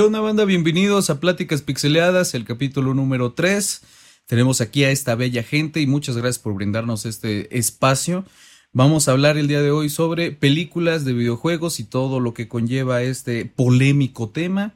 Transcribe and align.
¿Qué 0.00 0.06
banda? 0.08 0.46
Bienvenidos 0.46 1.10
a 1.10 1.20
Pláticas 1.20 1.60
Pixeleadas, 1.60 2.32
el 2.34 2.46
capítulo 2.46 2.94
número 2.94 3.34
3. 3.34 3.82
Tenemos 4.24 4.62
aquí 4.62 4.82
a 4.84 4.90
esta 4.90 5.14
bella 5.14 5.42
gente 5.42 5.82
y 5.82 5.86
muchas 5.86 6.16
gracias 6.16 6.38
por 6.38 6.54
brindarnos 6.54 7.04
este 7.04 7.58
espacio. 7.58 8.24
Vamos 8.72 9.08
a 9.08 9.12
hablar 9.12 9.36
el 9.36 9.46
día 9.46 9.60
de 9.60 9.70
hoy 9.70 9.90
sobre 9.90 10.32
películas 10.32 11.04
de 11.04 11.12
videojuegos 11.12 11.80
y 11.80 11.84
todo 11.84 12.18
lo 12.18 12.32
que 12.32 12.48
conlleva 12.48 13.02
este 13.02 13.44
polémico 13.44 14.30
tema. 14.30 14.72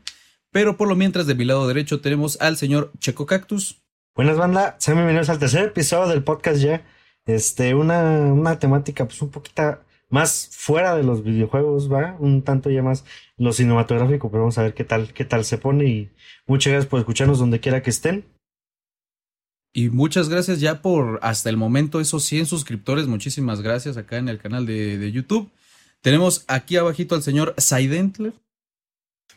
Pero 0.50 0.76
por 0.76 0.88
lo 0.88 0.94
mientras 0.94 1.26
de 1.26 1.34
mi 1.34 1.46
lado 1.46 1.66
derecho 1.66 2.02
tenemos 2.02 2.38
al 2.42 2.58
señor 2.58 2.92
Checo 2.98 3.24
Cactus. 3.24 3.80
Buenas 4.14 4.36
banda, 4.36 4.76
sean 4.78 4.98
bienvenidos 4.98 5.30
al 5.30 5.38
tercer 5.38 5.68
episodio 5.68 6.06
del 6.06 6.22
podcast 6.22 6.60
ya. 6.60 6.84
Este, 7.24 7.74
una, 7.74 8.02
una 8.30 8.58
temática 8.58 9.06
pues 9.06 9.22
un 9.22 9.30
poquito 9.30 9.78
más 10.14 10.48
fuera 10.52 10.94
de 10.94 11.02
los 11.02 11.24
videojuegos, 11.24 11.92
va, 11.92 12.16
un 12.20 12.42
tanto 12.42 12.70
ya 12.70 12.84
más 12.84 13.04
lo 13.36 13.52
cinematográfico, 13.52 14.30
pero 14.30 14.44
vamos 14.44 14.56
a 14.58 14.62
ver 14.62 14.72
qué 14.72 14.84
tal, 14.84 15.12
qué 15.12 15.24
tal 15.24 15.44
se 15.44 15.58
pone 15.58 15.86
y 15.86 16.10
muchas 16.46 16.72
gracias 16.72 16.88
por 16.88 17.00
escucharnos 17.00 17.40
donde 17.40 17.58
quiera 17.58 17.82
que 17.82 17.90
estén. 17.90 18.24
Y 19.72 19.88
muchas 19.88 20.28
gracias 20.28 20.60
ya 20.60 20.82
por 20.82 21.18
hasta 21.20 21.50
el 21.50 21.56
momento 21.56 22.00
esos 22.00 22.22
100 22.22 22.46
suscriptores, 22.46 23.08
muchísimas 23.08 23.60
gracias 23.60 23.96
acá 23.96 24.18
en 24.18 24.28
el 24.28 24.38
canal 24.38 24.66
de, 24.66 24.98
de 24.98 25.10
YouTube. 25.10 25.50
Tenemos 26.00 26.44
aquí 26.46 26.76
abajito 26.76 27.16
al 27.16 27.24
señor 27.24 27.52
Saidentler. 27.58 28.34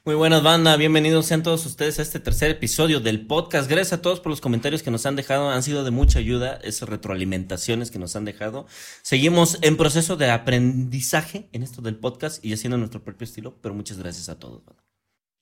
Muy 0.08 0.16
buenas 0.16 0.42
banda, 0.42 0.78
bienvenidos 0.78 1.26
sean 1.26 1.44
todos 1.44 1.66
ustedes 1.66 2.00
a 2.00 2.02
este 2.02 2.22
tercer 2.22 2.50
episodio 2.50 3.02
del 3.02 3.28
podcast. 3.28 3.70
Gracias 3.70 3.92
a 3.92 4.02
todos 4.02 4.22
por 4.22 4.30
los 4.30 4.40
comentarios 4.40 4.82
que 4.82 4.90
nos 4.90 5.06
han 5.06 5.18
dejado, 5.18 5.50
han 5.50 5.64
sido 5.64 5.84
de 5.84 5.92
mucha 5.92 6.20
ayuda, 6.20 6.62
esas 6.64 6.88
retroalimentaciones 6.88 7.92
que 7.92 8.00
nos 8.00 8.16
han 8.16 8.24
dejado. 8.24 8.68
Seguimos 9.02 9.58
en 9.64 9.76
proceso 9.76 10.16
de 10.16 10.32
aprendizaje 10.32 11.50
en 11.52 11.62
esto 11.62 11.82
del 11.82 11.98
podcast 11.98 12.42
y 12.46 12.54
haciendo 12.54 12.78
nuestro 12.78 13.04
propio 13.04 13.26
estilo, 13.26 13.58
pero 13.62 13.76
muchas 13.76 13.98
gracias 13.98 14.30
a 14.30 14.40
todos. 14.40 14.64
Banda. 14.64 14.82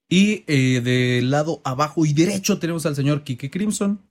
Y 0.10 0.46
eh, 0.48 0.82
del 0.82 1.30
lado 1.30 1.62
abajo 1.64 2.04
y 2.04 2.14
derecho 2.14 2.58
tenemos 2.58 2.88
al 2.88 2.96
señor 2.96 3.24
Kike 3.24 3.52
Crimson. 3.52 4.10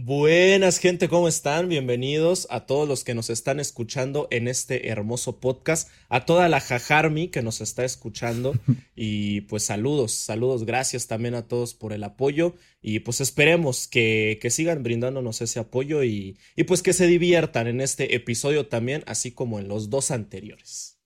Buenas 0.00 0.78
gente, 0.78 1.08
¿cómo 1.08 1.26
están? 1.26 1.68
Bienvenidos 1.68 2.46
a 2.50 2.66
todos 2.66 2.86
los 2.86 3.02
que 3.02 3.16
nos 3.16 3.30
están 3.30 3.58
escuchando 3.58 4.28
en 4.30 4.46
este 4.46 4.90
hermoso 4.90 5.40
podcast, 5.40 5.90
a 6.08 6.24
toda 6.24 6.48
la 6.48 6.60
Jajarmi 6.60 7.30
que 7.30 7.42
nos 7.42 7.60
está 7.60 7.84
escuchando 7.84 8.54
y 8.94 9.40
pues 9.40 9.64
saludos, 9.64 10.12
saludos, 10.12 10.64
gracias 10.64 11.08
también 11.08 11.34
a 11.34 11.48
todos 11.48 11.74
por 11.74 11.92
el 11.92 12.04
apoyo 12.04 12.54
y 12.80 13.00
pues 13.00 13.20
esperemos 13.20 13.88
que, 13.88 14.38
que 14.40 14.50
sigan 14.50 14.84
brindándonos 14.84 15.40
ese 15.40 15.58
apoyo 15.58 16.04
y, 16.04 16.38
y 16.54 16.62
pues 16.62 16.80
que 16.82 16.92
se 16.92 17.08
diviertan 17.08 17.66
en 17.66 17.80
este 17.80 18.14
episodio 18.14 18.68
también, 18.68 19.02
así 19.08 19.32
como 19.32 19.58
en 19.58 19.66
los 19.66 19.90
dos 19.90 20.12
anteriores. 20.12 21.00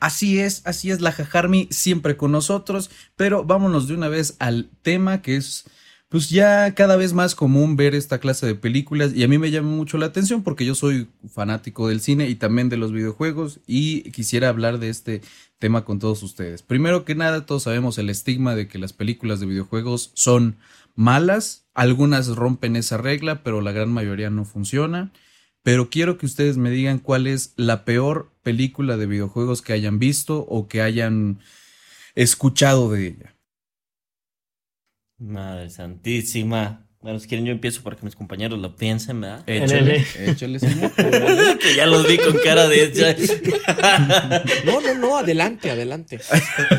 Así 0.00 0.40
es, 0.40 0.62
así 0.64 0.90
es 0.90 1.00
la 1.00 1.12
Jajarmi 1.12 1.68
siempre 1.70 2.16
con 2.16 2.32
nosotros, 2.32 2.90
pero 3.14 3.44
vámonos 3.44 3.86
de 3.86 3.94
una 3.94 4.08
vez 4.08 4.34
al 4.40 4.68
tema 4.82 5.22
que 5.22 5.36
es 5.36 5.64
pues 6.16 6.30
ya 6.30 6.74
cada 6.74 6.96
vez 6.96 7.12
más 7.12 7.34
común 7.34 7.76
ver 7.76 7.94
esta 7.94 8.20
clase 8.20 8.46
de 8.46 8.54
películas 8.54 9.12
y 9.14 9.22
a 9.22 9.28
mí 9.28 9.36
me 9.36 9.50
llama 9.50 9.68
mucho 9.68 9.98
la 9.98 10.06
atención 10.06 10.42
porque 10.42 10.64
yo 10.64 10.74
soy 10.74 11.08
fanático 11.28 11.88
del 11.88 12.00
cine 12.00 12.26
y 12.30 12.36
también 12.36 12.70
de 12.70 12.78
los 12.78 12.90
videojuegos 12.90 13.60
y 13.66 14.10
quisiera 14.12 14.48
hablar 14.48 14.78
de 14.78 14.88
este 14.88 15.20
tema 15.58 15.84
con 15.84 15.98
todos 15.98 16.22
ustedes. 16.22 16.62
Primero 16.62 17.04
que 17.04 17.14
nada, 17.14 17.44
todos 17.44 17.64
sabemos 17.64 17.98
el 17.98 18.08
estigma 18.08 18.54
de 18.54 18.66
que 18.66 18.78
las 18.78 18.94
películas 18.94 19.40
de 19.40 19.46
videojuegos 19.46 20.10
son 20.14 20.56
malas, 20.94 21.66
algunas 21.74 22.28
rompen 22.28 22.76
esa 22.76 22.96
regla, 22.96 23.42
pero 23.42 23.60
la 23.60 23.72
gran 23.72 23.92
mayoría 23.92 24.30
no 24.30 24.46
funciona. 24.46 25.12
Pero 25.62 25.90
quiero 25.90 26.16
que 26.16 26.24
ustedes 26.24 26.56
me 26.56 26.70
digan 26.70 26.98
cuál 26.98 27.26
es 27.26 27.52
la 27.56 27.84
peor 27.84 28.32
película 28.42 28.96
de 28.96 29.04
videojuegos 29.04 29.60
que 29.60 29.74
hayan 29.74 29.98
visto 29.98 30.46
o 30.48 30.66
que 30.66 30.80
hayan 30.80 31.40
escuchado 32.14 32.90
de 32.90 33.06
ella. 33.06 33.35
Madre 35.18 35.70
santísima. 35.70 36.86
Bueno, 37.00 37.20
si 37.20 37.28
quieren 37.28 37.46
yo 37.46 37.52
empiezo 37.52 37.82
para 37.82 37.94
que 37.94 38.04
mis 38.04 38.16
compañeros 38.16 38.58
lo 38.58 38.74
piensen, 38.74 39.20
¿verdad? 39.20 39.48
Échale, 39.48 40.04
échale, 40.18 40.58
que 41.60 41.76
ya 41.76 41.86
los 41.86 42.08
vi 42.08 42.18
con 42.18 42.36
cara 42.42 42.66
de... 42.66 42.90
no, 44.64 44.80
no, 44.80 44.94
no, 44.94 45.16
adelante, 45.16 45.70
adelante. 45.70 46.18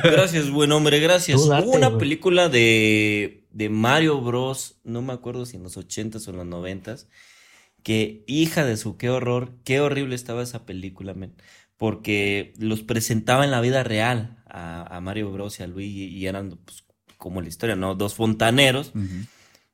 Gracias, 0.03 0.49
buen 0.49 0.73
hombre, 0.73 0.99
gracias. 0.99 1.47
Date, 1.47 1.65
Hubo 1.65 1.77
una 1.77 1.97
película 1.97 2.49
de, 2.49 3.45
de 3.51 3.69
Mario 3.69 4.19
Bros, 4.19 4.81
no 4.83 5.01
me 5.01 5.13
acuerdo 5.13 5.45
si 5.45 5.55
en 5.55 5.63
los 5.63 5.77
ochentas 5.77 6.27
o 6.27 6.31
en 6.31 6.37
los 6.37 6.45
noventas, 6.45 7.07
que 7.81 8.25
hija 8.27 8.65
de 8.65 8.75
su, 8.75 8.97
qué 8.97 9.09
horror, 9.09 9.53
qué 9.63 9.79
horrible 9.79 10.15
estaba 10.15 10.43
esa 10.43 10.65
película, 10.65 11.13
men. 11.13 11.35
Porque 11.77 12.53
los 12.57 12.81
presentaba 12.81 13.45
en 13.45 13.51
la 13.51 13.61
vida 13.61 13.83
real 13.83 14.43
a, 14.45 14.93
a 14.93 14.99
Mario 14.99 15.31
Bros 15.31 15.59
y 15.59 15.63
a 15.63 15.67
Luigi 15.67 16.05
y 16.07 16.25
eran 16.25 16.59
pues, 16.65 16.83
como 17.17 17.41
la 17.41 17.47
historia, 17.47 17.75
¿no? 17.75 17.95
Dos 17.95 18.13
fontaneros 18.15 18.91
uh 18.95 18.99
-huh. 18.99 19.27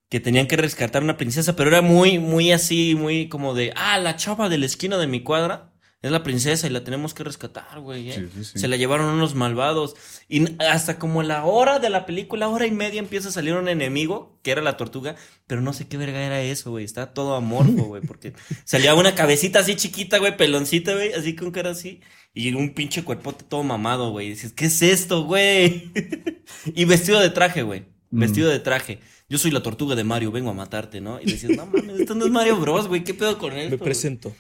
que 0.10 0.20
tenían 0.20 0.48
que 0.48 0.58
rescatar 0.58 1.02
a 1.02 1.06
una 1.06 1.18
princesa, 1.18 1.56
pero 1.56 1.70
era 1.70 1.82
muy, 1.82 2.20
muy 2.20 2.52
así, 2.52 2.96
muy 2.96 3.30
como 3.30 3.54
de, 3.54 3.74
ah, 3.76 4.00
la 4.00 4.16
chava 4.16 4.50
de 4.50 4.58
la 4.58 4.66
esquina 4.66 4.98
de 4.98 5.08
mi 5.08 5.22
cuadra 5.22 5.74
es 6.04 6.12
la 6.12 6.22
princesa 6.22 6.68
y 6.68 6.70
la 6.70 6.84
tenemos 6.84 7.14
que 7.14 7.24
rescatar, 7.24 7.80
güey. 7.80 8.10
¿eh? 8.10 8.14
Sí, 8.16 8.30
sí, 8.36 8.44
sí. 8.44 8.60
Se 8.60 8.68
la 8.68 8.76
llevaron 8.76 9.06
unos 9.06 9.36
malvados. 9.36 9.96
Y 10.28 10.62
hasta 10.62 11.00
como 11.00 11.24
la 11.24 11.46
hora 11.46 11.80
de 11.80 11.90
la 11.90 12.06
película, 12.06 12.50
hora 12.50 12.68
y 12.68 12.72
media, 12.72 13.00
empieza 13.00 13.30
a 13.30 13.32
salir 13.32 13.54
un 13.54 13.70
enemigo, 13.70 14.38
que 14.44 14.52
era 14.52 14.62
la 14.62 14.76
tortuga, 14.76 15.16
pero 15.48 15.62
no 15.62 15.72
sé 15.72 15.88
qué 15.88 15.96
verga 15.96 16.22
era 16.22 16.42
eso, 16.42 16.72
güey. 16.72 16.84
Está 16.84 17.14
todo 17.14 17.36
amorfo, 17.36 17.84
güey, 17.86 18.02
porque 18.02 18.34
salía 18.66 18.96
una 18.96 19.16
cabecita 19.16 19.60
así 19.60 19.78
chiquita, 19.78 20.18
güey, 20.18 20.36
peloncita, 20.36 20.94
güey, 20.94 21.14
así 21.14 21.38
con 21.38 21.52
cara 21.52 21.70
así. 21.70 22.02
Y 22.34 22.54
un 22.54 22.74
pinche 22.74 23.04
cuerpote 23.04 23.46
todo 23.48 23.64
mamado, 23.64 24.12
güey. 24.12 24.30
Dices, 24.30 24.54
¿qué 24.54 24.66
es 24.66 24.82
esto, 24.82 25.24
güey? 25.26 25.92
y 26.76 26.86
vestido 26.86 27.20
de 27.20 27.30
traje, 27.30 27.62
güey. 27.62 27.86
Mm. 28.10 28.20
Vestido 28.20 28.50
de 28.50 28.60
traje. 28.60 29.00
Yo 29.30 29.38
soy 29.38 29.52
la 29.52 29.64
tortuga 29.64 29.96
de 29.96 30.04
Mario, 30.04 30.32
vengo 30.32 30.50
a 30.50 30.54
matarte, 30.54 31.02
¿no? 31.02 31.22
Y 31.22 31.26
decías, 31.26 31.58
no 31.58 31.66
mames, 31.66 32.00
esto 32.00 32.16
no 32.16 32.26
es 32.26 32.32
Mario 32.32 32.60
Bros, 32.60 32.88
güey. 32.88 33.04
¿Qué 33.04 33.14
pedo 33.14 33.38
con 33.38 33.54
él? 33.54 33.70
Me 33.72 33.78
presento. 33.78 34.30
Wey? 34.30 34.38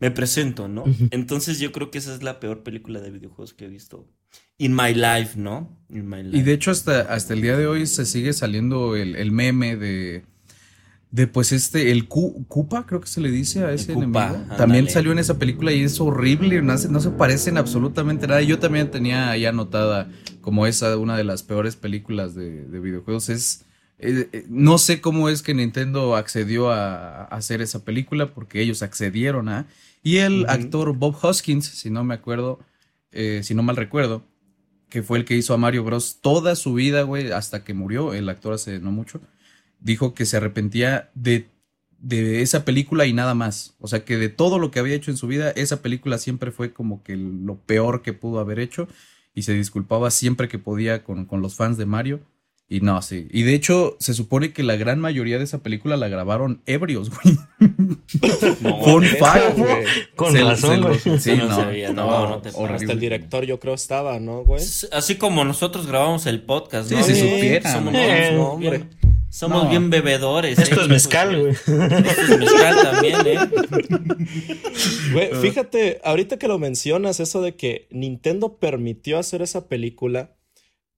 Me 0.00 0.10
presento, 0.10 0.66
¿no? 0.66 0.84
Entonces 1.10 1.58
yo 1.58 1.72
creo 1.72 1.90
que 1.90 1.98
esa 1.98 2.14
es 2.14 2.22
la 2.22 2.40
peor 2.40 2.62
película 2.62 3.00
de 3.00 3.10
videojuegos 3.10 3.52
que 3.52 3.66
he 3.66 3.68
visto. 3.68 4.08
In 4.56 4.74
my 4.74 4.94
life, 4.94 5.38
¿no? 5.38 5.78
In 5.90 6.08
my 6.08 6.22
life. 6.22 6.38
Y 6.38 6.42
de 6.42 6.54
hecho, 6.54 6.70
hasta, 6.70 7.00
hasta 7.02 7.34
el 7.34 7.42
día 7.42 7.56
de 7.56 7.66
hoy 7.66 7.86
se 7.86 8.06
sigue 8.06 8.32
saliendo 8.32 8.96
el, 8.96 9.14
el 9.14 9.30
meme 9.30 9.76
de. 9.76 10.24
De 11.10 11.26
pues 11.26 11.50
este, 11.50 11.90
el 11.90 12.06
Koopa, 12.06 12.86
creo 12.86 13.00
que 13.00 13.08
se 13.08 13.20
le 13.20 13.32
dice 13.32 13.64
a 13.64 13.72
ese 13.72 13.92
enemigo. 13.92 14.20
Ándale. 14.20 14.56
También 14.56 14.88
salió 14.88 15.10
en 15.10 15.18
esa 15.18 15.38
película 15.38 15.72
y 15.72 15.82
es 15.82 16.00
horrible, 16.00 16.62
no 16.62 16.78
se, 16.78 16.88
no 16.88 17.00
se 17.00 17.10
parecen 17.10 17.58
absolutamente 17.58 18.28
nada. 18.28 18.42
Yo 18.42 18.60
también 18.60 18.92
tenía 18.92 19.30
ahí 19.30 19.44
anotada 19.44 20.08
como 20.40 20.68
esa, 20.68 20.96
una 20.96 21.16
de 21.16 21.24
las 21.24 21.42
peores 21.42 21.74
películas 21.74 22.36
de, 22.36 22.64
de 22.64 22.78
videojuegos. 22.78 23.28
Es, 23.28 23.64
eh, 23.98 24.46
no 24.48 24.78
sé 24.78 25.00
cómo 25.00 25.28
es 25.28 25.42
que 25.42 25.52
Nintendo 25.52 26.14
accedió 26.14 26.70
a, 26.70 27.22
a, 27.22 27.24
hacer 27.24 27.60
esa 27.60 27.84
película, 27.84 28.32
porque 28.32 28.62
ellos 28.62 28.82
accedieron 28.82 29.48
a. 29.48 29.66
Y 30.04 30.18
el 30.18 30.42
uh 30.42 30.44
-huh. 30.44 30.50
actor 30.50 30.96
Bob 30.96 31.16
Hoskins, 31.20 31.66
si 31.66 31.90
no 31.90 32.04
me 32.04 32.14
acuerdo, 32.14 32.60
eh, 33.10 33.40
si 33.42 33.54
no 33.54 33.64
mal 33.64 33.76
recuerdo, 33.76 34.22
que 34.88 35.02
fue 35.02 35.18
el 35.18 35.24
que 35.24 35.36
hizo 35.36 35.54
a 35.54 35.56
Mario 35.56 35.82
Bros. 35.82 36.18
toda 36.20 36.54
su 36.54 36.74
vida, 36.74 37.02
güey, 37.02 37.32
hasta 37.32 37.64
que 37.64 37.74
murió, 37.74 38.14
el 38.14 38.28
actor 38.28 38.54
hace 38.54 38.78
no 38.78 38.92
mucho 38.92 39.20
dijo 39.80 40.14
que 40.14 40.26
se 40.26 40.36
arrepentía 40.36 41.10
de, 41.14 41.48
de, 41.98 42.42
esa 42.42 42.64
película 42.64 43.06
y 43.06 43.12
nada 43.12 43.34
más. 43.34 43.74
O 43.80 43.88
sea 43.88 44.04
que 44.04 44.16
de 44.16 44.28
todo 44.28 44.58
lo 44.58 44.70
que 44.70 44.78
había 44.78 44.94
hecho 44.94 45.10
en 45.10 45.16
su 45.16 45.26
vida, 45.26 45.50
esa 45.50 45.82
película 45.82 46.18
siempre 46.18 46.50
fue 46.50 46.72
como 46.72 47.02
que 47.02 47.16
lo 47.16 47.56
peor 47.56 48.02
que 48.02 48.12
pudo 48.12 48.40
haber 48.40 48.58
hecho 48.58 48.88
y 49.34 49.42
se 49.42 49.54
disculpaba 49.54 50.10
siempre 50.10 50.48
que 50.48 50.58
podía 50.58 51.04
con, 51.04 51.24
con 51.24 51.42
los 51.42 51.54
fans 51.56 51.76
de 51.76 51.86
Mario. 51.86 52.20
Y 52.72 52.82
no, 52.82 53.02
sí. 53.02 53.26
Y 53.32 53.42
de 53.42 53.54
hecho, 53.54 53.96
se 53.98 54.14
supone 54.14 54.52
que 54.52 54.62
la 54.62 54.76
gran 54.76 55.00
mayoría 55.00 55.38
de 55.38 55.44
esa 55.44 55.58
película 55.58 55.96
la 55.96 56.06
grabaron 56.06 56.62
ebrios, 56.66 57.10
güey. 57.10 57.36
No, 58.60 58.80
Fun 58.84 59.04
fact, 59.04 59.58
güey. 59.58 59.84
Con 60.14 60.32
se, 60.32 60.44
razón, 60.44 60.80
güey. 60.80 60.98
Sí, 61.18 61.34
no, 61.36 61.46
no, 61.46 61.56
sabía, 61.56 61.92
no, 61.92 62.28
no 62.28 62.38
te 62.38 62.50
Hasta 62.50 62.92
el 62.92 63.00
director 63.00 63.44
yo 63.44 63.58
creo 63.58 63.74
estaba, 63.74 64.20
¿no, 64.20 64.44
güey? 64.44 64.62
Así 64.92 65.16
como 65.16 65.44
nosotros 65.44 65.88
grabamos 65.88 66.26
el 66.26 66.42
podcast, 66.42 66.88
sí, 66.88 66.94
¿no? 66.94 67.02
Si 67.02 67.16
supiera. 67.16 67.72
Somos, 67.72 67.92
Eh, 67.96 68.30
no, 68.34 68.52
hombre. 68.52 68.84
Somos 69.30 69.64
no. 69.64 69.70
bien 69.70 69.90
bebedores. 69.90 70.58
Esto 70.58 70.80
¿eh? 70.80 70.82
es 70.82 70.88
mezcal, 70.88 71.38
güey. 71.38 71.52
Esto 71.52 71.72
es 71.74 72.38
mezcal 72.38 72.76
también, 72.82 73.26
¿eh? 73.26 73.38
Güey, 75.12 75.34
fíjate, 75.40 76.00
ahorita 76.04 76.38
que 76.38 76.48
lo 76.48 76.58
mencionas, 76.58 77.20
eso 77.20 77.40
de 77.40 77.54
que 77.54 77.88
Nintendo 77.90 78.58
permitió 78.58 79.18
hacer 79.18 79.42
esa 79.42 79.68
película. 79.68 80.36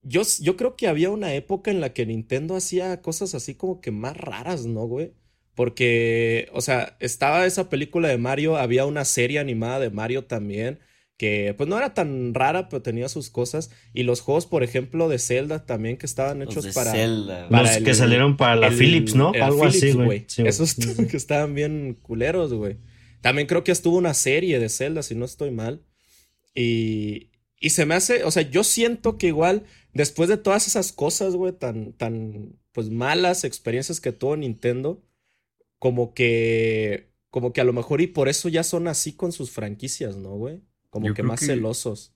Yo, 0.02 0.23
yo 0.40 0.56
creo 0.56 0.76
que 0.76 0.88
había 0.88 1.11
una 1.11 1.34
época 1.34 1.70
en 1.70 1.81
la 1.81 1.93
que 1.93 2.06
Nintendo 2.06 2.56
hacía 2.56 3.00
cosas 3.02 3.34
así 3.34 3.55
como 3.55 3.81
que 3.81 3.90
más 3.90 4.17
raras, 4.17 4.67
¿no, 4.67 4.87
güey? 4.87 5.12
Porque, 5.55 6.49
o 6.52 6.62
sea, 6.62 6.96
estaba 7.00 7.46
esa 7.46 7.69
película 7.69 8.08
de 8.08 8.19
Mario, 8.19 8.56
había 8.56 8.87
una 8.87 9.05
serie 9.05 9.38
animada 9.38 9.78
de 9.78 9.90
Mario 9.90 10.25
también 10.25 10.81
que 11.23 11.55
pues 11.57 11.69
no 11.69 11.79
era 11.79 11.95
tan 11.95 12.35
rara, 12.35 12.69
pero 12.69 12.83
tenía 12.83 13.09
sus 13.09 13.31
cosas. 13.31 13.71
Y 13.95 14.03
los 14.03 14.21
juegos, 14.21 14.47
por 14.47 14.65
ejemplo, 14.65 15.09
de 15.09 15.21
Zelda 15.21 15.65
también 15.65 15.97
que 15.97 16.05
estaban 16.05 16.43
hechos 16.43 16.65
los 16.65 16.75
para, 16.75 16.91
Zelda. 16.91 17.49
para. 17.49 17.63
Los 17.63 17.77
el, 17.77 17.85
que 17.85 17.95
salieron 17.95 18.37
para 18.37 18.57
la 18.57 18.67
el, 18.67 18.75
Philips, 18.75 19.15
¿no? 19.15 19.31
Algo 19.41 19.61
Philips, 19.61 19.77
así, 19.77 19.93
güey. 19.93 20.25
Sí, 20.27 20.43
Esos 20.45 20.75
que 21.09 21.17
estaban 21.17 21.55
bien 21.55 21.97
culeros, 22.03 22.53
güey. 22.53 22.79
También 23.21 23.47
creo 23.47 23.63
que 23.63 23.71
estuvo 23.71 23.99
una 23.99 24.15
serie 24.15 24.59
de 24.59 24.69
Zelda, 24.69 25.05
si 25.05 25.15
no 25.15 25.25
estoy 25.25 25.53
mal. 25.53 25.85
Y, 26.57 27.31
y 27.61 27.71
se 27.71 27.87
me 27.87 27.95
hace, 27.95 28.25
o 28.25 28.33
sea, 28.33 28.43
yo 28.43 28.65
siento 28.65 29.17
que 29.17 29.29
igual 29.29 29.63
después 29.93 30.29
de 30.29 30.39
todas 30.39 30.67
esas 30.67 30.91
cosas, 30.91 31.37
güey, 31.37 31.53
tan, 31.53 31.93
tan, 31.93 32.59
pues 32.73 32.91
malas 32.91 33.45
experiencias 33.45 34.01
que 34.01 34.11
tuvo 34.11 34.37
Nintendo, 34.37 35.01
como 35.79 36.15
que, 36.15 37.13
como 37.31 37.53
que 37.53 37.61
a 37.61 37.65
lo 37.65 37.73
mejor 37.73 38.01
y 38.01 38.09
por 38.09 38.29
eso 38.29 38.49
ya 38.49 38.65
son 38.65 38.89
así 38.89 39.13
con 39.13 39.31
sus 39.31 39.53
franquicias, 39.53 40.17
¿no, 40.17 40.31
güey? 40.31 40.63
Como 40.93 41.15
que 41.15 41.23
más 41.23 41.41
celosos. 41.41 42.12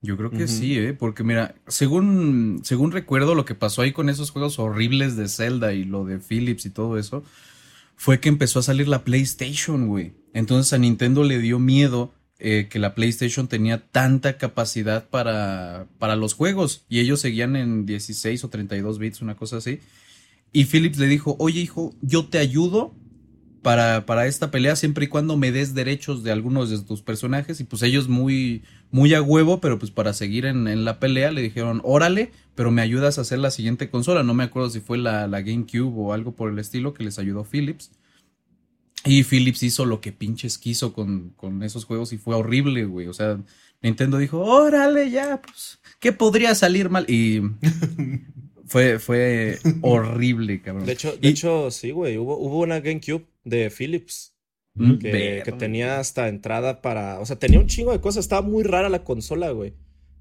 Yo 0.00 0.16
creo 0.16 0.30
que 0.30 0.48
sí, 0.48 0.78
¿eh? 0.78 0.94
Porque 0.94 1.24
mira, 1.24 1.54
según, 1.66 2.60
según 2.62 2.90
recuerdo 2.90 3.34
lo 3.34 3.44
que 3.44 3.54
pasó 3.54 3.82
ahí 3.82 3.92
con 3.92 4.08
esos 4.08 4.30
juegos 4.30 4.58
horribles 4.58 5.14
de 5.16 5.28
Zelda 5.28 5.74
y 5.74 5.84
lo 5.84 6.06
de 6.06 6.18
Philips 6.18 6.64
y 6.64 6.70
todo 6.70 6.98
eso, 6.98 7.22
fue 7.96 8.20
que 8.20 8.30
empezó 8.30 8.60
a 8.60 8.62
salir 8.62 8.88
la 8.88 9.04
PlayStation, 9.04 9.86
güey. 9.86 10.12
Entonces 10.32 10.72
a 10.72 10.78
Nintendo 10.78 11.22
le 11.22 11.38
dio 11.38 11.58
miedo 11.58 12.14
eh, 12.38 12.68
que 12.70 12.78
la 12.78 12.94
PlayStation 12.94 13.46
tenía 13.46 13.86
tanta 13.90 14.38
capacidad 14.38 15.06
para, 15.08 15.86
para 15.98 16.16
los 16.16 16.32
juegos 16.32 16.86
y 16.88 17.00
ellos 17.00 17.20
seguían 17.20 17.56
en 17.56 17.84
16 17.84 18.42
o 18.44 18.48
32 18.48 18.98
bits, 18.98 19.20
una 19.20 19.36
cosa 19.36 19.58
así. 19.58 19.80
Y 20.50 20.64
Philips 20.64 20.98
le 20.98 21.08
dijo, 21.08 21.36
oye 21.38 21.60
hijo, 21.60 21.94
yo 22.00 22.26
te 22.26 22.38
ayudo 22.38 22.94
para, 23.64 24.06
para 24.06 24.26
esta 24.26 24.52
pelea 24.52 24.76
siempre 24.76 25.06
y 25.06 25.08
cuando 25.08 25.36
me 25.36 25.50
des 25.50 25.74
derechos 25.74 26.22
de 26.22 26.30
algunos 26.30 26.70
de 26.70 26.78
tus 26.80 27.02
personajes. 27.02 27.58
Y 27.58 27.64
pues 27.64 27.82
ellos 27.82 28.06
muy, 28.06 28.62
muy 28.92 29.14
a 29.14 29.22
huevo, 29.22 29.60
pero 29.60 29.80
pues 29.80 29.90
para 29.90 30.12
seguir 30.12 30.44
en, 30.44 30.84
la 30.84 31.00
pelea 31.00 31.32
le 31.32 31.42
dijeron, 31.42 31.80
órale, 31.82 32.30
pero 32.54 32.70
me 32.70 32.82
ayudas 32.82 33.18
a 33.18 33.22
hacer 33.22 33.40
la 33.40 33.50
siguiente 33.50 33.90
consola. 33.90 34.22
No 34.22 34.34
me 34.34 34.44
acuerdo 34.44 34.70
si 34.70 34.78
fue 34.78 34.98
la, 34.98 35.26
la 35.26 35.40
GameCube 35.40 35.92
o 35.96 36.12
algo 36.12 36.36
por 36.36 36.52
el 36.52 36.58
estilo 36.60 36.94
que 36.94 37.02
les 37.02 37.18
ayudó 37.18 37.42
Philips. 37.42 37.90
Y 39.06 39.24
Philips 39.24 39.62
hizo 39.62 39.86
lo 39.86 40.00
que 40.00 40.12
pinches 40.12 40.58
quiso 40.58 40.92
con, 40.92 41.30
con 41.30 41.62
esos 41.62 41.86
juegos 41.86 42.12
y 42.12 42.18
fue 42.18 42.36
horrible, 42.36 42.84
güey. 42.84 43.08
O 43.08 43.14
sea, 43.14 43.40
Nintendo 43.82 44.18
dijo, 44.18 44.40
órale, 44.40 45.10
ya, 45.10 45.40
pues, 45.40 45.80
¿qué 46.00 46.12
podría 46.12 46.54
salir 46.54 46.90
mal? 46.90 47.06
Y 47.08 47.40
fue, 48.66 48.98
fue 48.98 49.58
horrible, 49.82 50.62
cabrón. 50.62 50.86
De 50.86 50.92
hecho, 50.92 51.16
de 51.16 51.28
hecho 51.28 51.70
sí, 51.70 51.90
güey, 51.90 52.18
hubo, 52.18 52.36
hubo 52.38 52.60
una 52.60 52.80
GameCube 52.80 53.26
de 53.44 53.70
Philips. 53.70 54.32
Mm, 54.76 54.98
que, 54.98 55.42
que, 55.44 55.52
tenía 55.52 56.00
hasta 56.00 56.28
entrada 56.28 56.82
para. 56.82 57.20
O 57.20 57.26
sea, 57.26 57.38
tenía 57.38 57.60
un 57.60 57.68
chingo 57.68 57.92
de 57.92 58.00
cosas. 58.00 58.24
Estaba 58.24 58.42
muy 58.42 58.64
rara 58.64 58.88
la 58.88 59.04
consola, 59.04 59.50
güey. 59.50 59.74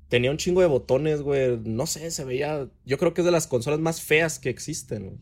Tenía 0.10 0.30
un 0.30 0.38
chingo 0.38 0.62
de 0.62 0.68
botones, 0.68 1.22
güey. 1.22 1.60
No 1.64 1.88
sé, 1.88 2.12
se 2.12 2.24
veía. 2.24 2.70
Yo 2.86 2.98
creo 3.00 3.16
que 3.16 3.22
es 3.22 3.26
de 3.26 3.32
las 3.32 3.48
consolas 3.48 3.80
más 3.80 4.02
feas 4.02 4.38
que 4.38 4.50
existen, 4.50 5.06
güey. 5.06 5.20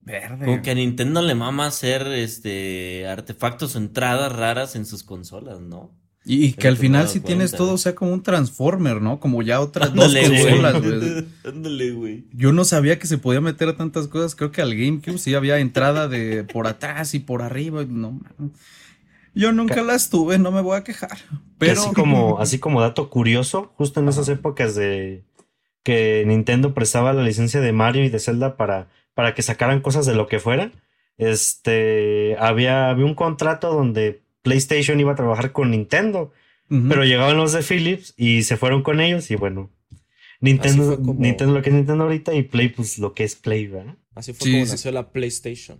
Verde. 0.00 0.44
Como 0.44 0.62
que 0.62 0.70
a 0.70 0.74
Nintendo 0.74 1.22
le 1.22 1.34
mama 1.34 1.66
hacer 1.66 2.06
este 2.08 3.06
artefactos 3.06 3.76
o 3.76 3.78
entradas 3.78 4.34
raras 4.34 4.76
en 4.76 4.84
sus 4.84 5.04
consolas, 5.04 5.60
¿no? 5.60 5.98
Y, 6.24 6.52
que 6.52 6.68
al 6.68 6.76
final 6.76 7.08
si 7.08 7.20
tienes 7.20 7.52
todo, 7.52 7.72
o 7.72 7.78
sea, 7.78 7.94
como 7.94 8.12
un 8.12 8.22
Transformer, 8.22 9.00
¿no? 9.00 9.20
Como 9.20 9.40
ya 9.40 9.58
otras 9.60 9.94
dos 9.94 10.14
consolas, 10.14 10.82
güey. 10.82 11.26
Ándale, 11.44 11.92
güey. 11.92 12.24
Yo 12.32 12.52
no 12.52 12.64
sabía 12.64 12.98
que 12.98 13.06
se 13.06 13.16
podía 13.16 13.40
meter 13.40 13.68
a 13.68 13.76
tantas 13.76 14.06
cosas. 14.06 14.34
Creo 14.34 14.52
que 14.52 14.60
al 14.60 14.74
GameCube 14.74 15.18
sí 15.18 15.34
había 15.34 15.58
entrada 15.58 16.08
de 16.08 16.44
por 16.44 16.66
atrás 16.66 17.14
y 17.14 17.20
por 17.20 17.40
arriba. 17.40 17.84
No, 17.88 18.20
yo 19.34 19.52
nunca 19.52 19.82
las 19.82 20.10
tuve, 20.10 20.38
no 20.38 20.50
me 20.50 20.60
voy 20.60 20.76
a 20.76 20.84
quejar. 20.84 21.18
Pero 21.58 21.80
así 21.80 21.92
como, 21.94 22.38
así 22.38 22.58
como 22.58 22.80
dato 22.80 23.08
curioso, 23.08 23.72
justo 23.76 24.00
en 24.00 24.08
esas 24.08 24.28
épocas 24.28 24.74
de 24.74 25.24
que 25.82 26.24
Nintendo 26.26 26.74
prestaba 26.74 27.12
la 27.12 27.22
licencia 27.22 27.60
de 27.60 27.72
Mario 27.72 28.04
y 28.04 28.10
de 28.10 28.18
Zelda 28.18 28.56
para, 28.56 28.88
para 29.14 29.34
que 29.34 29.42
sacaran 29.42 29.80
cosas 29.80 30.04
de 30.04 30.14
lo 30.14 30.26
que 30.26 30.38
fuera, 30.40 30.72
este 31.16 32.36
había, 32.38 32.90
había 32.90 33.06
un 33.06 33.14
contrato 33.14 33.72
donde 33.72 34.22
PlayStation 34.42 35.00
iba 35.00 35.12
a 35.12 35.16
trabajar 35.16 35.52
con 35.52 35.70
Nintendo. 35.70 36.32
Pero 36.68 37.04
llegaban 37.04 37.36
los 37.36 37.52
de 37.52 37.62
Philips 37.62 38.14
y 38.16 38.44
se 38.44 38.56
fueron 38.56 38.84
con 38.84 39.00
ellos 39.00 39.28
y 39.32 39.34
bueno. 39.34 39.70
Nintendo, 40.40 40.96
Nintendo 41.18 41.54
lo 41.54 41.62
que 41.62 41.70
es 41.70 41.74
Nintendo 41.74 42.04
ahorita 42.04 42.32
y 42.32 42.44
Play 42.44 42.68
pues 42.68 42.98
lo 42.98 43.12
que 43.12 43.24
es 43.24 43.34
Play, 43.34 43.66
¿verdad? 43.66 43.96
Así 44.14 44.32
fue 44.32 44.52
como 44.52 44.64
nació 44.64 44.92
la 44.92 45.10
PlayStation. 45.10 45.78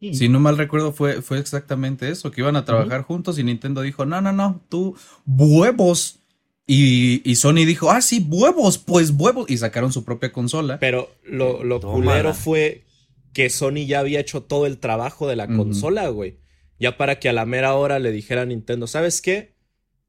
Si 0.00 0.28
no 0.28 0.40
mal 0.40 0.58
recuerdo, 0.58 0.92
fue, 0.92 1.22
fue 1.22 1.38
exactamente 1.38 2.10
eso, 2.10 2.32
que 2.32 2.40
iban 2.40 2.56
a 2.56 2.64
trabajar 2.64 3.02
juntos 3.02 3.38
y 3.38 3.44
Nintendo 3.44 3.82
dijo, 3.82 4.04
no, 4.04 4.20
no, 4.20 4.32
no, 4.32 4.60
tú, 4.68 4.96
huevos. 5.26 6.18
Y, 6.66 7.22
y, 7.28 7.36
Sony 7.36 7.64
dijo, 7.64 7.90
ah, 7.90 8.00
sí, 8.00 8.26
huevos, 8.28 8.78
pues 8.78 9.10
huevos. 9.10 9.48
Y 9.48 9.58
sacaron 9.58 9.92
su 9.92 10.04
propia 10.04 10.32
consola. 10.32 10.80
Pero 10.80 11.08
lo, 11.24 11.62
lo 11.62 11.80
culero 11.80 12.34
fue 12.34 12.84
que 13.32 13.48
Sony 13.48 13.86
ya 13.86 14.00
había 14.00 14.20
hecho 14.20 14.42
todo 14.42 14.66
el 14.66 14.78
trabajo 14.78 15.28
de 15.28 15.36
la 15.36 15.46
consola, 15.46 16.08
güey. 16.08 16.41
Ya 16.82 16.96
para 16.96 17.20
que 17.20 17.28
a 17.28 17.32
la 17.32 17.46
mera 17.46 17.74
hora 17.74 18.00
le 18.00 18.10
dijera 18.10 18.42
a 18.42 18.44
Nintendo, 18.44 18.88
¿sabes 18.88 19.22
qué? 19.22 19.54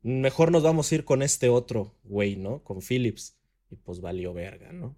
Mejor 0.02 0.52
nos 0.52 0.64
vamos 0.64 0.92
a 0.92 0.96
ir 0.96 1.06
con 1.06 1.22
este 1.22 1.48
otro 1.48 1.94
güey, 2.04 2.36
¿no? 2.36 2.64
Con 2.64 2.82
Philips. 2.82 3.38
Y 3.70 3.76
pues 3.76 4.02
valió 4.02 4.34
verga, 4.34 4.72
¿no? 4.74 4.98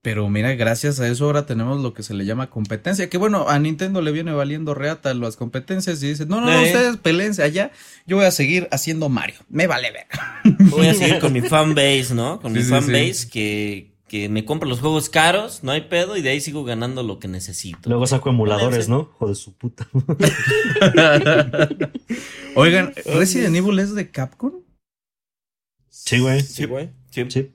Pero 0.00 0.30
mira, 0.30 0.54
gracias 0.54 0.98
a 0.98 1.08
eso 1.08 1.26
ahora 1.26 1.44
tenemos 1.44 1.82
lo 1.82 1.92
que 1.92 2.02
se 2.02 2.14
le 2.14 2.24
llama 2.24 2.48
competencia. 2.48 3.10
Que 3.10 3.18
bueno, 3.18 3.50
a 3.50 3.58
Nintendo 3.58 4.00
le 4.00 4.12
viene 4.12 4.32
valiendo 4.32 4.72
reata 4.72 5.12
las 5.12 5.36
competencias 5.36 6.02
y 6.02 6.08
dice, 6.08 6.24
no, 6.24 6.40
no, 6.40 6.50
no, 6.50 6.62
ustedes 6.62 6.96
pelense 6.96 7.42
allá, 7.42 7.70
yo 8.06 8.16
voy 8.16 8.24
a 8.24 8.30
seguir 8.30 8.66
haciendo 8.70 9.10
Mario. 9.10 9.40
Me 9.50 9.66
vale 9.66 9.90
ver. 9.90 10.06
Voy 10.70 10.86
a 10.86 10.94
seguir 10.94 11.18
con 11.20 11.34
mi 11.34 11.42
fanbase, 11.42 12.14
¿no? 12.14 12.40
Con 12.40 12.54
mi 12.54 12.62
fanbase 12.62 13.28
que, 13.28 13.92
que 14.10 14.28
me 14.28 14.44
compra 14.44 14.68
los 14.68 14.80
juegos 14.80 15.08
caros, 15.08 15.62
no 15.62 15.70
hay 15.70 15.82
pedo, 15.82 16.16
y 16.16 16.20
de 16.20 16.30
ahí 16.30 16.40
sigo 16.40 16.64
ganando 16.64 17.04
lo 17.04 17.20
que 17.20 17.28
necesito. 17.28 17.88
Luego 17.88 18.08
saco 18.08 18.30
emuladores, 18.30 18.88
¿no? 18.88 19.04
Joder, 19.20 19.36
su 19.36 19.52
puta. 19.56 19.88
Oigan, 22.56 22.92
¿Resident 23.06 23.54
Evil 23.54 23.78
es 23.78 23.94
de 23.94 24.10
Capcom? 24.10 24.64
Sí, 25.88 26.18
güey. 26.18 26.40
Sí, 26.40 26.64
güey. 26.64 26.90
Sí. 27.10 27.52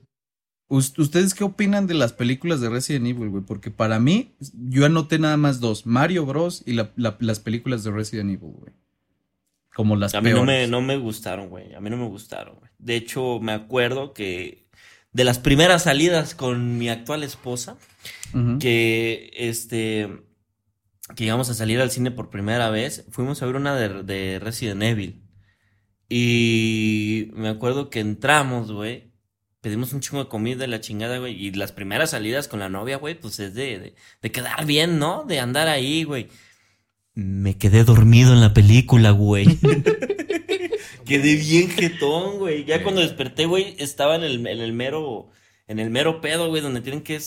¿Ustedes 0.68 1.34
qué 1.34 1.44
opinan 1.44 1.86
de 1.86 1.92
las 1.92 2.14
películas 2.14 2.62
de 2.62 2.70
Resident 2.70 3.06
Evil, 3.06 3.28
güey? 3.28 3.44
Porque 3.44 3.70
para 3.70 4.00
mí, 4.00 4.34
yo 4.54 4.86
anoté 4.86 5.18
nada 5.18 5.36
más 5.36 5.60
dos: 5.60 5.84
Mario 5.84 6.24
Bros. 6.24 6.62
y 6.64 6.72
las 6.72 7.40
películas 7.40 7.84
de 7.84 7.90
Resident 7.90 8.30
Evil, 8.30 8.54
güey. 8.56 8.72
Como 9.74 9.94
las 9.94 10.14
A 10.14 10.22
mí 10.22 10.30
no 10.30 10.46
me, 10.46 10.66
no 10.68 10.80
me 10.80 10.96
gustaron, 10.96 11.50
güey. 11.50 11.74
A 11.74 11.80
mí 11.80 11.90
no 11.90 11.98
me 11.98 12.06
gustaron, 12.06 12.56
güey. 12.56 12.70
De 12.78 12.96
hecho, 12.96 13.40
me 13.40 13.52
acuerdo 13.52 14.14
que 14.14 14.65
de 15.16 15.24
las 15.24 15.38
primeras 15.38 15.84
salidas 15.84 16.34
con 16.34 16.76
mi 16.76 16.90
actual 16.90 17.22
esposa, 17.22 17.78
que 18.60 19.30
este 19.34 20.10
que 21.14 21.24
íbamos 21.24 21.48
a 21.48 21.54
salir 21.54 21.80
al 21.80 21.90
cine 21.90 22.10
por 22.10 22.28
primera 22.28 22.68
vez, 22.68 23.06
fuimos 23.10 23.40
a 23.40 23.46
ver 23.46 23.56
una 23.56 23.74
de, 23.74 24.38
Resident 24.38 24.82
Evil. 24.82 25.22
Y 26.10 27.30
me 27.32 27.48
acuerdo 27.48 27.88
que 27.88 28.00
entramos, 28.00 28.70
güey. 28.70 29.10
Pedimos 29.62 29.94
un 29.94 30.00
chingo 30.00 30.22
de 30.22 30.28
comida 30.28 30.66
y 30.66 30.68
la 30.68 30.82
chingada, 30.82 31.16
güey. 31.16 31.32
Y 31.46 31.50
las 31.52 31.72
primeras 31.72 32.10
salidas 32.10 32.46
con 32.46 32.60
la 32.60 32.68
novia, 32.68 32.98
güey, 32.98 33.18
pues 33.18 33.40
es 33.40 33.54
de, 33.54 33.78
de, 33.78 33.94
de 34.20 34.32
quedar 34.32 34.66
bien, 34.66 34.98
¿no? 34.98 35.24
De 35.24 35.40
andar 35.40 35.66
ahí, 35.66 36.04
güey. 36.04 36.28
Me 37.14 37.56
quedé 37.56 37.84
dormido 37.84 38.34
en 38.34 38.42
la 38.42 38.52
película, 38.52 39.12
güey. 39.12 39.46
Quedé 41.04 41.36
bien 41.36 41.70
jetón, 41.70 42.38
güey. 42.38 42.64
Ya 42.64 42.82
cuando 42.82 43.00
desperté, 43.00 43.46
güey, 43.46 43.76
estaba 43.78 44.16
en 44.16 44.24
el, 44.24 44.46
en 44.46 44.60
el 44.60 44.72
mero, 44.72 45.30
en 45.66 45.78
el 45.78 45.90
mero 45.90 46.20
pedo, 46.20 46.48
güey, 46.48 46.62
donde 46.62 46.80
tienen 46.80 47.02
que 47.02 47.20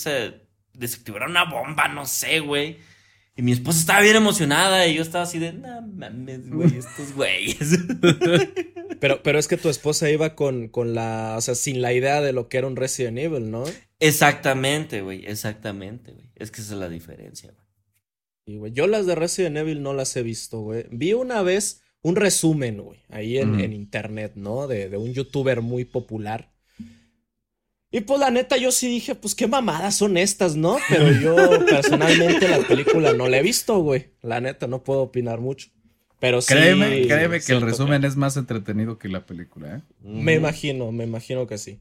desactivar 0.73 1.23
una 1.23 1.45
bomba, 1.45 1.87
no 1.87 2.05
sé, 2.05 2.39
güey. 2.39 2.77
Y 3.35 3.41
mi 3.41 3.53
esposa 3.53 3.79
estaba 3.79 4.01
bien 4.01 4.17
emocionada 4.17 4.85
y 4.87 4.95
yo 4.95 5.01
estaba 5.01 5.23
así 5.23 5.39
de, 5.39 5.53
no 5.53 5.81
mames, 5.81 6.49
güey, 6.49 6.77
estos 6.77 7.13
güeyes. 7.13 7.57
Pero, 8.99 9.23
pero 9.23 9.39
es 9.39 9.47
que 9.47 9.55
tu 9.55 9.69
esposa 9.69 10.09
iba 10.09 10.35
con, 10.35 10.67
con 10.67 10.93
la, 10.93 11.35
o 11.37 11.41
sea, 11.41 11.55
sin 11.55 11.81
la 11.81 11.93
idea 11.93 12.19
de 12.19 12.33
lo 12.33 12.49
que 12.49 12.57
era 12.57 12.67
un 12.67 12.75
Resident 12.75 13.17
Evil, 13.17 13.49
¿no? 13.49 13.63
Exactamente, 14.01 15.01
güey, 15.01 15.25
exactamente, 15.25 16.11
güey. 16.11 16.29
Es 16.35 16.51
que 16.51 16.59
esa 16.59 16.73
es 16.73 16.79
la 16.79 16.89
diferencia, 16.89 17.53
güey. 18.45 18.73
Yo 18.73 18.87
las 18.87 19.05
de 19.05 19.15
Resident 19.15 19.55
Evil 19.55 19.83
no 19.83 19.93
las 19.93 20.13
he 20.17 20.23
visto, 20.23 20.59
güey. 20.59 20.85
Vi 20.91 21.13
una 21.13 21.41
vez 21.43 21.81
un 22.01 22.15
resumen, 22.15 22.81
güey, 22.81 22.99
ahí 23.09 23.37
en, 23.37 23.73
internet, 23.73 24.33
¿no? 24.35 24.67
De, 24.67 24.89
de, 24.89 24.97
un 24.97 25.13
youtuber 25.13 25.61
muy 25.61 25.85
popular. 25.85 26.51
Y 27.91 28.01
pues 28.01 28.19
la 28.19 28.29
neta 28.29 28.55
yo 28.57 28.71
sí 28.71 28.87
dije, 28.87 29.15
pues 29.15 29.33
qué 29.33 29.47
mamadas 29.47 29.95
son 29.95 30.17
estas, 30.17 30.55
¿no? 30.55 30.77
Pero 30.89 31.11
yo 31.21 31.65
personalmente 31.65 32.47
la 32.47 32.59
película 32.59 33.13
no 33.13 33.27
la 33.27 33.39
he 33.39 33.41
visto, 33.41 33.79
güey. 33.79 34.11
La 34.21 34.39
neta 34.39 34.67
no 34.67 34.83
puedo 34.83 35.01
opinar 35.01 35.39
mucho. 35.39 35.69
Pero 36.19 36.41
sí. 36.41 36.53
Créeme, 36.53 37.07
créeme 37.07 37.39
que 37.39 37.53
el 37.53 37.61
resumen 37.61 38.03
es 38.03 38.15
más 38.15 38.37
entretenido 38.37 38.99
que 38.99 39.07
la 39.07 39.25
película, 39.25 39.77
¿eh? 39.77 39.81
Me 40.01 40.35
imagino, 40.35 40.91
me 40.91 41.05
imagino 41.05 41.47
que 41.47 41.57
sí. 41.57 41.79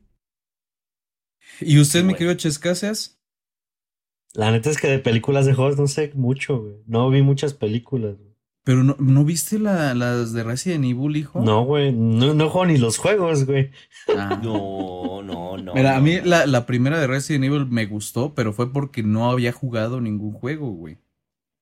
¿Y 1.61 1.79
usted, 1.79 2.05
mi 2.05 2.15
querido 2.15 2.35
Chescasias? 2.35 3.19
La 4.33 4.51
neta 4.51 4.71
es 4.71 4.79
que 4.79 4.89
de 4.89 4.99
películas 4.99 5.47
de 5.47 5.55
juegos 5.55 5.77
no 5.77 5.89
sé 5.89 6.13
mucho, 6.15 6.61
güey. 6.61 6.75
No 6.87 7.11
vi 7.11 7.23
muchas 7.23 7.55
películas. 7.55 8.17
Pero 8.65 8.85
no, 8.85 8.97
¿no 8.99 9.25
viste 9.25 9.59
las 9.59 10.33
de 10.33 10.43
Resident 10.43 10.85
Evil, 10.85 11.17
hijo? 11.17 11.41
No, 11.41 11.65
güey. 11.65 11.93
No, 11.93 12.35
no 12.35 12.51
juego 12.51 12.67
ni 12.67 12.77
los 12.77 12.99
juegos, 12.99 13.47
güey. 13.47 13.71
Ah. 14.15 14.39
No, 14.43 15.23
no, 15.23 15.57
no. 15.57 15.75
Mira, 15.75 15.97
a 15.97 16.01
mí 16.01 16.21
la, 16.23 16.47
la, 16.47 16.67
primera 16.67 17.01
de 17.01 17.07
Resident 17.07 17.45
Evil 17.45 17.67
me 17.67 17.87
gustó, 17.87 18.35
pero 18.35 18.53
fue 18.53 18.73
porque 18.73 19.03
no 19.03 19.31
había 19.31 19.53
jugado 19.53 20.01
ningún 20.01 20.33
juego, 20.33 20.71
güey. 20.71 20.99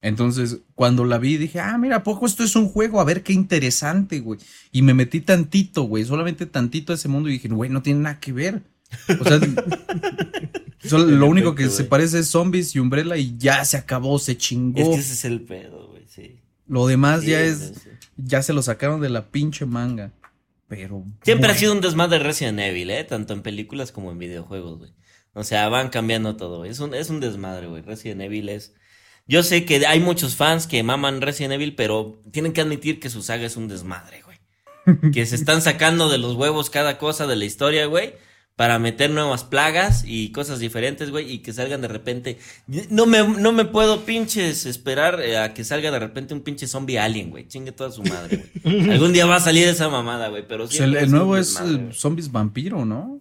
Entonces, 0.03 0.61
cuando 0.75 1.05
la 1.05 1.19
vi, 1.19 1.37
dije, 1.37 1.59
ah, 1.59 1.77
mira, 1.79 2.03
poco 2.03 2.27
esto 2.27 2.45
es 2.45 2.55
un 2.55 2.69
juego, 2.69 3.01
a 3.01 3.05
ver 3.05 3.23
qué 3.23 3.33
interesante, 3.33 4.21
güey. 4.21 4.39
Y 4.71 4.83
me 4.83 4.95
metí 4.95 5.21
tantito, 5.21 5.83
güey, 5.83 6.05
solamente 6.05 6.47
tantito 6.47 6.93
a 6.93 6.97
ese 6.97 7.09
mundo 7.09 7.29
y 7.29 7.33
dije, 7.33 7.49
güey, 7.49 7.71
no 7.71 7.83
tiene 7.83 8.01
nada 8.01 8.21
que 8.21 8.33
ver. 8.33 8.63
O 9.21 9.25
sea, 9.25 9.41
lo 10.99 11.27
único 11.27 11.55
que 11.55 11.69
se 11.71 11.85
parece 11.85 12.21
es 12.21 12.29
zombies 12.29 12.75
y 12.77 12.79
Umbrella 12.79 13.17
y 13.17 13.37
ya 13.37 13.65
se 13.65 13.77
acabó, 13.77 14.19
se 14.19 14.37
chingó. 14.37 14.81
Es 14.81 14.89
que 14.89 14.95
ese 14.95 15.13
es 15.15 15.25
el 15.25 15.41
pedo. 15.43 15.86
Lo 16.69 16.87
demás 16.87 17.25
ya 17.25 17.41
es, 17.41 17.89
ya 18.17 18.43
se 18.43 18.53
lo 18.53 18.63
sacaron 18.63 19.01
de 19.01 19.09
la 19.09 19.31
pinche 19.31 19.67
manga. 19.67 20.13
Pero. 20.69 21.05
Siempre 21.23 21.51
ha 21.51 21.55
sido 21.55 21.73
un 21.73 21.81
desmadre 21.81 22.19
Resident 22.19 22.59
Evil, 22.59 22.91
¿eh? 22.91 23.05
Tanto 23.05 23.33
en 23.33 23.43
películas 23.43 23.93
como 23.93 24.11
en 24.11 24.19
videojuegos, 24.19 24.79
güey. 24.79 24.93
O 25.33 25.45
sea, 25.45 25.69
van 25.69 25.91
cambiando 25.91 26.37
todo. 26.37 26.65
Es 26.65 26.81
un, 26.81 26.95
es 26.95 27.11
un 27.11 27.21
desmadre, 27.21 27.67
güey. 27.67 27.83
Resident 27.83 28.23
Evil 28.23 28.49
es. 28.49 28.75
Yo 29.29 29.43
sé 29.43 29.65
que 29.65 29.87
hay 29.87 30.01
muchos 30.01 30.37
fans 30.37 30.67
que 30.67 30.83
maman 30.83 31.21
Resident 31.21 31.55
Evil, 31.55 31.75
pero 31.75 32.21
tienen 32.33 32.53
que 32.53 32.61
admitir 32.61 33.01
que 33.01 33.11
su 33.11 33.23
saga 33.23 33.47
es 33.47 33.57
un 33.57 33.69
desmadre, 33.69 34.23
güey. 34.23 35.13
que 35.13 35.27
se 35.27 35.35
están 35.35 35.63
sacando 35.63 36.09
de 36.09 36.19
los 36.19 36.35
huevos 36.35 36.71
cada 36.71 36.99
cosa 36.99 37.27
de 37.27 37.37
la 37.37 37.45
historia, 37.45 37.87
güey 37.87 38.15
para 38.57 38.79
meter 38.79 39.11
nuevas 39.11 39.45
plagas 39.45 40.03
y 40.07 40.33
cosas 40.33 40.59
diferentes, 40.59 41.11
güey, 41.11 41.31
y 41.31 41.39
que 41.41 41.53
salgan 41.53 41.83
de 41.83 41.89
repente. 41.89 42.39
No 42.89 43.05
me, 43.05 43.23
no 43.23 43.53
me 43.53 43.67
puedo 43.67 44.05
pinches 44.05 44.65
esperar 44.65 45.21
eh, 45.21 45.39
a 45.39 45.53
que 45.53 45.63
salga 45.63 45.91
de 45.91 45.99
repente 45.99 46.33
un 46.33 46.41
pinche 46.41 46.67
zombie 46.67 46.99
alien, 46.99 47.31
güey. 47.31 47.47
Chingue 47.47 47.73
toda 47.73 47.93
su 47.93 48.03
madre, 48.03 48.47
güey. 48.65 48.91
Algún 48.91 49.13
día 49.13 49.27
va 49.27 49.37
a 49.37 49.41
salir 49.41 49.69
esa 49.69 49.91
mamada, 49.91 50.29
güey, 50.29 50.49
pero 50.49 50.67
sí. 50.67 50.83
el, 50.83 51.11
nuevo 51.11 51.37
es 51.37 51.61
eh, 51.61 51.89
zombies 51.93 52.33
vampiro, 52.33 52.87
¿no? 52.87 53.21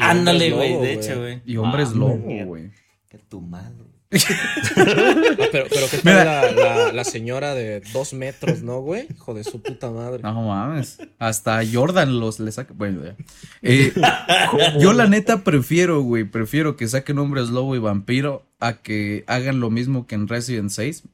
Ándale, 0.00 0.50
güey, 0.50 0.80
de 0.80 0.94
hecho, 0.94 1.20
güey. 1.20 1.42
Y 1.44 1.58
hombres 1.58 1.90
ah, 1.92 1.98
lobo, 1.98 2.44
güey. 2.46 2.70
Que 3.10 3.18
tu 3.18 3.42
madre 3.42 3.91
pero, 5.52 5.66
pero 5.70 5.88
que 5.90 5.98
tal 5.98 6.94
la, 6.94 7.04
señora 7.04 7.54
de 7.54 7.80
dos 7.92 8.12
metros, 8.12 8.62
¿no, 8.62 8.80
güey? 8.80 9.06
Hijo 9.10 9.32
de 9.32 9.42
su 9.42 9.62
puta 9.62 9.90
madre. 9.90 10.22
No 10.22 10.34
mames. 10.42 10.98
Hasta 11.18 11.62
Jordan 11.70 12.20
los 12.20 12.38
le 12.38 12.52
saca. 12.52 12.74
Bueno, 12.74 13.02
ya. 13.04 13.16
Eh, 13.62 13.92
yo 14.80 14.92
la 14.92 15.06
neta 15.06 15.44
prefiero, 15.44 16.02
güey, 16.02 16.24
prefiero 16.24 16.76
que 16.76 16.86
saquen 16.88 17.18
hombres 17.18 17.48
lobo 17.48 17.74
y 17.74 17.78
vampiro 17.78 18.44
a 18.60 18.74
que 18.74 19.24
hagan 19.26 19.60
lo 19.60 19.70
mismo 19.70 20.06
que 20.06 20.14
en 20.14 20.28
Resident 20.28 20.70
6. 20.70 21.04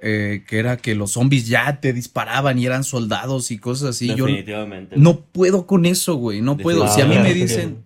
Eh, 0.00 0.44
que 0.46 0.60
era 0.60 0.76
que 0.76 0.94
los 0.94 1.10
zombies 1.12 1.48
ya 1.48 1.80
te 1.80 1.92
disparaban 1.92 2.56
y 2.56 2.66
eran 2.66 2.84
soldados 2.84 3.50
y 3.50 3.58
cosas 3.58 3.90
así. 3.90 4.06
Definitivamente. 4.06 4.94
Yo 4.94 5.02
no 5.02 5.22
puedo 5.22 5.66
con 5.66 5.86
eso, 5.86 6.14
güey. 6.14 6.40
No 6.40 6.56
puedo. 6.56 6.86
Si 6.86 7.00
a 7.00 7.06
mí 7.06 7.18
me 7.18 7.34
dicen, 7.34 7.84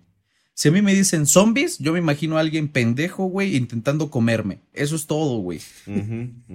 si 0.55 0.69
a 0.69 0.71
mí 0.71 0.83
me 0.83 0.93
dicen 0.93 1.25
zombies, 1.25 1.79
yo 1.79 1.93
me 1.93 1.99
imagino 1.99 2.37
a 2.37 2.41
alguien 2.41 2.67
pendejo, 2.67 3.25
güey, 3.25 3.55
intentando 3.55 4.11
comerme. 4.11 4.59
Eso 4.73 4.95
es 4.95 5.07
todo, 5.07 5.39
güey. 5.39 5.59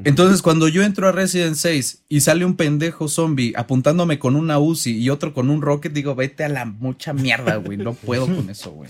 Entonces, 0.05 0.40
cuando 0.40 0.69
yo 0.69 0.85
entro 0.85 1.09
a 1.09 1.12
Resident 1.12 1.57
6 1.57 2.05
y 2.09 2.21
sale 2.21 2.45
un 2.45 2.55
pendejo 2.55 3.09
zombie 3.09 3.52
apuntándome 3.57 4.21
con 4.21 4.37
una 4.37 4.61
Uzi 4.61 4.97
y 4.97 5.11
otro 5.11 5.35
con 5.35 5.50
un 5.50 5.62
rocket, 5.62 5.93
digo, 5.93 6.14
vete 6.14 6.45
a 6.45 6.49
la 6.49 6.64
mucha 6.64 7.12
mierda, 7.12 7.57
güey. 7.57 7.76
No 7.76 7.95
puedo 7.95 8.26
con 8.26 8.49
eso, 8.50 8.71
güey. 8.71 8.88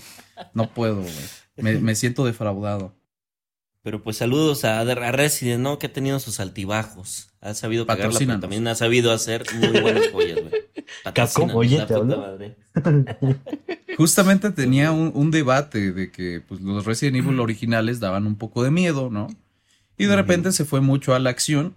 No 0.53 0.71
puedo, 0.71 1.01
güey. 1.01 1.81
Me, 1.81 1.95
siento 1.95 2.23
defraudado. 2.23 2.95
Pero 3.81 4.03
pues 4.03 4.17
saludos 4.17 4.63
a, 4.63 4.83
Resident, 5.11 5.63
¿no? 5.63 5.79
Que 5.79 5.87
ha 5.87 5.93
tenido 5.93 6.19
sus 6.19 6.39
altibajos. 6.39 7.29
Ha 7.41 7.55
sabido 7.55 7.87
pagarla, 7.87 8.19
pero 8.19 8.39
también 8.39 8.67
ha 8.67 8.75
sabido 8.75 9.11
hacer 9.11 9.43
muy 9.55 9.79
buenas 9.81 10.09
joyas, 10.09 10.39
güey. 10.39 10.53
Capcom, 11.13 11.49
oye, 11.55 11.85
te 11.85 11.95
Justamente 13.99 14.51
tenía 14.51 14.93
un, 14.93 15.29
debate 15.29 15.91
de 15.91 16.09
que 16.09 16.39
pues, 16.39 16.61
los 16.61 16.85
Resident 16.85 17.17
Evil 17.17 17.41
originales 17.41 17.99
daban 17.99 18.27
un 18.27 18.37
poco 18.37 18.63
de 18.63 18.71
miedo, 18.71 19.09
¿no? 19.09 19.27
Y 19.97 20.05
de 20.05 20.15
repente 20.15 20.53
se 20.53 20.63
fue 20.63 20.79
mucho 20.79 21.13
a 21.13 21.19
la 21.19 21.29
acción. 21.29 21.75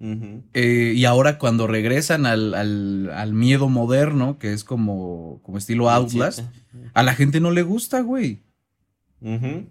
Eh, 0.00 0.94
y 0.96 1.04
ahora 1.04 1.38
cuando 1.38 1.68
regresan 1.68 2.26
al, 2.26 3.30
miedo 3.34 3.68
moderno, 3.68 4.40
que 4.40 4.52
es 4.52 4.64
como, 4.64 5.38
como 5.44 5.58
estilo 5.58 5.88
Outlast, 5.88 6.40
a 6.92 7.04
la 7.04 7.14
gente 7.14 7.38
no 7.38 7.52
le 7.52 7.62
gusta, 7.62 8.00
güey. 8.00 8.40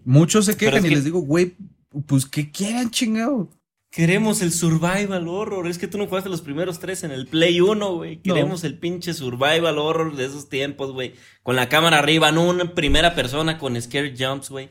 Muchos 0.06 0.46
se 0.46 0.56
quejan 0.56 0.86
y 0.86 0.90
les 0.90 1.04
digo, 1.04 1.20
güey, 1.20 1.58
pues 2.06 2.26
que 2.26 2.50
quieran 2.50 2.92
chingado. 2.92 3.50
Queremos 3.90 4.42
el 4.42 4.52
survival 4.52 5.28
horror. 5.28 5.68
Es 5.68 5.78
que 5.78 5.88
tú 5.88 5.98
no 5.98 6.08
jugaste 6.08 6.30
los 6.30 6.42
primeros 6.42 6.80
tres 6.80 7.04
en 7.04 7.12
el 7.12 7.28
Play 7.28 7.62
1, 7.62 7.96
güey. 7.96 8.22
Queremos 8.22 8.64
el 8.64 8.78
pinche 8.78 9.14
survival 9.14 9.78
horror 9.78 10.16
de 10.16 10.26
esos 10.26 10.50
tiempos, 10.50 10.92
güey. 10.92 11.14
Con 11.42 11.56
la 11.56 11.70
cámara 11.70 12.00
arriba, 12.00 12.32
no 12.32 12.48
una 12.48 12.76
primera 12.76 13.16
persona 13.16 13.58
con 13.58 13.82
scare 13.82 14.14
jumps, 14.18 14.50
güey. 14.50 14.70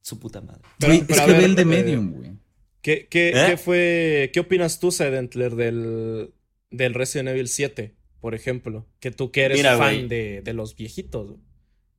Su 0.00 0.18
puta 0.18 0.40
madre. 0.40 0.62
es 1.08 1.20
que 1.20 1.32
ve 1.32 1.44
el 1.44 1.54
de 1.54 1.64
Medium, 1.64 2.12
güey. 2.12 2.32
¿Qué, 2.80 3.06
qué, 3.08 3.30
¿Eh? 3.30 3.46
¿Qué, 3.48 3.56
fue, 3.56 4.30
qué 4.32 4.40
opinas 4.40 4.80
tú, 4.80 4.90
Sedentler, 4.90 5.54
del, 5.56 6.32
del 6.70 6.94
Resident 6.94 7.28
Evil 7.28 7.48
7, 7.48 7.94
por 8.20 8.34
ejemplo? 8.34 8.88
Que 9.00 9.10
tú 9.10 9.30
que 9.30 9.42
eres 9.42 9.62
fan 9.62 10.08
de, 10.08 10.42
de, 10.42 10.52
los 10.54 10.76
viejitos, 10.76 11.36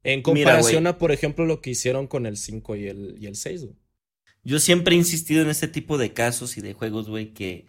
En 0.03 0.22
comparación 0.22 0.88
a, 0.88 0.98
por 0.98 1.12
ejemplo, 1.12 1.46
lo 1.46 1.62
que 1.62 1.70
hicieron 1.70 2.08
con 2.08 2.25
el 2.25 2.38
5 2.38 2.75
y 2.77 2.88
el, 2.88 3.15
y 3.20 3.27
el 3.27 3.36
6, 3.36 3.65
güey. 3.65 3.75
Yo 4.43 4.60
siempre 4.60 4.96
he 4.96 4.98
insistido 4.98 5.41
en 5.41 5.50
este 5.50 5.67
tipo 5.67 5.98
de 5.98 6.13
casos 6.13 6.58
y 6.58 6.62
de 6.62 6.74
juegos, 6.74 7.10
güey, 7.10 7.34
que... 7.34 7.67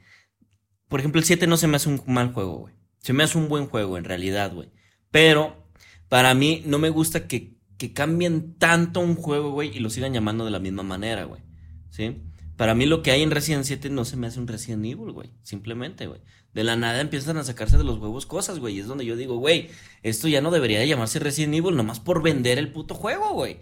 Por 0.89 1.01
ejemplo, 1.01 1.21
el 1.21 1.25
7 1.25 1.47
no 1.47 1.57
se 1.57 1.69
me 1.69 1.77
hace 1.77 1.89
un 1.89 2.03
mal 2.07 2.33
juego, 2.33 2.59
güey. 2.59 2.75
Se 2.99 3.13
me 3.13 3.23
hace 3.23 3.39
un 3.39 3.49
buen 3.49 3.67
juego, 3.67 3.97
en 3.97 4.05
realidad, 4.05 4.53
güey. 4.53 4.71
Pero, 5.11 5.71
para 6.09 6.35
mí, 6.35 6.63
no 6.67 6.79
me 6.79 6.91
gusta 6.91 7.29
que, 7.29 7.57
que 7.79 7.93
cambien 7.93 8.57
tanto 8.59 9.01
un 9.01 9.15
juego, 9.15 9.53
güey, 9.53 9.77
y 9.77 9.81
lo 9.81 9.91
sigan 9.91 10.13
llamando 10.13 10.45
de 10.45 10.51
la 10.51 10.59
misma 10.59 10.83
manera, 10.83 11.25
güey. 11.25 11.43
¿Sí? 11.91 12.23
Para 12.61 12.75
mí 12.75 12.85
lo 12.85 13.03
que 13.03 13.11
hay 13.11 13.23
en 13.23 13.31
Resident 13.31 13.65
7 13.65 13.89
no 13.89 14.05
se 14.05 14.19
me 14.19 14.27
hace 14.27 14.39
un 14.39 14.47
Resident 14.47 14.85
Evil, 14.85 15.13
güey. 15.13 15.31
Simplemente, 15.43 16.07
güey. 16.07 16.21
De 16.53 16.63
la 16.63 16.77
nada 16.77 17.01
empiezan 17.01 17.39
a 17.39 17.43
sacarse 17.43 17.79
de 17.79 17.85
los 17.85 17.99
huevos 17.99 18.27
cosas, 18.27 18.59
güey. 18.59 18.77
Y 18.77 18.81
es 18.81 18.87
donde 18.87 19.07
yo 19.07 19.17
digo, 19.17 19.37
güey, 19.39 19.71
esto 20.03 20.29
ya 20.29 20.43
no 20.43 20.51
debería 20.51 20.79
de 20.79 20.87
llamarse 20.87 21.21
Resident 21.21 21.55
Evil 21.55 21.75
nomás 21.75 22.01
por 22.01 22.23
vender 22.23 22.59
el 22.59 22.71
puto 22.71 22.95
juego, 22.95 23.33
güey. 23.33 23.61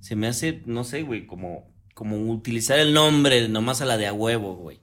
Se 0.00 0.16
me 0.16 0.26
hace, 0.26 0.62
no 0.66 0.82
sé, 0.82 1.02
güey, 1.02 1.28
como 1.28 1.72
como 2.00 2.16
utilizar 2.32 2.78
el 2.78 2.94
nombre 2.94 3.46
nomás 3.46 3.82
a 3.82 3.84
la 3.84 3.98
de 3.98 4.06
a 4.06 4.14
huevo, 4.14 4.54
güey. 4.56 4.80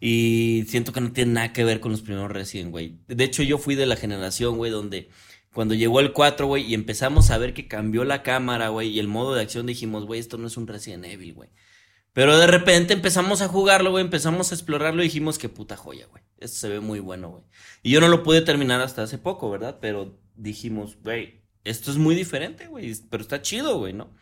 Y 0.00 0.66
siento 0.68 0.92
que 0.92 1.00
no 1.00 1.12
tiene 1.12 1.32
nada 1.32 1.54
que 1.54 1.64
ver 1.64 1.80
con 1.80 1.92
los 1.92 2.02
primeros 2.02 2.30
Resident, 2.30 2.70
güey. 2.70 2.98
De 3.08 3.24
hecho, 3.24 3.42
yo 3.42 3.56
fui 3.56 3.74
de 3.74 3.86
la 3.86 3.96
generación, 3.96 4.58
güey, 4.58 4.70
donde 4.70 5.08
cuando 5.54 5.74
llegó 5.74 6.00
el 6.00 6.12
4, 6.12 6.46
güey, 6.46 6.66
y 6.66 6.74
empezamos 6.74 7.30
a 7.30 7.38
ver 7.38 7.54
que 7.54 7.68
cambió 7.68 8.04
la 8.04 8.22
cámara, 8.22 8.68
güey, 8.68 8.90
y 8.90 8.98
el 8.98 9.08
modo 9.08 9.34
de 9.34 9.40
acción, 9.40 9.64
dijimos, 9.64 10.04
güey, 10.04 10.20
esto 10.20 10.36
no 10.36 10.46
es 10.46 10.58
un 10.58 10.66
Resident 10.66 11.06
Evil, 11.06 11.32
güey. 11.32 11.48
Pero 12.12 12.36
de 12.36 12.46
repente 12.46 12.92
empezamos 12.92 13.40
a 13.40 13.48
jugarlo, 13.48 13.90
güey, 13.90 14.04
empezamos 14.04 14.52
a 14.52 14.54
explorarlo 14.54 15.00
y 15.00 15.06
dijimos, 15.06 15.38
qué 15.38 15.48
puta 15.48 15.74
joya, 15.78 16.06
güey. 16.10 16.22
Esto 16.36 16.58
se 16.58 16.68
ve 16.68 16.80
muy 16.80 17.00
bueno, 17.00 17.30
güey. 17.30 17.44
Y 17.82 17.92
yo 17.92 18.02
no 18.02 18.08
lo 18.08 18.22
pude 18.22 18.42
terminar 18.42 18.82
hasta 18.82 19.04
hace 19.04 19.16
poco, 19.16 19.48
¿verdad? 19.48 19.78
Pero 19.80 20.20
dijimos, 20.36 20.98
güey, 21.02 21.40
esto 21.64 21.90
es 21.90 21.96
muy 21.96 22.14
diferente, 22.14 22.66
güey, 22.66 22.94
pero 23.08 23.22
está 23.22 23.40
chido, 23.40 23.78
güey, 23.78 23.94
¿no? 23.94 24.12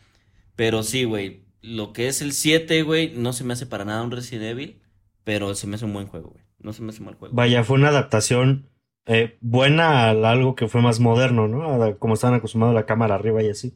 Pero 0.54 0.84
sí, 0.84 1.02
güey, 1.02 1.45
lo 1.62 1.92
que 1.92 2.08
es 2.08 2.22
el 2.22 2.32
7, 2.32 2.82
güey, 2.82 3.12
no 3.14 3.32
se 3.32 3.44
me 3.44 3.52
hace 3.52 3.66
para 3.66 3.84
nada 3.84 4.02
un 4.02 4.10
Resident 4.10 4.44
Evil, 4.44 4.80
pero 5.24 5.54
se 5.54 5.66
me 5.66 5.76
hace 5.76 5.84
un 5.84 5.92
buen 5.92 6.06
juego, 6.06 6.30
güey. 6.30 6.44
No 6.58 6.72
se 6.72 6.82
me 6.82 6.90
hace 6.90 7.02
mal 7.02 7.14
juego. 7.14 7.34
Vaya, 7.34 7.64
fue 7.64 7.76
una 7.76 7.88
adaptación 7.88 8.68
eh, 9.06 9.36
buena 9.40 10.10
a 10.10 10.10
algo 10.10 10.54
que 10.54 10.68
fue 10.68 10.82
más 10.82 11.00
moderno, 11.00 11.48
¿no? 11.48 11.98
como 11.98 12.14
estaban 12.14 12.36
acostumbrados 12.36 12.74
a 12.74 12.80
la 12.80 12.86
cámara 12.86 13.14
arriba 13.14 13.42
y 13.42 13.50
así. 13.50 13.74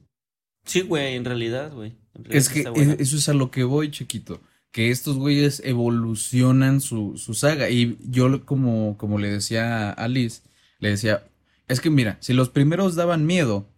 Sí, 0.65 0.83
güey, 0.83 1.15
en 1.15 1.25
realidad, 1.25 1.73
güey. 1.73 1.97
Es 2.29 2.49
que 2.49 2.61
eso 2.99 3.17
es 3.17 3.29
a 3.29 3.35
lo 3.35 3.51
que 3.51 3.65
voy, 3.65 3.91
chiquito. 3.91 4.41
Que 4.73 4.91
estos 4.91 5.17
güeyes 5.17 5.63
evolucionan 5.65 6.81
su, 6.81 7.17
su 7.17 7.35
saga. 7.35 7.71
Y 7.71 7.97
yo, 8.01 8.45
como, 8.45 8.97
como 8.99 9.19
le 9.19 9.31
decía 9.31 9.91
a 9.91 9.93
Alice, 9.93 10.43
le 10.79 10.91
decía, 10.91 11.25
es 11.69 11.81
que 11.81 11.91
mira, 11.91 12.19
si 12.21 12.33
los 12.33 12.51
primeros 12.51 12.95
daban 12.95 13.27
miedo, 13.27 13.69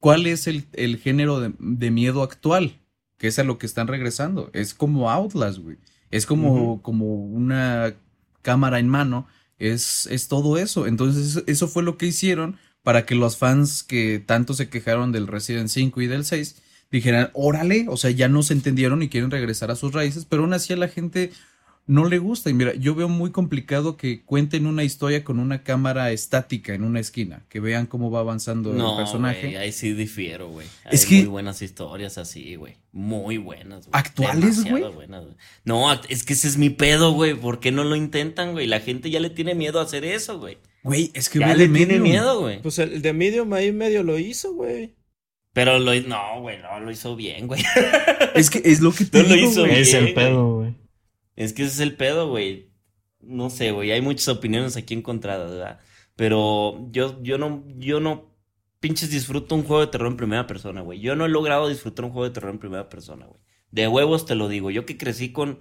¿cuál 0.00 0.26
es 0.26 0.46
el, 0.46 0.64
el 0.72 0.98
género 0.98 1.40
de, 1.40 1.52
de 1.58 1.90
miedo 1.90 2.22
actual? 2.22 2.80
Que 3.18 3.28
es 3.28 3.38
a 3.38 3.44
lo 3.44 3.58
que 3.58 3.66
están 3.66 3.88
regresando. 3.88 4.50
Es 4.52 4.74
como 4.74 5.10
Outlast, 5.10 5.58
güey. 5.58 5.78
Es 6.10 6.26
como, 6.26 6.80
como 6.82 7.06
una 7.06 7.94
cámara 8.42 8.78
en 8.78 8.88
mano. 8.88 9.26
Es, 9.58 10.06
es 10.06 10.28
todo 10.28 10.58
eso. 10.58 10.86
Entonces, 10.86 11.42
eso 11.46 11.68
fue 11.68 11.82
lo 11.82 11.96
que 11.96 12.06
hicieron 12.06 12.56
para 12.82 13.06
que 13.06 13.14
los 13.14 13.36
fans 13.36 13.82
que 13.82 14.22
tanto 14.24 14.54
se 14.54 14.68
quejaron 14.68 15.10
del 15.10 15.26
Resident 15.26 15.68
5 15.68 16.02
y 16.02 16.06
del 16.06 16.24
6 16.24 16.62
dijeran, 16.90 17.30
órale, 17.32 17.86
o 17.88 17.96
sea, 17.96 18.10
ya 18.10 18.28
no 18.28 18.42
se 18.42 18.52
entendieron 18.52 19.02
y 19.02 19.08
quieren 19.08 19.30
regresar 19.30 19.70
a 19.70 19.76
sus 19.76 19.92
raíces, 19.92 20.26
pero 20.26 20.42
aún 20.42 20.52
así 20.52 20.72
a 20.72 20.76
la 20.76 20.86
gente 20.86 21.32
no 21.86 22.08
le 22.08 22.18
gusta. 22.18 22.50
Y 22.50 22.54
mira, 22.54 22.74
yo 22.74 22.94
veo 22.94 23.08
muy 23.08 23.30
complicado 23.30 23.96
que 23.96 24.22
cuenten 24.22 24.66
una 24.66 24.84
historia 24.84 25.24
con 25.24 25.38
una 25.38 25.62
cámara 25.62 26.10
estática 26.12 26.74
en 26.74 26.84
una 26.84 27.00
esquina, 27.00 27.44
que 27.48 27.60
vean 27.60 27.86
cómo 27.86 28.10
va 28.10 28.20
avanzando 28.20 28.72
el 28.72 28.96
personaje. 28.96 29.58
ahí 29.58 29.72
sí 29.72 29.92
difiero, 29.92 30.48
güey. 30.48 30.66
Es 30.90 31.06
que 31.06 31.16
muy 31.16 31.26
buenas 31.26 31.62
historias 31.62 32.18
así, 32.18 32.56
güey. 32.56 32.76
Muy 32.92 33.38
buenas, 33.38 33.86
güey. 33.86 33.90
¿Actuales, 33.92 34.64
güey? 34.64 34.84
No, 35.64 35.92
es 36.08 36.24
que 36.24 36.32
ese 36.32 36.48
es 36.48 36.58
mi 36.58 36.70
pedo, 36.70 37.12
güey. 37.12 37.34
¿Por 37.34 37.60
qué 37.60 37.72
no 37.72 37.84
lo 37.84 37.96
intentan, 37.96 38.52
güey? 38.52 38.66
La 38.66 38.80
gente 38.80 39.10
ya 39.10 39.20
le 39.20 39.30
tiene 39.30 39.54
miedo 39.54 39.80
a 39.80 39.82
hacer 39.82 40.04
eso, 40.04 40.38
güey. 40.38 40.58
Güey, 40.82 41.10
es 41.14 41.28
que 41.28 41.38
ya 41.38 41.54
le 41.54 41.68
tiene 41.68 41.98
miedo, 41.98 42.40
güey. 42.40 42.60
Pues 42.60 42.78
el 42.78 43.00
de 43.00 43.12
Medium 43.12 43.52
ahí 43.54 43.72
medio 43.72 44.02
lo 44.02 44.18
hizo, 44.18 44.54
güey. 44.54 44.94
Pero 45.54 45.78
lo 45.78 45.94
no, 46.02 46.40
güey, 46.40 46.58
no 46.60 46.80
lo 46.80 46.90
hizo 46.90 47.14
bien, 47.14 47.46
güey. 47.46 47.62
Es 48.34 48.50
que 48.50 48.60
es 48.64 48.80
lo 48.80 48.92
que 48.92 49.04
te 49.10 49.22
lo 49.22 49.34
hizo 49.36 49.62
bien, 49.62 49.76
Es 49.76 49.94
el 49.94 50.12
pedo, 50.12 50.56
güey. 50.56 50.83
Es 51.36 51.52
que 51.52 51.62
ese 51.62 51.72
es 51.74 51.80
el 51.80 51.96
pedo, 51.96 52.28
güey. 52.28 52.72
No 53.20 53.50
sé, 53.50 53.72
güey. 53.72 53.92
Hay 53.92 54.00
muchas 54.00 54.28
opiniones 54.28 54.76
aquí 54.76 54.94
encontradas, 54.94 55.50
¿verdad? 55.50 55.80
Pero 56.16 56.88
yo, 56.90 57.20
yo 57.22 57.38
no, 57.38 57.64
yo 57.76 58.00
no 58.00 58.34
pinches 58.80 59.10
disfruto 59.10 59.54
un 59.54 59.64
juego 59.64 59.80
de 59.80 59.90
terror 59.90 60.08
en 60.08 60.16
primera 60.16 60.46
persona, 60.46 60.82
güey. 60.82 61.00
Yo 61.00 61.16
no 61.16 61.24
he 61.24 61.28
logrado 61.28 61.68
disfrutar 61.68 62.04
un 62.04 62.12
juego 62.12 62.28
de 62.28 62.34
terror 62.34 62.50
en 62.50 62.58
primera 62.58 62.88
persona, 62.88 63.26
güey. 63.26 63.40
De 63.70 63.88
huevos 63.88 64.26
te 64.26 64.34
lo 64.34 64.48
digo. 64.48 64.70
Yo 64.70 64.86
que 64.86 64.96
crecí 64.98 65.32
con, 65.32 65.58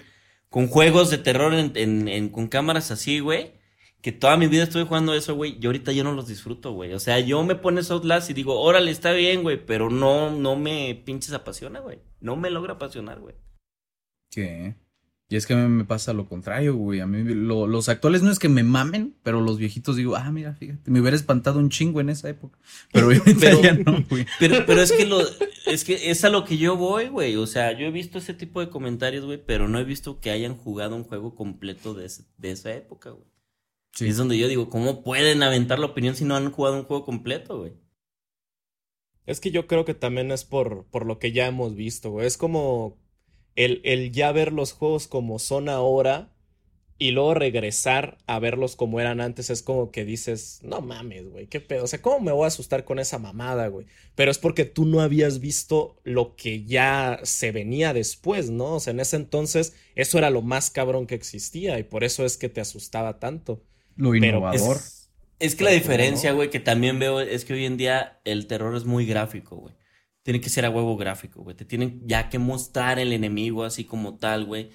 con 0.50 0.68
juegos 0.68 1.10
de 1.10 1.18
terror 1.18 1.53
en, 1.53 2.30
con 2.30 2.48
cámaras 2.48 2.92
así, 2.92 3.20
güey. 3.20 3.53
Que 4.01 4.12
toda 4.12 4.36
mi 4.36 4.48
vida 4.48 4.63
estuve 4.63 4.84
jugando 4.84 5.13
eso, 5.13 5.36
güey. 5.36 5.58
Y 5.60 5.65
ahorita 5.65 5.94
yo 5.94 6.03
no 6.03 6.12
los 6.12 6.27
disfruto, 6.27 6.74
güey. 6.74 6.94
O 6.94 7.00
sea, 7.00 7.20
yo 7.22 7.42
me 7.44 7.56
pones 7.56 7.89
Outlast 7.89 8.30
y 8.30 8.34
digo, 8.34 8.60
órale, 8.60 8.92
está 8.92 9.13
bien, 9.13 9.42
güey. 9.42 9.65
Pero 9.65 9.89
no, 9.89 10.30
no 10.30 10.58
me 10.58 11.01
pinches 11.06 11.32
apasiona, 11.32 11.80
güey. 11.80 12.01
No 12.20 12.36
me 12.36 12.50
logra 12.50 12.74
apasionar, 12.74 13.22
güey. 13.22 13.36
¿Qué? 14.30 14.75
Y 15.34 15.36
es 15.36 15.48
que 15.48 15.56
a 15.56 15.58
mí 15.58 15.68
me 15.68 15.84
pasa 15.84 16.13
lo 16.13 16.30
contrario, 16.30 16.75
güey. 16.75 17.00
A 17.00 17.08
mí 17.08 17.24
los 17.24 17.90
actuales 17.90 18.22
no 18.22 18.30
es 18.30 18.38
que 18.38 18.50
me 18.50 18.62
mamen, 18.62 19.16
pero 19.24 19.42
los 19.42 19.58
viejitos 19.58 19.96
digo, 19.96 20.16
ah, 20.16 20.32
mira, 20.32 20.54
fíjate, 20.54 20.92
me 20.92 21.02
hubiera 21.02 21.18
espantado 21.18 21.58
un 21.58 21.72
chingo 21.72 22.00
en 22.00 22.12
esa 22.12 22.30
época. 22.30 22.60
Pero 22.92 23.10
pero, 23.40 23.63
ya 23.63 23.74
no, 23.74 24.06
güey. 24.08 24.28
Pero, 24.40 24.63
pero 24.68 24.84
es 24.84 24.92
que 24.92 25.08
lo, 25.08 25.20
es 25.66 25.86
que 25.86 26.12
es 26.12 26.24
a 26.24 26.30
lo 26.30 26.46
que 26.46 26.60
yo 26.60 26.78
voy, 26.78 27.08
güey. 27.08 27.36
O 27.38 27.48
sea, 27.48 27.75
yo 27.75 27.88
he 27.88 27.90
visto 27.90 28.20
ese 28.20 28.36
tipo 28.36 28.60
de 28.60 28.70
comentarios, 28.70 29.25
güey, 29.25 29.44
pero 29.44 29.68
no 29.68 29.80
he 29.80 29.84
visto 29.84 30.20
que 30.20 30.30
hayan 30.30 30.56
jugado 30.56 30.96
un 30.96 31.04
juego 31.04 31.34
completo 31.34 31.96
de, 31.96 32.12
de 32.38 32.52
esa 32.52 32.72
época, 32.72 33.10
güey. 33.10 33.25
Sí. 33.94 34.10
Es 34.10 34.18
donde 34.18 34.38
yo 34.38 34.48
digo, 34.48 34.70
¿cómo 34.70 35.02
pueden 35.02 35.42
aventar 35.42 35.80
la 35.80 35.88
opinión 35.88 36.16
si 36.16 36.25
no 36.25 36.36
han 36.36 36.52
jugado 36.52 36.78
un 36.78 36.84
juego 36.84 37.06
completo, 37.06 37.58
güey? 37.58 37.74
Es 39.25 39.40
que 39.40 39.50
yo 39.50 39.66
creo 39.66 39.84
que 39.84 39.96
también 39.96 40.32
es 40.32 40.46
por, 40.46 40.86
por 40.92 41.08
lo 41.08 41.18
que 41.18 41.32
ya 41.32 41.48
hemos 41.48 41.74
visto, 41.74 42.12
güey. 42.12 42.28
Es 42.28 42.38
como 42.38 43.03
el, 43.56 44.12
ya 44.12 44.32
ver 44.32 44.52
los 44.52 44.74
juegos 44.74 45.08
como 45.08 45.40
son 45.40 45.70
ahora 45.70 46.30
y 46.98 47.12
luego 47.12 47.34
regresar 47.34 48.18
a 48.28 48.40
verlos 48.40 48.76
como 48.76 49.00
eran 49.00 49.20
antes 49.20 49.50
es 49.50 49.62
como 49.62 49.92
que 49.92 50.06
dices, 50.06 50.60
no 50.64 50.80
mames, 50.80 51.30
güey, 51.30 51.48
qué 51.48 51.60
pedo. 51.60 51.84
O 51.84 51.88
sea, 51.88 52.02
¿cómo 52.02 52.20
me 52.20 52.32
voy 52.32 52.46
a 52.46 52.48
asustar 52.48 52.86
con 52.86 53.00
esa 53.00 53.18
mamada, 53.20 53.68
güey? 53.68 53.88
Pero 54.16 54.32
es 54.32 54.38
porque 54.38 54.64
tú 54.64 54.86
no 54.86 55.02
habías 55.02 55.40
visto 55.40 56.00
lo 56.04 56.36
que 56.36 56.64
ya 56.64 57.20
se 57.24 57.52
venía 57.52 57.94
después, 57.94 58.52
¿no? 58.52 58.76
O 58.76 58.80
sea, 58.80 58.92
en 58.92 59.00
ese 59.00 59.18
entonces 59.18 59.74
eso 59.96 60.18
era 60.18 60.30
lo 60.30 60.42
más 60.42 60.70
cabrón 60.70 61.08
que 61.08 61.16
existía 61.16 61.78
y 61.80 61.84
por 61.84 62.04
eso 62.04 62.26
es 62.26 62.38
que 62.38 62.48
te 62.48 62.62
asustaba 62.62 63.20
tanto. 63.20 63.64
Lo 63.96 64.16
innovador. 64.16 64.78
es, 65.40 65.56
que 65.56 65.64
la 65.64 65.72
diferencia, 65.72 66.32
güey, 66.32 66.50
que 66.50 66.60
también 66.60 67.00
veo 67.00 67.20
es 67.20 67.44
que 67.44 67.54
hoy 67.54 67.66
en 67.66 67.78
día 67.78 68.20
el 68.24 68.48
terror 68.48 68.76
es 68.76 68.86
muy 68.86 69.06
gráfico, 69.06 69.58
güey 69.58 69.74
tiene 70.24 70.42
que 70.42 70.50
ser 70.50 70.65
a 70.65 70.70
huevo 70.70 70.98
gráfico, 70.98 71.44
güey. 71.44 71.56
Te 71.56 71.65
tienen 71.65 72.01
ya 72.08 72.30
que 72.30 72.39
mostrar 72.39 73.00
el 73.00 73.13
enemigo 73.13 73.63
así 73.65 73.86
como 73.86 74.18
tal, 74.18 74.46
güey. 74.46 74.72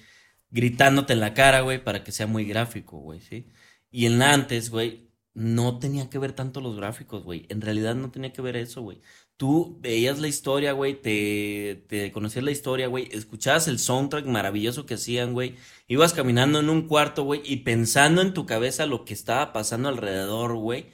Gritándote 0.51 1.13
en 1.13 1.19
la 1.21 1.33
cara, 1.33 1.61
güey, 1.61 1.83
para 1.83 2.03
que 2.03 2.11
sea 2.11 2.27
muy 2.27 2.45
gráfico, 2.45 2.99
güey, 2.99 3.21
¿sí? 3.21 3.47
Y 3.91 4.05
en 4.05 4.21
antes, 4.21 4.69
güey, 4.71 5.09
no 5.33 5.79
tenía 5.79 6.09
que 6.09 6.19
ver 6.19 6.33
tanto 6.33 6.61
los 6.61 6.75
gráficos, 6.75 7.23
güey. 7.23 7.45
En 7.49 7.61
realidad 7.61 7.95
no 7.95 8.11
tenía 8.11 8.33
que 8.33 8.41
ver 8.41 8.55
eso, 8.57 8.81
güey. 8.81 9.01
Tú 9.37 9.77
veías 9.81 10.19
la 10.19 10.27
historia, 10.27 10.73
güey, 10.73 11.01
te, 11.01 11.85
te 11.87 12.11
conocías 12.11 12.43
la 12.45 12.51
historia, 12.51 12.87
güey, 12.87 13.07
escuchabas 13.11 13.67
el 13.67 13.79
soundtrack 13.79 14.25
maravilloso 14.25 14.85
que 14.85 14.95
hacían, 14.95 15.33
güey. 15.33 15.55
Ibas 15.87 16.13
caminando 16.13 16.59
en 16.59 16.69
un 16.69 16.87
cuarto, 16.87 17.23
güey, 17.23 17.41
y 17.45 17.57
pensando 17.57 18.21
en 18.21 18.33
tu 18.33 18.45
cabeza 18.45 18.85
lo 18.85 19.05
que 19.05 19.13
estaba 19.13 19.53
pasando 19.53 19.89
alrededor, 19.89 20.55
güey. 20.55 20.87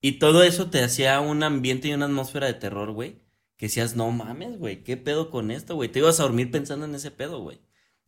Y 0.00 0.12
todo 0.18 0.42
eso 0.42 0.70
te 0.70 0.82
hacía 0.82 1.20
un 1.20 1.42
ambiente 1.42 1.88
y 1.88 1.94
una 1.94 2.06
atmósfera 2.06 2.46
de 2.46 2.54
terror, 2.54 2.92
güey 2.92 3.22
que 3.62 3.66
decías, 3.66 3.94
no 3.94 4.10
mames, 4.10 4.58
güey, 4.58 4.82
¿qué 4.82 4.96
pedo 4.96 5.30
con 5.30 5.52
esto, 5.52 5.76
güey? 5.76 5.88
Te 5.88 6.00
ibas 6.00 6.18
a 6.18 6.24
dormir 6.24 6.50
pensando 6.50 6.84
en 6.84 6.96
ese 6.96 7.12
pedo, 7.12 7.38
güey. 7.38 7.60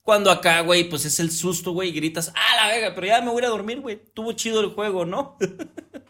Cuando 0.02 0.32
acá, 0.32 0.62
güey, 0.62 0.88
pues 0.88 1.04
es 1.04 1.20
el 1.20 1.30
susto, 1.30 1.70
güey, 1.70 1.90
y 1.90 1.92
gritas, 1.92 2.32
ah, 2.34 2.56
la 2.56 2.72
verga, 2.72 2.92
pero 2.92 3.06
ya 3.06 3.20
me 3.20 3.30
voy 3.30 3.44
a 3.44 3.50
dormir, 3.50 3.80
güey. 3.80 4.02
Tuvo 4.14 4.32
chido 4.32 4.60
el 4.60 4.70
juego, 4.70 5.06
¿no? 5.06 5.38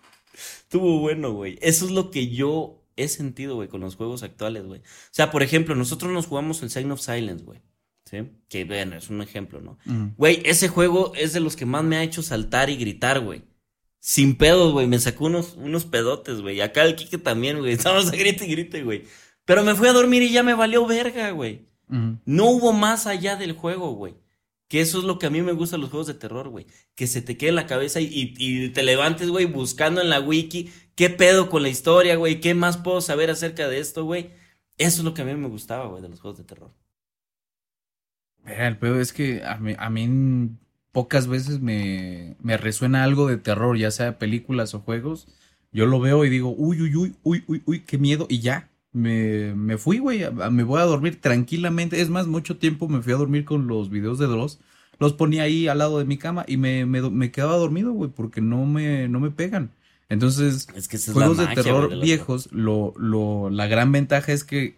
Tuvo 0.71 0.99
bueno, 1.01 1.35
güey. 1.35 1.59
Eso 1.61 1.85
es 1.85 1.91
lo 1.91 2.11
que 2.11 2.29
yo 2.29 2.87
he 2.97 3.07
sentido, 3.07 3.57
güey, 3.57 3.69
con 3.69 3.83
los 3.83 3.97
juegos 3.97 4.23
actuales, 4.23 4.65
güey. 4.65 4.81
O 4.81 5.11
sea, 5.11 5.31
por 5.31 5.43
ejemplo, 5.43 5.75
nosotros 5.75 6.11
nos 6.11 6.27
jugamos 6.27 6.63
el 6.63 6.71
Sign 6.71 6.91
of 6.91 7.03
Silence, 7.03 7.45
güey. 7.45 7.61
¿Sí? 8.07 8.23
Que, 8.49 8.65
bueno, 8.65 8.97
es 8.97 9.11
un 9.11 9.21
ejemplo, 9.21 9.61
¿no? 9.61 9.77
Güey, 10.17 10.41
ese 10.47 10.69
juego 10.69 11.13
es 11.17 11.35
de 11.35 11.41
los 11.41 11.55
que 11.55 11.67
más 11.67 11.85
me 11.85 11.97
ha 11.97 12.03
hecho 12.03 12.23
saltar 12.23 12.71
y 12.71 12.77
gritar, 12.77 13.21
güey. 13.21 13.43
Sin 14.01 14.37
pedos, 14.37 14.73
güey. 14.73 14.87
Me 14.87 14.99
sacó 14.99 15.27
unos, 15.27 15.57
unos 15.57 15.85
pedotes, 15.85 16.41
güey. 16.41 16.63
Acá 16.63 16.85
el 16.85 16.97
Kike 16.97 17.19
también, 17.19 17.59
güey. 17.59 17.73
Estamos 17.75 18.11
a 18.11 18.17
grite 18.17 18.47
y 18.47 18.51
grite, 18.51 18.83
güey. 18.83 19.05
Pero 19.45 19.63
me 19.63 19.75
fui 19.75 19.89
a 19.89 19.93
dormir 19.93 20.23
y 20.23 20.33
ya 20.33 20.43
me 20.43 20.55
valió 20.55 20.87
verga, 20.87 21.31
güey. 21.31 21.67
No 22.25 22.47
hubo 22.47 22.73
más 22.73 23.07
allá 23.07 23.37
del 23.37 23.53
juego, 23.53 23.93
güey. 23.93 24.15
Que 24.69 24.81
eso 24.81 24.99
es 24.99 25.05
lo 25.05 25.19
que 25.19 25.27
a 25.27 25.31
mí 25.31 25.43
me 25.43 25.53
gusta 25.53 25.77
de 25.77 25.83
los 25.83 25.91
juegos 25.91 26.07
de 26.07 26.15
terror, 26.15 26.49
güey. 26.49 26.67
Que 26.95 27.07
se 27.07 27.23
te 27.23 27.37
quede 27.37 27.51
en 27.51 27.57
la 27.57 27.67
cabeza 27.67 28.01
y, 28.01 28.71
te 28.71 28.83
levantes, 28.83 29.29
güey, 29.29 29.45
buscando 29.45 30.01
en 30.01 30.09
la 30.09 30.21
wiki 30.21 30.73
qué 30.97 31.11
pedo 31.11 31.51
con 31.51 31.63
la 31.63 31.69
historia, 31.69 32.17
güey. 32.17 32.41
¿Qué 32.41 32.55
más 32.55 32.79
puedo 32.79 33.01
saber 33.01 33.31
acerca 33.31 33.69
de 33.69 33.79
esto, 33.79 34.05
güey? 34.05 34.31
Eso 34.79 35.01
es 35.01 35.05
lo 35.05 35.15
que 35.15 35.23
a 35.23 35.25
mí 35.25 35.35
me 35.35 35.49
gustaba, 35.49 35.87
güey, 35.87 36.03
de 36.03 36.09
los 36.09 36.21
juegos 36.21 36.39
de 36.39 36.45
terror. 36.45 36.73
el 38.45 38.79
pedo 38.79 39.01
es 39.01 39.13
que 39.13 39.45
a 39.45 39.59
mí, 39.59 39.77
a 39.79 39.91
mí 39.91 40.49
pocas 40.91 41.29
veces 41.29 41.61
me, 41.61 42.37
me 42.41 42.57
resuena 42.57 43.05
algo 43.05 43.29
de 43.29 43.37
terror, 43.37 43.77
ya 43.77 43.91
sea 43.91 44.19
películas 44.19 44.75
o 44.75 44.81
juegos. 44.81 45.29
Yo 45.71 45.87
lo 45.87 46.01
veo 46.01 46.25
y 46.25 46.31
digo, 46.31 46.55
uy, 46.57 46.81
uy, 46.81 46.97
uy, 46.97 47.17
uy, 47.23 47.45
uy, 47.47 47.63
uy, 47.67 47.81
qué 47.81 47.99
miedo, 47.99 48.27
y 48.29 48.41
ya 48.41 48.71
me, 48.95 49.55
me 49.55 49.77
fui, 49.77 49.99
güey, 49.99 50.23
me 50.51 50.63
voy 50.63 50.81
a 50.81 50.85
dormir 50.85 51.21
tranquilamente. 51.21 52.01
Es 52.01 52.09
más, 52.09 52.27
mucho 52.27 52.57
tiempo 52.57 52.89
me 52.89 53.03
fui 53.03 53.13
a 53.13 53.17
dormir 53.17 53.45
con 53.45 53.67
los 53.67 53.91
videos 53.91 54.19
de 54.19 54.27
Dross. 54.27 54.61
Los 55.01 55.13
ponía 55.13 55.43
ahí 55.43 55.67
al 55.67 55.79
lado 55.79 55.99
de 55.99 56.05
mi 56.05 56.17
cama 56.17 56.45
y 56.47 56.57
me, 56.57 56.87
me, 56.87 57.33
quedaba 57.33 57.57
dormido, 57.57 57.93
güey, 57.93 58.11
porque 58.11 58.41
no 58.41 58.65
me, 58.65 59.09
no 59.09 59.19
me 59.19 59.33
pegan. 59.33 59.73
Entonces, 60.09 60.69
juegos 61.13 61.39
de 61.39 61.49
terror 61.49 62.01
viejos, 62.01 62.49
lo, 62.53 62.95
lo, 62.97 63.51
la 63.51 63.67
gran 63.67 63.91
ventaja 63.91 64.33
es 64.33 64.45
que 64.45 64.77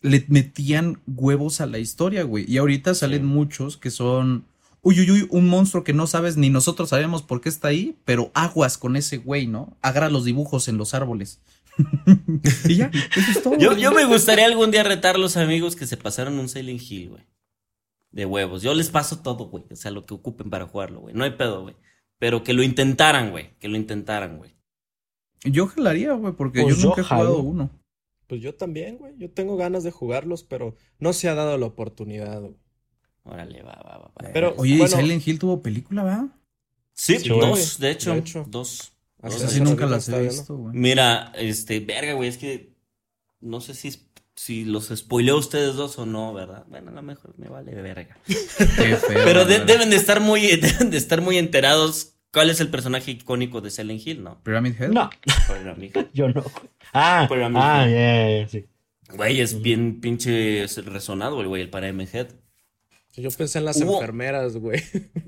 le 0.00 0.24
metían 0.28 1.00
huevos 1.06 1.60
a 1.60 1.66
la 1.66 1.78
historia, 1.78 2.24
güey. 2.24 2.44
Y 2.48 2.58
ahorita 2.58 2.94
salen 2.94 3.24
muchos 3.24 3.76
que 3.76 3.90
son, 3.90 4.44
uy, 4.82 4.98
uy, 4.98 5.10
uy, 5.12 5.26
un 5.30 5.48
monstruo 5.48 5.84
que 5.84 5.92
no 5.92 6.08
sabes 6.08 6.36
ni 6.36 6.50
nosotros 6.50 6.88
sabemos 6.88 7.22
por 7.22 7.40
qué 7.40 7.48
está 7.48 7.68
ahí, 7.68 7.96
pero 8.04 8.32
aguas 8.34 8.78
con 8.78 8.96
ese 8.96 9.18
güey, 9.18 9.46
¿no? 9.46 9.76
Agarra 9.80 10.10
los 10.10 10.24
dibujos 10.24 10.66
en 10.66 10.76
los 10.76 10.92
árboles. 10.92 11.38
Y 12.68 12.76
ya, 12.76 12.90
eso 13.16 13.30
es 13.30 13.42
todo. 13.42 13.56
Yo, 13.56 13.92
me 13.92 14.04
gustaría 14.04 14.46
algún 14.46 14.70
día 14.70 14.82
retar 14.82 15.16
a 15.16 15.18
los 15.18 15.36
amigos 15.36 15.76
que 15.76 15.86
se 15.86 15.96
pasaron 15.96 16.38
un 16.38 16.48
Sailing 16.48 16.80
Hill, 16.80 17.10
güey. 17.10 17.26
De 18.10 18.26
huevos. 18.26 18.62
Yo 18.62 18.74
les 18.74 18.88
paso 18.88 19.20
todo, 19.20 19.46
güey. 19.48 19.64
O 19.70 19.76
sea, 19.76 19.90
lo 19.90 20.06
que 20.06 20.14
ocupen 20.14 20.50
para 20.50 20.66
jugarlo, 20.66 21.00
güey. 21.00 21.14
No 21.14 21.24
hay 21.24 21.32
pedo, 21.32 21.62
güey. 21.62 21.76
Pero 22.18 22.42
que 22.42 22.52
lo 22.52 22.62
intentaran, 22.62 23.30
güey. 23.30 23.56
Que 23.58 23.68
lo 23.68 23.76
intentaran, 23.76 24.38
güey. 24.38 24.56
Yo 25.44 25.66
jalaría, 25.66 26.12
güey, 26.14 26.32
porque 26.34 26.62
pues 26.62 26.76
yo 26.78 26.88
nunca 26.88 27.02
he 27.02 27.04
jugado 27.04 27.38
uno. 27.40 27.70
Pues 28.26 28.40
yo 28.42 28.54
también, 28.54 28.98
güey. 28.98 29.14
Yo 29.18 29.30
tengo 29.30 29.56
ganas 29.56 29.84
de 29.84 29.90
jugarlos, 29.90 30.42
pero 30.42 30.74
no 30.98 31.12
se 31.12 31.28
ha 31.28 31.34
dado 31.34 31.56
la 31.58 31.66
oportunidad, 31.66 32.40
güey. 32.40 32.56
Órale, 33.24 33.62
va, 33.62 33.80
va, 33.84 33.98
va. 33.98 34.12
Pero, 34.32 34.54
Oye, 34.56 34.86
Silent 34.88 35.26
Hill 35.26 35.38
tuvo 35.38 35.62
película, 35.62 36.02
va? 36.02 36.28
Sí, 36.94 37.18
dos, 37.28 37.78
de 37.78 37.90
hecho, 37.90 38.12
de 38.12 38.18
hecho. 38.18 38.44
Dos. 38.48 38.92
Así 39.22 39.60
nunca 39.60 39.86
las 39.86 40.08
he 40.08 40.22
visto, 40.22 40.56
güey. 40.56 40.76
Mira, 40.76 41.32
este, 41.34 41.80
verga, 41.80 42.12
güey, 42.12 42.28
es 42.28 42.38
que 42.38 42.72
no 43.40 43.60
sé 43.60 43.74
si, 43.74 44.08
si 44.36 44.64
los 44.64 44.92
spoileó 44.94 45.36
ustedes 45.36 45.74
dos 45.74 45.98
o 45.98 46.06
no, 46.06 46.32
¿verdad? 46.32 46.64
Bueno, 46.68 46.90
a 46.90 46.94
lo 46.94 47.02
mejor 47.02 47.34
me 47.38 47.48
vale 47.48 47.74
verga. 47.74 48.16
Qué 48.26 48.34
feo, 48.34 49.24
Pero 49.24 49.44
deben 49.44 49.90
de 49.90 49.96
estar 49.96 50.20
muy, 50.20 50.46
deben 50.56 50.90
de 50.90 50.96
estar 50.98 51.20
muy 51.20 51.38
enterados 51.38 52.14
cuál 52.32 52.50
es 52.50 52.60
el 52.60 52.68
personaje 52.68 53.12
icónico 53.12 53.60
de 53.60 53.70
Silent 53.70 54.06
Hill, 54.06 54.22
¿no? 54.22 54.42
Pyramid 54.42 54.80
Head. 54.80 54.90
No. 54.90 55.10
Pyramid 55.46 55.96
Head. 55.96 56.06
Yo 56.14 56.28
no. 56.28 56.44
Ah, 56.92 57.26
Pyramid 57.28 57.58
ah, 57.60 57.86
yeah, 57.86 58.48
sí. 58.48 58.66
Güey, 59.14 59.40
es 59.40 59.62
bien 59.62 60.00
pinche 60.00 60.66
resonado 60.84 61.40
el 61.40 61.48
güey, 61.48 61.62
el 61.62 61.70
Pyramid 61.70 62.08
Head. 62.12 62.28
Yo 63.16 63.30
pensé 63.30 63.58
en 63.58 63.64
las 63.64 63.80
enfermeras, 63.80 64.56
güey. 64.56 64.80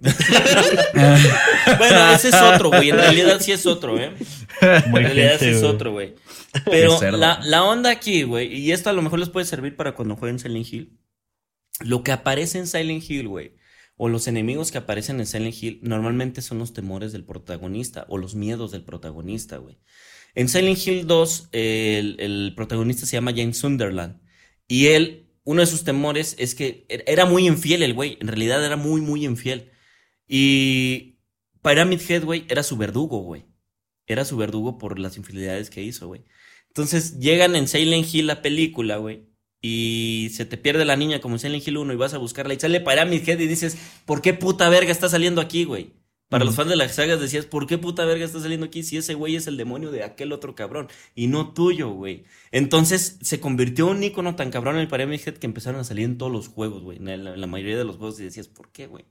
bueno, 1.79 2.13
ese 2.15 2.29
es 2.29 2.35
otro, 2.35 2.69
güey. 2.69 2.91
En 2.91 2.97
realidad 2.97 3.41
sí 3.41 3.51
es 3.51 3.67
otro, 3.67 3.99
¿eh? 3.99 4.15
en 4.61 4.95
realidad 4.95 5.37
sí 5.41 5.47
es 5.47 5.63
otro, 5.63 5.93
güey. 5.93 6.15
Pero 6.65 7.01
la, 7.13 7.41
la, 7.43 7.65
onda 7.65 7.91
aquí, 7.91 8.23
güey, 8.23 8.55
y 8.55 8.71
esto 8.73 8.91
a 8.91 8.93
lo 8.93 9.03
mejor 9.03 9.19
les 9.19 9.29
puede 9.29 9.47
servir 9.47 9.75
para 9.77 9.95
cuando 9.95 10.17
jueguen 10.17 10.39
Silent 10.39 10.73
Hill. 10.73 11.01
Lo 11.81 12.05
que 12.05 12.13
aparece 12.13 12.59
en 12.59 12.67
Silent 12.67 13.09
Hill, 13.09 13.27
güey, 13.29 13.57
o 13.97 14.09
los 14.09 14.29
enemigos 14.29 14.71
que 14.71 14.79
aparecen 14.79 15.19
en 15.19 15.27
Silent 15.27 15.61
Hill, 15.61 15.81
normalmente 15.83 16.43
son 16.43 16.59
los 16.59 16.73
temores 16.73 17.13
del 17.13 17.25
protagonista 17.25 18.07
o 18.09 18.19
los 18.19 18.35
miedos 18.35 18.71
del 18.71 18.85
protagonista, 18.85 19.57
güey. 19.57 19.79
En 20.35 20.49
Silent 20.49 20.79
Hill 20.87 21.07
2, 21.07 21.49
el, 21.53 22.17
el 22.21 22.53
protagonista 22.55 23.05
se 23.07 23.17
llama 23.17 23.33
James 23.35 23.59
Sunderland. 23.59 24.21
Y 24.69 24.87
él 24.89 25.30
uno 25.45 25.61
de 25.61 25.67
sus 25.67 25.85
temores 25.85 26.37
es 26.39 26.55
que 26.55 26.87
er, 26.89 27.05
era 27.07 27.25
muy 27.27 27.47
infiel 27.47 27.83
el 27.83 27.95
güey. 27.95 28.19
En 28.21 28.29
realidad 28.29 28.65
era 28.65 28.77
muy, 28.77 29.01
muy 29.01 29.25
infiel. 29.25 29.71
Y 30.27 31.19
Pyramid 31.63 32.01
Head, 32.09 32.25
güey, 32.25 32.47
era 32.49 32.63
su 32.63 32.77
verdugo, 32.77 33.21
güey. 33.23 33.47
Era 34.07 34.25
su 34.25 34.37
verdugo 34.37 34.79
por 34.79 34.99
las 34.99 35.17
infidelidades 35.17 35.71
que 35.71 35.83
hizo, 35.83 36.09
güey. 36.09 36.25
Entonces 36.69 37.19
llegan 37.19 37.57
en 37.57 37.69
Silent 37.69 38.13
Hill 38.13 38.27
la 38.27 38.43
película, 38.43 38.97
güey. 38.97 39.29
Y 39.63 40.31
se 40.35 40.47
te 40.47 40.57
pierde 40.57 40.85
la 40.85 40.97
niña 40.97 41.21
como 41.21 41.35
en 41.35 41.41
Silent 41.41 41.67
Hill 41.67 41.79
1 41.79 41.93
y 41.93 41.97
vas 41.97 42.15
a 42.15 42.19
buscarla 42.19 42.55
y 42.55 42.61
sale 42.61 42.81
Pyramid 42.81 43.29
Head 43.29 43.41
y 43.41 43.47
dices, 43.47 43.77
¿por 44.07 44.23
qué 44.23 44.33
puta 44.35 44.69
verga 44.69 44.91
está 44.91 45.09
saliendo 45.09 45.41
aquí, 45.41 45.65
güey? 45.65 46.00
Para 46.31 46.45
los 46.45 46.55
fans 46.55 46.71
de 46.71 46.77
las 46.77 46.95
sagas 46.95 47.21
decías, 47.21 47.45
¿por 47.45 47.67
qué 47.67 47.77
puta 47.77 48.05
verga 48.05 48.25
está 48.25 48.39
saliendo 48.39 48.65
aquí 48.65 48.85
si 48.85 48.97
ese 48.97 49.15
güey 49.15 49.35
es 49.35 49.49
el 49.49 49.57
demonio 49.57 49.91
de 49.91 50.05
aquel 50.05 50.31
otro 50.31 50.55
cabrón? 50.55 50.87
Y 51.17 51.27
no 51.27 51.53
tuyo, 51.53 51.91
güey. 51.91 52.23
Entonces 52.53 53.19
se 53.21 53.41
convirtió 53.41 53.89
un 53.89 54.01
icono 54.01 54.37
tan 54.37 54.53
cabrón 54.53 54.77
en 54.77 54.83
el 54.83 54.89
Pyramid 54.89 55.21
Head 55.27 55.39
que 55.39 55.47
empezaron 55.49 55.81
a 55.81 55.85
salir 55.85 56.05
en 56.05 56.19
todos 56.19 56.31
los 56.31 56.47
juegos, 56.47 56.85
güey. 56.85 56.99
En, 56.99 57.41
la 57.41 57.47
mayoría 57.49 57.77
de 57.77 57.85
los 57.85 57.97
juegos 57.97 58.21
y 58.21 58.23
decías, 58.23 58.47
¿por 58.47 58.71
qué, 58.71 58.87
güey? 58.87 59.05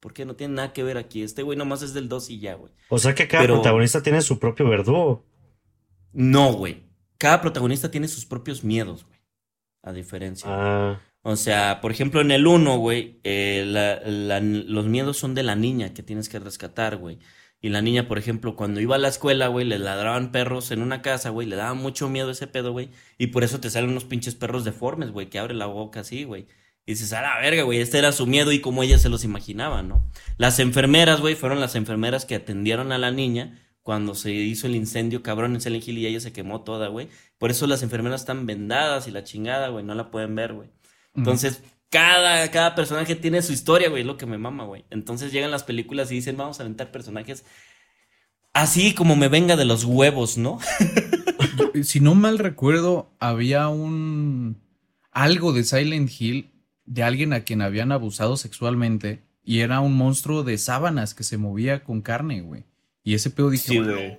¿Por 0.00 0.12
qué 0.12 0.24
no 0.24 0.34
tiene 0.34 0.54
nada 0.54 0.72
que 0.72 0.82
ver 0.82 0.98
aquí? 0.98 1.22
Este 1.22 1.44
güey 1.44 1.56
nomás 1.56 1.80
es 1.82 1.94
del 1.94 2.08
2 2.08 2.30
y 2.30 2.40
ya, 2.40 2.54
güey. 2.54 2.72
O 2.88 2.98
sea 2.98 3.14
que 3.14 3.28
cada 3.28 3.44
protagonista 3.44 4.02
tiene 4.02 4.20
su 4.20 4.40
propio 4.40 4.68
verdugo. 4.68 5.24
No, 6.12 6.54
güey. 6.54 6.82
Cada 7.18 7.40
protagonista 7.40 7.88
tiene 7.88 8.08
sus 8.08 8.26
propios 8.26 8.64
miedos, 8.64 9.04
güey. 9.04 9.20
A 9.84 9.92
diferencia. 9.92 10.48
Ah. 10.50 11.00
O 11.26 11.36
sea, 11.36 11.80
por 11.80 11.90
ejemplo, 11.90 12.20
en 12.20 12.30
el 12.30 12.46
1, 12.46 12.76
güey, 12.76 13.18
eh, 13.24 13.64
los 14.66 14.84
miedos 14.84 15.16
son 15.16 15.34
de 15.34 15.42
la 15.42 15.56
niña 15.56 15.94
que 15.94 16.02
tienes 16.02 16.28
que 16.28 16.38
rescatar, 16.38 16.98
güey. 16.98 17.18
Y 17.62 17.70
la 17.70 17.80
niña, 17.80 18.08
por 18.08 18.18
ejemplo, 18.18 18.56
cuando 18.56 18.78
iba 18.82 18.96
a 18.96 18.98
la 18.98 19.08
escuela, 19.08 19.48
güey, 19.48 19.64
le 19.64 19.78
ladraban 19.78 20.32
perros 20.32 20.70
en 20.70 20.82
una 20.82 21.00
casa, 21.00 21.30
güey, 21.30 21.48
le 21.48 21.56
daba 21.56 21.72
mucho 21.72 22.10
miedo 22.10 22.30
ese 22.30 22.46
pedo, 22.46 22.72
güey. 22.72 22.90
Y 23.16 23.28
por 23.28 23.42
eso 23.42 23.58
te 23.58 23.70
salen 23.70 23.88
unos 23.88 24.04
pinches 24.04 24.34
perros 24.34 24.64
deformes, 24.66 25.12
güey, 25.12 25.30
que 25.30 25.38
abre 25.38 25.54
la 25.54 25.64
boca 25.64 26.00
así, 26.00 26.24
güey. 26.24 26.46
Y 26.84 26.92
dices, 26.92 27.14
a 27.14 27.22
la 27.22 27.38
verga, 27.40 27.62
güey, 27.62 27.80
este 27.80 27.96
era 27.98 28.12
su 28.12 28.26
miedo 28.26 28.52
y 28.52 28.60
como 28.60 28.82
ella 28.82 28.98
se 28.98 29.08
los 29.08 29.24
imaginaba, 29.24 29.82
¿no? 29.82 30.06
Las 30.36 30.58
enfermeras, 30.58 31.22
güey, 31.22 31.36
fueron 31.36 31.58
las 31.58 31.74
enfermeras 31.74 32.26
que 32.26 32.34
atendieron 32.34 32.92
a 32.92 32.98
la 32.98 33.10
niña 33.10 33.58
cuando 33.82 34.14
se 34.14 34.30
hizo 34.30 34.66
el 34.66 34.74
incendio 34.76 35.22
cabrón 35.22 35.54
en 35.54 35.62
Silent 35.62 35.88
Hill 35.88 35.98
y 35.98 36.06
ella 36.06 36.20
se 36.20 36.34
quemó 36.34 36.64
toda, 36.64 36.88
güey. 36.88 37.08
Por 37.38 37.50
eso 37.50 37.66
las 37.66 37.82
enfermeras 37.82 38.20
están 38.20 38.44
vendadas 38.44 39.08
y 39.08 39.10
la 39.10 39.24
chingada, 39.24 39.68
güey, 39.68 39.84
no 39.84 39.94
la 39.94 40.10
pueden 40.10 40.34
ver, 40.34 40.52
güey. 40.52 40.68
Entonces, 41.14 41.62
cada, 41.90 42.50
cada 42.50 42.74
personaje 42.74 43.14
tiene 43.14 43.42
su 43.42 43.52
historia, 43.52 43.88
güey, 43.88 44.02
es 44.02 44.06
lo 44.06 44.16
que 44.16 44.26
me 44.26 44.38
mama, 44.38 44.64
güey. 44.64 44.84
Entonces 44.90 45.32
llegan 45.32 45.50
las 45.50 45.62
películas 45.62 46.10
y 46.10 46.16
dicen, 46.16 46.36
vamos 46.36 46.58
a 46.58 46.64
aventar 46.64 46.90
personajes 46.90 47.44
así 48.54 48.94
como 48.94 49.16
me 49.16 49.28
venga 49.28 49.56
de 49.56 49.66
los 49.66 49.84
huevos, 49.84 50.38
¿no? 50.38 50.58
si 51.82 52.00
no 52.00 52.14
mal 52.14 52.38
recuerdo, 52.38 53.12
había 53.18 53.68
un 53.68 54.56
algo 55.10 55.52
de 55.52 55.64
Silent 55.64 56.10
Hill 56.18 56.50
de 56.86 57.02
alguien 57.02 57.34
a 57.34 57.40
quien 57.40 57.60
habían 57.60 57.92
abusado 57.92 58.36
sexualmente 58.36 59.22
y 59.44 59.60
era 59.60 59.80
un 59.80 59.94
monstruo 59.94 60.42
de 60.42 60.56
sábanas 60.56 61.12
que 61.12 61.24
se 61.24 61.36
movía 61.36 61.84
con 61.84 62.00
carne, 62.00 62.40
güey. 62.40 62.64
Y 63.06 63.12
ese 63.12 63.28
pedo 63.28 63.50
dije, 63.50 63.72
sí, 63.72 63.78
güey, 63.78 64.18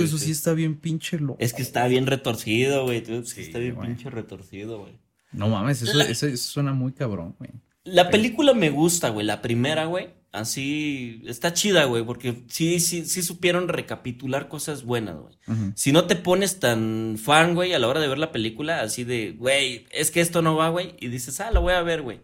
eso 0.00 0.16
sí, 0.16 0.30
está 0.30 0.54
bien 0.54 0.76
pinche 0.76 1.18
loco. 1.18 1.36
Es 1.38 1.52
que 1.52 1.60
está 1.60 1.86
bien 1.86 2.06
retorcido, 2.06 2.84
güey. 2.84 3.04
Está 3.36 3.58
bien 3.58 3.76
pinche 3.76 4.08
retorcido, 4.08 4.78
güey. 4.78 4.94
No 5.36 5.48
mames, 5.48 5.82
eso, 5.82 6.36
suena 6.36 6.72
muy 6.72 6.92
cabrón, 6.92 7.36
güey. 7.38 7.50
La 7.84 8.10
película 8.10 8.54
me 8.54 8.70
gusta, 8.70 9.10
güey. 9.10 9.24
La 9.24 9.42
primera, 9.42 9.84
güey. 9.84 10.08
Así 10.32 11.22
está 11.26 11.54
chida, 11.54 11.84
güey, 11.84 12.04
porque 12.04 12.42
sí, 12.48 12.78
sí, 12.80 13.06
sí 13.06 13.22
supieron 13.22 13.68
recapitular 13.68 14.48
cosas 14.48 14.84
buenas, 14.84 15.16
güey. 15.16 15.34
Si 15.76 15.92
no 15.92 16.04
te 16.04 16.14
pones 16.16 16.60
tan 16.60 17.16
fan, 17.16 17.54
güey, 17.54 17.72
a 17.72 17.78
la 17.78 17.88
hora 17.88 18.00
de 18.00 18.08
ver 18.08 18.18
la 18.18 18.32
película, 18.32 18.82
así 18.82 19.04
de, 19.04 19.32
güey, 19.32 19.86
es 19.92 20.10
que 20.10 20.20
esto 20.20 20.42
no 20.42 20.54
va, 20.56 20.68
güey, 20.68 20.94
y 21.00 21.08
dices, 21.08 21.40
ah, 21.40 21.50
lo 21.52 21.62
voy 21.62 21.72
a 21.72 21.82
ver, 21.82 22.02
güey. 22.02 22.20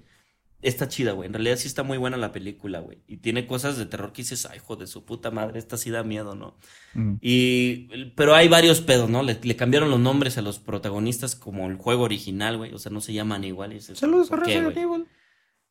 Está 0.62 0.88
chida, 0.88 1.12
güey. 1.12 1.27
En 1.27 1.33
realidad 1.33 1.57
sí 1.57 1.66
está 1.66 1.83
muy 1.83 1.98
buena 1.98 2.16
la 2.16 2.33
película, 2.33 2.79
güey. 2.79 2.98
Y 3.09 3.16
tiene 3.16 3.46
cosas 3.48 3.77
de 3.77 3.85
terror 3.85 4.12
que 4.12 4.22
dices, 4.22 4.46
ay, 4.46 4.59
hijo 4.59 4.77
de 4.77 4.87
su 4.87 5.05
puta 5.05 5.33
madre, 5.33 5.59
esta 5.59 5.77
sí 5.77 5.90
da 5.90 6.05
miedo, 6.05 6.37
¿no? 6.37 6.57
Y, 7.20 8.11
pero 8.14 8.35
hay 8.35 8.48
varios 8.48 8.81
pedos, 8.81 9.11
¿no? 9.11 9.22
Le, 9.25 9.57
cambiaron 9.57 9.90
los 9.90 9.98
nombres 9.98 10.38
a 10.38 10.42
los 10.42 10.61
protagonistas 10.61 11.35
como 11.35 11.68
el 11.68 11.77
juego 11.77 12.05
original, 12.05 12.59
güey. 12.59 12.72
O 12.72 12.79
sea, 12.79 12.92
no 12.92 13.01
se 13.01 13.12
llaman 13.12 13.42
igual. 13.42 13.79
Saludos 13.81 14.31
a 14.31 14.37
Resident 14.37 14.77
Evil. 14.77 15.07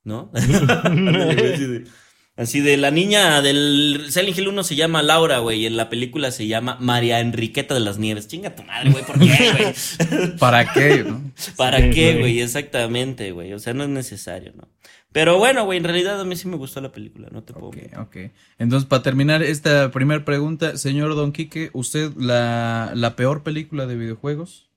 ¿No? 0.03 0.29
Así 2.41 2.59
de 2.59 2.75
la 2.75 2.89
niña 2.89 3.39
del 3.43 4.07
Silent 4.09 4.35
Hill 4.35 4.47
1 4.47 4.63
se 4.63 4.75
llama 4.75 5.03
Laura, 5.03 5.37
güey, 5.37 5.59
y 5.59 5.65
en 5.67 5.77
la 5.77 5.89
película 5.89 6.31
se 6.31 6.47
llama 6.47 6.75
María 6.79 7.19
Enriqueta 7.19 7.75
de 7.75 7.81
las 7.81 7.99
Nieves. 7.99 8.27
Chinga 8.27 8.55
tu 8.55 8.63
madre, 8.63 8.89
güey, 8.89 9.05
¿por 9.05 9.19
qué, 9.19 9.51
güey? 9.51 10.37
¿Para 10.39 10.73
qué, 10.73 11.03
no? 11.03 11.21
¿Para 11.55 11.91
qué, 11.91 12.17
güey? 12.19 12.41
Exactamente, 12.41 13.31
güey. 13.31 13.53
O 13.53 13.59
sea, 13.59 13.75
no 13.75 13.83
es 13.83 13.89
necesario, 13.89 14.53
¿no? 14.55 14.67
Pero 15.11 15.37
bueno, 15.37 15.65
güey, 15.65 15.77
en 15.77 15.83
realidad 15.83 16.19
a 16.19 16.25
mí 16.25 16.35
sí 16.35 16.47
me 16.47 16.57
gustó 16.57 16.81
la 16.81 16.91
película, 16.91 17.27
no 17.31 17.43
te 17.43 17.53
puedo. 17.53 17.67
Ok, 17.67 17.77
ok. 17.99 18.17
Entonces, 18.57 18.89
para 18.89 19.03
terminar 19.03 19.43
esta 19.43 19.91
primera 19.91 20.25
pregunta, 20.25 20.77
señor 20.77 21.13
Don 21.13 21.33
Quique, 21.33 21.69
¿usted 21.73 22.11
la, 22.17 22.91
la 22.95 23.15
peor 23.15 23.43
película 23.43 23.85
de 23.85 23.97
videojuegos? 23.97 24.71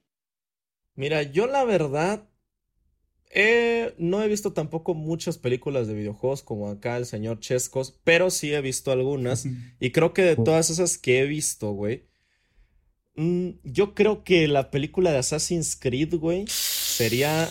Mira, 0.97 1.23
yo 1.23 1.47
la 1.47 1.65
verdad 1.65 2.29
eh, 3.37 3.95
no 3.99 4.23
he 4.23 4.29
visto 4.29 4.53
tampoco 4.53 4.95
muchas 4.95 5.39
películas 5.39 5.89
de 5.89 5.95
videojuegos 5.95 6.45
como 6.45 6.69
acá 6.69 6.97
el 6.97 7.05
señor 7.05 7.41
Chescos, 7.41 8.01
pero 8.05 8.31
sí 8.31 8.55
he 8.55 8.61
visto 8.61 8.93
algunas. 8.93 9.45
Y 9.81 9.91
creo 9.91 10.13
que 10.15 10.23
de 10.23 10.37
todas 10.37 10.71
esas 10.71 10.99
que 10.99 11.19
he 11.19 11.27
visto, 11.27 11.73
güey, 11.73 12.05
mm, 13.17 13.49
yo 13.65 13.95
creo 13.95 14.23
que 14.23 14.47
la 14.47 14.71
película 14.71 15.11
de 15.11 15.19
Assassin's 15.19 15.75
Creed, 15.75 16.15
güey, 16.15 16.45
sería, 16.47 17.49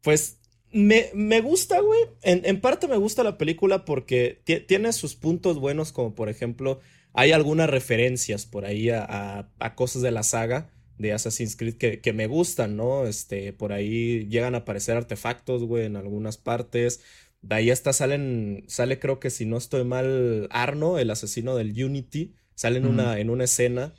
pues, 0.00 0.38
me, 0.72 1.10
me 1.12 1.42
gusta, 1.42 1.78
güey. 1.80 2.00
En, 2.22 2.60
parte 2.62 2.88
me 2.88 2.96
gusta 2.96 3.22
la 3.22 3.36
película 3.36 3.84
porque 3.84 4.42
tiene 4.66 4.94
sus 4.94 5.14
puntos 5.14 5.58
buenos, 5.58 5.92
como 5.92 6.14
por 6.14 6.30
ejemplo, 6.30 6.80
hay 7.12 7.32
algunas 7.32 7.68
referencias 7.68 8.46
por 8.46 8.64
ahí 8.64 8.88
a, 8.88 9.50
a 9.58 9.74
cosas 9.74 10.00
de 10.00 10.10
la 10.10 10.22
saga 10.22 10.70
de 10.98 11.12
Assassin's 11.12 11.56
Creed 11.56 11.76
que, 11.76 12.12
me 12.12 12.26
gustan, 12.26 12.76
¿no? 12.76 13.06
Este, 13.06 13.52
por 13.52 13.72
ahí 13.72 14.26
llegan 14.28 14.54
a 14.54 14.58
aparecer 14.58 14.96
artefactos, 14.96 15.64
güey, 15.64 15.84
en 15.84 15.96
algunas 15.96 16.38
partes. 16.38 17.02
De 17.42 17.56
ahí 17.56 17.70
hasta 17.70 17.92
salen, 17.92 18.64
sale 18.66 18.98
creo 18.98 19.20
que 19.20 19.30
si 19.30 19.44
no 19.44 19.56
estoy 19.58 19.84
mal, 19.84 20.48
Arno, 20.50 20.98
el 20.98 21.10
asesino 21.10 21.54
del 21.56 21.72
Unity, 21.72 22.34
sale 22.54 22.78
en, 22.78 22.86
una, 22.86 23.18
en 23.18 23.30
una 23.30 23.44
escena. 23.44 23.94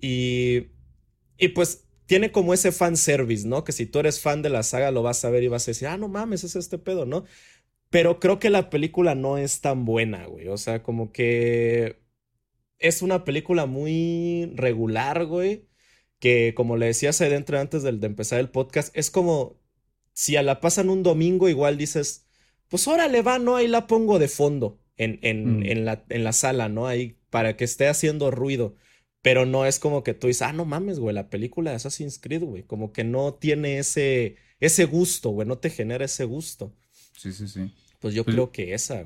Y, 0.00 0.68
y 1.36 1.48
pues 1.48 1.88
tiene 2.06 2.30
como 2.30 2.54
ese 2.54 2.70
fan 2.70 2.96
service, 2.96 3.46
¿no? 3.46 3.64
Que 3.64 3.72
si 3.72 3.86
tú 3.86 3.98
eres 3.98 4.20
fan 4.20 4.42
de 4.42 4.50
la 4.50 4.62
saga 4.62 4.92
lo 4.92 5.02
vas 5.02 5.24
a 5.24 5.30
ver 5.30 5.42
y 5.42 5.48
vas 5.48 5.66
a 5.66 5.72
decir, 5.72 5.88
ah, 5.88 5.98
no 5.98 6.08
mames, 6.08 6.44
es 6.44 6.54
este 6.54 6.78
pedo, 6.78 7.06
¿no? 7.06 7.24
Pero 7.90 8.20
creo 8.20 8.38
que 8.38 8.50
la 8.50 8.70
película 8.70 9.14
no 9.14 9.38
es 9.38 9.60
tan 9.60 9.84
buena, 9.84 10.26
güey. 10.26 10.48
O 10.48 10.56
sea, 10.58 10.82
como 10.82 11.12
que 11.12 12.00
es 12.78 13.02
una 13.02 13.24
película 13.24 13.66
muy 13.66 14.52
regular, 14.54 15.24
güey 15.26 15.66
que 16.18 16.54
como 16.54 16.76
le 16.76 16.86
decías 16.86 17.20
ahí 17.20 17.30
dentro 17.30 17.58
antes 17.58 17.82
de, 17.82 17.90
empezar 17.90 18.40
el 18.40 18.48
podcast, 18.48 18.96
es 18.96 19.10
como 19.10 19.60
si 20.12 20.36
a 20.36 20.42
la 20.42 20.60
pasan 20.60 20.88
un 20.88 21.02
domingo, 21.02 21.48
igual 21.48 21.76
dices, 21.76 22.26
pues 22.68 22.88
órale, 22.88 23.22
va, 23.22 23.38
¿no? 23.38 23.56
Ahí 23.56 23.68
la 23.68 23.86
pongo 23.86 24.18
de 24.18 24.28
fondo 24.28 24.80
en, 24.96 25.18
en, 25.22 25.58
mm. 25.58 25.62
en, 25.66 25.84
la, 25.84 26.04
en 26.08 26.24
la 26.24 26.32
sala, 26.32 26.68
¿no? 26.68 26.86
Ahí 26.86 27.18
para 27.30 27.56
que 27.56 27.64
esté 27.64 27.88
haciendo 27.88 28.30
ruido. 28.30 28.76
Pero 29.20 29.44
no 29.44 29.66
es 29.66 29.78
como 29.78 30.04
que 30.04 30.14
tú 30.14 30.28
dices, 30.28 30.42
ah, 30.42 30.52
no 30.52 30.64
mames, 30.64 31.00
güey, 31.00 31.14
la 31.14 31.28
película 31.28 31.70
de 31.70 31.76
Assassin's 31.76 32.18
Creed, 32.18 32.44
güey. 32.44 32.62
Como 32.62 32.92
que 32.92 33.02
no 33.02 33.34
tiene 33.34 33.78
ese, 33.78 34.36
ese 34.60 34.84
gusto, 34.84 35.30
güey, 35.30 35.48
no 35.48 35.58
te 35.58 35.68
genera 35.68 36.04
ese 36.04 36.24
gusto. 36.24 36.72
Sí, 37.16 37.32
sí, 37.32 37.48
sí. 37.48 37.72
Pues 38.00 38.14
yo 38.14 38.24
pues 38.24 38.34
creo 38.36 38.52
que 38.52 38.72
esa, 38.72 39.02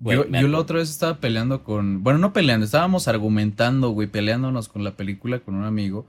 güey. 0.00 0.16
yo, 0.16 0.26
yo 0.26 0.48
la 0.48 0.58
otra 0.58 0.78
vez 0.78 0.88
estaba 0.88 1.20
peleando 1.20 1.64
con. 1.64 2.02
Bueno, 2.02 2.18
no 2.18 2.32
peleando, 2.32 2.64
estábamos 2.64 3.08
argumentando, 3.08 3.90
güey, 3.90 4.08
peleándonos 4.08 4.68
con 4.68 4.84
la 4.84 4.96
película 4.96 5.40
con 5.40 5.54
un 5.54 5.64
amigo 5.64 6.06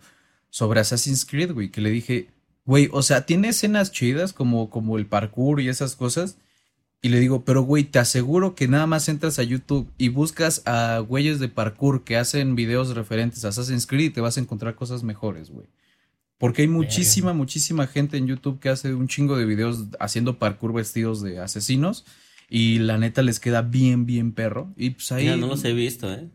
sobre 0.53 0.79
Assassin's 0.79 1.25
Creed, 1.25 1.51
güey, 1.51 1.71
que 1.71 1.81
le 1.81 1.89
dije, 1.89 2.27
güey, 2.63 2.87
o 2.91 3.01
sea, 3.01 3.25
tiene 3.25 3.49
escenas 3.49 3.91
chidas 3.91 4.33
como, 4.33 4.69
como 4.69 4.99
el 4.99 5.07
parkour 5.07 5.59
y 5.59 5.67
esas 5.67 5.95
cosas. 5.95 6.37
Y 7.01 7.09
le 7.09 7.19
digo, 7.19 7.43
pero 7.43 7.63
güey, 7.63 7.85
te 7.85 7.97
aseguro 7.97 8.53
que 8.53 8.67
nada 8.67 8.85
más 8.85 9.09
entras 9.09 9.39
a 9.39 9.43
YouTube 9.43 9.91
y 9.97 10.09
buscas 10.09 10.61
a 10.67 10.99
güeyes 10.99 11.39
de 11.39 11.49
parkour 11.49 12.03
que 12.03 12.17
hacen 12.17 12.53
videos 12.53 12.93
referentes 12.93 13.43
a 13.43 13.47
Assassin's 13.47 13.87
Creed 13.87 14.05
y 14.05 14.09
te 14.11 14.21
vas 14.21 14.37
a 14.37 14.41
encontrar 14.41 14.75
cosas 14.75 15.01
mejores, 15.01 15.49
güey. 15.49 15.65
Porque 16.37 16.61
hay 16.61 16.67
muchísima, 16.67 17.33
muchísima 17.33 17.87
gente 17.87 18.17
en 18.17 18.27
YouTube 18.27 18.59
que 18.59 18.69
hace 18.69 18.93
un 18.93 19.07
chingo 19.07 19.35
de 19.35 19.45
videos 19.45 19.85
haciendo 19.99 20.37
parkour 20.37 20.71
vestidos 20.71 21.23
de 21.23 21.39
asesinos. 21.39 22.05
Y 22.47 22.77
la 22.77 22.99
neta 22.99 23.23
les 23.23 23.39
queda 23.39 23.63
bien, 23.63 24.05
bien 24.05 24.33
perro. 24.33 24.71
Y 24.77 24.91
pues 24.91 25.11
ahí. 25.11 25.25
Ya 25.25 25.35
no 25.35 25.47
los 25.47 25.63
he 25.63 25.73
visto, 25.73 26.13
¿eh? 26.13 26.29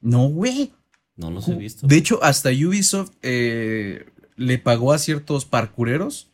No, 0.00 0.28
güey. 0.28 0.70
No 1.18 1.30
los 1.30 1.48
he 1.48 1.54
visto. 1.56 1.86
De 1.86 1.96
hecho, 1.96 2.22
hasta 2.22 2.50
Ubisoft 2.50 3.10
eh, 3.22 4.06
le 4.36 4.58
pagó 4.58 4.92
a 4.92 4.98
ciertos 4.98 5.44
parkureros 5.44 6.30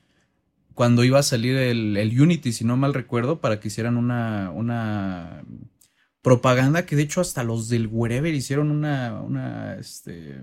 cuando 0.74 1.04
iba 1.04 1.18
a 1.18 1.22
salir 1.22 1.56
el, 1.56 2.20
Unity, 2.20 2.52
si 2.52 2.64
no 2.64 2.76
mal 2.76 2.92
recuerdo, 2.94 3.40
para 3.40 3.60
que 3.60 3.68
hicieran 3.68 3.96
una, 3.96 4.50
una 4.50 5.42
propaganda 6.20 6.84
que 6.84 6.96
de 6.96 7.02
hecho 7.02 7.20
hasta 7.20 7.44
los 7.44 7.68
del 7.68 7.86
Wherever 7.86 8.34
hicieron 8.34 8.70
una, 8.70 9.22
una, 9.22 9.74
este, 9.76 10.42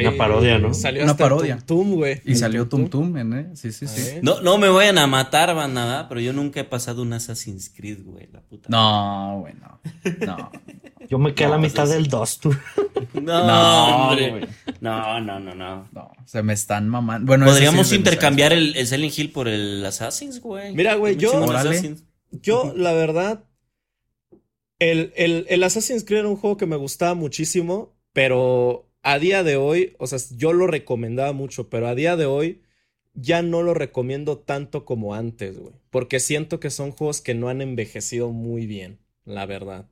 una 0.00 0.16
parodia, 0.16 0.58
¿no? 0.58 0.74
Salió 0.74 1.04
una 1.04 1.16
parodia. 1.16 1.58
Tum, 1.58 1.94
güey. 1.94 2.20
Y 2.24 2.34
salió 2.34 2.68
Tum 2.68 2.88
Tum, 2.88 3.16
¿eh? 3.34 3.50
Sí, 3.54 3.72
sí, 3.72 3.86
sí. 3.86 4.18
No, 4.22 4.40
no 4.40 4.58
me 4.58 4.68
vayan 4.68 4.98
a 4.98 5.06
matar, 5.06 5.54
van 5.54 5.74
nada, 5.74 6.08
pero 6.08 6.20
yo 6.20 6.32
nunca 6.32 6.60
he 6.60 6.64
pasado 6.64 7.02
un 7.02 7.12
Assassin's 7.12 7.70
Creed, 7.74 7.98
güey, 8.04 8.28
la 8.32 8.40
puta. 8.40 8.68
No, 8.70 9.40
güey, 9.40 9.54
no. 9.54 9.80
No. 10.26 10.50
yo 11.08 11.18
me 11.18 11.34
quedé 11.34 11.46
a 11.46 11.50
la 11.50 11.58
pues 11.58 11.72
mitad 11.72 11.88
del 11.88 12.06
2, 12.08 12.38
tú. 12.38 12.54
No, 13.12 13.46
no, 13.46 14.08
hombre. 14.08 14.48
No, 14.80 15.20
no, 15.20 15.38
no, 15.38 15.54
no. 15.54 15.88
No, 15.92 16.12
se 16.24 16.42
me 16.42 16.54
están 16.54 16.88
mamando. 16.88 17.26
Bueno, 17.26 17.44
podríamos 17.44 17.92
intercambiar 17.92 18.52
el, 18.52 18.74
el 18.74 18.86
Selling 18.86 19.12
Hill 19.14 19.30
por 19.30 19.48
el 19.48 19.84
Assassin's, 19.84 20.40
güey. 20.40 20.74
Mira, 20.74 20.94
güey, 20.94 21.16
yo, 21.16 21.44
yo, 22.30 22.72
la 22.74 22.92
verdad, 22.94 23.44
El, 24.78 25.12
el, 25.16 25.46
el 25.48 25.62
Assassin's 25.62 26.04
Creed 26.04 26.20
era 26.20 26.28
un 26.28 26.36
juego 26.36 26.56
que 26.56 26.66
me 26.66 26.76
gustaba 26.76 27.14
muchísimo, 27.14 27.94
pero 28.12 28.91
a 29.02 29.18
día 29.18 29.42
de 29.42 29.56
hoy, 29.56 29.94
o 29.98 30.06
sea, 30.06 30.18
yo 30.36 30.52
lo 30.52 30.66
recomendaba 30.66 31.32
mucho, 31.32 31.68
pero 31.68 31.88
a 31.88 31.94
día 31.94 32.16
de 32.16 32.26
hoy 32.26 32.62
ya 33.14 33.42
no 33.42 33.62
lo 33.62 33.74
recomiendo 33.74 34.38
tanto 34.38 34.84
como 34.84 35.14
antes, 35.14 35.58
güey. 35.58 35.74
Porque 35.90 36.20
siento 36.20 36.60
que 36.60 36.70
son 36.70 36.92
juegos 36.92 37.20
que 37.20 37.34
no 37.34 37.48
han 37.48 37.60
envejecido 37.60 38.30
muy 38.30 38.66
bien, 38.66 38.98
la 39.24 39.46
verdad. 39.46 39.88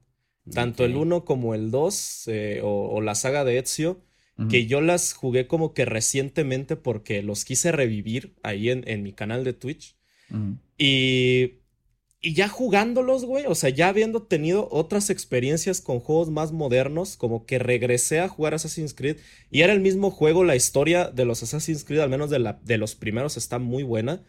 Tanto 0.53 0.85
el 0.85 0.97
1 0.97 1.25
como 1.25 1.55
el 1.55 1.71
2 1.71 2.25
eh, 2.29 2.61
o, 2.65 3.01
la 3.01 3.15
saga 3.15 3.45
de 3.45 3.59
Ezio, 3.59 4.01
que 4.49 4.65
yo 4.65 4.81
las 4.81 5.13
jugué 5.13 5.47
como 5.47 5.75
que 5.75 5.85
recientemente 5.85 6.75
porque 6.75 7.23
los 7.23 7.45
quise 7.45 7.73
revivir 7.73 8.35
ahí 8.43 8.71
en, 8.71 8.89
en 8.89 9.03
mi 9.03 9.13
canal 9.13 9.45
de 9.45 9.53
Twitch. 9.53 9.97
Y 10.79 11.60
y 12.23 12.35
ya 12.35 12.49
jugándolos, 12.49 13.25
güey, 13.25 13.47
o 13.47 13.55
sea, 13.55 13.71
ya 13.71 13.89
habiendo 13.89 14.23
tenido 14.23 14.69
otras 14.71 15.09
experiencias 15.09 15.81
con 15.81 16.01
juegos 16.01 16.31
más 16.31 16.53
modernos, 16.53 17.17
como 17.17 17.47
que 17.47 17.59
regresé 17.59 18.21
a 18.21 18.29
jugar 18.29 18.53
Assassin's 18.53 18.93
Creed 18.93 19.17
y 19.51 19.63
era 19.63 19.73
el 19.73 19.81
mismo 19.81 20.11
juego, 20.11 20.45
la 20.45 20.57
historia 20.57 21.11
de 21.11 21.25
los 21.25 21.43
Assassin's 21.43 21.85
Creed, 21.85 22.01
al 22.01 22.11
menos 22.11 22.29
de, 22.29 22.39
la, 22.39 22.61
de 22.63 22.77
los 22.77 22.95
primeros, 22.95 23.39
está 23.39 23.59
muy 23.59 23.85
buena, 23.85 24.23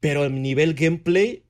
pero 0.00 0.24
el 0.24 0.40
nivel 0.40 0.74
gameplay 0.74 1.44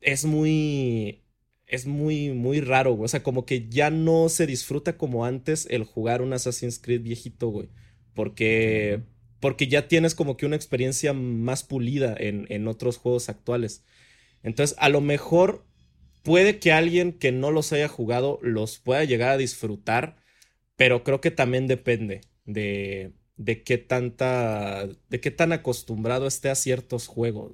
es 0.00 0.24
muy... 0.24 1.24
Es 1.70 1.84
muy, 1.86 2.30
muy 2.30 2.62
raro, 2.62 2.92
güey. 2.94 3.04
O 3.04 3.08
sea, 3.08 3.22
como 3.22 3.44
que 3.44 3.68
ya 3.68 3.90
no 3.90 4.30
se 4.30 4.46
disfruta 4.46 4.96
como 4.96 5.26
antes 5.26 5.66
el 5.68 5.84
jugar 5.84 6.22
un 6.22 6.32
Assassin's 6.32 6.78
Creed 6.78 7.02
viejito, 7.02 7.48
güey. 7.48 7.68
Porque, 8.14 9.02
porque 9.38 9.66
ya 9.68 9.86
tienes 9.86 10.14
como 10.14 10.38
que 10.38 10.46
una 10.46 10.56
experiencia 10.56 11.12
más 11.12 11.64
pulida 11.64 12.16
en, 12.18 12.46
en 12.48 12.68
otros 12.68 12.96
juegos 12.96 13.28
actuales. 13.28 13.84
Entonces, 14.42 14.76
a 14.78 14.88
lo 14.88 15.00
mejor 15.00 15.64
puede 16.22 16.58
que 16.58 16.72
alguien 16.72 17.12
que 17.12 17.32
no 17.32 17.50
los 17.50 17.72
haya 17.72 17.88
jugado 17.88 18.38
los 18.42 18.78
pueda 18.78 19.04
llegar 19.04 19.30
a 19.30 19.36
disfrutar, 19.36 20.16
pero 20.76 21.02
creo 21.02 21.20
que 21.20 21.30
también 21.30 21.66
depende 21.66 22.20
de, 22.44 23.12
de 23.36 23.62
qué 23.62 23.78
tanta, 23.78 24.86
de 24.86 25.20
qué 25.20 25.30
tan 25.30 25.52
acostumbrado 25.52 26.26
esté 26.26 26.50
a 26.50 26.54
ciertos 26.54 27.06
juegos. 27.06 27.52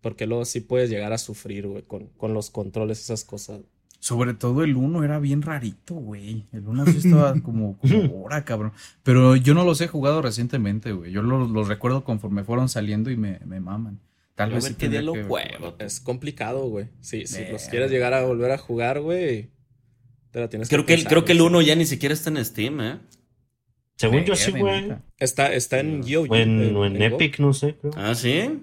Porque 0.00 0.26
luego 0.26 0.44
sí 0.44 0.60
puedes 0.60 0.90
llegar 0.90 1.12
a 1.12 1.18
sufrir, 1.18 1.66
güey, 1.66 1.82
con, 1.82 2.06
con 2.16 2.34
los 2.34 2.50
controles, 2.50 3.00
esas 3.00 3.24
cosas. 3.24 3.62
Sobre 4.00 4.34
todo 4.34 4.62
el 4.62 4.76
1 4.76 5.02
era 5.02 5.18
bien 5.18 5.42
rarito, 5.42 5.94
güey. 5.94 6.46
El 6.52 6.68
1 6.68 6.86
sí 6.86 6.98
estaba 7.08 7.34
como, 7.40 7.78
como 7.78 8.22
hora, 8.22 8.44
cabrón. 8.44 8.72
Pero 9.02 9.34
yo 9.34 9.54
no 9.54 9.64
los 9.64 9.80
he 9.80 9.88
jugado 9.88 10.22
recientemente, 10.22 10.92
güey. 10.92 11.10
Yo 11.10 11.22
los, 11.22 11.66
recuerdo 11.66 12.04
conforme 12.04 12.44
fueron 12.44 12.68
saliendo 12.68 13.10
y 13.10 13.16
me, 13.16 13.40
me 13.44 13.60
maman. 13.60 14.00
Tal 14.38 14.52
vez 14.52 14.72
que 14.76 14.88
lo 15.02 15.14
Es 15.80 15.98
complicado, 15.98 16.68
güey. 16.68 16.86
Sí, 17.00 17.26
si 17.26 17.44
los 17.46 17.64
quieres 17.64 17.90
llegar 17.90 18.14
a 18.14 18.24
volver 18.24 18.52
a 18.52 18.56
jugar, 18.56 19.00
güey. 19.00 19.50
Te 20.30 20.38
la 20.38 20.48
tienes 20.48 20.68
creo 20.68 20.86
que, 20.86 21.02
Creo 21.02 21.24
que 21.24 21.32
el 21.32 21.40
1 21.40 21.60
ya 21.62 21.74
ni 21.74 21.84
siquiera 21.84 22.14
está 22.14 22.30
en 22.30 22.44
Steam, 22.44 22.80
¿eh? 22.80 23.00
Según 23.96 24.24
yo 24.24 24.36
sí, 24.36 24.52
güey. 24.52 24.94
Está, 25.18 25.52
está 25.52 25.80
en 25.80 26.04
GeoGebra. 26.04 26.78
O 26.78 26.84
en, 26.86 27.02
Epic, 27.02 27.40
no 27.40 27.52
sé. 27.52 27.78
Ah, 27.96 28.14
¿sí? 28.14 28.62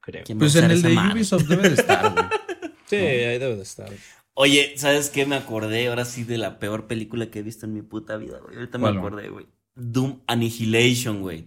Creo. 0.00 0.24
Pues 0.36 0.56
en 0.56 0.72
el 0.72 0.82
de 0.82 0.96
Ubisoft 1.12 1.46
debe 1.46 1.68
de 1.68 1.74
estar, 1.76 2.12
güey. 2.12 2.24
sí, 2.86 2.96
ahí 2.96 3.38
debe 3.38 3.54
de 3.54 3.62
estar. 3.62 3.90
Oye, 4.34 4.72
¿sabes 4.74 5.08
qué? 5.08 5.24
Me 5.24 5.36
acordé 5.36 5.86
ahora 5.86 6.04
sí 6.04 6.24
de 6.24 6.36
la 6.36 6.58
peor 6.58 6.88
película 6.88 7.30
que 7.30 7.38
he 7.38 7.42
visto 7.42 7.64
en 7.64 7.74
mi 7.74 7.82
puta 7.82 8.16
vida, 8.16 8.40
güey. 8.40 8.56
Ahorita 8.56 8.76
me 8.78 8.88
acordé, 8.88 9.28
güey. 9.28 9.46
Doom 9.76 10.22
Annihilation, 10.26 11.20
güey. 11.20 11.46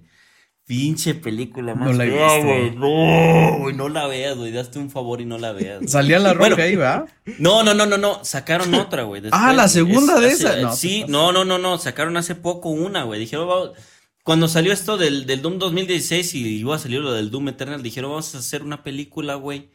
Pinche 0.66 1.14
película 1.14 1.76
más 1.76 1.92
no 1.92 1.94
la 1.94 2.06
fea, 2.06 2.44
güey. 2.44 2.72
No, 2.72 3.58
güey, 3.60 3.76
no 3.76 3.90
la 3.90 4.08
veas, 4.08 4.38
güey. 4.38 4.54
Daste 4.54 4.80
un 4.80 4.90
favor 4.90 5.20
y 5.20 5.26
no 5.26 5.38
la 5.38 5.52
veas. 5.52 5.82
Salía 5.92 6.20
la 6.20 6.34
roca 6.34 6.64
ahí, 6.64 6.76
¿va? 6.76 7.06
No, 7.38 7.64
no, 7.64 7.74
no, 7.74 7.86
no, 7.86 7.98
no. 7.98 8.24
Sacaron 8.24 8.74
otra, 8.76 9.04
güey. 9.04 9.22
ah, 9.32 9.52
la 9.52 9.68
segunda 9.68 10.20
de 10.22 10.30
esa. 10.30 10.72
sí, 10.72 11.04
no, 11.10 11.34
no, 11.34 11.44
no, 11.44 11.58
no. 11.58 11.78
Sacaron 11.78 12.16
hace 12.16 12.36
poco 12.36 12.70
una, 12.70 13.04
güey. 13.04 13.20
Dijeron, 13.20 13.74
cuando 14.24 14.48
salió 14.48 14.72
esto 14.72 14.98
del, 14.98 15.26
del 15.26 15.42
Doom 15.42 15.60
2016 15.60 16.34
y 16.36 16.60
iba 16.60 16.76
a 16.76 16.80
salir 16.80 17.02
lo 17.02 17.12
del 17.12 17.30
Doom 17.30 17.50
Eternal, 17.50 17.84
dijeron, 17.84 18.12
vamos 18.12 18.34
a 18.34 18.38
hacer 18.38 18.64
una 18.64 18.84
película, 18.84 19.36
güey. 19.36 19.70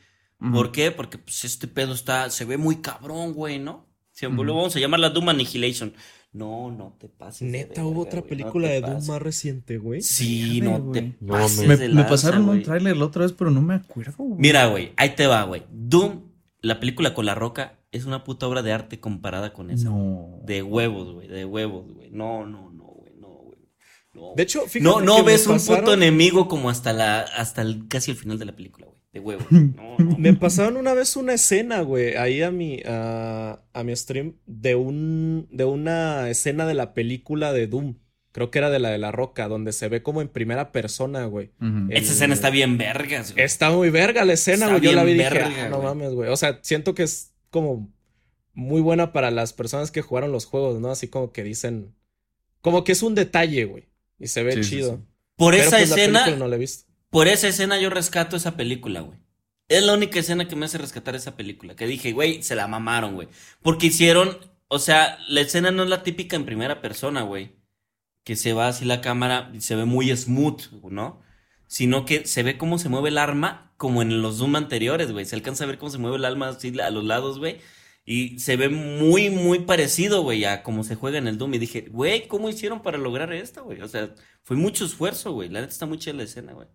¿Por 0.52 0.70
qué? 0.70 0.92
Porque 0.92 1.18
pues 1.18 1.44
este 1.44 1.66
pedo 1.66 1.92
está, 1.92 2.30
se 2.30 2.44
ve 2.44 2.56
muy 2.56 2.76
cabrón, 2.76 3.32
güey, 3.32 3.58
¿no? 3.58 3.88
Se, 4.12 4.28
Vamos 4.28 4.74
a 4.74 4.80
llamarla 4.80 5.10
Doom 5.10 5.28
Annihilation. 5.30 5.92
No, 6.32 6.70
no 6.70 6.94
te 6.98 7.08
pases. 7.08 7.50
Neta, 7.50 7.84
hubo 7.84 8.02
otra 8.02 8.22
película 8.22 8.68
de 8.68 8.80
Doom 8.80 9.06
más 9.06 9.22
reciente, 9.22 9.78
güey. 9.78 10.02
Sí, 10.02 10.60
no 10.60 10.90
te 10.92 11.02
pases. 11.26 11.92
me, 11.92 12.04
pasaron 12.04 12.48
un 12.48 12.62
tráiler 12.62 12.96
la 12.96 13.06
otra 13.06 13.22
vez, 13.22 13.32
pero 13.32 13.50
no 13.50 13.62
me 13.62 13.74
acuerdo. 13.74 14.14
Güey. 14.18 14.38
Mira, 14.38 14.66
güey, 14.66 14.92
ahí 14.96 15.14
te 15.14 15.26
va, 15.26 15.42
güey. 15.44 15.64
Doom, 15.72 16.22
la 16.60 16.80
película 16.80 17.14
con 17.14 17.24
la 17.24 17.34
roca, 17.34 17.78
es 17.92 18.04
una 18.04 18.24
puta 18.24 18.46
obra 18.46 18.62
de 18.62 18.72
arte 18.72 19.00
comparada 19.00 19.52
con 19.52 19.70
esa. 19.70 19.88
No. 19.88 20.40
De 20.44 20.62
huevos, 20.62 21.14
güey, 21.14 21.28
de 21.28 21.44
huevos, 21.44 21.92
güey. 21.92 22.10
No, 22.10 22.46
no, 22.46 22.70
no, 22.70 22.84
güey, 22.84 23.14
no, 23.18 23.28
güey. 23.28 23.58
No. 24.12 24.34
De 24.36 24.42
hecho, 24.42 24.60
fíjate 24.66 24.84
No, 24.84 25.00
no 25.00 25.24
ves 25.24 25.46
un 25.46 25.58
puto 25.58 25.94
enemigo 25.94 26.46
como 26.46 26.68
hasta 26.68 26.92
la, 26.92 27.20
hasta 27.20 27.62
el, 27.62 27.88
casi 27.88 28.10
el 28.10 28.16
final 28.18 28.38
de 28.38 28.44
la 28.44 28.54
película, 28.54 28.86
güey 28.86 28.97
de 29.12 29.20
huevo. 29.20 29.44
Me 30.18 30.34
pasaron 30.34 30.76
una 30.76 30.94
vez 30.94 31.16
una 31.16 31.34
escena, 31.34 31.80
güey, 31.80 32.16
ahí 32.16 32.42
a 32.42 32.50
mi, 32.50 32.82
a, 32.84 33.60
mi 33.84 33.96
stream 33.96 34.34
de, 34.46 34.74
un, 34.74 35.48
de 35.50 35.64
una 35.64 36.28
escena 36.30 36.66
de 36.66 36.74
la 36.74 36.94
película 36.94 37.52
de 37.52 37.66
Doom. 37.66 37.96
Creo 38.32 38.50
que 38.50 38.58
era 38.58 38.70
de 38.70 38.78
la 38.78 38.90
de 38.90 38.98
la 38.98 39.10
roca, 39.10 39.48
donde 39.48 39.72
se 39.72 39.88
ve 39.88 40.02
como 40.02 40.20
en 40.20 40.28
primera 40.28 40.70
persona, 40.70 41.24
güey. 41.24 41.50
Esa 41.88 42.12
escena 42.12 42.34
está 42.34 42.50
bien 42.50 42.78
vergas, 42.78 43.32
güey. 43.32 43.44
Está 43.44 43.70
muy 43.70 43.90
verga 43.90 44.24
la 44.24 44.34
escena, 44.34 44.68
güey. 44.68 44.80
Yo 44.80 44.92
la 44.92 45.02
vi 45.02 45.12
y 45.12 45.14
dije, 45.14 45.40
ah, 45.40 45.68
no 45.70 45.82
mames, 45.82 46.12
güey. 46.12 46.30
O 46.30 46.36
sea, 46.36 46.60
siento 46.62 46.94
que 46.94 47.02
es 47.02 47.32
como 47.50 47.90
muy 48.52 48.80
buena 48.80 49.12
para 49.12 49.30
las 49.30 49.54
personas 49.54 49.90
que 49.90 50.02
jugaron 50.02 50.30
los 50.30 50.44
juegos, 50.44 50.78
¿no? 50.78 50.90
Así 50.90 51.08
como 51.08 51.32
que 51.32 51.42
dicen. 51.42 51.94
Como 52.60 52.84
que 52.84 52.92
es 52.92 53.02
un 53.02 53.14
detalle, 53.14 53.64
güey. 53.64 53.88
Y 54.18 54.28
se 54.28 54.42
ve 54.42 54.60
chido. 54.60 55.04
Por 55.36 55.54
esa 55.54 55.78
pues, 55.78 55.90
escena. 55.90 56.28
No 56.36 56.48
la 56.48 56.56
he 56.56 56.58
visto. 56.58 56.87
Por 57.10 57.28
esa 57.28 57.48
escena 57.48 57.80
yo 57.80 57.90
rescato 57.90 58.36
esa 58.36 58.56
película, 58.56 59.00
güey. 59.00 59.18
Es 59.68 59.82
la 59.82 59.94
única 59.94 60.18
escena 60.18 60.48
que 60.48 60.56
me 60.56 60.66
hace 60.66 60.78
rescatar 60.78 61.14
esa 61.14 61.36
película. 61.36 61.76
Que 61.76 61.86
dije, 61.86 62.12
güey, 62.12 62.42
se 62.42 62.54
la 62.54 62.68
mamaron, 62.68 63.14
güey. 63.14 63.28
Porque 63.62 63.88
hicieron, 63.88 64.38
o 64.68 64.78
sea, 64.78 65.18
la 65.28 65.40
escena 65.42 65.70
no 65.70 65.82
es 65.84 65.88
la 65.90 66.02
típica 66.02 66.36
en 66.36 66.46
primera 66.46 66.80
persona, 66.80 67.22
güey. 67.22 67.56
Que 68.24 68.36
se 68.36 68.52
va 68.52 68.68
así 68.68 68.84
la 68.84 69.00
cámara 69.00 69.50
y 69.54 69.60
se 69.62 69.76
ve 69.76 69.84
muy 69.84 70.14
smooth, 70.16 70.82
¿no? 70.90 71.22
Sino 71.66 72.04
que 72.04 72.26
se 72.26 72.42
ve 72.42 72.58
cómo 72.58 72.78
se 72.78 72.88
mueve 72.88 73.10
el 73.10 73.18
arma 73.18 73.72
como 73.76 74.02
en 74.02 74.22
los 74.22 74.38
Zoom 74.38 74.56
anteriores, 74.56 75.12
güey. 75.12 75.24
Se 75.26 75.36
alcanza 75.36 75.64
a 75.64 75.66
ver 75.66 75.78
cómo 75.78 75.90
se 75.90 75.98
mueve 75.98 76.16
el 76.16 76.24
arma 76.24 76.48
así 76.48 76.78
a 76.80 76.90
los 76.90 77.04
lados, 77.04 77.38
güey. 77.38 77.60
Y 78.04 78.38
se 78.40 78.56
ve 78.56 78.70
muy, 78.70 79.30
muy 79.30 79.60
parecido, 79.60 80.22
güey, 80.22 80.44
a 80.46 80.62
cómo 80.62 80.82
se 80.82 80.94
juega 80.94 81.18
en 81.18 81.28
el 81.28 81.36
Doom. 81.38 81.54
Y 81.54 81.58
dije, 81.58 81.82
güey, 81.90 82.26
¿cómo 82.26 82.48
hicieron 82.48 82.82
para 82.82 82.98
lograr 82.98 83.32
esto, 83.34 83.64
güey? 83.64 83.82
O 83.82 83.88
sea, 83.88 84.14
fue 84.44 84.56
mucho 84.56 84.86
esfuerzo, 84.86 85.32
güey. 85.32 85.50
La 85.50 85.60
neta 85.60 85.72
está 85.72 85.86
muy 85.86 85.98
chida 85.98 86.14
la 86.14 86.22
escena, 86.22 86.54
güey. 86.54 86.68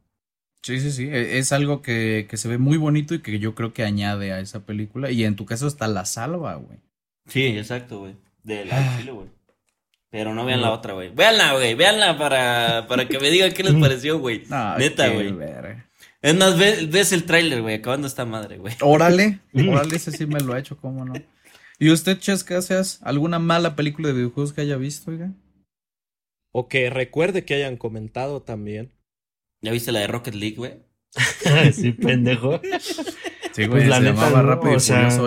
Sí, 0.63 0.79
sí, 0.79 0.91
sí. 0.91 1.09
E, 1.09 1.37
es 1.37 1.51
algo 1.51 1.81
que, 1.81 2.27
se 2.31 2.47
ve 2.47 2.57
muy 2.57 2.77
bonito 2.77 3.13
y 3.13 3.19
que 3.19 3.37
yo 3.37 3.53
creo 3.53 3.73
que 3.73 3.83
añade 3.83 4.31
a 4.31 4.39
esa 4.39 4.65
película. 4.65 5.11
Y 5.11 5.25
en 5.25 5.35
tu 5.35 5.45
caso 5.45 5.67
está 5.67 5.87
la 5.87 6.05
salva, 6.05 6.55
güey. 6.55 6.79
Sí, 7.27 7.45
exacto, 7.45 7.99
güey. 7.99 8.15
De 8.43 8.65
la 8.65 8.77
ah. 8.77 9.01
güey. 9.11 9.27
Pero 10.09 10.33
no 10.33 10.45
vean 10.45 10.61
la 10.61 10.71
otra, 10.71 10.93
güey. 10.93 11.09
Véanla, 11.09 11.53
güey. 11.53 11.73
Véanla 11.73 12.17
para, 12.17 12.85
para 12.87 13.07
que 13.07 13.19
me 13.19 13.29
digan 13.29 13.51
qué 13.51 13.63
les 13.63 13.73
pareció, 13.73 14.19
güey. 14.19 14.43
Neta, 14.77 15.09
güey. 15.09 15.33
Es 16.21 16.35
más, 16.35 16.57
ves, 16.57 17.11
el 17.11 17.25
tráiler, 17.25 17.61
güey. 17.61 17.75
Acabando 17.75 18.07
esta 18.07 18.23
madre, 18.23 18.57
güey. 18.57 18.75
Órale. 18.81 19.39
Órale, 19.53 19.95
ese 19.95 20.11
sí 20.11 20.25
me 20.27 20.39
lo 20.39 20.53
ha 20.53 20.59
hecho, 20.59 20.77
cómo 20.77 21.03
no. 21.03 21.13
¿Y 21.79 21.89
usted, 21.89 22.19
Chescasias, 22.19 22.99
alguna 23.01 23.39
mala 23.39 23.75
película 23.75 24.07
de 24.07 24.13
videojuegos 24.13 24.53
que 24.53 24.61
haya 24.61 24.77
visto, 24.77 25.11
oiga? 25.11 25.31
O 26.51 26.67
que 26.67 26.89
recuerde 26.91 27.43
que 27.43 27.55
hayan 27.55 27.75
comentado 27.75 28.41
también. 28.41 28.91
¿Ya 29.63 29.71
viste 29.71 29.91
la 29.93 30.01
de 30.01 30.07
Rocket 30.07 30.35
League, 30.35 30.57
güey? 30.57 30.73
sí, 31.73 31.93
pendejo. 31.93 32.59
Sí, 33.53 33.65
güey, 33.65 33.69
pues 33.69 33.87
la 33.87 33.97
se 33.97 34.03
neta, 34.03 34.15
llamaba 34.15 34.41
rápido 34.41 34.75
o 34.75 34.79
sea... 34.79 35.09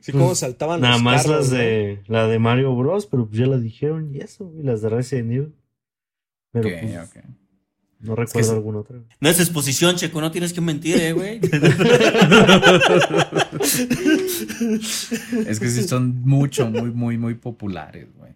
Sí, 0.00 0.12
como 0.12 0.28
pues, 0.28 0.38
saltaban 0.38 0.80
Nada 0.80 0.96
más 0.96 1.26
las 1.26 1.50
de 1.50 2.02
la 2.06 2.26
de 2.26 2.38
Mario 2.38 2.74
Bros, 2.74 3.04
pero 3.04 3.26
pues 3.26 3.38
ya 3.38 3.46
la 3.46 3.58
dijeron 3.58 4.14
y 4.14 4.20
eso, 4.20 4.50
y 4.58 4.62
las 4.62 4.80
de 4.80 4.88
Resident 4.88 5.30
Evil. 5.30 5.54
Pero 6.52 6.70
pues, 6.70 7.08
okay. 7.08 7.22
no 7.98 8.16
recuerdo 8.16 8.52
alguna 8.52 8.78
otra. 8.78 8.96
No 9.20 9.28
es 9.28 9.38
exposición, 9.38 9.96
Checo, 9.96 10.22
no 10.22 10.30
tienes 10.30 10.54
que 10.54 10.62
mentir, 10.62 10.96
eh, 10.96 11.12
güey. 11.12 11.38
es 15.46 15.60
que 15.60 15.68
sí 15.68 15.82
son 15.82 16.22
mucho, 16.22 16.70
muy, 16.70 16.90
muy, 16.92 17.18
muy 17.18 17.34
populares, 17.34 18.08
güey. 18.16 18.32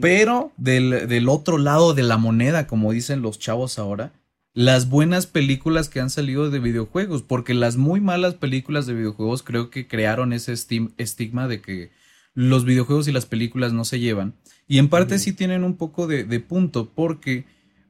Pero 0.00 0.52
del, 0.56 1.28
otro 1.28 1.58
lado 1.58 1.94
de 1.94 2.02
la 2.02 2.18
moneda, 2.18 2.66
como 2.66 2.92
dicen 2.92 3.22
los 3.22 3.38
chavos 3.38 3.78
ahora, 3.78 4.12
las 4.52 4.88
buenas 4.88 5.26
películas 5.26 5.88
que 5.88 6.00
han 6.00 6.10
salido 6.10 6.50
de 6.50 6.58
videojuegos, 6.58 7.22
porque 7.22 7.54
las 7.54 7.76
muy 7.76 8.00
malas 8.00 8.34
películas 8.34 8.86
de 8.86 8.94
videojuegos 8.94 9.42
creo 9.42 9.70
que 9.70 9.86
crearon 9.86 10.32
ese 10.32 10.52
estigma 10.52 11.48
de 11.48 11.60
que 11.60 11.90
los 12.34 12.64
videojuegos 12.64 13.08
y 13.08 13.12
las 13.12 13.26
películas 13.26 13.72
no 13.72 13.84
se 13.84 14.00
llevan. 14.00 14.34
Y 14.66 14.78
en 14.78 14.88
parte 14.88 15.18
sí 15.18 15.32
tienen 15.32 15.64
un 15.64 15.76
poco 15.76 16.06
de, 16.06 16.40
punto, 16.40 16.90
porque 16.94 17.44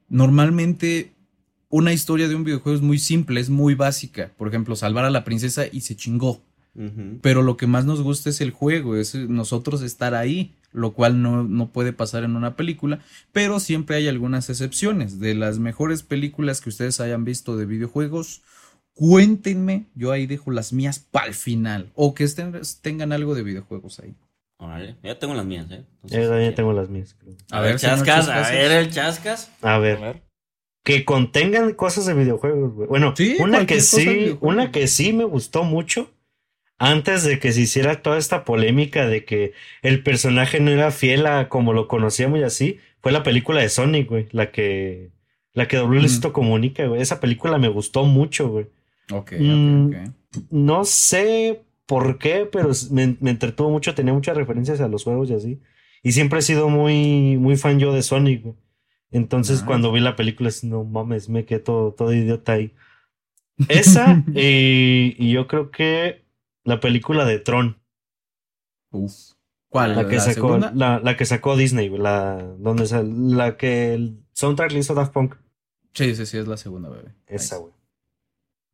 normalmente 0.09 1.13
una 1.69 1.93
historia 1.93 2.29
de 2.29 2.35
un 2.35 2.45
videojuego 2.45 2.77
es 2.77 2.83
muy 2.83 2.99
simple, 2.99 3.41
es 3.41 3.51
muy 3.51 3.75
básica. 3.75 4.33
Por 4.37 4.49
ejemplo, 4.49 4.77
salvar 4.77 5.05
a 5.05 5.11
la 5.11 5.25
princesa 5.25 5.65
y 5.71 5.83
se 5.83 5.97
chingó. 5.97 6.43
Pero 7.21 7.43
lo 7.43 7.57
que 7.57 7.67
más 7.67 7.85
nos 7.85 8.01
gusta 8.01 8.31
es 8.31 8.41
el 8.41 8.53
juego, 8.53 8.97
es 8.97 9.15
nosotros 9.15 9.83
estar 9.83 10.15
ahí, 10.15 10.55
lo 10.73 10.93
cual 10.93 11.23
no, 11.23 11.43
no, 11.43 11.71
puede 11.71 11.93
pasar 11.93 12.25
en 12.25 12.37
una 12.37 12.57
película, 12.57 13.01
pero 13.33 13.61
siempre 13.61 13.97
hay 13.97 14.09
algunas 14.09 14.49
excepciones. 14.51 15.21
De 15.21 15.35
las 15.35 15.59
mejores 15.59 16.03
películas 16.03 16.61
que 16.61 16.69
ustedes 16.69 17.01
hayan 17.01 17.25
visto 17.25 17.57
de 17.57 17.67
videojuegos, 17.67 18.43
cuéntenme, 18.95 19.87
yo 19.95 20.13
ahí 20.13 20.27
dejo 20.27 20.51
las 20.51 20.73
mías 20.73 20.99
para 20.99 21.27
el 21.27 21.35
final, 21.35 21.91
o 21.95 22.15
que 22.15 22.25
estén, 22.25 22.61
tengan 22.83 23.13
algo 23.13 23.35
de 23.35 23.43
videojuegos 23.43 24.01
ahí. 24.01 24.15
Vale, 24.59 24.97
ya 25.03 25.19
tengo 25.19 25.35
las 25.35 25.47
mías, 25.47 25.67
¿eh? 25.71 25.85
ya 26.05 26.55
tengo 26.55 26.73
las 26.75 26.91
mías. 26.91 27.17
A, 27.51 27.61
ver, 27.61 27.79
chascas, 27.79 28.29
a 28.29 28.51
ver 28.51 28.71
el 28.73 28.91
chascas. 28.91 29.51
A 29.63 29.79
ver. 29.79 30.23
Que 30.85 31.05
contengan 31.05 31.73
cosas 31.73 32.05
de 32.07 32.15
videojuegos, 32.15 32.75
güey. 32.75 32.89
Bueno, 32.89 33.15
una 33.39 33.67
que 33.67 33.81
sí, 33.81 34.37
una 34.41 34.71
que 34.71 34.87
sí 34.87 35.15
me 35.15 35.25
gustó 35.25 35.65
mucho 35.65 36.11
antes 36.81 37.23
de 37.23 37.39
que 37.39 37.53
se 37.53 37.61
hiciera 37.61 38.03
toda 38.03 38.19
esta 38.19 38.45
polémica 38.45 39.07
de 39.07 39.25
que 39.25 39.53
el 39.83 40.03
personaje 40.03 40.59
no 40.59 40.73
era 40.73 40.91
fiel 40.91 41.27
a 41.27 41.49
como 41.49 41.73
lo 41.73 41.87
conocíamos 41.87 42.41
y 42.41 42.43
así, 42.43 42.81
fue 43.01 43.13
la 43.13 43.23
película 43.23 43.61
de 43.61 43.69
Sonic, 43.69 44.09
güey, 44.09 44.27
la 44.33 44.51
que 44.51 45.11
la 45.53 45.69
que 45.69 45.77
dobló 45.77 46.01
mm. 46.01 46.33
Comunica, 46.33 46.87
güey. 46.87 47.01
Esa 47.01 47.21
película 47.21 47.59
me 47.59 47.69
gustó 47.69 48.05
mucho, 48.05 48.49
güey. 48.49 48.67
Ok, 49.13 49.33
mm, 49.39 49.87
ok, 49.87 49.95
No 50.51 50.85
sé 50.85 51.63
por 51.87 52.19
qué, 52.19 52.49
pero 52.51 52.71
me, 52.91 53.17
me, 53.21 53.31
entretuvo 53.31 53.71
mucho, 53.71 53.95
tenía 53.95 54.13
muchas 54.13 54.37
referencias 54.37 54.81
a 54.81 54.89
los 54.89 55.05
juegos 55.05 55.31
y 55.31 55.35
así. 55.35 55.61
Y 56.03 56.13
siempre 56.13 56.39
he 56.39 56.43
sido 56.43 56.69
muy, 56.69 57.37
muy 57.37 57.57
fan 57.57 57.79
yo 57.79 57.93
de 57.93 58.03
Sonic, 58.03 58.43
güey. 58.43 58.55
Entonces, 59.11 59.63
cuando 59.63 59.91
vi 59.91 60.01
la 60.01 60.15
película, 60.15 60.51
no 60.63 60.85
mames, 60.85 61.29
me 61.29 61.45
quedé 61.45 61.59
todo, 61.59 61.93
todo 61.93 62.13
idiota 62.13 62.53
ahí. 62.53 62.73
Esa, 63.69 64.25
y, 64.35 65.31
yo 65.33 65.49
creo 65.49 65.71
que 65.71 66.23
la 66.65 66.81
película 66.81 67.25
de 67.25 67.39
Tron. 67.39 67.81
Uf. 68.91 69.33
¿Cuál? 69.69 69.95
La, 69.95 70.09
que 70.09 70.19
sacó, 70.19 70.59
la, 70.59 71.17
que 71.17 71.25
sacó 71.25 71.57
Disney, 71.57 71.89
la, 71.91 72.43
donde 72.59 72.87
la 73.37 73.57
que 73.57 73.95
el 73.95 74.25
soundtrack 74.33 74.73
le 74.73 74.81
hizo 74.81 74.95
Daft 74.95 75.13
Punk. 75.13 75.37
Sí, 75.95 76.15
sí, 76.17 76.27
sí, 76.27 76.39
es 76.39 76.49
la 76.49 76.57
segunda, 76.57 76.89
bebé. 76.89 77.15
Esa, 77.27 77.59
güey. 77.59 77.73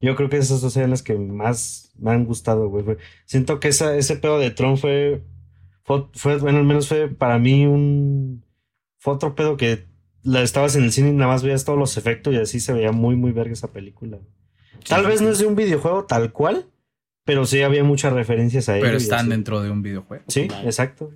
Yo 0.01 0.15
creo 0.15 0.29
que 0.29 0.37
esas 0.37 0.61
dos 0.61 0.73
son 0.73 0.91
las 0.91 1.03
que 1.03 1.15
más 1.15 1.93
me 1.99 2.11
han 2.11 2.25
gustado, 2.25 2.69
güey. 2.69 2.97
Siento 3.25 3.61
que 3.61 3.69
esa, 3.69 3.97
ese 3.97 4.17
pedo 4.17 4.39
de 4.39 4.51
Tron 4.51 4.79
fue, 4.79 5.23
fue, 5.85 6.07
fue, 6.15 6.39
bueno, 6.39 6.59
al 6.59 6.65
menos 6.65 6.89
fue 6.89 7.09
para 7.09 7.39
mí 7.39 7.67
un, 7.67 8.45
fue 8.99 9.15
otro 9.15 9.35
pedo 9.35 9.57
que 9.57 9.87
la 10.23 10.43
estabas 10.43 10.77
en 10.77 10.85
el 10.85 10.93
cine 10.93 11.11
y 11.11 11.13
nada 11.13 11.31
más 11.31 11.43
veías 11.43 11.65
todos 11.65 11.79
los 11.79 11.97
efectos 11.97 12.35
y 12.35 12.39
así 12.39 12.61
se 12.61 12.73
veía 12.73 12.93
muy, 12.93 13.17
muy 13.17 13.33
verga 13.33 13.53
esa 13.53 13.73
película. 13.73 14.19
Tal 14.87 15.07
vez 15.07 15.23
no 15.23 15.31
es 15.31 15.39
de 15.39 15.47
un 15.47 15.57
videojuego 15.57 16.05
tal 16.05 16.33
cual, 16.33 16.67
pero 17.27 17.45
sí 17.45 17.61
había 17.61 17.85
muchas 17.85 18.13
referencias 18.13 18.69
a 18.69 18.77
ello. 18.77 18.87
Pero 18.87 18.97
están 18.97 19.29
dentro 19.29 19.61
de 19.61 19.69
un 19.69 19.83
videojuego. 19.83 20.25
Sí, 20.29 20.49
exacto. 20.65 21.13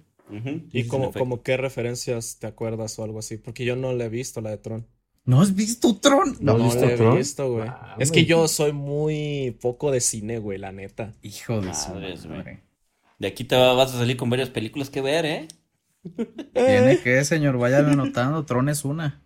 ¿Y 0.72 0.84
como, 0.84 1.12
como 1.12 1.42
qué 1.42 1.56
referencias 1.56 2.38
te 2.38 2.46
acuerdas 2.46 2.98
o 2.98 3.04
algo 3.04 3.20
así? 3.20 3.36
Porque 3.36 3.64
yo 3.64 3.76
no 3.76 3.92
le 3.94 4.04
he 4.04 4.08
visto 4.08 4.40
la 4.40 4.50
de 4.50 4.58
Tron. 4.58 4.86
¿No 5.24 5.40
has 5.40 5.54
visto 5.54 5.96
Tron? 5.96 6.36
No, 6.40 6.58
no 6.58 6.74
le 6.74 6.94
he 6.94 7.16
visto, 7.16 7.52
güey. 7.52 7.68
Ah, 7.68 7.94
es 7.98 8.10
que 8.10 8.24
yo 8.24 8.48
soy 8.48 8.72
muy 8.72 9.56
poco 9.60 9.92
de 9.92 10.00
cine, 10.00 10.38
güey, 10.38 10.58
la 10.58 10.72
neta. 10.72 11.14
Hijo 11.22 11.60
de 11.60 11.74
su 11.74 11.92
De 13.18 13.26
aquí 13.28 13.44
te 13.44 13.54
vas 13.56 13.94
a 13.94 13.98
salir 13.98 14.16
con 14.16 14.30
varias 14.30 14.50
películas 14.50 14.90
que 14.90 15.00
ver, 15.00 15.24
¿eh? 15.24 15.48
Tiene 16.52 16.98
que, 17.04 17.24
señor, 17.24 17.56
vaya 17.56 17.78
anotando. 17.78 18.44
Tron 18.44 18.68
es 18.68 18.84
una. 18.84 19.22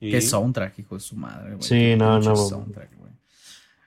Qué 0.00 0.20
soundtrack, 0.22 0.78
hijo 0.78 0.94
de 0.94 1.00
su 1.00 1.14
madre, 1.14 1.56
güey. 1.56 1.62
Sí, 1.62 1.94
no, 1.96 2.18
no. 2.18 2.66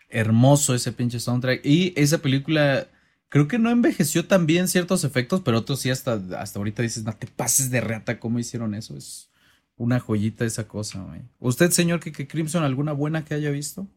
Hermoso 0.10 0.76
ese 0.76 0.92
pinche 0.92 1.20
soundtrack. 1.20 1.66
Y 1.66 1.94
esa 1.96 2.20
película, 2.20 2.88
creo 3.30 3.48
que 3.48 3.60
no 3.60 3.70
envejeció 3.70 4.28
tan 4.28 4.46
bien 4.46 4.68
ciertos 4.68 5.04
efectos, 5.04 5.42
pero 5.42 5.60
otros 5.60 5.80
sí, 5.80 5.90
hasta, 5.90 6.22
hasta 6.40 6.60
ahorita 6.60 6.82
dices, 6.82 7.04
no 7.04 7.14
te 7.14 7.28
pases 7.28 7.72
de 7.72 7.82
reata, 7.82 8.20
¿cómo 8.20 8.40
hicieron 8.40 8.76
eso? 8.76 8.96
Es 8.98 9.30
una 9.78 10.00
joyita 10.00 10.46
esa 10.46 10.68
cosa, 10.68 11.02
güey. 11.02 11.22
¿Usted, 11.40 11.72
señor 11.72 12.00
que 12.00 12.28
Crimson, 12.28 12.64
alguna 12.64 12.94
buena 12.94 13.26
que 13.26 13.34
haya 13.34 13.52
visto? 13.52 13.88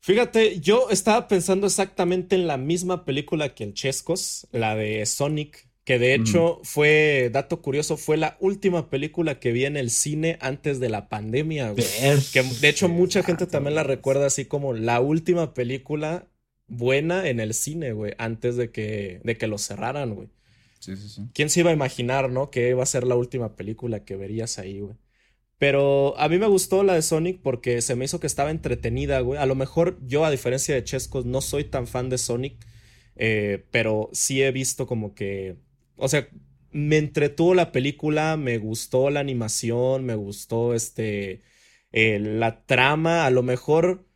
Fíjate, 0.00 0.58
yo 0.58 0.90
estaba 0.90 1.28
pensando 1.28 1.68
exactamente 1.68 2.34
en 2.34 2.48
la 2.48 2.56
misma 2.56 3.04
película 3.04 3.54
que 3.54 3.62
el 3.62 3.72
Chescos, 3.72 4.48
la 4.50 4.74
de 4.74 5.06
Sonic 5.06 5.68
que 5.84 5.98
de 5.98 6.14
hecho 6.14 6.60
fue, 6.62 7.30
dato 7.32 7.60
curioso, 7.60 7.96
fue 7.96 8.16
la 8.16 8.36
última 8.40 8.88
película 8.88 9.40
que 9.40 9.50
vi 9.50 9.64
en 9.64 9.76
el 9.76 9.90
cine 9.90 10.38
antes 10.40 10.78
de 10.78 10.88
la 10.88 11.08
pandemia. 11.08 11.74
Que 12.32 12.42
de 12.42 12.68
hecho 12.68 12.88
mucha 12.88 13.22
gente 13.24 13.46
también 13.46 13.74
la 13.74 13.82
recuerda 13.82 14.26
así 14.26 14.44
como 14.44 14.74
la 14.74 15.00
última 15.00 15.54
película 15.54 16.28
buena 16.68 17.28
en 17.28 17.40
el 17.40 17.52
cine, 17.52 17.92
güey, 17.92 18.14
antes 18.18 18.56
de 18.56 18.70
que, 18.70 19.20
de 19.24 19.36
que 19.36 19.48
lo 19.48 19.58
cerraran, 19.58 20.14
güey. 20.14 20.28
Sí, 20.78 20.96
sí, 20.96 21.08
sí. 21.08 21.22
¿Quién 21.34 21.50
se 21.50 21.60
iba 21.60 21.70
a 21.70 21.74
imaginar, 21.74 22.30
no? 22.30 22.50
Que 22.50 22.70
iba 22.70 22.82
a 22.82 22.86
ser 22.86 23.04
la 23.04 23.16
última 23.16 23.56
película 23.56 24.04
que 24.04 24.16
verías 24.16 24.58
ahí, 24.58 24.80
güey. 24.80 24.96
Pero 25.58 26.18
a 26.18 26.28
mí 26.28 26.38
me 26.38 26.48
gustó 26.48 26.82
la 26.82 26.94
de 26.94 27.02
Sonic 27.02 27.40
porque 27.40 27.82
se 27.82 27.94
me 27.94 28.04
hizo 28.04 28.18
que 28.18 28.26
estaba 28.26 28.50
entretenida, 28.50 29.20
güey. 29.20 29.38
A 29.38 29.46
lo 29.46 29.54
mejor 29.54 29.96
yo, 30.04 30.24
a 30.24 30.30
diferencia 30.30 30.74
de 30.74 30.82
Chescos, 30.82 31.24
no 31.24 31.40
soy 31.40 31.64
tan 31.64 31.86
fan 31.86 32.08
de 32.08 32.18
Sonic, 32.18 32.56
eh, 33.14 33.64
pero 33.70 34.10
sí 34.12 34.42
he 34.42 34.50
visto 34.50 34.88
como 34.88 35.14
que 35.14 35.56
o 35.96 36.08
sea, 36.08 36.28
me 36.72 36.98
entretuvo 36.98 37.54
la 37.54 37.72
película, 37.72 38.36
me 38.36 38.58
gustó 38.58 39.10
la 39.10 39.20
animación, 39.20 40.04
me 40.04 40.14
gustó 40.14 40.74
este, 40.74 41.42
eh, 41.92 42.18
la 42.18 42.64
trama, 42.66 43.26
a 43.26 43.30
lo 43.30 43.42
mejor, 43.42 44.06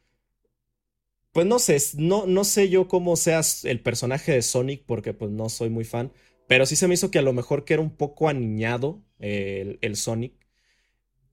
pues 1.32 1.46
no 1.46 1.58
sé, 1.58 1.78
no, 1.96 2.26
no 2.26 2.44
sé 2.44 2.68
yo 2.70 2.88
cómo 2.88 3.16
seas 3.16 3.64
el 3.64 3.80
personaje 3.80 4.32
de 4.32 4.42
Sonic 4.42 4.84
porque 4.86 5.12
pues 5.12 5.30
no 5.30 5.48
soy 5.48 5.68
muy 5.70 5.84
fan, 5.84 6.12
pero 6.48 6.66
sí 6.66 6.76
se 6.76 6.88
me 6.88 6.94
hizo 6.94 7.10
que 7.10 7.18
a 7.18 7.22
lo 7.22 7.32
mejor 7.32 7.64
que 7.64 7.74
era 7.74 7.82
un 7.82 7.94
poco 7.96 8.28
aniñado 8.28 9.02
el, 9.18 9.78
el, 9.82 9.96
Sonic, 9.96 10.34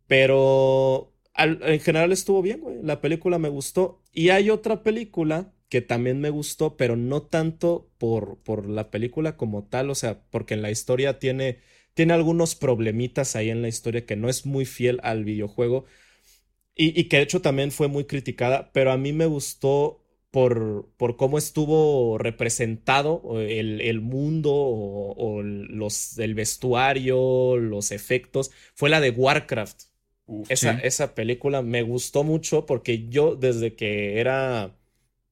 pero 0.07 1.13
en 1.35 1.79
general 1.79 2.11
estuvo 2.11 2.41
bien, 2.41 2.61
güey, 2.61 2.77
la 2.83 3.01
película 3.01 3.39
me 3.39 3.49
gustó. 3.49 4.01
Y 4.11 4.29
hay 4.29 4.49
otra 4.49 4.83
película 4.83 5.53
que 5.73 5.81
también 5.81 6.21
me 6.21 6.29
gustó, 6.29 6.77
pero 6.77 6.95
no 6.95 7.23
tanto 7.23 7.89
por, 7.97 8.37
por 8.43 8.69
la 8.69 8.91
película 8.91 9.37
como 9.37 9.63
tal, 9.63 9.89
o 9.89 9.95
sea, 9.95 10.21
porque 10.29 10.53
en 10.53 10.61
la 10.61 10.69
historia 10.69 11.17
tiene, 11.17 11.61
tiene 11.95 12.13
algunos 12.13 12.53
problemitas 12.53 13.35
ahí 13.35 13.49
en 13.49 13.63
la 13.63 13.69
historia 13.69 14.05
que 14.05 14.15
no 14.15 14.29
es 14.29 14.45
muy 14.45 14.65
fiel 14.65 14.99
al 15.01 15.23
videojuego. 15.23 15.85
Y, 16.75 17.05
que 17.05 17.17
de 17.17 17.23
hecho 17.23 17.41
también 17.41 17.71
fue 17.71 17.87
muy 17.87 18.03
criticada, 18.03 18.71
pero 18.71 18.91
a 18.91 18.97
mí 18.97 19.13
me 19.13 19.25
gustó 19.25 20.05
por, 20.29 20.91
por 20.95 21.17
cómo 21.17 21.39
estuvo 21.39 22.19
representado 22.19 23.41
el, 23.41 23.81
el 23.81 23.99
mundo 23.99 24.51
o, 24.53 25.41
los, 25.41 26.19
el 26.19 26.35
vestuario, 26.35 27.57
los 27.57 27.91
efectos, 27.91 28.51
fue 28.75 28.91
la 28.91 29.01
de 29.01 29.09
Warcraft. 29.09 29.85
esa, 30.49 30.73
esa 30.81 31.15
película 31.15 31.63
me 31.63 31.81
gustó 31.81 32.23
mucho 32.23 32.67
porque 32.67 33.07
yo 33.07 33.35
desde 33.35 33.73
que 33.73 34.19
era 34.19 34.77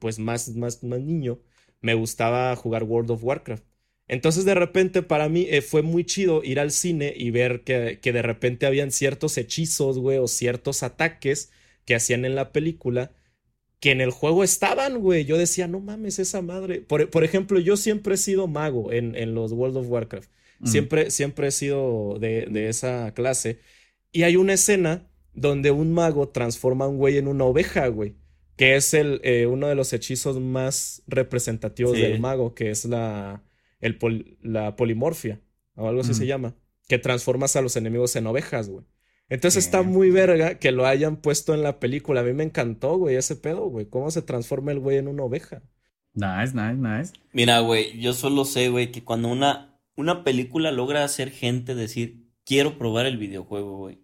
pues 0.02 0.18
más, 0.18 0.50
más, 0.56 0.84
más 0.84 1.00
niño, 1.00 1.40
me 1.80 1.94
gustaba 1.94 2.54
jugar 2.56 2.84
World 2.84 3.12
of 3.12 3.24
Warcraft. 3.24 3.64
Entonces 4.08 4.44
de 4.44 4.56
repente 4.56 5.04
para 5.04 5.30
mí 5.30 5.46
eh, 5.48 5.62
fue 5.62 5.84
muy 5.84 6.04
chido 6.04 6.44
ir 6.44 6.60
al 6.60 6.72
cine 6.72 7.14
y 7.16 7.30
ver 7.30 7.64
que, 7.64 8.00
que 8.02 8.12
de 8.12 8.24
repente 8.24 8.66
habían 8.66 8.92
ciertos 8.92 9.38
hechizos, 9.38 10.00
güey, 10.00 10.18
o 10.18 10.28
ciertos 10.28 10.82
ataques 10.82 11.52
que 11.86 11.96
hacían 11.96 12.26
en 12.26 12.36
la 12.36 12.52
película 12.52 13.12
que 13.80 13.92
en 13.92 14.02
el 14.02 14.10
juego 14.10 14.44
estaban, 14.44 15.00
güey. 15.00 15.26
Yo 15.26 15.38
decía, 15.38 15.68
no 15.68 15.80
mames, 15.80 16.20
esa 16.20 16.42
madre. 16.42 16.82
Por, 16.82 17.10
por 17.10 17.24
ejemplo, 17.24 17.60
yo 17.60 17.78
siempre 17.78 18.16
he 18.16 18.18
sido 18.18 18.48
mago 18.48 18.92
en, 18.92 19.16
en 19.16 19.34
los 19.34 19.54
World 19.54 19.78
of 19.78 19.90
Warcraft. 19.90 20.30
Siempre, 20.64 21.10
siempre 21.10 21.48
he 21.48 21.52
sido 21.52 22.18
de, 22.20 22.46
de, 22.46 22.70
esa 22.70 23.12
clase. 23.16 23.60
Y 24.12 24.24
hay 24.24 24.36
una 24.36 24.54
escena 24.54 25.10
donde 25.34 25.72
un 25.72 25.92
mago 25.92 26.30
transforma 26.30 26.86
a 26.86 26.88
un 26.88 26.98
güey 26.98 27.18
en 27.18 27.28
una 27.28 27.46
oveja, 27.46 27.88
güey 27.88 28.21
que 28.62 28.76
es 28.76 28.94
el, 28.94 29.22
eh, 29.24 29.48
uno 29.48 29.66
de 29.70 29.74
los 29.74 29.92
hechizos 29.92 30.40
más 30.40 31.02
representativos 31.08 31.94
del 31.94 32.20
mago, 32.20 32.54
que 32.54 32.70
es 32.70 32.86
la, 32.86 33.42
el 33.80 33.98
la 34.44 34.76
polimorfia, 34.76 35.42
o 35.74 35.88
algo 35.88 36.02
así 36.02 36.14
se 36.14 36.28
llama, 36.28 36.54
que 36.88 37.00
transformas 37.00 37.56
a 37.56 37.64
los 37.64 37.76
enemigos 37.76 38.16
en 38.16 38.28
ovejas, 38.28 38.70
güey. 38.70 38.86
Entonces 39.30 39.66
está 39.66 39.82
muy 39.82 40.12
verga 40.12 40.60
que 40.60 40.72
lo 40.72 40.86
hayan 40.86 41.16
puesto 41.16 41.56
en 41.56 41.64
la 41.64 41.80
película. 41.80 42.22
A 42.22 42.24
mí 42.24 42.34
me 42.34 42.44
encantó, 42.44 42.98
güey, 42.98 43.16
ese 43.16 43.36
pedo, 43.36 43.66
güey. 43.66 43.88
¿Cómo 43.88 44.12
se 44.12 44.22
transforma 44.22 44.72
el 44.72 44.78
güey 44.78 44.98
en 44.98 45.08
una 45.08 45.24
oveja? 45.24 45.64
Nice, 46.14 46.54
nice, 46.54 46.76
nice. 46.76 47.14
Mira, 47.34 47.62
güey, 47.62 48.00
yo 48.00 48.14
solo 48.14 48.46
sé, 48.46 48.70
güey, 48.70 48.92
que 48.92 49.04
cuando 49.04 49.30
una, 49.30 49.82
una 49.96 50.24
película 50.24 50.72
logra 50.72 51.04
hacer 51.04 51.32
gente 51.32 51.74
decir, 51.74 52.28
quiero 52.46 52.78
probar 52.78 53.08
el 53.08 53.18
videojuego, 53.18 53.80
güey 53.80 54.02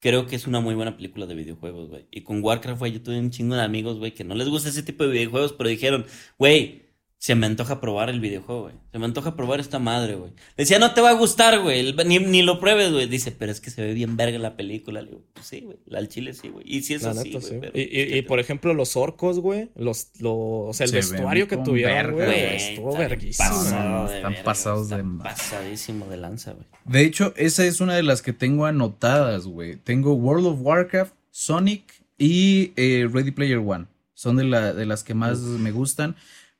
creo 0.00 0.26
que 0.26 0.36
es 0.36 0.46
una 0.46 0.60
muy 0.60 0.74
buena 0.74 0.96
película 0.96 1.26
de 1.26 1.34
videojuegos, 1.34 1.88
güey. 1.88 2.06
Y 2.10 2.22
con 2.22 2.42
Warcraft, 2.42 2.78
güey, 2.78 2.92
yo 2.92 3.02
tuve 3.02 3.18
un 3.18 3.30
chingo 3.30 3.54
de 3.56 3.62
amigos, 3.62 3.98
güey, 3.98 4.14
que 4.14 4.24
no 4.24 4.34
les 4.34 4.48
gusta 4.48 4.68
ese 4.68 4.82
tipo 4.82 5.04
de 5.04 5.10
videojuegos, 5.10 5.52
pero 5.52 5.68
dijeron, 5.70 6.06
güey, 6.38 6.85
se 7.18 7.34
me 7.34 7.46
antoja 7.46 7.80
probar 7.80 8.10
el 8.10 8.20
videojuego, 8.20 8.64
güey. 8.64 8.74
Se 8.92 8.98
me 8.98 9.06
antoja 9.06 9.36
probar 9.36 9.58
esta 9.58 9.78
madre, 9.78 10.14
güey. 10.16 10.32
Decía, 10.56 10.78
no 10.78 10.92
te 10.92 11.00
va 11.00 11.10
a 11.10 11.14
gustar, 11.14 11.60
güey. 11.60 11.94
Ni, 12.04 12.18
ni, 12.18 12.42
lo 12.42 12.60
pruebes, 12.60 12.92
güey. 12.92 13.08
Dice, 13.08 13.32
pero 13.32 13.50
es 13.50 13.60
que 13.60 13.70
se 13.70 13.82
ve 13.82 13.94
bien 13.94 14.16
verga 14.16 14.38
la 14.38 14.54
película. 14.56 15.00
Le 15.00 15.08
digo, 15.08 15.22
pues 15.32 15.46
sí, 15.46 15.62
güey. 15.62 15.78
Al 15.94 16.08
chile 16.08 16.34
sí, 16.34 16.50
güey. 16.50 16.64
Y 16.68 16.82
si 16.82 16.94
es 16.94 17.04
así, 17.04 17.32
güey. 17.32 17.42
Sí. 17.42 17.58
Y, 17.74 18.18
y, 18.18 18.22
por 18.22 18.38
ejemplo, 18.38 18.74
los 18.74 18.96
orcos, 18.96 19.40
güey. 19.40 19.70
Los, 19.74 20.10
los, 20.20 20.34
o 20.34 20.70
sea, 20.72 20.86
el 20.86 20.92
vestuario 20.92 21.48
que 21.48 21.56
tuvieron, 21.56 22.14
güey. 22.14 22.56
Estuvo 22.56 22.96
verguísimo. 22.96 23.48
Pasado 23.48 24.12
están 24.12 24.34
pasados 24.44 24.88
de... 24.90 25.02
Pasadísimo 25.22 26.06
de 26.06 26.18
lanza, 26.18 26.52
güey. 26.52 26.66
De 26.84 27.02
hecho, 27.02 27.32
esa 27.36 27.64
es 27.64 27.80
una 27.80 27.94
de 27.94 28.02
las 28.02 28.20
que 28.20 28.34
tengo 28.34 28.66
anotadas, 28.66 29.46
güey. 29.46 29.76
Tengo 29.76 30.12
World 30.12 30.46
of 30.46 30.58
Warcraft, 30.60 31.14
Sonic 31.30 31.92
y 32.18 32.72
eh, 32.76 33.08
Ready 33.10 33.30
Player 33.30 33.58
One. 33.58 33.86
Son 34.14 34.36
de, 34.36 34.44
la, 34.44 34.72
de 34.72 34.86
las 34.86 35.02
que 35.02 35.14
más 35.14 35.40
me 35.40 35.72
gustan. 35.72 36.14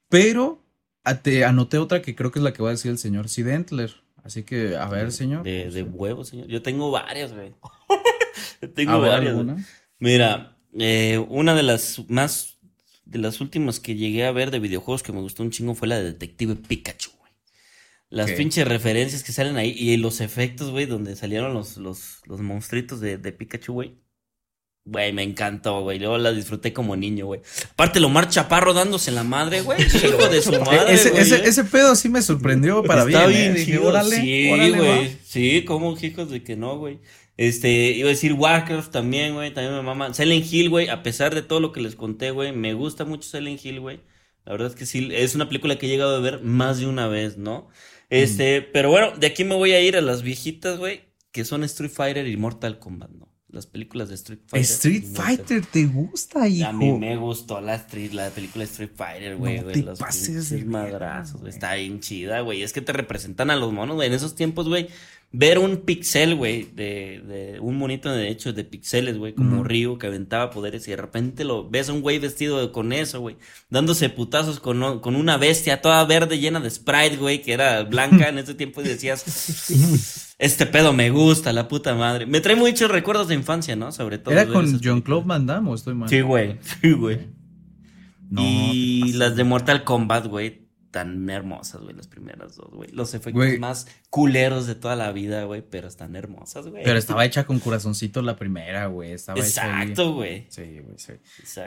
Pero 0.08 0.62
te 1.22 1.44
anoté 1.44 1.78
otra 1.78 2.02
que 2.02 2.14
creo 2.14 2.30
que 2.30 2.38
es 2.38 2.42
la 2.42 2.52
que 2.52 2.62
va 2.62 2.70
a 2.70 2.72
decir 2.72 2.90
el 2.90 2.98
señor 2.98 3.28
Sidentler. 3.28 3.94
Así 4.22 4.42
que, 4.42 4.76
a 4.76 4.88
ver, 4.88 5.12
señor. 5.12 5.44
De, 5.44 5.70
de 5.70 5.82
huevo, 5.82 6.24
señor. 6.24 6.48
Yo 6.48 6.60
tengo 6.62 6.90
varias, 6.90 7.32
güey. 7.32 7.54
tengo 8.74 9.00
varias. 9.00 9.36
Mira, 9.98 10.58
eh, 10.78 11.24
una 11.28 11.54
de 11.54 11.62
las 11.62 12.02
más. 12.08 12.58
De 13.04 13.20
las 13.20 13.40
últimas 13.40 13.78
que 13.78 13.94
llegué 13.94 14.26
a 14.26 14.32
ver 14.32 14.50
de 14.50 14.58
videojuegos 14.58 15.04
que 15.04 15.12
me 15.12 15.20
gustó 15.20 15.44
un 15.44 15.52
chingo 15.52 15.76
fue 15.76 15.86
la 15.86 15.96
de 15.96 16.04
Detective 16.06 16.56
Pikachu, 16.56 17.10
güey. 17.20 17.32
Las 18.08 18.32
pinches 18.32 18.66
referencias 18.66 19.22
que 19.22 19.30
salen 19.30 19.56
ahí 19.56 19.70
y 19.70 19.96
los 19.96 20.20
efectos, 20.20 20.72
güey, 20.72 20.86
donde 20.86 21.14
salieron 21.14 21.54
los, 21.54 21.76
los, 21.76 22.22
los 22.26 22.40
monstruitos 22.40 22.98
de, 22.98 23.16
de 23.16 23.30
Pikachu, 23.30 23.74
güey. 23.74 24.00
Güey, 24.88 25.12
me 25.12 25.24
encantó, 25.24 25.80
güey. 25.80 25.98
Yo 25.98 26.16
la 26.16 26.30
disfruté 26.30 26.72
como 26.72 26.94
niño, 26.94 27.26
güey. 27.26 27.40
Aparte, 27.72 27.98
lo 27.98 28.06
Lomar 28.06 28.28
Chaparro 28.28 28.72
dándose 28.72 29.10
en 29.10 29.16
la 29.16 29.24
madre, 29.24 29.62
güey. 29.62 29.82
Hijo 29.82 30.28
de 30.28 30.40
su 30.40 30.52
madre. 30.60 30.94
Ese, 30.94 31.20
ese, 31.20 31.44
ese, 31.44 31.64
pedo 31.64 31.96
sí 31.96 32.08
me 32.08 32.22
sorprendió 32.22 32.84
para 32.84 33.02
Está 33.02 33.26
bien. 33.26 33.54
bien 33.54 33.68
¿eh? 33.68 33.78
órale, 33.78 34.16
sí, 34.16 34.70
güey. 34.70 35.16
Sí, 35.24 35.64
como 35.64 35.96
hijos 36.00 36.30
de 36.30 36.44
que 36.44 36.54
no, 36.54 36.78
güey. 36.78 37.00
Este, 37.36 37.90
iba 37.90 38.06
a 38.06 38.10
decir 38.10 38.34
Warcraft 38.34 38.92
también, 38.92 39.34
güey. 39.34 39.52
También 39.52 39.74
me 39.74 39.82
mama. 39.82 40.14
Silent 40.14 40.46
Hill, 40.52 40.70
güey. 40.70 40.88
A 40.88 41.02
pesar 41.02 41.34
de 41.34 41.42
todo 41.42 41.58
lo 41.58 41.72
que 41.72 41.80
les 41.80 41.96
conté, 41.96 42.30
güey. 42.30 42.52
Me 42.52 42.72
gusta 42.72 43.04
mucho 43.04 43.28
Silent 43.28 43.64
Hill, 43.64 43.80
güey. 43.80 43.98
La 44.44 44.52
verdad 44.52 44.68
es 44.68 44.76
que 44.76 44.86
sí. 44.86 45.08
Es 45.10 45.34
una 45.34 45.48
película 45.48 45.78
que 45.78 45.86
he 45.86 45.88
llegado 45.88 46.14
a 46.14 46.20
ver 46.20 46.42
más 46.44 46.78
de 46.78 46.86
una 46.86 47.08
vez, 47.08 47.38
¿no? 47.38 47.66
Este, 48.08 48.60
mm. 48.60 48.64
pero 48.72 48.90
bueno, 48.90 49.10
de 49.16 49.26
aquí 49.26 49.42
me 49.42 49.56
voy 49.56 49.72
a 49.72 49.80
ir 49.80 49.96
a 49.96 50.00
las 50.00 50.22
viejitas, 50.22 50.78
güey. 50.78 51.06
Que 51.32 51.44
son 51.44 51.64
Street 51.64 51.90
Fighter 51.90 52.28
y 52.28 52.36
Mortal 52.36 52.78
Kombat, 52.78 53.10
¿no? 53.10 53.25
Las 53.56 53.66
películas 53.66 54.08
de 54.08 54.14
Street 54.14 54.38
Fighter. 54.46 54.70
Street 54.70 55.04
Fighter, 55.12 55.66
¿te 55.66 55.86
gusta, 55.86 56.46
hijo? 56.46 56.68
A 56.68 56.72
mí 56.72 56.92
me 56.92 57.16
gustó 57.16 57.60
la, 57.60 57.74
Street, 57.74 58.12
la 58.12 58.30
película 58.30 58.64
Street 58.64 58.90
Fighter, 58.94 59.36
güey. 59.36 59.60
No 59.60 59.82
los 59.82 59.98
pases 59.98 60.50
de 60.50 60.64
madrazos, 60.64 61.40
güey. 61.40 61.52
Está 61.52 61.74
bien 61.74 62.00
chida, 62.00 62.40
güey. 62.40 62.62
Es 62.62 62.72
que 62.72 62.80
te 62.80 62.92
representan 62.92 63.50
a 63.50 63.56
los 63.56 63.72
monos, 63.72 63.96
güey. 63.96 64.06
En 64.06 64.14
esos 64.14 64.36
tiempos, 64.36 64.68
güey, 64.68 64.88
ver 65.32 65.58
un 65.58 65.78
pixel, 65.78 66.34
güey, 66.34 66.68
de, 66.74 67.22
de, 67.26 67.60
un 67.60 67.76
monito 67.76 68.10
de 68.10 68.30
hecho 68.30 68.52
de 68.52 68.64
pixeles, 68.64 69.18
güey, 69.18 69.34
como 69.34 69.64
Ryu 69.64 69.98
que 69.98 70.06
aventaba 70.06 70.50
poderes 70.50 70.86
y 70.86 70.92
de 70.92 70.96
repente 70.96 71.44
lo 71.44 71.68
ves 71.68 71.88
a 71.88 71.92
un 71.92 72.00
güey 72.00 72.18
vestido 72.18 72.72
con 72.72 72.92
eso, 72.92 73.20
güey, 73.20 73.36
dándose 73.68 74.08
putazos 74.08 74.60
con, 74.60 75.00
con 75.00 75.16
una 75.16 75.36
bestia 75.36 75.82
toda 75.82 76.04
verde 76.04 76.38
llena 76.38 76.60
de 76.60 76.70
Sprite, 76.70 77.16
güey, 77.16 77.42
que 77.42 77.52
era 77.52 77.82
blanca 77.82 78.28
en 78.28 78.38
ese 78.38 78.54
tiempo 78.54 78.80
y 78.80 78.84
decías, 78.84 79.24
este 80.38 80.66
pedo 80.66 80.92
me 80.92 81.10
gusta, 81.10 81.52
la 81.52 81.68
puta 81.68 81.94
madre. 81.94 82.26
Me 82.26 82.40
trae 82.40 82.56
muchos 82.56 82.90
recuerdos 82.90 83.28
de 83.28 83.34
infancia, 83.34 83.76
¿no? 83.76 83.92
Sobre 83.92 84.18
todo. 84.18 84.32
¿Era 84.32 84.46
con 84.46 84.80
John 84.82 85.00
Claude 85.00 85.26
Van 85.26 85.46
Damme 85.46 85.72
estoy 85.74 85.94
mal? 85.94 86.08
Sí, 86.08 86.20
güey, 86.20 86.58
sí, 86.82 86.92
güey. 86.92 87.28
y 88.36 89.12
las 89.14 89.36
de 89.36 89.44
Mortal 89.44 89.84
Kombat, 89.84 90.26
güey, 90.26 90.66
tan 90.96 91.28
hermosas, 91.28 91.82
güey, 91.82 91.94
las 91.94 92.06
primeras 92.06 92.56
dos, 92.56 92.70
güey. 92.72 92.90
Los 92.90 93.12
efectos 93.12 93.58
más 93.58 93.86
culeros 94.08 94.66
de 94.66 94.74
toda 94.74 94.96
la 94.96 95.12
vida, 95.12 95.44
güey, 95.44 95.62
pero 95.62 95.88
están 95.88 96.16
hermosas, 96.16 96.68
güey. 96.68 96.84
Pero 96.84 96.98
estaba 96.98 97.24
hecha 97.26 97.44
con 97.44 97.58
corazoncito 97.58 98.22
la 98.22 98.36
primera, 98.36 98.86
güey. 98.86 99.12
Estaba 99.12 99.38
Exacto, 99.38 100.14
güey. 100.14 100.46
Sí, 100.48 100.80
güey, 100.82 100.96
sí. 100.96 101.12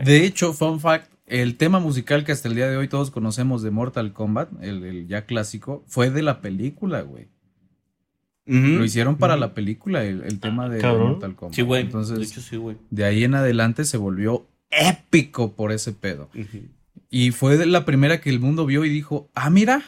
De 0.03 0.25
hecho, 0.25 0.53
fun 0.53 0.79
fact, 0.79 1.11
el 1.27 1.57
tema 1.57 1.79
musical 1.79 2.23
que 2.23 2.31
hasta 2.31 2.47
el 2.47 2.55
día 2.55 2.69
de 2.69 2.77
hoy 2.77 2.87
todos 2.87 3.11
conocemos 3.11 3.61
de 3.61 3.69
Mortal 3.69 4.13
Kombat, 4.13 4.49
el, 4.61 5.07
ya 5.07 5.25
clásico, 5.25 5.83
fue 5.87 6.09
de 6.09 6.23
la 6.23 6.41
película, 6.41 7.01
güey. 7.01 7.27
Lo 8.49 8.83
hicieron 8.83 9.17
para 9.17 9.37
la 9.37 9.53
película, 9.53 10.03
el, 10.03 10.39
tema 10.39 10.67
de, 10.69 10.81
Mortal 10.81 11.35
Kombat. 11.35 11.55
Sí, 11.55 11.61
güey. 11.61 11.83
Entonces, 11.83 12.17
de, 12.17 12.25
hecho, 12.25 12.41
sí, 12.41 12.55
güey. 12.57 12.77
de 12.89 13.05
ahí 13.05 13.23
en 13.23 13.35
adelante 13.35 13.85
se 13.85 13.97
volvió 13.97 14.47
épico 14.71 15.53
por 15.53 15.71
ese 15.71 15.93
pedo. 15.93 16.29
Y 17.09 17.31
fue 17.31 17.65
la 17.65 17.85
primera 17.85 18.21
que 18.21 18.29
el 18.29 18.39
mundo 18.39 18.65
vio 18.65 18.85
y 18.85 18.89
dijo, 18.89 19.29
ah, 19.35 19.49
mira, 19.49 19.83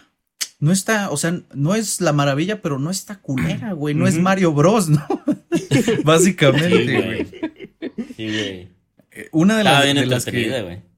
no 0.60 0.72
está, 0.72 1.10
o 1.10 1.18
sea, 1.18 1.40
no 1.54 1.76
es 1.76 2.02
la 2.02 2.14
maravilla, 2.14 2.62
pero 2.62 2.78
no 2.78 2.92
está 2.92 3.20
culera, 3.20 3.74
güey, 3.74 3.96
no 3.96 4.08
es 4.08 4.20
Mario 4.20 4.54
Bros, 4.54 4.90
¿no? 4.90 5.06
Básicamente, 6.04 7.02
güey. 7.02 7.28
Sí, 8.16 8.28
güey. 8.28 8.70
Eh, 9.12 9.30
una 9.32 9.58
de, 9.58 9.64
las, 9.64 9.84
de 9.84 10.06
las 10.06 10.26
que... 10.26 10.62
güey. 10.62 10.91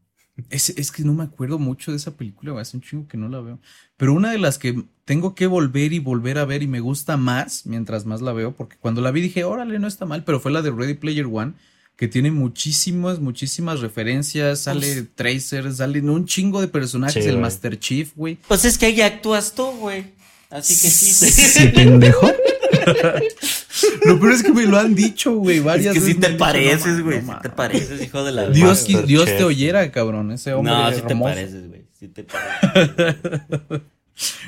Es, 0.49 0.69
es, 0.69 0.91
que 0.91 1.03
no 1.03 1.13
me 1.13 1.23
acuerdo 1.23 1.59
mucho 1.59 1.91
de 1.91 1.97
esa 1.97 2.17
película, 2.17 2.51
güey, 2.51 2.61
hace 2.61 2.77
un 2.77 2.81
chingo 2.81 3.07
que 3.07 3.17
no 3.17 3.29
la 3.29 3.39
veo. 3.39 3.59
Pero 3.97 4.13
una 4.13 4.31
de 4.31 4.39
las 4.39 4.57
que 4.57 4.84
tengo 5.05 5.36
que 5.36 5.45
volver 5.45 5.93
y 5.93 5.99
volver 5.99 6.39
a 6.39 6.45
ver 6.45 6.63
y 6.63 6.67
me 6.67 6.79
gusta 6.79 7.17
más 7.17 7.67
mientras 7.67 8.05
más 8.05 8.21
la 8.21 8.34
veo, 8.34 8.55
porque 8.55 8.77
cuando 8.79 9.01
la 9.01 9.11
vi 9.11 9.21
dije, 9.21 9.43
órale, 9.43 9.77
no 9.77 9.88
está 9.88 10.05
mal, 10.05 10.23
pero 10.23 10.39
fue 10.39 10.51
la 10.51 10.63
de 10.63 10.71
Ready 10.71 10.95
Player 10.95 11.27
One, 11.31 11.53
que 11.95 12.07
tiene 12.07 12.31
muchísimas, 12.31 13.19
muchísimas 13.19 13.79
referencias. 13.81 14.61
Sale 14.61 14.93
pues, 14.93 15.15
Tracer, 15.15 15.71
salen 15.71 16.09
un 16.09 16.25
chingo 16.25 16.61
de 16.61 16.67
personajes, 16.67 17.25
el 17.25 17.38
Master 17.38 17.79
Chief, 17.79 18.11
güey. 18.15 18.39
Pues 18.47 18.65
es 18.65 18.79
que 18.79 18.88
ahí 18.88 19.01
actúas 19.01 19.53
tú, 19.53 19.65
güey. 19.65 20.13
Así 20.49 20.73
que 20.81 20.89
sí. 20.89 21.11
¿Sí, 21.31 21.67
pendejo? 21.67 22.27
lo 24.05 24.19
peor 24.19 24.34
es 24.34 24.43
que 24.43 24.51
me 24.51 24.65
lo 24.65 24.77
han 24.77 24.95
dicho, 24.95 25.36
güey, 25.36 25.59
varias 25.59 25.95
es 25.95 26.03
que 26.03 26.13
Sí 26.13 26.19
te 26.19 26.29
pareces, 26.31 27.01
güey. 27.01 27.21
sí 27.21 27.31
te 27.41 27.49
pareces, 27.49 28.01
hijo 28.01 28.23
de 28.23 28.31
la 28.31 28.49
Dios, 28.49 28.86
Dios 29.05 29.25
te 29.25 29.43
oyera, 29.43 29.91
cabrón, 29.91 30.31
ese 30.31 30.53
hombre. 30.53 30.73
No, 30.73 30.91
sí 30.91 31.01
te 31.07 31.15
pareces, 31.15 31.67
güey. 31.67 31.86
Sí 31.97 32.07
te 32.07 32.23
pareces. 32.25 33.15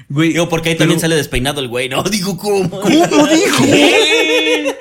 Güey, 0.09 0.29
digo, 0.33 0.47
porque 0.47 0.69
ahí 0.69 0.77
también 0.77 0.99
sale 0.99 1.15
despeinado 1.15 1.61
el 1.61 1.67
güey, 1.67 1.89
¿no? 1.89 2.03
Digo, 2.11 2.38
¿cómo? 2.38 2.69
¿Cómo 2.69 3.27
dijo? 3.27 3.65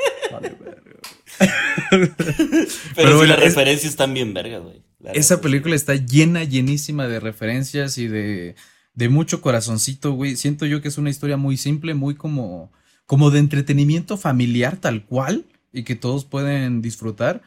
Pero, 2.95 3.21
si 3.21 3.27
las 3.27 3.39
referencias 3.39 3.91
están 3.91 4.15
bien 4.15 4.35
vergas, 4.35 4.63
güey. 4.63 4.83
Esa 5.13 5.41
película 5.41 5.75
está 5.75 5.95
llena, 5.95 6.45
llenísima 6.45 7.09
de 7.09 7.21
referencias 7.21 7.99
y 7.99 8.09
de, 8.09 8.55
de 8.95 9.09
mucho 9.09 9.41
corazoncito, 9.41 10.13
güey. 10.13 10.37
Siento 10.37 10.67
yo 10.67 10.81
que 10.81 10.89
es 10.89 10.99
una 10.99 11.11
historia 11.11 11.37
muy 11.37 11.57
simple, 11.57 11.95
muy 11.95 12.15
como, 12.15 12.73
como 13.07 13.31
de 13.31 13.39
entretenimiento 13.39 14.17
familiar 14.17 14.77
tal 14.77 15.05
cual 15.05 15.45
y 15.73 15.83
que 15.85 15.97
todos 15.97 16.25
pueden 16.25 16.83
disfrutar. 16.83 17.43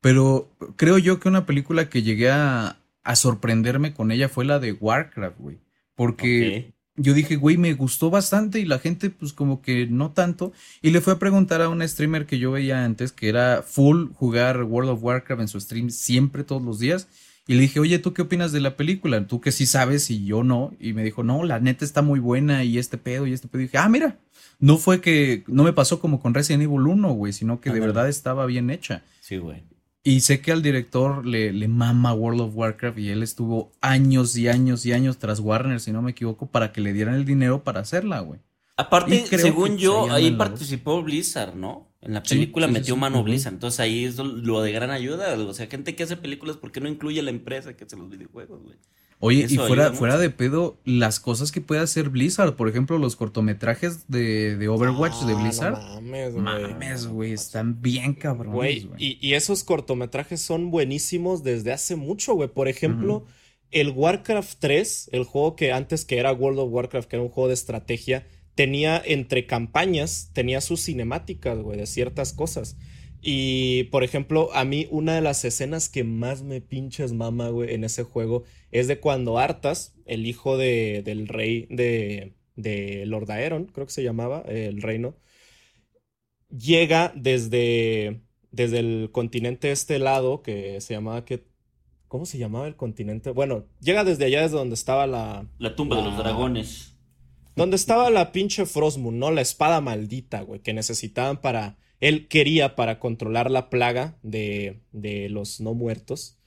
Pero 0.00 0.50
creo 0.76 0.98
yo 0.98 1.20
que 1.20 1.28
una 1.28 1.46
película 1.46 1.88
que 1.88 2.02
llegué 2.02 2.30
a, 2.30 2.78
a 3.02 3.16
sorprenderme 3.16 3.92
con 3.92 4.12
ella 4.12 4.28
fue 4.28 4.44
la 4.44 4.58
de 4.58 4.72
Warcraft, 4.72 5.38
güey. 5.38 5.58
Porque 5.94 6.72
yo 6.96 7.14
dije, 7.14 7.36
güey, 7.36 7.56
me 7.56 7.74
gustó 7.74 8.10
bastante 8.10 8.60
y 8.60 8.64
la 8.64 8.78
gente 8.78 9.10
pues 9.10 9.32
como 9.32 9.62
que 9.62 9.86
no 9.86 10.12
tanto. 10.12 10.52
Y 10.82 10.90
le 10.90 11.00
fue 11.00 11.14
a 11.14 11.18
preguntar 11.18 11.62
a 11.62 11.68
un 11.68 11.86
streamer 11.86 12.26
que 12.26 12.38
yo 12.38 12.52
veía 12.52 12.84
antes, 12.84 13.12
que 13.12 13.28
era 13.28 13.62
full 13.62 14.08
jugar 14.14 14.62
World 14.64 14.90
of 14.90 15.02
Warcraft 15.02 15.42
en 15.42 15.48
su 15.48 15.60
stream 15.60 15.90
siempre, 15.90 16.44
todos 16.44 16.62
los 16.62 16.78
días. 16.78 17.08
Y 17.46 17.54
le 17.54 17.62
dije, 17.62 17.80
oye, 17.80 17.98
¿tú 17.98 18.12
qué 18.12 18.22
opinas 18.22 18.52
de 18.52 18.60
la 18.60 18.76
película? 18.76 19.26
Tú 19.26 19.40
que 19.40 19.50
sí 19.50 19.66
sabes 19.66 20.10
y 20.10 20.24
yo 20.24 20.44
no. 20.44 20.72
Y 20.78 20.92
me 20.92 21.02
dijo, 21.02 21.22
no, 21.22 21.42
la 21.44 21.58
neta 21.58 21.84
está 21.84 22.02
muy 22.02 22.20
buena 22.20 22.64
y 22.64 22.78
este 22.78 22.98
pedo 22.98 23.26
y 23.26 23.32
este 23.32 23.48
pedo. 23.48 23.62
Y 23.62 23.64
dije, 23.64 23.78
ah, 23.78 23.88
mira, 23.88 24.18
no 24.58 24.76
fue 24.76 25.00
que, 25.00 25.42
no 25.46 25.64
me 25.64 25.72
pasó 25.72 26.00
como 26.00 26.20
con 26.20 26.34
Resident 26.34 26.62
Evil 26.62 26.86
1, 26.86 27.12
güey, 27.12 27.32
sino 27.32 27.60
que 27.60 27.70
de 27.70 27.80
verdad 27.80 28.08
estaba 28.08 28.46
bien 28.46 28.70
hecha. 28.70 29.02
Sí, 29.20 29.38
güey. 29.38 29.62
Y 30.02 30.20
sé 30.20 30.40
que 30.40 30.52
al 30.52 30.62
director 30.62 31.26
le, 31.26 31.52
le 31.52 31.68
mama 31.68 32.14
World 32.14 32.40
of 32.40 32.52
Warcraft 32.54 32.98
y 32.98 33.10
él 33.10 33.22
estuvo 33.22 33.72
años 33.80 34.36
y 34.36 34.48
años 34.48 34.86
y 34.86 34.92
años 34.92 35.18
tras 35.18 35.40
Warner, 35.40 35.80
si 35.80 35.92
no 35.92 36.00
me 36.00 36.12
equivoco, 36.12 36.46
para 36.46 36.72
que 36.72 36.80
le 36.80 36.92
dieran 36.92 37.14
el 37.16 37.24
dinero 37.24 37.64
para 37.64 37.80
hacerla, 37.80 38.20
güey. 38.20 38.40
Aparte, 38.76 39.26
según 39.26 39.76
yo, 39.76 40.10
ahí 40.10 40.30
participó 40.30 41.02
Blizzard, 41.02 41.54
¿no? 41.54 41.89
En 42.02 42.14
la 42.14 42.22
película 42.22 42.66
metió 42.66 42.96
mano 42.96 43.22
Blizzard. 43.22 43.52
Entonces 43.52 43.80
ahí 43.80 44.04
es 44.04 44.16
lo 44.16 44.62
de 44.62 44.72
gran 44.72 44.90
ayuda. 44.90 45.34
O 45.34 45.52
sea, 45.52 45.66
gente 45.66 45.94
que 45.94 46.02
hace 46.02 46.16
películas, 46.16 46.56
¿por 46.56 46.72
qué 46.72 46.80
no 46.80 46.88
incluye 46.88 47.22
la 47.22 47.30
empresa 47.30 47.76
que 47.76 47.84
hace 47.84 47.96
los 47.96 48.08
videojuegos, 48.08 48.62
güey? 48.62 48.76
Oye, 49.22 49.46
y 49.50 49.56
fuera, 49.58 49.92
fuera 49.92 50.16
de 50.16 50.30
pedo, 50.30 50.78
las 50.86 51.20
cosas 51.20 51.52
que 51.52 51.60
puede 51.60 51.82
hacer 51.82 52.08
Blizzard, 52.08 52.56
por 52.56 52.70
ejemplo, 52.70 52.96
los 52.96 53.16
cortometrajes 53.16 54.08
de, 54.08 54.56
de 54.56 54.68
Overwatch 54.68 55.24
de 55.26 55.34
ah, 55.34 55.42
Blizzard. 55.42 56.00
mames, 56.38 57.06
güey. 57.06 57.32
están 57.32 57.82
bien 57.82 58.14
cabrones, 58.14 58.86
güey. 58.86 58.88
Y, 58.96 59.18
y, 59.20 59.34
esos 59.34 59.62
cortometrajes 59.62 60.40
son 60.40 60.70
buenísimos 60.70 61.42
desde 61.42 61.70
hace 61.70 61.96
mucho, 61.96 62.32
güey. 62.32 62.48
Por 62.48 62.66
ejemplo, 62.66 63.26
el 63.70 63.90
Warcraft 63.90 64.58
3, 64.58 65.10
el 65.12 65.24
juego 65.24 65.54
que 65.54 65.70
antes 65.72 66.06
que 66.06 66.16
era 66.16 66.32
World 66.32 66.60
of 66.60 66.72
Warcraft, 66.72 67.06
que 67.06 67.16
era 67.16 67.22
un 67.22 67.28
juego 67.28 67.48
de 67.48 67.54
estrategia, 67.54 68.26
tenía 68.60 69.00
entre 69.02 69.46
campañas, 69.46 70.32
tenía 70.34 70.60
sus 70.60 70.84
cinemáticas, 70.84 71.58
güey, 71.60 71.78
de 71.78 71.86
ciertas 71.86 72.34
cosas. 72.34 72.76
Y, 73.22 73.84
por 73.84 74.04
ejemplo, 74.04 74.50
a 74.52 74.66
mí 74.66 74.86
una 74.90 75.14
de 75.14 75.22
las 75.22 75.46
escenas 75.46 75.88
que 75.88 76.04
más 76.04 76.42
me 76.42 76.60
pinches 76.60 77.14
mama, 77.14 77.48
güey, 77.48 77.72
en 77.72 77.84
ese 77.84 78.02
juego 78.02 78.44
es 78.70 78.86
de 78.86 79.00
cuando 79.00 79.38
Artas, 79.38 79.94
el 80.04 80.26
hijo 80.26 80.58
de, 80.58 81.00
del 81.02 81.26
rey 81.26 81.68
de, 81.70 82.34
de 82.54 83.06
Lord 83.06 83.30
Aeron, 83.30 83.64
creo 83.64 83.86
que 83.86 83.94
se 83.94 84.02
llamaba, 84.02 84.42
el 84.46 84.82
reino, 84.82 85.14
llega 86.50 87.14
desde, 87.16 88.20
desde 88.50 88.80
el 88.80 89.08
continente 89.10 89.70
este 89.70 89.98
lado, 89.98 90.42
que 90.42 90.82
se 90.82 90.92
llamaba 90.92 91.24
que... 91.24 91.48
¿Cómo 92.08 92.26
se 92.26 92.36
llamaba 92.36 92.66
el 92.66 92.76
continente? 92.76 93.30
Bueno, 93.30 93.64
llega 93.80 94.04
desde 94.04 94.26
allá, 94.26 94.42
desde 94.42 94.58
donde 94.58 94.74
estaba 94.74 95.06
la... 95.06 95.46
La 95.58 95.74
tumba 95.74 95.96
de 95.96 96.02
los 96.02 96.18
dragones. 96.18 96.89
Donde 97.56 97.76
estaba 97.76 98.10
la 98.10 98.32
pinche 98.32 98.66
Frostmoon, 98.66 99.18
¿no? 99.18 99.30
La 99.30 99.40
espada 99.40 99.80
maldita, 99.80 100.42
güey, 100.42 100.60
que 100.60 100.72
necesitaban 100.72 101.40
para... 101.40 101.78
Él 102.00 102.28
quería 102.28 102.76
para 102.76 102.98
controlar 102.98 103.50
la 103.50 103.68
plaga 103.68 104.18
de, 104.22 104.80
de 104.92 105.28
los 105.28 105.60
no 105.60 105.74
muertos. 105.74 106.38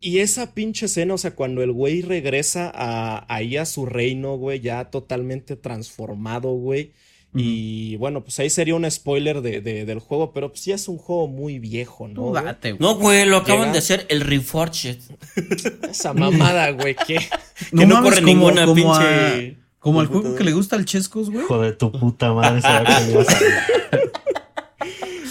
Y 0.00 0.18
esa 0.18 0.52
pinche 0.54 0.86
escena, 0.86 1.14
o 1.14 1.18
sea, 1.18 1.34
cuando 1.34 1.62
el 1.62 1.72
güey 1.72 2.02
regresa 2.02 2.70
a, 2.74 3.24
ahí 3.34 3.56
a 3.56 3.64
su 3.64 3.86
reino, 3.86 4.36
güey, 4.36 4.60
ya 4.60 4.90
totalmente 4.90 5.56
transformado, 5.56 6.50
güey. 6.52 6.92
Y 7.36 7.96
bueno, 7.96 8.22
pues 8.22 8.38
ahí 8.38 8.48
sería 8.48 8.76
un 8.76 8.88
spoiler 8.88 9.40
de, 9.40 9.60
del 9.60 9.98
juego, 9.98 10.32
pero 10.32 10.50
pues 10.50 10.64
ya 10.66 10.76
es 10.76 10.86
un 10.88 10.98
juego 10.98 11.26
muy 11.26 11.58
viejo, 11.58 12.06
¿no? 12.06 12.26
güey. 12.30 12.44
No, 12.78 12.94
güey, 12.96 13.26
lo 13.26 13.38
acaban 13.38 13.72
de 13.72 13.78
hacer 13.78 14.06
el 14.08 14.20
Reforged. 14.20 14.98
Esa 15.88 16.12
mamada, 16.12 16.70
güey, 16.70 16.94
que, 16.94 17.18
no, 17.72 17.86
no 17.86 18.02
corre 18.02 18.20
ninguna 18.20 18.72
pinche. 18.72 19.56
Como 19.84 20.00
al 20.00 20.06
juego 20.06 20.34
que 20.34 20.44
le 20.44 20.52
gusta 20.52 20.76
al 20.76 20.86
Chescos, 20.86 21.28
güey. 21.28 21.44
Hijo 21.44 21.60
de 21.60 21.72
tu 21.72 21.92
puta 21.92 22.32
madre, 22.32 22.62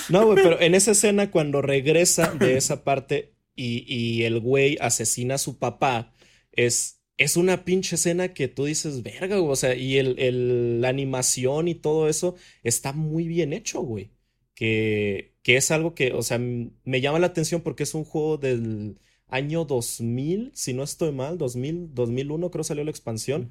No, 0.10 0.28
güey, 0.28 0.43
pero 0.43 0.62
en 0.62 0.76
esa 0.76 0.91
escena 0.91 1.32
cuando 1.32 1.64
regresa 1.64 2.36
de 2.36 2.56
esa 2.56 2.84
parte 2.84 3.34
y, 3.56 3.84
y 3.91 4.26
el 4.26 4.39
güey 4.39 4.78
asesina 4.80 5.36
a 5.36 5.39
su 5.39 5.58
papá, 5.58 6.14
es 6.51 6.99
es 7.18 7.36
una 7.36 7.66
pinche 7.66 7.95
escena 7.95 8.34
que 8.36 8.47
tú 8.47 8.66
dices, 8.66 9.01
verga, 9.01 9.38
güey. 9.38 9.51
O 9.51 9.56
sea, 9.56 9.74
y 9.76 9.97
el, 9.97 10.82
la 10.82 10.89
animación 10.89 11.68
y 11.68 11.74
todo 11.74 12.08
eso 12.08 12.36
está 12.62 12.93
muy 12.93 13.28
bien 13.28 13.54
hecho, 13.54 13.82
güey. 13.82 14.12
Que, 14.54 15.36
que 15.41 15.58
es 15.58 15.72
algo 15.72 15.95
que, 15.95 16.14
o 16.14 16.22
sea, 16.22 16.38
me 16.39 17.01
llama 17.01 17.18
la 17.18 17.28
atención 17.28 17.62
porque 17.62 17.84
es 17.84 17.95
un 17.95 18.04
juego 18.04 18.38
del 18.38 18.99
año 19.34 19.66
2000, 19.66 20.52
si 20.54 20.74
no 20.74 20.84
estoy 20.84 21.12
mal, 21.12 21.40
2000, 21.40 21.96
2001 21.96 22.52
creo 22.52 22.64
salió 22.64 22.84
la 22.84 22.92
expansión. 22.92 23.50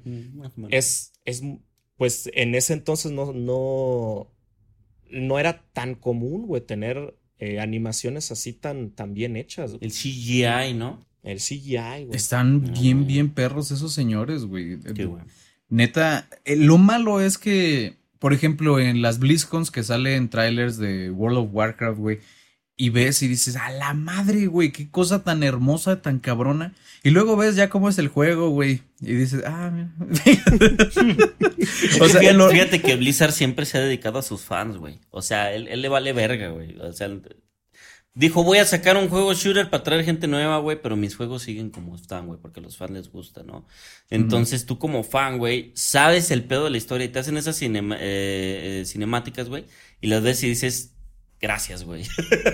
es, 0.69 1.11
es, 1.25 1.43
pues 1.97 2.29
en 2.33 2.55
ese 2.55 2.71
entonces 2.71 3.11
no, 3.11 3.33
no, 3.33 4.31
no 5.11 5.39
era 5.39 5.65
tan 5.73 5.95
común, 5.95 6.47
güey, 6.47 6.61
tener 6.61 7.17
eh, 7.37 7.59
animaciones 7.59 8.31
así 8.31 8.53
tan, 8.53 8.91
tan 8.91 9.13
bien 9.13 9.35
hechas. 9.35 9.75
El 9.81 9.91
CGI, 9.91 10.73
¿no? 10.73 11.05
El 11.21 11.39
CGI, 11.39 12.05
güey. 12.05 12.15
Están 12.15 12.71
bien, 12.71 13.05
bien 13.05 13.29
perros 13.29 13.71
esos 13.71 13.91
señores, 13.91 14.45
güey. 14.45 14.79
Neta, 15.67 16.29
eh, 16.45 16.55
lo 16.55 16.77
malo 16.77 17.19
es 17.19 17.37
que, 17.37 17.97
por 18.19 18.31
ejemplo, 18.31 18.79
en 18.79 19.01
las 19.01 19.19
BlizzCons 19.19 19.69
que 19.69 19.83
salen 19.83 20.29
trailers 20.29 20.77
de 20.77 21.11
World 21.11 21.39
of 21.39 21.49
Warcraft, 21.51 21.99
güey, 21.99 22.19
y 22.83 22.89
ves 22.89 23.23
y 23.23 23.29
dices, 23.29 23.55
a 23.55 23.71
la 23.71 23.93
madre, 23.93 24.47
güey, 24.47 24.73
qué 24.73 24.91
cosa 24.91 25.23
tan 25.23 25.41
hermosa, 25.41 26.01
tan 26.01 26.19
cabrona. 26.19 26.73
Y 27.01 27.11
luego 27.11 27.37
ves 27.37 27.55
ya 27.55 27.69
cómo 27.69 27.87
es 27.87 27.97
el 27.97 28.09
juego, 28.09 28.49
güey, 28.49 28.81
y 28.99 29.13
dices, 29.13 29.41
ah, 29.47 29.71
mira. 29.73 29.89
o 32.01 32.09
sea, 32.09 32.49
fíjate, 32.49 32.81
que 32.81 32.97
Blizzard 32.97 33.31
siempre 33.31 33.65
se 33.65 33.77
ha 33.77 33.81
dedicado 33.81 34.19
a 34.19 34.21
sus 34.21 34.41
fans, 34.41 34.75
güey. 34.75 34.99
O 35.11 35.21
sea, 35.21 35.53
él, 35.53 35.69
él 35.69 35.81
le 35.81 35.87
vale 35.87 36.11
verga, 36.11 36.49
güey. 36.49 36.75
O 36.81 36.91
sea, 36.91 37.07
Dijo, 38.15 38.43
voy 38.43 38.57
a 38.57 38.65
sacar 38.65 38.97
un 38.97 39.07
juego 39.07 39.33
shooter 39.33 39.69
para 39.69 39.81
traer 39.81 40.03
gente 40.03 40.27
nueva, 40.27 40.59
güey, 40.59 40.79
pero 40.81 40.97
mis 40.97 41.15
juegos 41.15 41.43
siguen 41.43 41.71
como 41.71 41.95
están, 41.95 42.27
güey, 42.27 42.39
porque 42.39 42.59
a 42.59 42.63
los 42.63 42.75
fans 42.75 42.91
les 42.91 43.09
gusta, 43.09 43.43
¿no? 43.43 43.65
Entonces 44.09 44.67
tú 44.67 44.77
como 44.77 45.03
fan, 45.03 45.39
güey, 45.39 45.71
sabes 45.73 46.29
el 46.31 46.43
pedo 46.43 46.65
de 46.65 46.69
la 46.69 46.77
historia 46.77 47.05
y 47.05 47.09
te 47.09 47.19
hacen 47.19 47.37
esas 47.37 47.59
eh, 47.61 47.71
eh, 47.71 48.83
cinemáticas, 48.85 49.49
güey, 49.49 49.65
y 49.99 50.07
las 50.07 50.21
ves 50.21 50.43
y 50.43 50.49
dices, 50.49 50.92
gracias, 51.43 51.83
güey. 51.83 52.05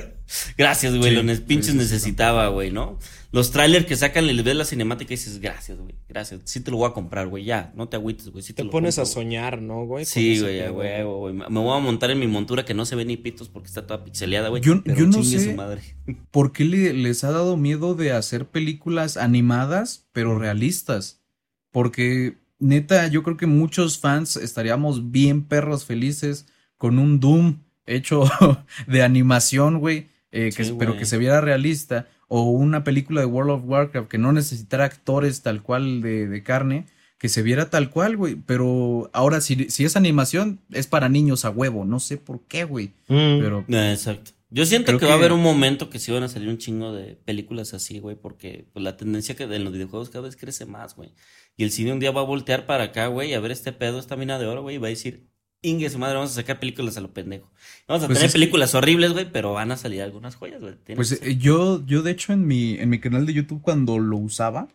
gracias, 0.57 0.97
güey, 0.97 1.13
lo 1.13 1.45
pinches 1.45 1.75
necesitaba, 1.75 2.47
güey, 2.47 2.71
¿no? 2.71 2.97
Los 3.31 3.51
trailers 3.51 3.85
que 3.85 3.95
sacan, 3.95 4.25
le 4.25 4.41
ves 4.41 4.55
la 4.55 4.65
cinemática 4.65 5.13
y 5.13 5.17
dices, 5.17 5.39
gracias, 5.39 5.77
güey, 5.77 5.93
gracias. 6.07 6.41
Sí 6.45 6.59
te 6.61 6.71
lo 6.71 6.77
voy 6.77 6.89
a 6.89 6.93
comprar, 6.93 7.27
güey, 7.27 7.43
ya, 7.43 7.71
no 7.75 7.87
te 7.87 7.97
agüites, 7.97 8.29
güey. 8.29 8.43
te, 8.43 8.65
pones 8.65 8.97
a 8.97 9.05
soñar, 9.05 9.61
¿no, 9.61 9.85
güey? 9.85 10.05
Sí, 10.05 10.39
güey, 10.39 10.67
güey, 10.69 11.03
güey. 11.03 11.33
Me 11.35 11.59
voy 11.59 11.77
a 11.77 11.79
montar 11.79 12.09
en 12.09 12.17
mi 12.17 12.25
montura 12.25 12.65
que 12.65 12.73
no 12.73 12.83
se 12.83 12.95
ve 12.95 13.05
ni 13.05 13.15
pitos 13.15 13.47
porque 13.47 13.67
está 13.67 13.85
toda 13.85 14.03
pixeleada, 14.03 14.49
güey. 14.49 14.63
Yo, 14.63 14.81
no 14.83 15.23
sé 15.23 15.55
por 16.31 16.51
qué 16.51 16.65
les 16.65 17.23
ha 17.23 17.31
dado 17.31 17.57
miedo 17.57 17.93
de 17.93 18.11
hacer 18.11 18.47
películas 18.47 19.17
animadas, 19.17 20.09
pero 20.13 20.39
realistas. 20.39 21.21
Porque, 21.69 22.39
neta, 22.57 23.05
yo 23.05 23.21
creo 23.21 23.37
que 23.37 23.45
muchos 23.45 23.99
fans 23.99 24.35
estaríamos 24.35 25.11
bien 25.11 25.43
perros 25.43 25.85
felices 25.85 26.47
con 26.75 26.97
un 26.97 27.19
Doom 27.19 27.68
hecho 27.95 28.23
de 28.87 29.03
animación, 29.03 29.79
güey, 29.79 30.07
eh, 30.31 30.51
que, 30.55 30.65
pero 30.77 30.97
que 30.97 31.05
se 31.05 31.17
viera 31.17 31.41
realista, 31.41 32.07
o 32.27 32.43
una 32.43 32.83
película 32.83 33.21
de 33.21 33.27
World 33.27 33.51
of 33.51 33.63
Warcraft 33.65 34.07
que 34.07 34.17
no 34.17 34.31
necesitara 34.31 34.85
actores 34.85 35.41
tal 35.41 35.61
cual 35.63 36.01
de, 36.01 36.43
carne, 36.43 36.85
que 37.17 37.27
se 37.27 37.41
viera 37.41 37.69
tal 37.69 37.89
cual, 37.89 38.15
güey. 38.15 38.35
Pero 38.35 39.09
ahora, 39.13 39.41
si, 39.41 39.69
si 39.69 39.83
es 39.83 39.95
animación, 39.95 40.59
es 40.71 40.87
para 40.87 41.09
niños 41.09 41.43
a 41.43 41.49
huevo. 41.49 41.85
No 41.85 41.99
sé 41.99 42.17
por 42.17 42.41
qué, 42.47 42.63
güey. 42.63 42.93
Mm. 43.07 43.39
Pero. 43.41 43.65
exacto. 43.67 44.31
Yo 44.51 44.65
siento 44.65 44.97
que, 44.97 45.05
va 45.05 45.11
a 45.11 45.15
haber 45.15 45.31
un 45.31 45.43
momento 45.43 45.91
que 45.91 45.99
sí 45.99 46.11
van 46.11 46.23
a 46.23 46.27
salir 46.27 46.49
un 46.49 46.57
chingo 46.57 46.91
de 46.91 47.15
películas 47.15 47.75
así, 47.75 47.99
güey, 47.99 48.15
porque 48.15 48.65
pues, 48.73 48.83
la 48.83 48.97
tendencia 48.97 49.35
que 49.35 49.43
en 49.43 49.63
los 49.63 49.71
videojuegos 49.71 50.09
cada 50.09 50.25
vez 50.25 50.35
crece 50.35 50.65
más, 50.65 50.95
güey. 50.95 51.11
Y 51.55 51.63
el 51.63 51.71
cine 51.71 51.93
un 51.93 51.99
día 51.99 52.09
va 52.09 52.21
a 52.21 52.25
voltear 52.25 52.65
para 52.65 52.85
acá, 52.85 53.07
güey, 53.07 53.35
a 53.35 53.39
ver 53.39 53.51
este 53.51 53.73
pedo, 53.73 53.99
esta 53.99 54.15
mina 54.15 54.39
de 54.39 54.47
oro, 54.47 54.63
güey, 54.63 54.77
y 54.77 54.79
va 54.79 54.87
a 54.87 54.89
decir, 54.89 55.28
Inge, 55.61 55.89
su 55.89 55.99
madre, 55.99 56.15
vamos 56.15 56.31
a 56.31 56.35
sacar 56.35 56.59
películas 56.59 56.95
a 56.95 57.01
lo 57.01 57.11
pendejo. 57.11 57.51
Vamos 57.87 58.03
a 58.03 58.07
pues 58.07 58.19
tener 58.19 58.31
películas 58.31 58.75
horribles, 58.75 59.11
güey, 59.11 59.29
pero 59.29 59.53
van 59.53 59.71
a 59.71 59.77
salir 59.77 60.01
algunas 60.01 60.35
joyas, 60.35 60.61
güey. 60.61 60.75
Pues 60.95 61.11
eh, 61.11 61.37
yo, 61.37 61.85
yo, 61.85 62.01
de 62.01 62.11
hecho, 62.11 62.31
en 62.31 62.47
mi, 62.47 62.75
en 62.75 62.89
mi 62.89 62.99
canal 62.99 63.25
de 63.25 63.33
YouTube, 63.33 63.61
cuando 63.61 63.99
lo 63.99 64.15
usaba, 64.17 64.69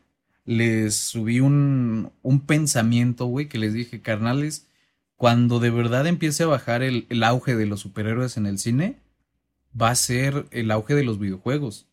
les 0.45 0.95
subí 0.95 1.41
un, 1.41 2.12
un 2.20 2.41
pensamiento, 2.41 3.24
güey, 3.26 3.49
que 3.49 3.59
les 3.59 3.72
dije, 3.72 4.03
carnales, 4.03 4.66
cuando 5.16 5.59
de 5.59 5.70
verdad 5.70 6.07
empiece 6.07 6.43
a 6.43 6.49
bajar 6.49 6.82
el, 6.82 7.07
el 7.09 7.22
auge 7.22 7.57
de 7.57 7.64
los 7.64 7.80
superhéroes 7.80 8.37
en 8.37 8.45
el 8.45 8.59
cine, 8.59 8.99
va 9.80 9.89
a 9.89 9.95
ser 9.95 10.47
el 10.51 10.70
auge 10.70 10.95
de 10.95 11.05
los 11.05 11.18
videojuegos. 11.18 11.87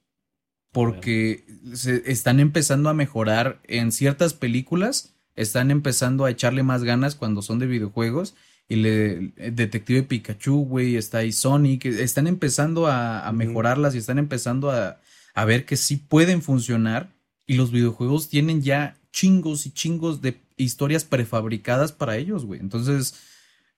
Porque 0.74 1.46
se 1.74 2.12
están 2.12 2.40
empezando 2.42 2.90
a 2.90 2.94
mejorar 2.94 3.62
en 3.64 3.92
ciertas 3.92 4.34
películas, 4.34 5.14
están 5.36 5.72
empezando 5.72 6.26
a 6.26 6.32
echarle 6.32 6.64
más 6.64 6.84
ganas 6.84 7.16
cuando 7.16 7.42
son 7.42 7.60
de 7.60 7.68
videojuegos 7.68 8.36
y 8.72 8.78
le 8.78 9.34
Detective 9.52 10.04
Pikachu, 10.04 10.64
güey, 10.64 10.96
está 10.96 11.18
ahí 11.18 11.34
Sonic, 11.34 11.84
están 11.88 12.26
empezando 12.26 12.88
a, 12.88 13.30
mejorarlas 13.34 13.96
y 13.96 13.98
están 13.98 14.18
empezando 14.18 14.72
a, 14.72 15.02
a, 15.34 15.44
ver 15.44 15.66
que 15.66 15.76
sí 15.76 15.98
pueden 15.98 16.42
funcionar 16.42 17.12
y 17.46 17.56
los 17.56 17.72
videojuegos 17.72 18.30
tienen 18.30 18.62
ya 18.62 18.96
chingos 19.12 19.66
y 19.66 19.72
chingos 19.72 20.22
de 20.22 20.40
historias 20.56 21.04
prefabricadas 21.04 21.92
para 21.92 22.16
ellos, 22.16 22.46
güey. 22.46 22.62
Entonces, 22.62 23.16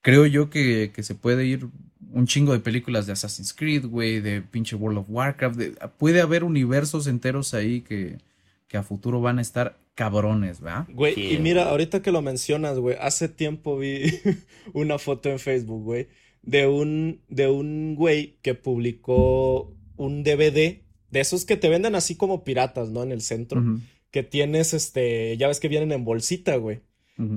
creo 0.03 0.27
yo 0.27 0.51
que, 0.51 0.91
que, 0.93 1.01
se 1.01 1.15
puede 1.15 1.47
ir 1.47 1.69
un 2.11 2.27
chingo 2.27 2.53
de 2.53 2.59
películas 2.59 3.07
de 3.07 3.13
Assassin's 3.13 3.51
Creed, 3.51 3.87
güey, 3.87 4.19
de 4.19 4.43
pinche 4.43 4.75
World 4.75 4.99
of 4.99 5.05
Warcraft, 5.09 5.59
puede 5.97 6.21
haber 6.21 6.43
universos 6.43 7.07
enteros 7.07 7.55
ahí 7.55 7.81
que, 7.81 8.19
que 8.67 8.77
a 8.77 8.83
futuro 8.83 9.21
van 9.21 9.39
a 9.39 9.41
estar 9.41 9.75
cabrones, 9.95 10.61
¿verdad? 10.61 10.87
Güey, 10.89 11.35
y 11.35 11.37
mira, 11.39 11.69
ahorita 11.69 12.01
que 12.01 12.11
lo 12.11 12.21
mencionas, 12.21 12.79
güey, 12.79 12.97
hace 12.99 13.29
tiempo 13.29 13.77
vi 13.77 14.03
una 14.73 14.97
foto 14.97 15.29
en 15.29 15.39
Facebook, 15.39 15.83
güey, 15.83 16.07
de 16.41 16.67
un, 16.67 17.21
de 17.29 17.47
un 17.47 17.95
güey 17.95 18.37
que 18.41 18.55
publicó 18.55 19.73
un 19.95 20.23
DVD 20.23 20.81
de 21.13 21.19
esos 21.19 21.45
que 21.45 21.57
te 21.57 21.69
venden 21.69 21.95
así 21.95 22.15
como 22.15 22.43
piratas, 22.43 22.89
¿no? 22.89 23.03
En 23.03 23.11
el 23.11 23.21
centro. 23.21 23.63
Que 24.09 24.23
tienes, 24.23 24.73
este, 24.73 25.37
ya 25.37 25.47
ves 25.47 25.59
que 25.59 25.67
vienen 25.67 25.91
en 25.91 26.03
bolsita, 26.05 26.55
güey. 26.57 26.81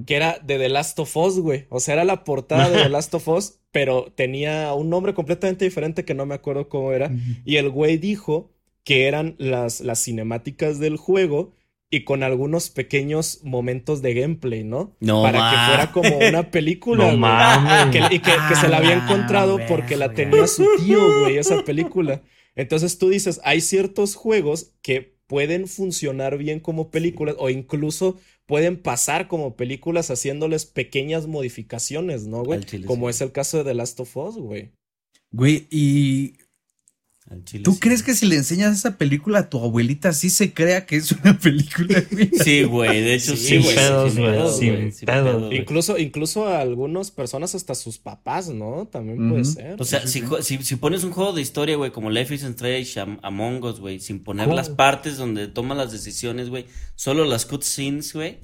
Que 0.07 0.17
era 0.17 0.39
de 0.43 0.59
The 0.59 0.71
Last 0.71 0.99
of 0.99 1.15
Us, 1.15 1.39
güey. 1.39 1.67
O 1.69 1.81
sea, 1.81 1.95
era 1.95 2.05
la 2.05 2.25
portada 2.25 2.71
de 2.71 2.83
The 2.85 2.89
Last 2.89 3.13
of 3.15 3.29
Us, 3.29 3.59
pero 3.73 4.11
tenía 4.15 4.73
un 4.73 4.89
nombre 4.89 5.13
completamente 5.13 5.67
diferente 5.67 6.07
que 6.07 6.15
no 6.15 6.25
me 6.25 6.35
acuerdo 6.35 6.71
cómo 6.71 6.93
era. 6.93 7.15
Y 7.45 7.57
el 7.57 7.69
güey 7.69 7.99
dijo 7.99 8.51
que 8.83 9.07
eran 9.07 9.37
las, 9.39 9.83
las 9.83 10.03
cinemáticas 10.03 10.79
del 10.79 10.97
juego 10.97 11.53
y 11.91 12.05
con 12.05 12.23
algunos 12.23 12.71
pequeños 12.71 13.41
momentos 13.45 14.03
de 14.03 14.15
gameplay, 14.15 14.65
¿no? 14.65 14.97
No 15.01 15.23
Para 15.23 15.51
que 15.51 15.57
fuera 15.67 15.93
como 15.93 16.19
una 16.29 16.51
película, 16.51 17.13
no 17.13 18.11
y 18.11 18.19
que, 18.19 18.33
se 18.61 18.69
la 18.69 18.79
había 18.79 19.01
ah, 19.01 19.05
encontrado 19.05 19.59
porque 19.69 19.97
la 19.97 20.13
tenía 20.13 20.47
su 20.47 20.67
tío, 20.79 21.21
güey, 21.21 21.39
esa 21.39 21.63
película. 21.65 22.23
Entonces 22.57 22.99
tú 22.99 23.09
dices, 23.09 23.41
hay 23.45 23.61
ciertos 23.61 24.15
juegos 24.17 24.73
que 24.83 25.17
pueden 25.27 25.69
funcionar 25.69 26.39
bien 26.39 26.61
como 26.61 26.91
películas 26.91 27.37
o 27.39 27.51
incluso 27.51 28.17
pueden 28.47 28.81
pasar 28.81 29.29
como 29.29 29.57
películas 29.57 30.11
haciéndoles 30.11 30.67
pequeñas 30.67 31.27
modificaciones, 31.27 32.27
¿no, 32.27 32.45
güey? 32.45 32.61
Como 32.85 33.11
es 33.11 33.21
el 33.21 33.33
caso 33.33 33.59
de 33.59 33.65
The 33.65 33.75
Last 33.75 34.01
of 34.01 34.17
Us, 34.17 34.37
güey. 34.37 34.73
Güey, 35.33 35.67
y 35.71 36.39
¿Tú 37.65 37.81
crees 37.81 38.05
que 38.05 38.15
si 38.15 38.25
le 38.27 38.37
enseñas 38.37 38.79
esa 38.79 38.97
película 38.97 39.41
a 39.41 39.51
tu 39.51 39.59
abuelita 39.59 40.13
sí 40.13 40.31
se 40.31 40.55
crea 40.55 40.87
que 40.87 40.95
es 40.95 41.11
una 41.11 41.37
película? 41.43 42.01
sí, 42.45 42.63
güey, 42.63 43.01
de 43.01 43.15
hecho 43.15 43.37
sí, 43.37 43.59
güey. 43.59 45.57
Incluso, 45.57 45.99
incluso 45.99 46.47
a 46.47 46.61
algunas 46.61 47.11
personas, 47.11 47.57
hasta 47.57 47.75
sus 47.75 47.99
papás, 47.99 48.49
¿no? 48.49 48.87
También 48.87 49.29
puede 49.29 49.45
ser. 49.45 49.81
O 49.81 49.85
sea, 49.85 50.07
si, 50.07 50.23
si, 50.41 50.77
pones 50.77 51.03
un 51.03 51.11
juego 51.11 51.33
de 51.33 51.43
historia, 51.43 51.77
güey, 51.77 51.91
como 51.91 52.11
Life 52.11 52.33
is 52.33 52.45
Strange, 52.45 53.19
Among 53.23 53.65
Us, 53.65 53.81
güey, 53.81 53.99
sin 53.99 54.23
poner 54.23 54.47
las 54.47 54.71
partes 54.71 55.17
donde 55.17 55.49
toman 55.49 55.79
las 55.79 55.91
decisiones, 55.91 56.49
güey, 56.49 56.67
solo 56.95 57.25
las 57.25 57.45
cutscenes, 57.45 58.13
güey, 58.13 58.39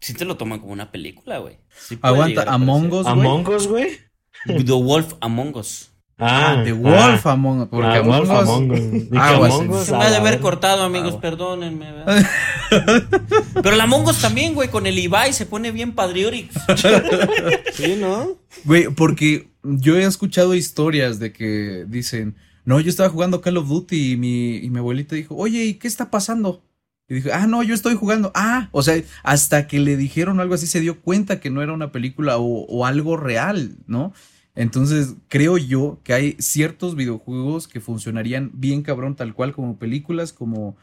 sí 0.00 0.14
te 0.14 0.24
lo 0.24 0.36
toman 0.36 0.58
como 0.58 0.72
una 0.72 0.90
película, 0.90 1.38
güey. 1.38 1.58
Aguanta, 2.02 2.42
Among 2.52 2.92
Us, 2.92 3.04
güey. 3.04 3.12
Among 3.12 3.48
Us, 3.48 3.68
güey. 3.68 3.98
The 4.46 4.72
Wolf 4.72 5.14
Among 5.20 5.56
Us. 5.56 5.89
Ah, 6.20 6.58
ah, 6.58 6.64
The 6.64 6.72
Wolf 6.72 7.26
ah, 7.26 7.32
Among 7.32 7.62
Us. 7.62 7.68
Porque 7.68 7.86
ah, 7.86 7.98
Among, 7.98 8.22
Us, 8.22 8.30
Among 8.30 8.70
Us. 8.72 9.10
Ah, 9.16 9.84
Se 9.84 9.92
me 9.92 10.04
ha 10.04 10.10
de 10.10 10.16
haber 10.16 10.40
cortado, 10.40 10.82
amigos, 10.82 11.16
perdónenme. 11.16 11.86
Pero 13.54 13.74
el 13.74 13.80
Among 13.80 14.06
Us 14.06 14.20
también, 14.20 14.54
güey, 14.54 14.68
con 14.68 14.86
el 14.86 14.98
Ibai 14.98 15.32
se 15.32 15.46
pone 15.46 15.70
bien 15.70 15.92
padriorix. 15.92 16.54
sí, 17.72 17.96
¿no? 17.98 18.36
Güey, 18.64 18.88
porque 18.88 19.48
yo 19.62 19.96
he 19.96 20.04
escuchado 20.04 20.54
historias 20.54 21.18
de 21.18 21.32
que 21.32 21.86
dicen, 21.88 22.36
no, 22.64 22.80
yo 22.80 22.90
estaba 22.90 23.08
jugando 23.08 23.40
Call 23.40 23.56
of 23.56 23.68
Duty 23.68 24.12
y 24.12 24.16
mi, 24.16 24.56
y 24.56 24.68
mi 24.70 24.78
abuelita 24.78 25.16
dijo, 25.16 25.34
oye, 25.36 25.64
¿y 25.64 25.74
qué 25.74 25.88
está 25.88 26.10
pasando? 26.10 26.62
Y 27.08 27.14
dijo, 27.14 27.30
ah, 27.32 27.46
no, 27.46 27.62
yo 27.62 27.74
estoy 27.74 27.96
jugando. 27.96 28.30
Ah, 28.34 28.68
o 28.72 28.82
sea, 28.82 29.02
hasta 29.22 29.66
que 29.66 29.80
le 29.80 29.96
dijeron 29.96 30.38
algo 30.38 30.54
así 30.54 30.66
se 30.66 30.80
dio 30.80 31.00
cuenta 31.00 31.40
que 31.40 31.50
no 31.50 31.62
era 31.62 31.72
una 31.72 31.92
película 31.92 32.38
o, 32.38 32.66
o 32.66 32.86
algo 32.86 33.16
real, 33.16 33.76
¿no? 33.86 34.12
Entonces, 34.60 35.14
creo 35.28 35.56
yo 35.56 36.00
que 36.04 36.12
hay 36.12 36.36
ciertos 36.38 36.94
videojuegos 36.94 37.66
que 37.66 37.80
funcionarían 37.80 38.50
bien 38.52 38.82
cabrón, 38.82 39.16
tal 39.16 39.32
cual 39.32 39.54
como 39.54 39.78
películas, 39.78 40.34
como, 40.34 40.76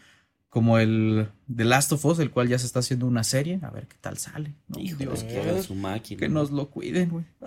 como 0.49 0.79
el 0.79 1.29
The 1.55 1.63
Last 1.63 1.91
of 1.91 2.03
Us, 2.03 2.17
el 2.17 2.31
cual 2.31 2.47
ya 2.47 2.57
se 2.57 2.65
está 2.65 2.79
haciendo 2.79 3.05
una 3.05 3.23
serie. 3.23 3.59
A 3.61 3.69
ver 3.69 3.85
qué 3.85 3.95
tal 4.01 4.17
sale. 4.17 4.55
Dios, 4.67 5.23
que, 5.23 5.61
su 5.61 5.75
máquina, 5.75 6.19
que 6.19 6.27
nos 6.27 6.49
lo 6.49 6.71
cuiden, 6.71 7.11
güey. 7.11 7.25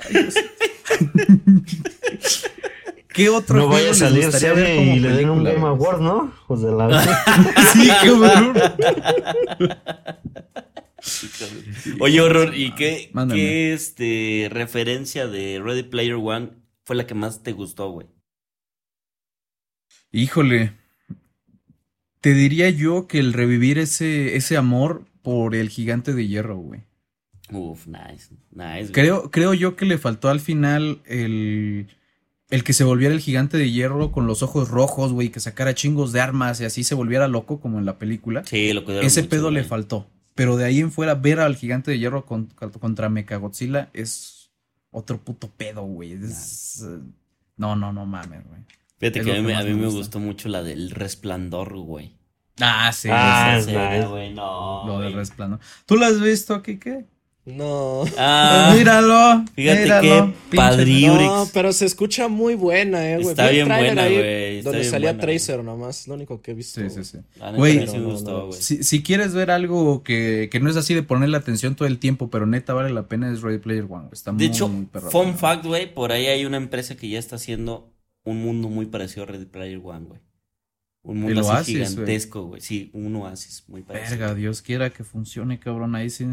¿Qué 3.13 3.29
otro 3.29 3.57
no 3.57 3.67
vaya 3.67 3.91
a 3.91 3.95
salir 3.95 4.31
serie 4.31 4.85
y 4.85 5.01
le 5.01 5.09
den 5.09 5.31
un 5.31 5.43
Game 5.43 5.67
Award, 5.67 6.01
¿no? 6.01 6.33
Pues 6.47 6.61
de 6.61 6.71
la... 6.71 7.03
sí, 7.73 7.89
cabrón. 7.89 8.55
Oye, 12.01 12.21
horror, 12.21 12.55
¿y 12.55 12.75
qué, 12.75 13.11
qué 13.31 13.73
este, 13.73 14.49
referencia 14.51 15.27
de 15.27 15.61
Ready 15.63 15.85
Player 15.85 16.15
One 16.15 16.51
fue 16.85 16.97
la 16.97 17.07
que 17.07 17.15
más 17.15 17.43
te 17.43 17.53
gustó, 17.53 17.91
güey? 17.91 18.07
Híjole. 20.13 20.73
Te 22.21 22.35
diría 22.35 22.69
yo 22.69 23.07
que 23.07 23.19
el 23.19 23.33
revivir 23.33 23.79
ese, 23.79 24.37
ese 24.37 24.57
amor 24.57 25.07
por 25.23 25.55
el 25.55 25.71
gigante 25.71 26.13
de 26.13 26.27
hierro, 26.27 26.57
güey. 26.57 26.83
Uf, 27.51 27.87
nice, 27.87 28.35
nice. 28.51 28.93
Creo, 28.93 29.31
creo 29.31 29.55
yo 29.55 29.75
que 29.75 29.87
le 29.87 29.99
faltó 29.99 30.29
al 30.29 30.41
final 30.41 31.01
el, 31.07 31.89
el 32.51 32.65
que 32.65 32.73
se 32.73 32.85
volviera 32.85 33.15
el 33.15 33.21
gigante 33.21 33.57
de 33.57 33.71
hierro 33.71 34.13
con 34.13 34.27
los 34.27 34.43
ojos 34.43 34.69
rojos, 34.69 35.13
güey, 35.13 35.31
que 35.31 35.41
sacara 35.41 35.75
chingos 35.75 36.13
de 36.13 36.21
armas 36.21 36.61
y 36.61 36.65
así 36.65 36.85
se 36.85 36.95
volviera 36.95 37.27
loco 37.27 37.61
como 37.61 37.79
en 37.79 37.87
la 37.87 37.99
película. 37.99 38.45
Sí, 38.45 38.73
lo 38.73 38.85
que 38.85 39.01
Ese 39.01 39.25
pedo 39.25 39.51
le 39.51 39.65
faltó. 39.65 40.07
Pero 40.41 40.57
de 40.57 40.65
ahí 40.65 40.81
en 40.81 40.91
fuera, 40.91 41.17
ver 41.17 41.39
al 41.39 41.55
gigante 41.55 41.91
de 41.91 41.99
hierro 41.99 42.25
contra 42.25 43.11
Mechagodzilla 43.11 43.91
es 43.93 44.51
otro 44.91 45.19
puto 45.19 45.51
pedo, 45.55 45.83
güey. 45.83 46.19
no, 47.59 47.77
no, 47.77 47.93
no 47.93 48.07
mames, 48.07 48.43
güey. 48.49 48.63
Fíjate 48.97 49.21
que, 49.21 49.37
a 49.37 49.43
mí, 49.43 49.75
me, 49.75 49.89
gustó 49.89 50.19
mucho 50.19 50.49
la 50.49 50.63
del 50.63 50.93
resplandor, 50.93 51.77
güey. 51.77 52.15
Ah, 52.59 52.91
sí. 52.91 53.11
Ah, 53.13 53.61
sí, 53.63 53.75
güey, 54.09 54.33
no. 54.33 54.87
Lo 54.87 55.01
del 55.01 55.13
resplandor. 55.13 55.61
¿Tú 55.85 55.99
lo 55.99 56.07
has 56.07 56.19
visto, 56.19 56.63
Kike? 56.63 57.05
No. 57.47 58.05
Ah, 58.19 58.75
míralo. 58.77 59.45
Fíjate 59.55 59.83
míralo, 59.83 60.33
que 60.51 60.57
padriurix. 60.57 61.27
No, 61.27 61.49
pero 61.53 61.73
se 61.73 61.87
escucha 61.87 62.29
muy 62.29 62.55
buena, 62.55 63.11
eh, 63.11 63.17
güey. 63.17 63.29
Está 63.29 63.49
bien 63.51 63.67
buena, 63.67 64.09
güey. 64.09 64.63
Donde 64.63 64.85
salía 64.85 65.17
Tracer 65.19 65.65
nomás, 65.65 66.07
lo 66.07 66.15
único 66.15 66.43
que 66.43 66.51
he 66.51 66.55
visto. 66.55 66.81
Sí, 66.81 66.91
sí, 66.91 67.05
sí. 67.05 67.19
Güey, 67.57 67.87
si, 68.53 68.83
si, 68.83 69.03
quieres 69.03 69.33
ver 69.33 69.51
algo 69.51 70.03
que, 70.03 70.49
que, 70.53 70.61
no 70.61 70.69
es 70.69 70.77
así 70.77 70.95
de 70.95 71.03
ponerle 71.03 71.37
atención 71.37 71.77
todo 71.77 71.89
el 71.89 71.99
tiempo, 71.99 72.31
pero 72.31 72.47
neta 72.47 72.75
vale 72.75 72.91
la 72.91 73.09
pena, 73.09 73.33
es 73.33 73.41
Ready 73.41 73.59
Player 73.59 73.87
One. 73.89 74.09
Está 74.13 74.33
de 74.33 74.37
muy, 74.37 74.47
hecho, 74.47 74.71
fun 75.11 75.37
fact, 75.37 75.65
güey, 75.65 75.93
por 75.93 76.13
ahí 76.13 76.27
hay 76.27 76.45
una 76.45 76.59
empresa 76.59 76.97
que 76.97 77.09
ya 77.09 77.19
está 77.19 77.37
haciendo 77.37 77.91
un 78.25 78.43
mundo 78.43 78.69
muy 78.69 78.87
parecido 78.87 79.23
a 79.23 79.27
Ready 79.27 79.47
Player 79.47 79.81
One, 79.83 80.07
güey. 80.07 80.21
Un 81.03 81.21
mundo 81.21 81.51
así 81.51 81.73
gigantesco, 81.73 82.45
güey. 82.45 82.61
Sí, 82.61 82.91
un 82.93 83.17
oasis 83.17 83.65
muy 83.69 83.81
parecido. 83.81 84.19
Verga, 84.19 84.35
Dios 84.35 84.61
quiera 84.61 84.91
que 84.91 85.03
funcione, 85.03 85.59
cabrón. 85.59 85.95
Ahí 85.95 86.11
sí 86.11 86.27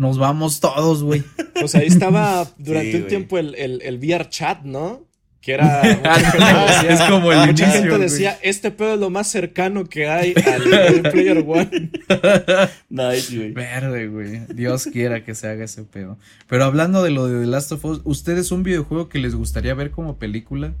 nos 0.00 0.16
vamos 0.16 0.60
todos, 0.60 1.02
güey. 1.02 1.22
Pues 1.60 1.74
ahí 1.74 1.86
estaba 1.86 2.48
durante 2.58 2.96
un 2.96 3.06
tiempo 3.06 3.38
el, 3.38 3.54
el, 3.54 3.82
el 3.82 3.98
VR 3.98 4.28
chat, 4.30 4.62
¿no? 4.62 5.06
Que 5.42 5.52
era. 5.52 5.82
es 6.88 7.00
como 7.02 7.30
el 7.32 7.46
Mucha 7.48 7.70
gente 7.70 7.98
decía: 7.98 8.38
Este 8.42 8.70
pedo 8.70 8.94
es 8.94 9.00
lo 9.00 9.10
más 9.10 9.28
cercano 9.28 9.84
que 9.84 10.08
hay 10.08 10.32
al 10.34 11.02
Player 11.12 11.44
One. 11.46 11.90
nice, 12.88 13.36
güey. 13.36 13.52
Verde, 13.52 14.08
güey. 14.08 14.40
Dios 14.54 14.86
quiera 14.86 15.22
que 15.22 15.34
se 15.34 15.48
haga 15.48 15.64
ese 15.64 15.84
pedo. 15.84 16.18
Pero 16.48 16.64
hablando 16.64 17.02
de 17.02 17.10
lo 17.10 17.26
de 17.26 17.40
The 17.40 17.46
Last 17.46 17.72
of 17.72 17.84
Us, 17.84 18.00
¿ustedes 18.04 18.52
un 18.52 18.62
videojuego 18.62 19.10
que 19.10 19.18
les 19.18 19.34
gustaría 19.34 19.74
ver 19.74 19.90
como 19.90 20.18
película? 20.18 20.74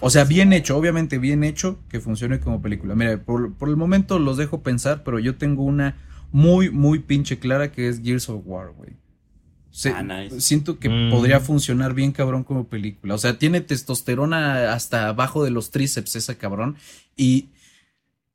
o 0.00 0.10
sea, 0.10 0.24
bien 0.24 0.52
hecho, 0.52 0.76
obviamente 0.76 1.18
bien 1.18 1.44
hecho, 1.44 1.78
que 1.88 2.00
funcione 2.00 2.40
como 2.40 2.60
película. 2.60 2.96
Mira, 2.96 3.18
por, 3.18 3.54
por 3.54 3.68
el 3.68 3.76
momento 3.76 4.18
los 4.18 4.36
dejo 4.36 4.64
pensar, 4.64 5.04
pero 5.04 5.20
yo 5.20 5.36
tengo 5.36 5.62
una 5.62 5.94
muy, 6.30 6.70
muy 6.70 6.98
pinche 7.00 7.38
clara 7.38 7.72
que 7.72 7.88
es 7.88 8.02
Gears 8.02 8.28
of 8.28 8.42
War, 8.44 8.72
güey. 8.76 8.92
Ah, 9.86 10.24
siento 10.38 10.78
que 10.78 10.88
mm. 10.88 11.10
podría 11.10 11.40
funcionar 11.40 11.94
bien 11.94 12.12
cabrón 12.12 12.42
como 12.42 12.66
película. 12.66 13.14
O 13.14 13.18
sea, 13.18 13.38
tiene 13.38 13.60
testosterona 13.60 14.72
hasta 14.72 15.08
abajo 15.08 15.44
de 15.44 15.50
los 15.50 15.70
tríceps 15.70 16.16
esa 16.16 16.36
cabrón. 16.36 16.76
Y 17.16 17.50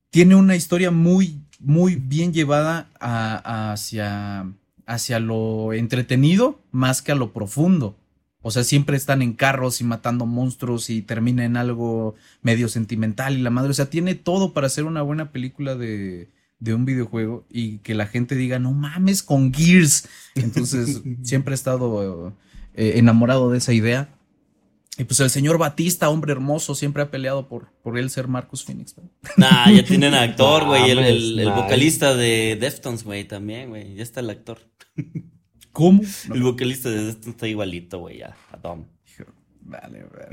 tiene 0.09 0.35
una 0.35 0.55
historia 0.55 0.91
muy, 0.91 1.41
muy 1.59 1.95
bien 1.95 2.33
llevada 2.33 2.87
hacia, 2.99 4.45
hacia 4.85 5.19
lo 5.19 5.73
entretenido 5.73 6.61
más 6.71 7.01
que 7.01 7.11
a 7.11 7.15
lo 7.15 7.33
profundo. 7.33 7.97
O 8.41 8.51
sea, 8.51 8.63
siempre 8.63 8.95
están 8.95 9.21
en 9.21 9.33
carros 9.33 9.81
y 9.81 9.85
matando 9.85 10.25
monstruos 10.25 10.89
y 10.89 11.01
termina 11.01 11.45
en 11.45 11.57
algo 11.57 12.15
medio 12.41 12.69
sentimental 12.69 13.37
y 13.37 13.41
la 13.41 13.49
madre. 13.49 13.71
O 13.71 13.73
sea, 13.73 13.89
tiene 13.89 14.15
todo 14.15 14.53
para 14.53 14.67
hacer 14.67 14.83
una 14.83 15.01
buena 15.01 15.31
película 15.31 15.75
de, 15.75 16.29
de 16.64 16.74
un 16.74 16.86
videojuego 16.86 17.45
y 17.49 17.80
que 17.80 17.93
la 17.93 18.07
gente 18.07 18.36
diga, 18.36 18.57
no 18.57 18.72
mames 18.72 19.22
con 19.22 19.53
Gears. 19.53 20.07
Entonces, 20.34 21.01
siempre 21.22 21.53
he 21.53 21.55
estado 21.55 22.34
eh, 22.74 22.93
enamorado 22.95 23.51
de 23.51 23.57
esa 23.57 23.74
idea. 23.74 24.16
Y 24.97 25.03
pues 25.03 25.20
el 25.20 25.30
señor 25.30 25.57
Batista, 25.57 26.09
hombre 26.09 26.32
hermoso, 26.32 26.74
siempre 26.74 27.03
ha 27.03 27.11
peleado 27.11 27.49
por, 27.49 27.72
por 27.82 27.97
él 27.97 28.09
ser 28.09 28.30
Marcus 28.30 28.64
Phoenix. 28.64 28.95
Nah, 29.36 29.70
ya 29.72 29.84
tienen 29.84 30.14
actor, 30.14 30.66
güey. 30.68 30.89
el, 30.91 31.49
vocalista 31.49 32.16
de 32.16 32.55
Deftones, 32.55 33.03
güey, 33.03 33.26
también, 33.26 33.70
güey. 33.70 33.95
Ya 33.95 34.03
está 34.03 34.22
el 34.22 34.30
actor. 34.30 34.59
¿Cómo? 35.74 36.03
El 36.34 36.43
vocalista 36.43 36.89
de 36.89 37.05
Deftones 37.05 37.36
está 37.36 37.47
igualito, 37.47 37.99
güey, 37.99 38.22
a 38.22 38.36
Tom. 38.61 38.86
Vale, 39.66 40.03
vale. 40.03 40.28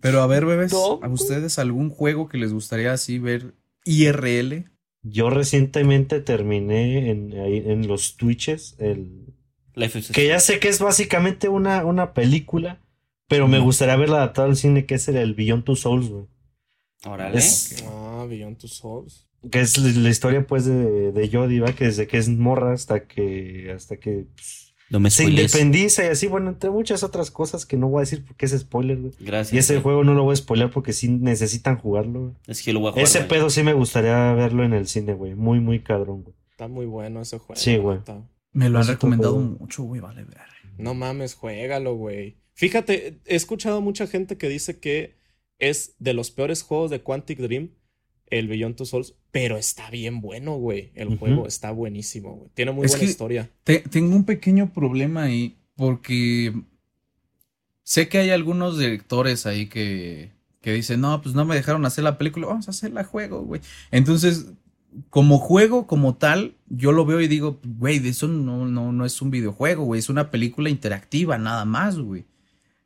Pero 0.00 0.22
a 0.22 0.26
ver, 0.26 0.46
bebés, 0.46 0.72
¿a 0.72 1.08
ustedes 1.08 1.58
algún 1.58 1.90
juego 1.90 2.28
que 2.28 2.38
les 2.38 2.52
gustaría 2.52 2.92
así 2.92 3.18
ver 3.18 3.54
IRL? 3.84 4.70
Yo 5.02 5.30
recientemente 5.30 6.20
terminé 6.20 7.10
en, 7.10 7.32
en 7.32 7.86
los 7.88 8.16
Twitches 8.16 8.76
el... 8.78 9.34
que 10.12 10.26
ya 10.26 10.40
sé 10.40 10.58
que 10.58 10.68
es 10.68 10.78
básicamente 10.78 11.48
una, 11.48 11.84
una 11.84 12.12
película, 12.12 12.80
pero 13.28 13.48
me 13.48 13.60
gustaría 13.60 13.96
verla 13.96 14.18
adaptada 14.18 14.48
al 14.48 14.56
cine, 14.56 14.86
que 14.86 14.96
es 14.96 15.08
el, 15.08 15.16
el 15.16 15.34
Beyond 15.34 15.64
Two 15.64 15.76
Souls, 15.76 16.08
güey. 16.08 16.26
Órale. 17.04 17.40
Ah, 17.86 18.26
Beyond 18.28 18.58
Two 18.58 18.68
Souls. 18.68 19.26
Que 19.50 19.60
es 19.60 19.78
la, 19.78 20.10
historia, 20.10 20.46
pues, 20.46 20.66
de, 20.66 21.12
de 21.12 21.30
Jodie, 21.30 21.60
¿va? 21.60 21.72
Que 21.72 21.86
desde 21.86 22.06
que 22.06 22.18
es 22.18 22.28
morra 22.28 22.74
hasta 22.74 23.06
que... 23.06 23.72
Hasta 23.74 23.96
que 23.96 24.26
pues, 24.34 24.69
se 25.10 25.24
independiza 25.24 26.04
y 26.04 26.08
así, 26.08 26.26
bueno, 26.26 26.50
entre 26.50 26.70
muchas 26.70 27.02
otras 27.02 27.30
cosas 27.30 27.64
que 27.66 27.76
no 27.76 27.88
voy 27.88 28.00
a 28.00 28.00
decir 28.00 28.24
porque 28.24 28.46
es 28.46 28.58
spoiler, 28.58 28.98
güey. 28.98 29.12
Gracias. 29.20 29.54
Y 29.54 29.58
ese 29.58 29.80
juego 29.80 30.02
no 30.04 30.14
lo 30.14 30.24
voy 30.24 30.32
a 30.32 30.36
spoiler 30.36 30.70
porque 30.70 30.92
sí 30.92 31.08
necesitan 31.08 31.76
jugarlo, 31.76 32.20
güey. 32.20 32.32
Es 32.46 32.62
que 32.62 32.72
lo 32.72 32.80
voy 32.80 32.88
a 32.88 32.92
jugar, 32.92 33.04
Ese 33.04 33.20
pedo 33.22 33.50
sí 33.50 33.62
me 33.62 33.72
gustaría 33.72 34.32
verlo 34.34 34.64
en 34.64 34.72
el 34.72 34.88
cine, 34.88 35.14
güey. 35.14 35.34
Muy, 35.34 35.60
muy 35.60 35.80
cabrón, 35.80 36.22
güey. 36.22 36.34
Está 36.50 36.68
muy 36.68 36.86
bueno 36.86 37.20
ese 37.20 37.38
juego. 37.38 37.60
Sí, 37.60 37.76
güey. 37.76 37.98
Me 38.52 38.68
lo 38.68 38.80
han 38.80 38.86
recomendado 38.86 39.38
mucho, 39.38 39.84
güey, 39.84 40.00
vale, 40.00 40.24
ver. 40.24 40.38
No 40.76 40.94
mames, 40.94 41.34
juégalo, 41.34 41.94
güey. 41.94 42.36
Fíjate, 42.54 43.20
he 43.24 43.36
escuchado 43.36 43.80
mucha 43.80 44.06
gente 44.06 44.36
que 44.36 44.48
dice 44.48 44.80
que 44.80 45.16
es 45.58 45.94
de 45.98 46.14
los 46.14 46.30
peores 46.30 46.62
juegos 46.62 46.90
de 46.90 47.00
Quantic 47.02 47.38
Dream 47.38 47.70
el 48.30 48.48
Beyond 48.48 48.76
Two 48.76 48.86
Souls, 48.86 49.14
pero 49.30 49.56
está 49.56 49.90
bien 49.90 50.20
bueno, 50.20 50.56
güey. 50.56 50.92
El 50.94 51.18
juego 51.18 51.46
está 51.46 51.70
buenísimo, 51.72 52.36
güey. 52.36 52.50
Tiene 52.54 52.72
muy 52.72 52.86
buena 52.86 53.04
historia. 53.04 53.50
tengo 53.64 54.16
un 54.16 54.24
pequeño 54.24 54.72
problema 54.72 55.24
ahí, 55.24 55.56
porque 55.76 56.54
sé 57.82 58.08
que 58.08 58.18
hay 58.18 58.30
algunos 58.30 58.78
directores 58.78 59.46
ahí 59.46 59.66
que, 59.66 60.30
que 60.60 60.72
dice, 60.72 60.96
no, 60.96 61.20
pues 61.22 61.34
no 61.34 61.44
me 61.44 61.56
dejaron 61.56 61.84
hacer 61.84 62.04
la 62.04 62.18
película, 62.18 62.46
vamos 62.46 62.68
a 62.68 62.70
hacer 62.70 62.92
la 62.92 63.04
juego, 63.04 63.42
güey. 63.42 63.60
Entonces, 63.90 64.52
como 65.08 65.38
juego, 65.38 65.86
como 65.86 66.16
tal, 66.16 66.54
yo 66.68 66.92
lo 66.92 67.04
veo 67.04 67.20
y 67.20 67.28
digo, 67.28 67.60
güey, 67.64 68.06
eso 68.06 68.28
no, 68.28 68.66
no, 68.66 68.92
no 68.92 69.04
es 69.04 69.20
un 69.22 69.30
videojuego, 69.30 69.84
güey, 69.84 69.98
es 69.98 70.08
una 70.08 70.30
película 70.30 70.70
interactiva, 70.70 71.38
nada 71.38 71.64
más, 71.64 71.98
güey. 71.98 72.24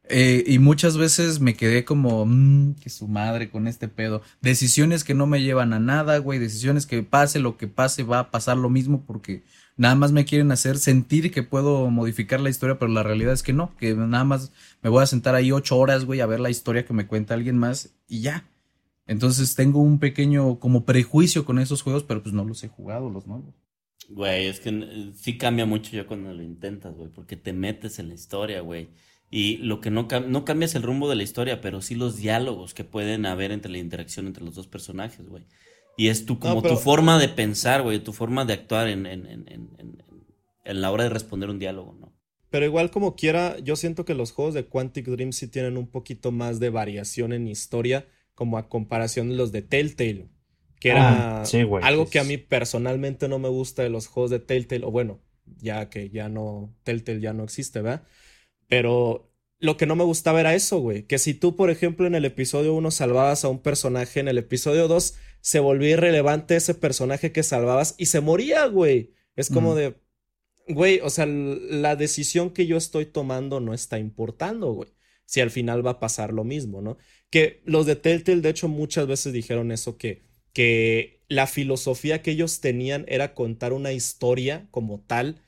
Eh, 0.08 0.44
y 0.46 0.58
muchas 0.58 0.98
veces 0.98 1.40
me 1.40 1.54
quedé 1.54 1.84
como, 1.84 2.26
mmm, 2.26 2.74
que 2.74 2.90
su 2.90 3.08
madre 3.08 3.50
con 3.50 3.66
este 3.66 3.88
pedo. 3.88 4.22
Decisiones 4.42 5.02
que 5.02 5.14
no 5.14 5.26
me 5.26 5.42
llevan 5.42 5.72
a 5.72 5.78
nada, 5.80 6.18
güey. 6.18 6.38
Decisiones 6.38 6.86
que 6.86 7.02
pase 7.02 7.38
lo 7.38 7.56
que 7.56 7.68
pase, 7.68 8.02
va 8.02 8.18
a 8.18 8.30
pasar 8.30 8.56
lo 8.58 8.68
mismo 8.68 9.04
porque 9.06 9.44
nada 9.76 9.94
más 9.94 10.12
me 10.12 10.24
quieren 10.24 10.52
hacer 10.52 10.76
sentir 10.78 11.30
que 11.32 11.42
puedo 11.42 11.88
modificar 11.90 12.40
la 12.40 12.50
historia, 12.50 12.78
pero 12.78 12.92
la 12.92 13.02
realidad 13.02 13.32
es 13.32 13.42
que 13.42 13.52
no, 13.52 13.74
que 13.76 13.94
nada 13.94 14.24
más 14.24 14.52
me 14.82 14.90
voy 14.90 15.02
a 15.02 15.06
sentar 15.06 15.34
ahí 15.34 15.52
ocho 15.52 15.78
horas, 15.78 16.04
güey, 16.04 16.20
a 16.20 16.26
ver 16.26 16.40
la 16.40 16.50
historia 16.50 16.84
que 16.84 16.92
me 16.92 17.06
cuenta 17.06 17.34
alguien 17.34 17.58
más 17.58 17.94
y 18.06 18.20
ya. 18.20 18.44
Entonces 19.06 19.54
tengo 19.54 19.80
un 19.80 19.98
pequeño 19.98 20.58
como 20.58 20.84
prejuicio 20.84 21.44
con 21.44 21.58
esos 21.58 21.82
juegos, 21.82 22.04
pero 22.04 22.22
pues 22.22 22.34
no 22.34 22.44
los 22.44 22.62
he 22.64 22.68
jugado, 22.68 23.10
los 23.10 23.26
nuevos. 23.26 23.54
Güey, 24.08 24.46
es 24.46 24.60
que 24.60 25.12
sí 25.16 25.38
cambia 25.38 25.66
mucho 25.66 25.92
ya 25.92 26.06
cuando 26.06 26.32
lo 26.32 26.42
intentas, 26.42 26.94
güey, 26.94 27.10
porque 27.10 27.36
te 27.36 27.52
metes 27.52 27.98
en 27.98 28.08
la 28.08 28.14
historia, 28.14 28.60
güey. 28.60 28.88
Y 29.36 29.56
lo 29.56 29.80
que 29.80 29.90
no, 29.90 30.06
no 30.28 30.44
cambias 30.44 30.76
el 30.76 30.84
rumbo 30.84 31.10
de 31.10 31.16
la 31.16 31.24
historia, 31.24 31.60
pero 31.60 31.82
sí 31.82 31.96
los 31.96 32.14
diálogos 32.14 32.72
que 32.72 32.84
pueden 32.84 33.26
haber 33.26 33.50
entre 33.50 33.72
la 33.72 33.78
interacción 33.78 34.28
entre 34.28 34.44
los 34.44 34.54
dos 34.54 34.68
personajes, 34.68 35.28
güey. 35.28 35.44
Y 35.96 36.06
es 36.06 36.24
tu, 36.24 36.38
como 36.38 36.62
tu 36.62 36.76
forma 36.76 37.18
de 37.18 37.28
pensar, 37.28 37.82
güey, 37.82 37.98
tu 37.98 38.12
forma 38.12 38.44
de 38.44 38.52
actuar 38.52 38.86
en, 38.86 39.06
en, 39.06 39.26
en, 39.26 39.74
en, 40.64 40.80
la 40.80 40.92
hora 40.92 41.02
de 41.02 41.10
responder 41.10 41.50
un 41.50 41.58
diálogo, 41.58 41.96
¿no? 41.98 42.16
Pero 42.48 42.64
igual 42.64 42.92
como 42.92 43.16
quiera, 43.16 43.58
yo 43.58 43.74
siento 43.74 44.04
que 44.04 44.14
los 44.14 44.30
juegos 44.30 44.54
de 44.54 44.66
Quantic 44.66 45.08
Dream 45.08 45.32
sí 45.32 45.48
tienen 45.48 45.78
un 45.78 45.88
poquito 45.88 46.30
más 46.30 46.60
de 46.60 46.70
variación 46.70 47.32
en 47.32 47.48
historia 47.48 48.06
como 48.36 48.56
a 48.56 48.68
comparación 48.68 49.30
de 49.30 49.34
los 49.34 49.50
de 49.50 49.62
Telltale, 49.62 50.28
que 50.78 50.90
era 50.90 51.42
ah, 51.42 51.44
algo 51.82 52.08
que 52.08 52.20
a 52.20 52.24
mí 52.24 52.38
personalmente 52.38 53.26
no 53.26 53.40
me 53.40 53.48
gusta 53.48 53.82
de 53.82 53.90
los 53.90 54.06
juegos 54.06 54.30
de 54.30 54.38
Telltale, 54.38 54.84
o 54.84 54.92
bueno, 54.92 55.18
ya 55.56 55.90
que 55.90 56.08
ya 56.10 56.28
no, 56.28 56.72
Telltale 56.84 57.20
ya 57.20 57.32
no 57.32 57.42
existe, 57.42 57.82
¿verdad? 57.82 58.06
Pero 58.68 59.30
lo 59.58 59.76
que 59.76 59.86
no 59.86 59.96
me 59.96 60.04
gustaba 60.04 60.40
era 60.40 60.54
eso, 60.54 60.78
güey, 60.78 61.04
que 61.04 61.18
si 61.18 61.34
tú, 61.34 61.56
por 61.56 61.70
ejemplo, 61.70 62.06
en 62.06 62.14
el 62.14 62.24
episodio 62.24 62.74
1 62.74 62.90
salvabas 62.90 63.44
a 63.44 63.48
un 63.48 63.60
personaje, 63.60 64.20
en 64.20 64.28
el 64.28 64.38
episodio 64.38 64.88
2 64.88 65.14
se 65.40 65.60
volvía 65.60 65.90
irrelevante 65.90 66.56
ese 66.56 66.74
personaje 66.74 67.32
que 67.32 67.42
salvabas 67.42 67.94
y 67.98 68.06
se 68.06 68.20
moría, 68.20 68.66
güey. 68.66 69.12
Es 69.36 69.50
como 69.50 69.74
de, 69.74 69.94
güey, 70.68 71.00
o 71.02 71.10
sea, 71.10 71.26
la 71.26 71.96
decisión 71.96 72.50
que 72.50 72.66
yo 72.66 72.76
estoy 72.76 73.06
tomando 73.06 73.60
no 73.60 73.74
está 73.74 73.98
importando, 73.98 74.72
güey 74.72 74.94
si 75.26 75.40
al 75.40 75.50
final 75.50 75.86
va 75.86 75.92
a 75.92 76.00
pasar 76.00 76.32
lo 76.32 76.44
mismo, 76.44 76.82
¿no? 76.82 76.98
Que 77.30 77.62
los 77.64 77.86
de 77.86 77.96
Telltale, 77.96 78.40
de 78.40 78.50
hecho, 78.50 78.68
muchas 78.68 79.06
veces 79.06 79.32
dijeron 79.32 79.72
eso, 79.72 79.96
que, 79.96 80.22
que 80.52 81.22
la 81.28 81.46
filosofía 81.46 82.22
que 82.22 82.32
ellos 82.32 82.60
tenían 82.60 83.04
era 83.08 83.34
contar 83.34 83.72
una 83.72 83.92
historia 83.92 84.68
como 84.70 85.00
tal, 85.00 85.40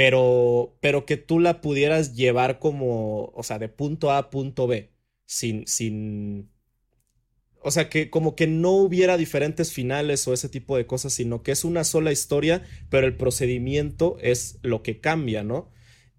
pero, 0.00 0.78
pero 0.80 1.04
que 1.04 1.18
tú 1.18 1.40
la 1.40 1.60
pudieras 1.60 2.14
llevar 2.14 2.58
como, 2.58 3.26
o 3.34 3.42
sea, 3.42 3.58
de 3.58 3.68
punto 3.68 4.10
A 4.10 4.16
a 4.16 4.30
punto 4.30 4.66
B, 4.66 4.88
sin, 5.26 5.66
sin, 5.66 6.48
o 7.62 7.70
sea, 7.70 7.90
que 7.90 8.08
como 8.08 8.34
que 8.34 8.46
no 8.46 8.70
hubiera 8.72 9.18
diferentes 9.18 9.74
finales 9.74 10.26
o 10.26 10.32
ese 10.32 10.48
tipo 10.48 10.78
de 10.78 10.86
cosas, 10.86 11.12
sino 11.12 11.42
que 11.42 11.52
es 11.52 11.64
una 11.64 11.84
sola 11.84 12.12
historia, 12.12 12.62
pero 12.88 13.06
el 13.06 13.14
procedimiento 13.14 14.16
es 14.22 14.58
lo 14.62 14.82
que 14.82 15.00
cambia, 15.00 15.44
¿no? 15.44 15.70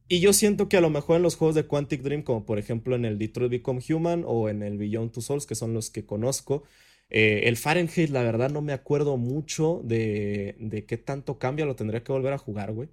Y 0.08 0.20
yo 0.20 0.32
siento 0.32 0.70
que 0.70 0.78
a 0.78 0.82
lo 0.82 0.92
mejor 0.92 1.16
en 1.16 1.24
los 1.24 1.36
juegos 1.36 1.56
de 1.56 1.66
Quantic 1.66 2.04
Dream, 2.04 2.22
como 2.22 2.46
por 2.46 2.60
ejemplo 2.60 2.96
en 2.96 3.04
el 3.04 3.18
Detroit 3.18 3.50
Become 3.50 3.82
Human 3.90 4.24
o 4.28 4.48
en 4.50 4.62
el 4.62 4.78
Beyond 4.78 5.12
Two 5.12 5.24
Souls, 5.24 5.48
que 5.48 5.56
son 5.56 5.74
los 5.74 5.90
que 5.90 6.06
conozco, 6.06 6.66
eh, 7.10 7.42
el 7.46 7.58
Fahrenheit, 7.58 8.12
la 8.12 8.22
verdad, 8.22 8.52
no 8.52 8.62
me 8.62 8.74
acuerdo 8.74 9.18
mucho 9.18 9.82
de, 9.84 10.56
de 10.60 10.86
qué 10.86 10.98
tanto 10.98 11.40
cambia, 11.40 11.66
lo 11.66 11.76
tendría 11.76 12.04
que 12.04 12.12
volver 12.12 12.34
a 12.34 12.38
jugar, 12.38 12.74
güey. 12.74 12.90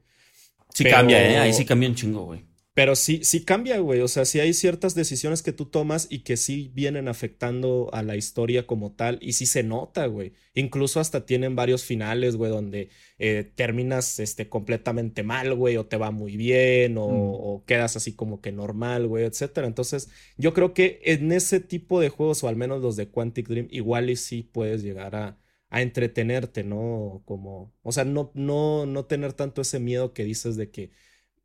Sí 0.79 0.85
cambia, 0.85 1.29
¿eh? 1.29 1.39
Ahí 1.39 1.53
sí 1.53 1.64
cambia 1.64 1.89
un 1.89 1.97
chingo, 1.97 2.24
güey. 2.24 2.45
Pero 2.72 2.95
sí, 2.95 3.24
sí 3.24 3.45
cambia, 3.45 3.81
güey. 3.81 4.01
O 4.03 4.07
sea, 4.07 4.24
sí 4.24 4.39
hay 4.39 4.55
ciertas 4.55 4.95
decisiones 4.95 5.43
que 5.43 5.53
tú 5.53 5.64
tomas 5.64 6.07
y 6.09 6.20
que 6.20 6.37
sí 6.37 6.70
vienen 6.72 7.09
afectando 7.09 7.91
a 7.93 8.05
la 8.05 8.14
historia 8.14 8.68
como 8.68 8.93
tal. 8.93 9.18
Y 9.20 9.33
sí 9.33 9.47
se 9.47 9.64
nota, 9.64 10.07
güey. 10.07 10.35
Incluso 10.55 11.01
hasta 11.01 11.26
tienen 11.26 11.57
varios 11.57 11.83
finales, 11.83 12.37
güey, 12.37 12.53
donde 12.53 12.91
eh, 13.18 13.51
terminas 13.57 14.20
este, 14.20 14.49
completamente 14.49 15.24
mal, 15.24 15.53
güey, 15.57 15.76
o 15.76 15.87
te 15.87 15.97
va 15.97 16.12
muy 16.12 16.37
bien, 16.37 16.97
o, 16.99 17.09
mm. 17.09 17.12
o, 17.12 17.64
quedas 17.66 17.97
así 17.97 18.14
como 18.14 18.41
que 18.41 18.53
normal, 18.53 19.09
güey, 19.09 19.24
etcétera. 19.24 19.66
Entonces, 19.66 20.11
yo 20.37 20.55
creo 20.55 20.72
que 20.72 21.01
en 21.03 21.33
ese 21.33 21.59
tipo 21.59 21.99
de 21.99 22.11
juegos, 22.11 22.45
o 22.45 22.49
al 22.49 22.55
menos 22.55 22.81
los 22.81 22.95
de 22.95 23.09
Quantic 23.09 23.49
Dream, 23.49 23.66
igual 23.72 24.09
y 24.09 24.14
sí 24.14 24.45
puedes 24.45 24.85
llegar 24.85 25.16
a, 25.16 25.37
a 25.70 25.82
entretenerte, 25.82 26.64
¿no? 26.64 27.22
Como, 27.26 27.72
o 27.82 27.92
sea, 27.92 28.04
no, 28.04 28.30
no, 28.34 28.86
no 28.86 29.04
tener 29.06 29.32
tanto 29.34 29.62
ese 29.62 29.80
miedo 29.80 30.12
que 30.14 30.24
dices 30.24 30.56
de 30.56 30.70
que 30.70 30.90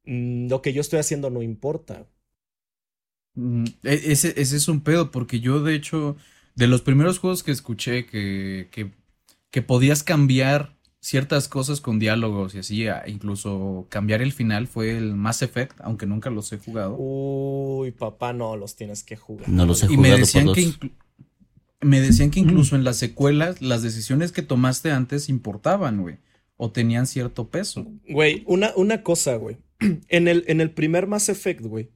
Mm, 0.05 0.49
lo 0.49 0.61
que 0.61 0.73
yo 0.73 0.81
estoy 0.81 0.99
haciendo 0.99 1.29
no 1.29 1.41
importa. 1.41 2.07
Mm, 3.35 3.65
e, 3.83 3.93
ese, 4.11 4.33
ese, 4.37 4.57
es 4.57 4.67
un 4.67 4.81
pedo, 4.81 5.11
porque 5.11 5.39
yo 5.39 5.61
de 5.61 5.75
hecho, 5.75 6.17
de 6.55 6.67
los 6.67 6.81
primeros 6.81 7.19
juegos 7.19 7.43
que 7.43 7.51
escuché 7.51 8.05
que, 8.05 8.67
que, 8.71 8.91
que 9.49 9.61
podías 9.61 10.03
cambiar 10.03 10.75
ciertas 10.99 11.49
cosas 11.49 11.81
con 11.81 11.99
diálogos 11.99 12.55
y 12.55 12.59
así, 12.59 12.85
incluso 13.07 13.87
cambiar 13.89 14.21
el 14.21 14.31
final 14.31 14.67
fue 14.67 14.97
el 14.97 15.15
Mass 15.15 15.41
Effect, 15.41 15.79
aunque 15.81 16.05
nunca 16.05 16.29
los 16.29 16.51
he 16.53 16.57
jugado. 16.57 16.95
Uy, 16.97 17.91
papá, 17.91 18.31
no, 18.31 18.55
los 18.55 18.75
tienes 18.75 19.03
que 19.03 19.17
jugar. 19.17 19.49
No 19.49 19.65
los 19.65 19.83
he 19.83 19.87
y 19.87 19.95
jugado. 19.95 20.13
me 20.13 20.17
decían 20.17 20.53
que 20.53 20.71
me 21.83 22.01
decían 22.01 22.31
que 22.31 22.39
incluso 22.39 22.75
en 22.75 22.83
las 22.83 22.97
secuelas 22.97 23.61
las 23.61 23.81
decisiones 23.81 24.31
que 24.31 24.41
tomaste 24.41 24.91
antes 24.91 25.29
importaban, 25.29 26.01
güey, 26.01 26.17
o 26.57 26.71
tenían 26.71 27.07
cierto 27.07 27.49
peso. 27.49 27.87
Güey, 28.07 28.43
una, 28.45 28.71
una 28.75 29.03
cosa, 29.03 29.35
güey. 29.35 29.57
en 30.07 30.27
el, 30.27 30.43
en 30.47 30.61
el 30.61 30.71
primer 30.71 31.07
Mass 31.07 31.29
Effect, 31.29 31.61
güey, 31.61 31.89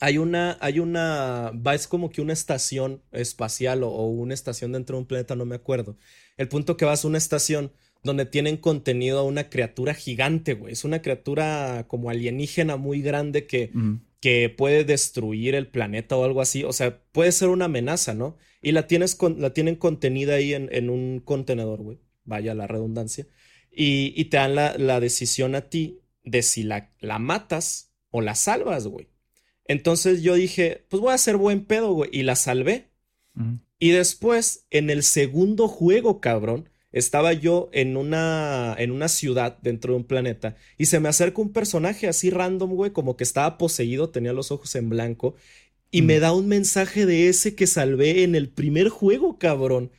hay 0.00 0.18
una, 0.18 0.58
hay 0.60 0.80
una, 0.80 1.52
va, 1.54 1.74
es 1.74 1.86
como 1.86 2.10
que 2.10 2.20
una 2.20 2.32
estación 2.32 3.02
espacial 3.12 3.82
o, 3.84 3.88
una 4.06 4.34
estación 4.34 4.72
dentro 4.72 4.96
de 4.96 5.02
un 5.02 5.06
planeta, 5.06 5.36
no 5.36 5.46
me 5.46 5.56
acuerdo. 5.56 5.96
El 6.36 6.48
punto 6.48 6.76
que 6.76 6.84
vas 6.84 7.04
a 7.04 7.08
una 7.08 7.18
estación 7.18 7.72
donde 8.02 8.26
tienen 8.26 8.58
contenido 8.58 9.18
a 9.18 9.22
una 9.22 9.48
criatura 9.48 9.94
gigante, 9.94 10.54
güey. 10.54 10.72
Es 10.72 10.84
una 10.84 11.00
criatura 11.00 11.86
como 11.88 12.10
alienígena 12.10 12.76
muy 12.76 13.00
grande 13.00 13.46
que, 13.46 13.70
que 14.24 14.48
puede 14.48 14.84
destruir 14.84 15.54
el 15.54 15.66
planeta 15.66 16.16
o 16.16 16.24
algo 16.24 16.40
así. 16.40 16.64
O 16.64 16.72
sea, 16.72 16.98
puede 17.12 17.30
ser 17.30 17.50
una 17.50 17.66
amenaza, 17.66 18.14
¿no? 18.14 18.38
Y 18.62 18.72
la, 18.72 18.86
tienes 18.86 19.18
la 19.36 19.52
tienen 19.52 19.76
contenida 19.76 20.36
ahí 20.36 20.54
en, 20.54 20.70
en 20.72 20.88
un 20.88 21.20
contenedor, 21.20 21.82
güey. 21.82 21.98
Vaya 22.24 22.54
la 22.54 22.66
redundancia. 22.66 23.26
Y, 23.70 24.14
y 24.16 24.24
te 24.30 24.38
dan 24.38 24.54
la, 24.54 24.78
la 24.78 24.98
decisión 24.98 25.54
a 25.54 25.68
ti 25.68 26.00
de 26.22 26.42
si 26.42 26.62
la, 26.62 26.90
la 27.00 27.18
matas 27.18 27.92
o 28.08 28.22
la 28.22 28.34
salvas, 28.34 28.86
güey. 28.86 29.10
Entonces 29.66 30.22
yo 30.22 30.32
dije, 30.36 30.86
pues 30.88 31.02
voy 31.02 31.10
a 31.10 31.16
hacer 31.16 31.36
buen 31.36 31.66
pedo, 31.66 31.92
güey, 31.92 32.08
y 32.10 32.22
la 32.22 32.34
salvé. 32.34 32.92
Y 33.78 33.90
después, 33.90 34.64
en 34.70 34.88
el 34.88 35.02
segundo 35.02 35.68
juego, 35.68 36.22
cabrón, 36.22 36.70
estaba 36.94 37.32
yo 37.32 37.68
en 37.72 37.96
una, 37.96 38.74
en 38.78 38.92
una 38.92 39.08
ciudad 39.08 39.58
dentro 39.62 39.92
de 39.92 39.96
un 39.98 40.04
planeta 40.04 40.54
y 40.78 40.86
se 40.86 41.00
me 41.00 41.08
acerca 41.08 41.42
un 41.42 41.52
personaje 41.52 42.06
así 42.06 42.30
random, 42.30 42.70
güey, 42.74 42.92
como 42.92 43.16
que 43.16 43.24
estaba 43.24 43.58
poseído, 43.58 44.10
tenía 44.10 44.32
los 44.32 44.50
ojos 44.50 44.74
en 44.76 44.88
blanco. 44.88 45.34
Y 45.90 46.02
me 46.02 46.18
da 46.18 46.32
un 46.32 46.48
mensaje 46.48 47.06
de 47.06 47.28
ese 47.28 47.54
que 47.54 47.68
salvé 47.68 48.24
en 48.24 48.34
el 48.34 48.48
primer 48.48 48.88
juego, 48.88 49.38
cabrón. 49.38 49.92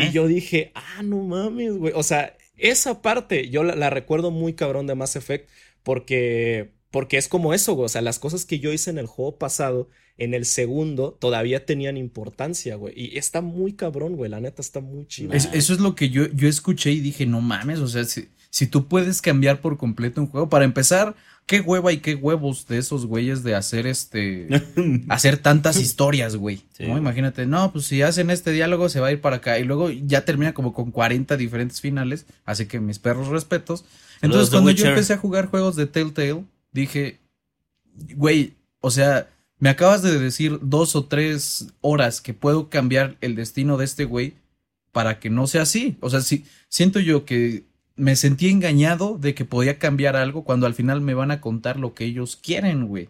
Y 0.00 0.10
yo 0.10 0.26
dije, 0.26 0.72
ah, 0.74 1.02
no 1.02 1.24
mames, 1.24 1.76
güey. 1.76 1.92
O 1.94 2.02
sea, 2.02 2.38
esa 2.56 3.02
parte 3.02 3.50
yo 3.50 3.62
la, 3.62 3.74
la, 3.74 3.90
recuerdo 3.90 4.30
muy 4.30 4.54
cabrón 4.54 4.86
de 4.86 4.94
Mass 4.94 5.14
Effect 5.14 5.50
porque, 5.82 6.72
porque 6.92 7.16
es 7.16 7.26
como 7.26 7.54
eso, 7.54 7.72
güey. 7.72 7.86
O 7.86 7.88
sea, 7.88 8.02
las 8.02 8.20
cosas 8.20 8.44
que 8.44 8.60
yo 8.60 8.72
hice 8.72 8.90
en 8.90 8.98
el 8.98 9.06
juego 9.06 9.36
pasado, 9.38 9.88
en 10.18 10.34
el 10.34 10.44
segundo, 10.44 11.16
todavía 11.18 11.66
tenían 11.66 11.96
importancia, 11.96 12.76
güey. 12.76 12.94
Y 12.96 13.18
está 13.18 13.40
muy 13.40 13.72
cabrón, 13.72 14.14
güey. 14.14 14.30
La 14.30 14.40
neta 14.40 14.62
está 14.62 14.80
muy 14.80 15.06
chido. 15.06 15.32
eso 15.32 15.54
es 15.54 15.80
lo 15.80 15.96
que 15.96 16.10
yo, 16.10 16.26
yo 16.28 16.48
escuché 16.48 16.92
y 16.92 17.00
dije, 17.00 17.26
no 17.26 17.40
mames, 17.40 17.80
o 17.80 17.88
sea, 17.88 18.04
si, 18.04 18.28
si 18.50 18.66
tú 18.66 18.86
puedes 18.86 19.22
cambiar 19.22 19.60
por 19.60 19.78
completo 19.78 20.20
un 20.20 20.26
juego, 20.28 20.50
para 20.50 20.66
empezar, 20.66 21.16
qué 21.46 21.60
hueva 21.60 21.92
y 21.92 21.98
qué 21.98 22.14
huevos 22.14 22.66
de 22.66 22.78
esos 22.78 23.06
güeyes 23.06 23.42
de 23.42 23.54
hacer 23.54 23.86
este 23.86 24.48
hacer 25.08 25.38
tantas 25.38 25.80
historias, 25.80 26.36
güey. 26.36 26.62
Imagínate, 26.78 27.46
no, 27.46 27.72
pues 27.72 27.86
si 27.86 28.02
hacen 28.02 28.30
este 28.30 28.52
diálogo 28.52 28.90
se 28.90 29.00
va 29.00 29.08
a 29.08 29.12
ir 29.12 29.20
para 29.20 29.36
acá 29.36 29.58
y 29.58 29.64
luego 29.64 29.90
ya 29.90 30.24
termina 30.24 30.52
como 30.52 30.74
con 30.74 30.90
40 30.90 31.36
diferentes 31.36 31.80
finales, 31.80 32.26
así 32.44 32.66
que 32.66 32.80
mis 32.80 32.98
perros 32.98 33.28
respetos. 33.28 33.84
Entonces, 34.20 34.50
cuando 34.50 34.70
yo 34.70 34.86
empecé 34.86 35.14
a 35.14 35.18
jugar 35.18 35.46
juegos 35.46 35.74
de 35.74 35.86
Telltale, 35.86 36.44
dije, 36.72 37.20
güey, 38.16 38.54
o 38.80 38.90
sea, 38.90 39.28
me 39.58 39.70
acabas 39.70 40.02
de 40.02 40.18
decir 40.18 40.58
dos 40.60 40.96
o 40.96 41.04
tres 41.04 41.68
horas 41.80 42.20
que 42.20 42.34
puedo 42.34 42.68
cambiar 42.68 43.16
el 43.20 43.36
destino 43.36 43.76
de 43.76 43.84
este 43.84 44.04
güey 44.04 44.34
para 44.90 45.20
que 45.20 45.30
no 45.30 45.46
sea 45.46 45.62
así. 45.62 45.96
O 46.00 46.10
sea, 46.10 46.20
si, 46.20 46.44
siento 46.68 46.98
yo 46.98 47.24
que 47.24 47.64
me 47.94 48.16
sentí 48.16 48.48
engañado 48.48 49.18
de 49.18 49.34
que 49.34 49.44
podía 49.44 49.78
cambiar 49.78 50.16
algo 50.16 50.44
cuando 50.44 50.66
al 50.66 50.74
final 50.74 51.00
me 51.00 51.14
van 51.14 51.30
a 51.30 51.40
contar 51.40 51.78
lo 51.78 51.94
que 51.94 52.04
ellos 52.04 52.36
quieren, 52.36 52.86
güey. 52.86 53.08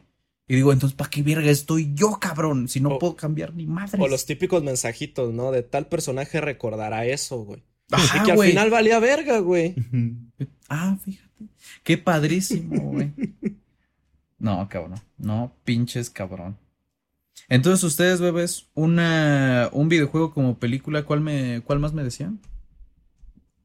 Y 0.48 0.56
digo, 0.56 0.72
entonces, 0.72 0.94
¿para 0.96 1.08
qué 1.08 1.22
verga 1.22 1.50
estoy 1.50 1.92
yo, 1.94 2.18
cabrón? 2.20 2.68
Si 2.68 2.80
no 2.80 2.98
puedo 2.98 3.16
cambiar 3.16 3.54
ni 3.54 3.66
madre. 3.66 4.02
O 4.02 4.08
los 4.08 4.26
típicos 4.26 4.62
mensajitos, 4.62 5.32
¿no? 5.32 5.52
De 5.52 5.62
tal 5.62 5.86
personaje 5.86 6.40
recordará 6.40 7.06
eso, 7.06 7.38
güey. 7.38 7.62
Y 7.98 8.24
que 8.24 8.32
al 8.32 8.38
final 8.38 8.70
valía 8.70 8.98
verga, 8.98 9.38
güey. 9.38 9.74
ah, 10.68 10.96
fíjate. 11.02 11.46
Qué 11.82 11.98
padrísimo, 11.98 12.80
güey. 12.92 13.12
No, 14.38 14.68
cabrón. 14.68 15.00
No, 15.18 15.54
pinches 15.64 16.10
cabrón. 16.10 16.58
Entonces, 17.48 17.84
ustedes, 17.84 18.20
bebés, 18.20 18.68
una, 18.74 19.68
un 19.72 19.88
videojuego 19.88 20.32
como 20.32 20.58
película, 20.58 21.04
¿cuál, 21.04 21.20
me, 21.20 21.62
cuál 21.64 21.78
más 21.78 21.92
me 21.92 22.02
decían? 22.02 22.40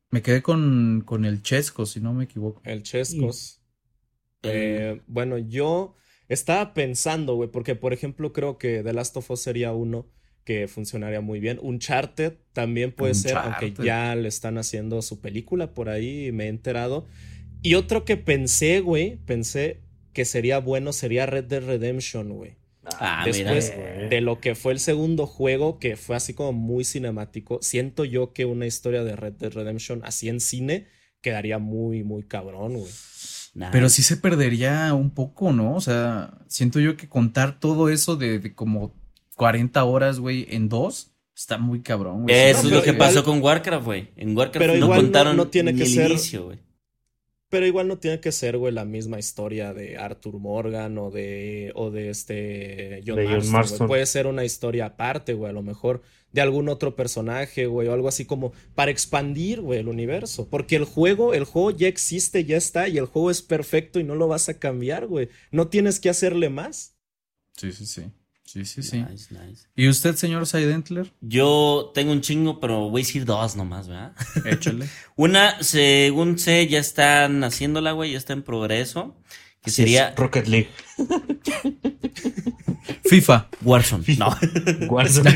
Me 0.10 0.22
quedé 0.22 0.42
con, 0.42 1.04
con 1.06 1.26
el 1.26 1.42
Chescos, 1.42 1.92
si 1.92 2.00
no 2.00 2.14
me 2.14 2.26
equivoco. 2.26 2.62
El 2.64 2.84
Chescos. 2.84 3.62
Eh, 4.44 5.02
bueno, 5.08 5.38
yo 5.38 5.96
estaba 6.28 6.74
pensando, 6.74 7.36
güey, 7.36 7.50
porque 7.50 7.76
por 7.76 7.94
ejemplo 7.94 8.34
creo 8.34 8.58
que 8.58 8.84
The 8.84 8.94
Last 8.94 9.18
of 9.18 9.30
Us 9.32 9.42
sería 9.42 9.74
uno 9.74 10.08
que 10.48 10.70
funcionaría 10.70 11.20
muy 11.20 11.42
bien. 11.42 11.60
Uncharted 11.62 12.36
también 12.54 12.94
puede 12.94 13.16
ser, 13.16 13.36
aunque 13.36 13.74
ya 13.84 14.16
le 14.16 14.30
están 14.30 14.58
haciendo 14.58 15.02
su 15.02 15.20
película 15.20 15.74
por 15.74 15.90
ahí, 15.90 16.32
me 16.32 16.46
he 16.46 16.48
enterado. 16.48 17.06
Y 17.62 17.74
otro 17.74 18.06
que 18.06 18.16
pensé, 18.16 18.80
güey, 18.80 19.18
pensé 19.26 19.82
que 20.14 20.24
sería 20.24 20.60
bueno 20.60 20.94
sería 20.94 21.26
Red 21.26 21.44
Dead 21.44 21.66
Redemption, 21.66 22.30
güey. 22.30 22.56
Ah, 22.98 23.24
Después 23.26 23.74
de 24.10 24.22
lo 24.22 24.40
que 24.40 24.56
fue 24.56 24.72
el 24.72 24.80
segundo 24.80 25.28
juego, 25.28 25.80
que 25.80 25.98
fue 25.98 26.16
así 26.16 26.34
como 26.34 26.54
muy 26.54 26.86
cinemático, 26.86 27.60
siento 27.62 28.06
yo 28.06 28.32
que 28.32 28.46
una 28.46 28.68
historia 28.68 29.04
de 29.04 29.18
Red 29.18 29.34
Dead 29.34 29.52
Redemption 29.52 30.00
así 30.06 30.30
en 30.30 30.40
cine 30.40 30.88
quedaría 31.20 31.60
muy, 31.60 32.06
muy 32.06 32.24
cabrón, 32.24 32.78
güey. 32.78 32.92
Pero 33.74 33.90
sí 33.90 34.02
se 34.02 34.16
perdería 34.16 34.94
un 34.94 35.10
poco, 35.10 35.52
¿no? 35.52 35.76
O 35.76 35.82
sea, 35.82 36.38
siento 36.48 36.80
yo 36.80 36.96
que 36.96 37.10
contar 37.10 37.60
todo 37.60 37.90
eso 37.90 38.16
de, 38.16 38.54
como 38.54 38.94
40 39.38 39.84
horas, 39.84 40.20
güey, 40.20 40.48
en 40.50 40.68
dos, 40.68 41.12
está 41.36 41.60
muy 41.60 41.82
cabrón, 41.82 42.24
güey. 42.24 42.36
Eso 42.36 42.68
es 42.68 42.74
lo 42.74 42.82
que 42.82 42.94
pasó 42.94 43.24
con 43.24 43.42
Warcraft, 43.42 43.86
güey. 43.86 44.10
En 44.18 44.36
Warcraft 44.36 44.76
no 44.80 44.88
contaron 44.88 45.38
no, 45.38 45.48
tiene 45.48 45.76
que 45.76 45.86
ser, 45.86 46.10
inicio, 46.10 46.46
güey. 46.46 46.60
Pero 47.50 47.66
igual 47.66 47.88
no 47.88 48.00
tiene 48.00 48.20
que 48.20 48.32
ser, 48.32 48.58
güey, 48.58 48.74
la 48.74 48.84
misma 48.84 49.20
historia 49.20 49.74
de 49.74 49.98
Arthur 49.98 50.40
Morgan 50.40 50.98
o 50.98 51.12
de, 51.12 51.72
o 51.76 51.92
de 51.92 52.10
este 52.10 53.04
John, 53.06 53.20
Marston. 53.52 53.88
Puede 53.88 54.08
ser 54.08 54.26
una 54.26 54.44
historia 54.44 54.88
aparte, 54.88 55.34
güey, 55.34 55.52
a 55.52 55.54
lo 55.54 55.62
mejor 55.62 56.02
de 56.34 56.42
algún 56.42 56.68
otro 56.68 56.96
personaje, 56.96 57.68
güey, 57.68 57.88
o 57.88 57.94
algo 57.94 58.08
así 58.08 58.26
como 58.26 58.54
para 58.74 58.90
expandir, 58.90 59.62
güey, 59.62 59.80
el 59.80 59.88
universo. 59.88 60.50
Porque 60.50 60.76
el 60.76 60.84
juego, 60.84 61.36
el 61.36 61.44
juego 61.44 61.70
ya 61.70 61.88
existe, 61.88 62.44
ya 62.44 62.58
está, 62.58 62.88
y 62.88 62.98
el 62.98 63.06
juego 63.06 63.30
es 63.30 63.44
perfecto 63.44 64.00
y 64.00 64.04
no 64.04 64.16
lo 64.16 64.28
vas 64.28 64.50
a 64.50 64.58
cambiar, 64.58 65.06
güey. 65.06 65.30
No 65.52 65.68
tienes 65.68 66.00
que 66.00 66.10
hacerle 66.10 66.50
más. 66.50 66.98
Sí, 67.56 67.72
sí, 67.72 67.86
sí. 67.86 68.12
Sí, 68.48 68.64
sí, 68.64 68.82
sí. 68.82 69.04
Nice, 69.04 69.34
nice. 69.34 69.68
¿Y 69.76 69.90
usted, 69.90 70.16
señor 70.16 70.48
Seidentler? 70.48 71.12
Yo 71.20 71.92
tengo 71.94 72.14
un 72.14 72.22
chingo, 72.22 72.62
pero 72.62 72.90
voy 72.90 73.02
a 73.02 73.04
decir 73.04 73.26
dos 73.26 73.58
nomás, 73.58 73.90
¿verdad? 73.90 74.14
Échale. 74.46 74.88
Una, 75.18 75.62
según 75.62 76.40
sé, 76.40 76.66
ya 76.68 76.80
están 76.80 77.44
haciéndola, 77.44 77.92
güey, 77.92 78.14
ya 78.14 78.18
está 78.18 78.32
en 78.32 78.44
progreso. 78.44 79.18
Que 79.62 79.70
sería. 79.70 80.14
Rocket 80.16 80.48
League. 80.48 80.70
FIFA. 83.04 83.50
Warzone. 83.64 84.06
No. 84.18 84.34
Warzone. 84.90 85.36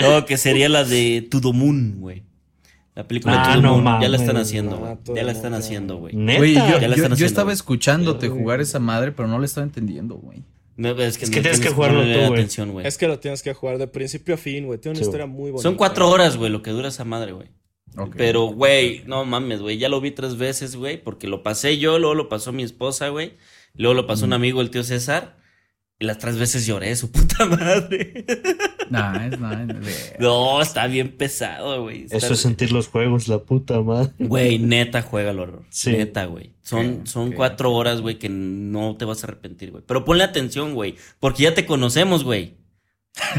no, 0.00 0.24
que 0.24 0.38
sería 0.38 0.70
la 0.70 0.84
de 0.84 1.28
To 1.30 1.52
Moon, 1.52 2.00
güey. 2.00 2.22
La 2.94 3.06
película 3.06 3.34
de 3.34 3.40
ah, 3.40 3.60
To 3.60 3.60
Moon. 3.60 4.00
ya 4.00 4.08
la 4.08 4.16
están 4.16 4.38
haciendo, 4.38 4.78
güey. 4.78 4.96
ya 5.14 5.22
la 5.22 5.32
están 5.32 5.52
haciendo, 5.52 5.98
güey. 5.98 6.14
Güey, 6.14 6.54
yo, 6.54 7.14
yo, 7.14 7.26
estaba 7.26 7.52
escuchándote 7.52 8.30
jugar 8.30 8.62
esa 8.62 8.78
madre, 8.78 9.12
pero 9.12 9.28
no 9.28 9.38
la 9.38 9.44
estaba 9.44 9.66
entendiendo, 9.66 10.14
güey. 10.14 10.42
Es 10.76 11.18
que, 11.18 11.26
tienes 11.26 11.60
que 11.60 11.70
jugarlo 11.70 12.02
tú, 12.02 12.70
güey. 12.72 12.86
Es 12.86 12.98
que 12.98 13.08
lo 13.08 13.18
tienes 13.18 13.42
que 13.42 13.54
jugar 13.54 13.78
de 13.78 13.88
principio 13.88 14.34
a 14.34 14.38
fin, 14.38 14.66
güey. 14.66 14.78
Tiene 14.78 14.98
una 14.98 15.06
historia 15.06 15.26
muy 15.26 15.50
bonita. 15.50 15.62
Son 15.62 15.74
cuatro 15.74 16.10
horas, 16.10 16.36
güey, 16.36 16.50
lo 16.50 16.62
que 16.62 16.70
dura 16.70 16.88
esa 16.88 17.04
madre, 17.04 17.32
güey. 17.32 17.48
Pero, 18.16 18.46
güey, 18.46 19.02
no 19.06 19.24
mames, 19.24 19.60
güey. 19.60 19.78
Ya 19.78 19.88
lo 19.88 20.00
vi 20.00 20.10
tres 20.10 20.36
veces, 20.36 20.76
güey, 20.76 21.02
porque 21.02 21.28
lo 21.28 21.42
pasé 21.42 21.78
yo, 21.78 21.98
luego 21.98 22.14
lo 22.14 22.28
pasó 22.28 22.52
mi 22.52 22.62
esposa, 22.62 23.08
güey. 23.08 23.34
Luego 23.74 23.94
lo 23.94 24.06
pasó 24.06 24.26
un 24.26 24.34
amigo, 24.34 24.60
el 24.60 24.70
tío 24.70 24.84
César. 24.84 25.38
Y 25.98 26.04
las 26.04 26.18
tres 26.18 26.38
veces 26.38 26.66
lloré, 26.66 26.94
su 26.94 27.10
puta 27.10 27.46
madre. 27.46 28.26
Nice, 28.90 29.36
nice. 29.36 30.16
No, 30.18 30.60
está 30.60 30.86
bien 30.86 31.16
pesado, 31.16 31.82
güey. 31.82 32.06
Eso 32.10 32.32
es 32.34 32.40
sentir 32.40 32.72
los 32.72 32.88
juegos, 32.88 33.28
la 33.28 33.38
puta 33.38 33.80
madre. 33.80 34.12
Güey, 34.18 34.58
neta, 34.58 35.02
juega 35.02 35.30
el 35.30 35.38
horror. 35.38 35.62
Neta, 35.86 36.26
güey. 36.26 36.52
Son, 36.62 37.06
son 37.06 37.32
cuatro 37.32 37.72
horas, 37.72 38.00
güey, 38.00 38.18
que 38.18 38.28
no 38.28 38.96
te 38.96 39.04
vas 39.04 39.22
a 39.22 39.28
arrepentir, 39.28 39.70
güey. 39.70 39.84
Pero 39.86 40.04
ponle 40.04 40.24
atención, 40.24 40.74
güey. 40.74 40.96
Porque 41.20 41.44
ya 41.44 41.54
te 41.54 41.64
conocemos, 41.64 42.24
güey. 42.24 42.54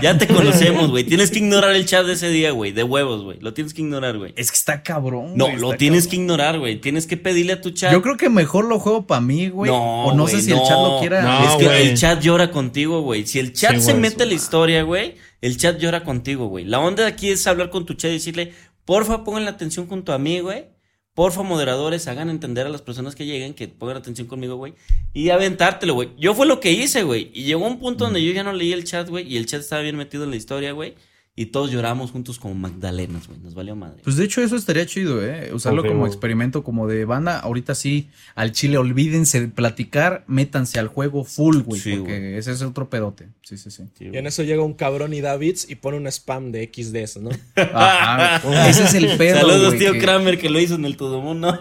Ya 0.02 0.18
te 0.18 0.28
conocemos, 0.28 0.90
güey. 0.90 1.04
Tienes 1.04 1.30
que 1.30 1.38
ignorar 1.38 1.76
el 1.76 1.86
chat 1.86 2.06
de 2.06 2.14
ese 2.14 2.30
día, 2.30 2.52
güey. 2.52 2.72
De 2.72 2.84
huevos, 2.84 3.24
güey. 3.24 3.40
Lo 3.42 3.54
tienes 3.54 3.74
que 3.74 3.82
ignorar, 3.82 4.18
güey. 4.18 4.34
Es 4.36 4.50
que 4.50 4.58
está 4.58 4.82
cabrón. 4.82 5.34
No, 5.36 5.56
lo 5.56 5.74
tienes 5.74 6.08
que 6.08 6.16
ignorar, 6.16 6.58
güey. 6.58 6.82
Tienes 6.82 7.06
que 7.06 7.16
pedirle 7.16 7.54
a 7.54 7.62
tu 7.62 7.70
chat. 7.70 7.92
Yo 7.92 8.02
creo 8.02 8.18
que 8.18 8.30
mejor 8.30 8.66
lo 8.66 8.80
juego 8.80 9.06
para 9.06 9.22
mí, 9.22 9.50
güey. 9.50 9.70
No, 9.70 10.06
o 10.06 10.16
no 10.16 10.28
sé 10.28 10.42
si 10.42 10.52
el 10.52 10.58
chat 10.58 10.78
lo 10.78 11.00
quiera. 11.00 11.22
No, 11.22 11.50
es 11.50 11.56
que 11.58 11.82
el 11.90 11.98
chat 11.98 12.22
llora 12.22 12.50
contigo, 12.50 13.02
güey. 13.02 13.28
Si 13.28 13.40
el 13.40 13.54
chat 13.54 13.78
se 13.78 13.94
mete 13.94 14.24
en 14.24 14.30
la 14.30 14.36
historia, 14.36 14.82
güey, 14.82 15.16
el 15.42 15.58
chat 15.58 15.80
llora 15.80 16.04
contigo, 16.04 16.48
güey. 16.48 16.66
La 16.66 16.80
onda 16.80 17.04
de 17.04 17.10
aquí 17.10 17.30
es 17.30 17.46
hablar 17.48 17.70
con 17.70 17.86
tu 17.86 17.94
chat 17.94 18.12
y 18.12 18.16
decirle, 18.16 18.54
porfa, 18.86 19.24
pongan 19.24 19.46
la 19.46 19.52
atención 19.52 19.88
con 19.88 20.04
tu 20.04 20.12
amigo, 20.12 20.48
güey 20.48 20.66
Porfa, 21.14 21.42
moderadores, 21.42 22.08
hagan 22.08 22.30
entender 22.30 22.68
a 22.68 22.70
las 22.70 22.84
personas 22.84 23.16
que 23.16 23.26
lleguen 23.26 23.56
que 23.56 23.68
pongan 23.68 23.98
atención 23.98 24.28
conmigo, 24.28 24.56
güey. 24.56 24.76
Y 25.14 25.32
aventártelo, 25.32 25.96
güey. 25.96 26.10
Yo 26.16 26.36
fue 26.36 26.46
lo 26.46 26.60
que 26.60 26.72
hice, 26.72 27.02
güey. 27.02 27.32
Y 27.34 27.46
llegó 27.46 27.66
un 27.66 27.80
punto 27.80 28.04
donde 28.04 28.24
yo 28.24 28.32
ya 28.34 28.44
no 28.44 28.54
leí 28.54 28.72
el 28.72 28.84
chat, 28.84 29.10
güey. 29.10 29.28
Y 29.28 29.38
el 29.38 29.48
chat 29.48 29.62
estaba 29.62 29.82
bien 29.82 29.96
metido 29.96 30.26
en 30.26 30.30
la 30.30 30.36
historia, 30.36 30.74
güey 30.74 30.94
y 31.40 31.46
todos 31.46 31.72
lloramos 31.72 32.10
juntos 32.10 32.40
como 32.40 32.56
Magdalenas, 32.56 33.28
güey. 33.28 33.40
Nos 33.40 33.54
valió 33.54 33.76
madre. 33.76 34.02
Pues 34.04 34.16
de 34.16 34.26
hecho, 34.26 34.42
eso 34.42 34.56
estaría 34.56 34.88
chido, 34.88 35.24
¿eh? 35.24 35.52
Usarlo 35.54 35.86
como 35.86 36.08
experimento, 36.08 36.64
como 36.64 36.88
de 36.88 37.06
banda. 37.06 37.40
Ahorita 37.40 37.76
sí, 37.76 38.10
al 38.34 38.54
chile, 38.54 38.80
olvídense 38.80 39.42
de 39.42 39.48
platicar, 39.48 40.24
métanse 40.26 40.80
al 40.80 40.88
juego 40.88 41.24
full, 41.24 41.58
güey. 41.60 41.80
porque 41.80 42.40
ese 42.40 42.54
es 42.54 42.64
otro 42.64 42.90
pedote. 42.90 43.28
Sí, 43.44 43.56
sí, 43.56 43.70
sí. 43.70 43.84
y 44.00 44.18
en 44.18 44.26
eso 44.26 44.42
llega 44.42 44.64
un 44.64 44.74
cabrón 44.74 45.14
y 45.14 45.22
Davids 45.22 45.70
y 45.70 45.76
pone 45.76 45.98
un 45.98 46.08
spam 46.08 46.52
de 46.52 46.72
XD, 46.74 47.20
¿no? 47.22 47.30
Ajá. 47.56 48.68
ese 48.68 48.86
es 48.86 48.96
el 48.96 49.16
pedo. 49.16 49.38
Saludos, 49.38 49.78
tío 49.78 49.92
Kramer, 50.00 50.40
que 50.40 50.50
lo 50.50 50.60
hizo 50.60 50.74
en 50.74 50.86
el 50.86 50.98
todo 50.98 51.22
mundo. 51.22 51.56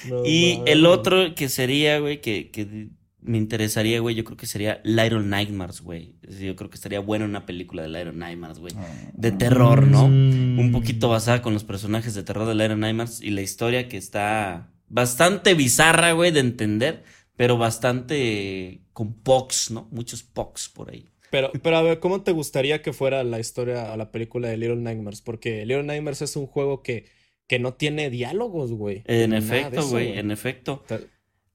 no. 0.08 0.26
y 0.26 0.62
el 0.66 0.84
otro 0.84 1.32
que 1.36 1.48
sería, 1.48 2.00
güey, 2.00 2.20
que, 2.20 2.50
que 2.50 2.88
me 3.24 3.38
interesaría, 3.38 4.00
güey, 4.00 4.14
yo 4.14 4.22
creo 4.22 4.36
que 4.36 4.46
sería 4.46 4.80
Little 4.84 5.22
Nightmares, 5.22 5.80
güey. 5.80 6.14
Yo 6.22 6.54
creo 6.56 6.68
que 6.68 6.76
estaría 6.76 7.00
bueno 7.00 7.24
una 7.24 7.46
película 7.46 7.82
de 7.82 7.88
Little 7.88 8.12
Nightmares, 8.12 8.58
güey. 8.58 8.74
De 9.14 9.28
ah. 9.28 9.38
terror, 9.38 9.86
¿no? 9.86 10.08
Mm. 10.08 10.58
Un 10.58 10.72
poquito 10.72 11.08
basada 11.08 11.40
con 11.40 11.54
los 11.54 11.64
personajes 11.64 12.14
de 12.14 12.22
terror 12.22 12.46
de 12.46 12.54
Little 12.54 12.76
Nightmares 12.76 13.22
y 13.22 13.30
la 13.30 13.40
historia 13.40 13.88
que 13.88 13.96
está 13.96 14.70
bastante 14.88 15.54
bizarra, 15.54 16.12
güey, 16.12 16.32
de 16.32 16.40
entender, 16.40 17.02
pero 17.34 17.56
bastante 17.56 18.82
con 18.92 19.14
pox, 19.14 19.70
¿no? 19.70 19.88
Muchos 19.90 20.22
pox 20.22 20.68
por 20.68 20.90
ahí. 20.90 21.08
Pero, 21.30 21.50
pero 21.62 21.78
a 21.78 21.82
ver, 21.82 22.00
¿cómo 22.00 22.22
te 22.22 22.32
gustaría 22.32 22.82
que 22.82 22.92
fuera 22.92 23.24
la 23.24 23.40
historia 23.40 23.90
o 23.92 23.96
la 23.96 24.12
película 24.12 24.48
de 24.48 24.58
Little 24.58 24.76
Nightmares? 24.76 25.22
Porque 25.22 25.64
Little 25.64 25.82
Nightmares 25.84 26.20
es 26.20 26.36
un 26.36 26.46
juego 26.46 26.82
que, 26.82 27.06
que 27.46 27.58
no 27.58 27.72
tiene 27.72 28.10
diálogos, 28.10 28.70
güey. 28.70 29.02
En 29.06 29.32
efecto, 29.32 29.88
güey, 29.88 30.18
en 30.18 30.30
efecto. 30.30 30.84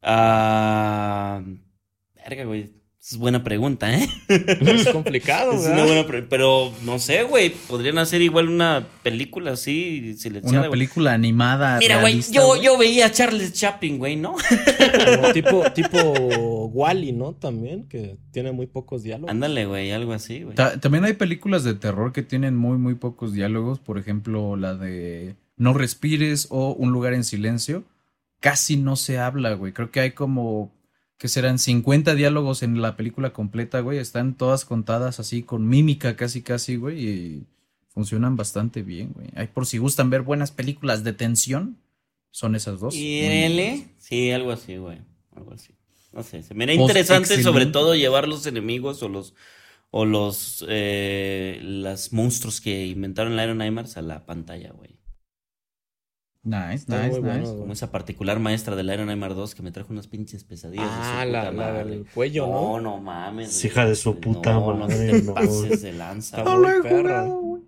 Ah. 0.02 1.42
Verga, 2.16 2.46
güey. 2.46 2.80
Es 3.02 3.18
buena 3.18 3.44
pregunta, 3.44 3.92
¿eh? 3.92 4.08
Es 4.28 4.90
complicado, 4.90 5.54
es 5.54 5.66
una 5.66 5.84
buena 5.84 6.06
Pero 6.30 6.72
no 6.84 7.00
sé, 7.00 7.24
güey. 7.24 7.50
Podrían 7.68 7.98
hacer 7.98 8.22
igual 8.22 8.50
una 8.50 8.86
película 9.02 9.54
así, 9.54 10.16
silenciada. 10.16 10.64
Una 10.64 10.70
película 10.70 11.14
animada. 11.14 11.80
Mira, 11.80 12.02
güey, 12.02 12.22
yo, 12.30 12.62
yo 12.62 12.78
veía 12.78 13.08
a 13.08 13.12
Charles 13.12 13.54
Chaplin, 13.54 13.98
güey, 13.98 14.16
¿no? 14.16 14.36
tipo, 15.34 15.64
tipo 15.72 15.98
Wally, 16.68 17.14
¿no? 17.14 17.34
También, 17.34 17.88
que 17.88 18.18
tiene 18.32 18.52
muy 18.52 18.68
pocos 18.68 19.02
diálogos. 19.02 19.32
Ándale, 19.32 19.66
güey, 19.66 19.92
algo 19.92 20.14
así, 20.14 20.44
güey. 20.44 20.56
también 20.56 21.06
hay 21.06 21.14
películas 21.14 21.64
de 21.64 21.74
terror 21.74 22.12
que 22.12 22.22
tienen 22.22 22.58
muy, 22.58 22.78
muy 22.78 22.96
pocos 22.96 23.34
diálogos. 23.34 23.80
Por 23.80 23.98
ejemplo, 23.98 24.56
la 24.56 24.76
de 24.76 25.36
No 25.58 25.74
respires 25.74 26.48
o 26.52 26.74
Un 26.74 26.92
lugar 26.92 27.14
en 27.14 27.24
silencio 27.24 27.86
casi 28.40 28.78
no 28.78 28.96
se 28.96 29.20
habla, 29.20 29.54
güey. 29.54 29.74
Creo 29.74 29.92
que 29.92 30.00
hay 30.00 30.12
como 30.12 30.72
que 31.18 31.28
serán 31.28 31.60
50 31.60 32.16
diálogos 32.16 32.64
en 32.64 32.82
la 32.82 32.96
película 32.96 33.34
completa, 33.34 33.82
güey. 33.82 33.98
Están 33.98 34.36
todas 34.36 34.66
contadas 34.66 35.20
así 35.20 35.44
con 35.44 35.68
mímica 35.68 36.16
casi 36.16 36.42
casi, 36.42 36.78
güey, 36.78 37.06
y 37.06 37.48
funcionan 37.90 38.38
bastante 38.38 38.84
bien, 38.84 39.12
güey. 39.14 39.28
Hay 39.36 39.48
por 39.48 39.66
si 39.66 39.78
gustan 39.78 40.10
ver 40.10 40.22
buenas 40.22 40.52
películas 40.52 41.04
de 41.04 41.14
tensión, 41.14 41.78
son 42.32 42.56
esas 42.56 42.80
dos. 42.80 42.96
¿Y 42.96 43.20
L? 43.20 43.88
Sí, 43.98 44.32
algo 44.32 44.52
así, 44.52 44.78
güey. 44.78 45.00
Algo 45.36 45.54
así. 45.54 45.74
No 46.14 46.24
sé, 46.24 46.42
se 46.42 46.54
me 46.54 46.64
era 46.64 46.74
interesante 46.74 47.42
sobre 47.44 47.68
todo 47.68 47.96
llevar 47.96 48.28
los 48.28 48.48
enemigos 48.48 49.04
o 49.04 49.10
los 49.10 49.36
o 49.92 50.06
los 50.06 50.66
eh, 50.68 51.62
monstruos 52.12 52.62
que 52.62 52.88
inventaron 52.88 53.40
Iron 53.40 53.58
Nightmares 53.58 53.98
a 53.98 54.02
la 54.02 54.26
pantalla, 54.26 54.72
güey. 54.72 54.99
Nice, 56.50 56.86
nice, 56.88 57.22
nice. 57.22 57.52
Como 57.56 57.74
esa 57.74 57.92
particular 57.92 58.40
maestra 58.40 58.76
del 58.76 58.90
Iron 58.90 59.08
Man 59.20 59.36
2 59.36 59.54
que 59.54 59.62
me 59.62 59.72
trajo 59.72 59.94
unas 59.94 60.08
pinches 60.08 60.44
pesadillas. 60.44 60.88
Ah, 60.90 61.24
la, 61.26 61.52
la, 61.52 61.84
del 61.84 62.06
cuello, 62.08 62.48
¿no? 62.48 62.80
No, 62.80 62.80
no 62.80 62.98
mames. 62.98 63.64
hija 63.64 63.86
de 63.86 63.96
su 63.96 64.20
puta 64.20 64.54
no, 64.54 64.74
madre. 64.74 65.22
No 65.22 65.34
te 65.34 65.42
pases 65.42 65.82
de 65.84 65.94
lanza. 65.94 66.44
No 66.44 66.58
lo 66.58 66.70
he 66.70 66.82
jugado, 66.82 67.62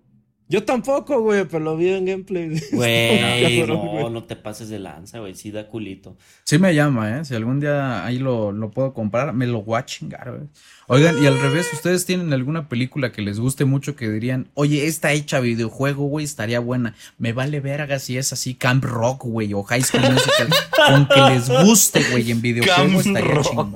yo 0.52 0.66
tampoco, 0.66 1.22
güey, 1.22 1.46
pero 1.46 1.64
lo 1.64 1.78
vi 1.78 1.88
en 1.88 2.04
gameplay. 2.04 2.60
Güey, 2.74 3.66
no, 3.66 4.10
no 4.10 4.26
te 4.26 4.36
pases 4.36 4.68
de 4.68 4.80
lanza, 4.80 5.20
güey. 5.20 5.34
Sí 5.34 5.50
da 5.50 5.70
culito. 5.70 6.18
Sí 6.44 6.60
me 6.60 6.76
llama, 6.76 7.20
¿eh? 7.20 7.24
Si 7.24 7.34
algún 7.34 7.62
día 7.62 8.06
ahí 8.06 8.20
lo, 8.20 8.52
lo 8.52 8.70
puedo 8.70 8.94
comprar, 8.94 9.32
me 9.34 9.48
lo 9.48 9.62
voy 9.62 9.80
a 9.80 9.86
chingar, 9.86 10.30
güey. 10.30 10.50
Oigan, 10.94 11.24
y 11.24 11.26
al 11.26 11.40
revés, 11.40 11.70
¿ustedes 11.72 12.06
tienen 12.06 12.34
alguna 12.34 12.68
película 12.68 13.14
que 13.14 13.22
les 13.22 13.40
guste 13.40 13.64
mucho 13.64 13.96
que 13.96 14.10
dirían, 14.10 14.50
oye, 14.56 14.88
esta 14.88 15.14
hecha 15.14 15.40
videojuego, 15.40 16.08
güey, 16.08 16.26
estaría 16.26 16.60
buena? 16.60 16.96
Me 17.18 17.32
vale 17.32 17.62
verga 17.62 17.98
si 17.98 18.18
es 18.18 18.34
así 18.34 18.56
Camp 18.56 18.84
Rock, 18.84 19.24
güey, 19.24 19.54
o 19.54 19.64
High 19.64 19.84
School 19.84 20.04
Musical. 20.12 20.50
Con 20.76 21.08
que 21.08 21.22
les 21.34 21.50
guste, 21.50 22.04
güey, 22.12 22.30
en 22.30 22.42
videojuego 22.42 23.00
estaría 23.00 23.42
chingón. 23.42 23.72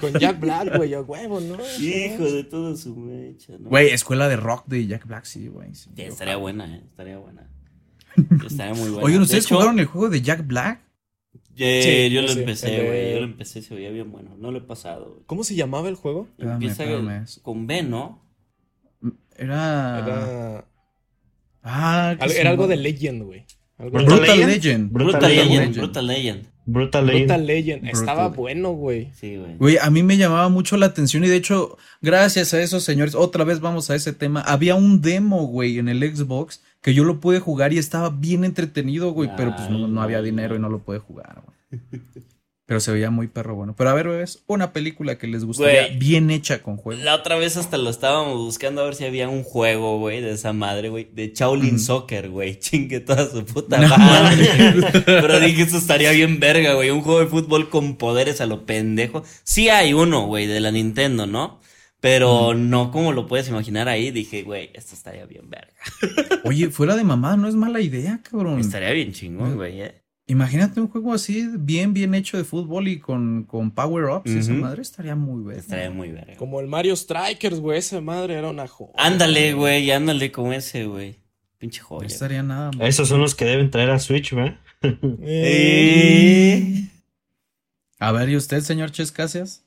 Con 0.00 0.14
Jack 0.14 0.40
Black, 0.40 0.76
güey, 0.76 0.94
a 0.94 1.00
huevo, 1.00 1.38
¿no? 1.38 1.58
Hijo 1.78 2.24
de 2.24 2.42
todo 2.42 2.76
su 2.76 2.96
mecha, 2.96 3.52
¿no? 3.60 3.68
Güey, 3.68 3.90
escuela 3.90 4.28
de 4.28 4.34
rock 4.34 4.64
de 4.66 4.88
Jack 4.88 5.06
Black, 5.06 5.26
sí, 5.26 5.46
güey. 5.46 5.76
Sí, 5.76 5.90
estaría 5.96 6.34
buena, 6.34 6.66
¿eh? 6.66 6.82
Estaría 6.84 7.18
buena. 7.18 7.48
Estaría 8.44 8.74
muy 8.74 8.90
buena. 8.90 9.06
Oigan, 9.06 9.22
¿ustedes 9.22 9.46
jugaron 9.46 9.78
el 9.78 9.86
juego 9.86 10.10
de 10.10 10.22
Jack 10.22 10.44
Black? 10.44 10.80
Sí, 11.56 12.10
yo 12.10 12.22
lo 12.22 12.30
empecé, 12.30 12.84
güey. 12.86 13.12
Yo 13.12 13.20
lo 13.20 13.24
empecé, 13.24 13.62
se 13.62 13.74
veía 13.74 13.90
bien 13.90 14.10
bueno. 14.10 14.36
No 14.38 14.50
lo 14.50 14.58
he 14.58 14.62
pasado. 14.62 15.22
¿Cómo 15.26 15.44
se 15.44 15.54
llamaba 15.54 15.88
el 15.88 15.94
juego? 15.94 16.28
Empieza 16.38 16.84
con 17.42 17.66
B, 17.66 17.82
¿no? 17.82 18.22
Era. 19.36 19.98
Era. 19.98 20.64
Ah, 21.62 22.16
era 22.36 22.50
algo 22.50 22.66
de 22.66 22.76
Legend, 22.76 23.22
güey. 23.22 23.44
Brutal, 23.78 24.46
Legend. 24.46 24.92
Brutal, 24.92 25.20
Legend. 25.34 25.76
Brutal 25.76 26.06
Legend. 26.06 26.46
Brutal 26.64 27.06
Legend. 27.06 27.26
Brutal 27.26 27.46
Legend. 27.46 27.88
Estaba 27.88 28.28
bueno, 28.28 28.72
güey. 28.72 29.10
Sí, 29.14 29.36
güey. 29.36 29.56
Güey, 29.56 29.78
a 29.78 29.90
mí 29.90 30.02
me 30.02 30.16
llamaba 30.16 30.48
mucho 30.48 30.76
la 30.76 30.86
atención 30.86 31.24
y 31.24 31.28
de 31.28 31.36
hecho, 31.36 31.76
gracias 32.00 32.54
a 32.54 32.62
esos 32.62 32.84
señores, 32.84 33.14
otra 33.14 33.44
vez 33.44 33.60
vamos 33.60 33.90
a 33.90 33.96
ese 33.96 34.12
tema. 34.12 34.40
Había 34.42 34.76
un 34.76 35.00
demo, 35.00 35.46
güey, 35.46 35.78
en 35.78 35.88
el 35.88 36.00
Xbox 36.14 36.62
que 36.82 36.94
yo 36.94 37.04
lo 37.04 37.20
pude 37.20 37.38
jugar 37.38 37.72
y 37.72 37.78
estaba 37.78 38.10
bien 38.10 38.44
entretenido, 38.44 39.12
güey, 39.12 39.30
pero 39.36 39.54
pues 39.56 39.70
no, 39.70 39.88
no, 39.88 40.02
había 40.02 40.20
dinero 40.20 40.56
y 40.56 40.58
no 40.58 40.68
lo 40.68 40.80
pude 40.80 40.98
jugar, 40.98 41.42
güey. 41.46 42.02
Pero 42.66 42.80
se 42.80 42.92
veía 42.92 43.10
muy 43.10 43.26
perro 43.26 43.54
bueno. 43.54 43.74
Pero 43.76 43.90
a 43.90 43.94
ver, 43.94 44.06
es 44.06 44.44
una 44.46 44.72
película 44.72 45.18
que 45.18 45.26
les 45.26 45.44
gustaría 45.44 45.88
bien 45.98 46.30
hecha 46.30 46.62
con 46.62 46.76
juego. 46.76 47.02
La 47.02 47.14
otra 47.14 47.36
vez 47.36 47.56
hasta 47.56 47.76
lo 47.76 47.90
estábamos 47.90 48.38
buscando 48.38 48.80
a 48.80 48.84
ver 48.84 48.94
si 48.94 49.04
había 49.04 49.28
un 49.28 49.42
juego, 49.42 49.98
güey, 49.98 50.20
de 50.20 50.32
esa 50.32 50.52
madre, 50.52 50.88
güey. 50.88 51.08
De 51.12 51.32
Shaolin 51.34 51.78
Soccer, 51.78 52.30
güey. 52.30 52.58
Chingue 52.60 53.00
toda 53.00 53.28
su 53.28 53.44
puta 53.44 53.78
madre. 53.78 54.48
Pero 55.04 55.40
dije, 55.40 55.62
eso 55.62 55.76
estaría 55.76 56.12
bien 56.12 56.40
verga, 56.40 56.74
güey. 56.74 56.90
Un 56.90 57.02
juego 57.02 57.20
de 57.20 57.26
fútbol 57.26 57.68
con 57.68 57.96
poderes 57.96 58.40
a 58.40 58.46
lo 58.46 58.64
pendejo. 58.64 59.22
Sí 59.42 59.68
hay 59.68 59.92
uno, 59.92 60.26
güey, 60.26 60.46
de 60.46 60.60
la 60.60 60.70
Nintendo, 60.70 61.26
¿no? 61.26 61.60
Pero 62.02 62.52
no 62.54 62.90
como 62.90 63.12
lo 63.12 63.28
puedes 63.28 63.48
imaginar 63.48 63.88
ahí, 63.88 64.10
dije, 64.10 64.42
güey, 64.42 64.70
esto 64.74 64.96
estaría 64.96 65.24
bien 65.24 65.48
verga. 65.48 65.72
Oye, 66.44 66.68
fuera 66.70 66.96
de 66.96 67.04
mamá, 67.04 67.36
no 67.36 67.46
es 67.46 67.54
mala 67.54 67.80
idea, 67.80 68.20
cabrón. 68.28 68.58
Estaría 68.58 68.90
bien 68.90 69.12
chingón, 69.12 69.54
güey, 69.54 69.82
eh. 69.82 70.02
Imagínate 70.26 70.80
un 70.80 70.88
juego 70.88 71.12
así, 71.12 71.48
bien, 71.56 71.94
bien 71.94 72.12
hecho 72.16 72.36
de 72.36 72.42
fútbol 72.42 72.88
y 72.88 72.98
con, 72.98 73.44
con 73.44 73.70
power-ups. 73.70 74.32
Esa 74.32 74.52
madre 74.52 74.82
estaría 74.82 75.14
muy 75.14 75.44
verga. 75.44 75.60
Estaría 75.60 75.90
muy 75.92 76.10
verga. 76.10 76.34
Como 76.38 76.58
el 76.58 76.66
Mario 76.66 76.96
Strikers, 76.96 77.60
güey. 77.60 77.78
Esa 77.78 78.00
madre 78.00 78.34
era 78.34 78.50
una 78.50 78.66
joya. 78.66 78.94
Ándale, 78.96 79.52
güey, 79.52 79.88
ándale 79.92 80.32
como 80.32 80.52
ese, 80.52 80.86
güey. 80.86 81.20
Pinche 81.58 81.82
joya. 81.82 82.00
No 82.00 82.06
estaría 82.08 82.42
nada 82.42 82.72
mal. 82.72 82.84
Esos 82.84 83.08
son 83.08 83.20
los 83.20 83.36
que 83.36 83.44
deben 83.44 83.70
traer 83.70 83.90
a 83.90 84.00
Switch, 84.00 84.32
güey. 84.32 84.56
Eh. 85.22 86.88
A 88.00 88.10
ver, 88.10 88.28
¿y 88.28 88.36
usted, 88.36 88.60
señor 88.62 88.90
Chescasias? 88.90 89.64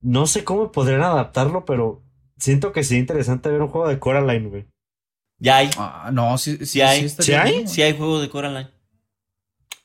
No 0.00 0.26
sé 0.26 0.44
cómo 0.44 0.72
podrían 0.72 1.02
adaptarlo, 1.02 1.64
pero 1.64 2.02
siento 2.38 2.72
que 2.72 2.84
sería 2.84 3.00
interesante 3.00 3.50
ver 3.50 3.60
un 3.60 3.68
juego 3.68 3.88
de 3.88 3.98
Coraline, 3.98 4.48
güey. 4.48 4.66
Ya 5.38 5.58
hay. 5.58 5.70
Ah, 5.76 6.10
no, 6.12 6.36
sí, 6.38 6.58
sí, 6.58 6.66
sí 6.66 6.80
hay. 6.80 7.08
¿Sí 7.08 7.32
hay? 7.32 7.66
Sí 7.66 7.82
hay 7.82 7.96
juego 7.96 8.20
de 8.20 8.28
Coraline. 8.28 8.70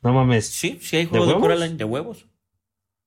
No 0.01 0.13
mames. 0.13 0.47
Sí, 0.47 0.77
sí 0.81 0.97
hay 0.97 1.05
juego 1.05 1.25
de, 1.25 1.33
Coraline 1.35 1.77
de 1.77 1.83
huevos. 1.83 2.27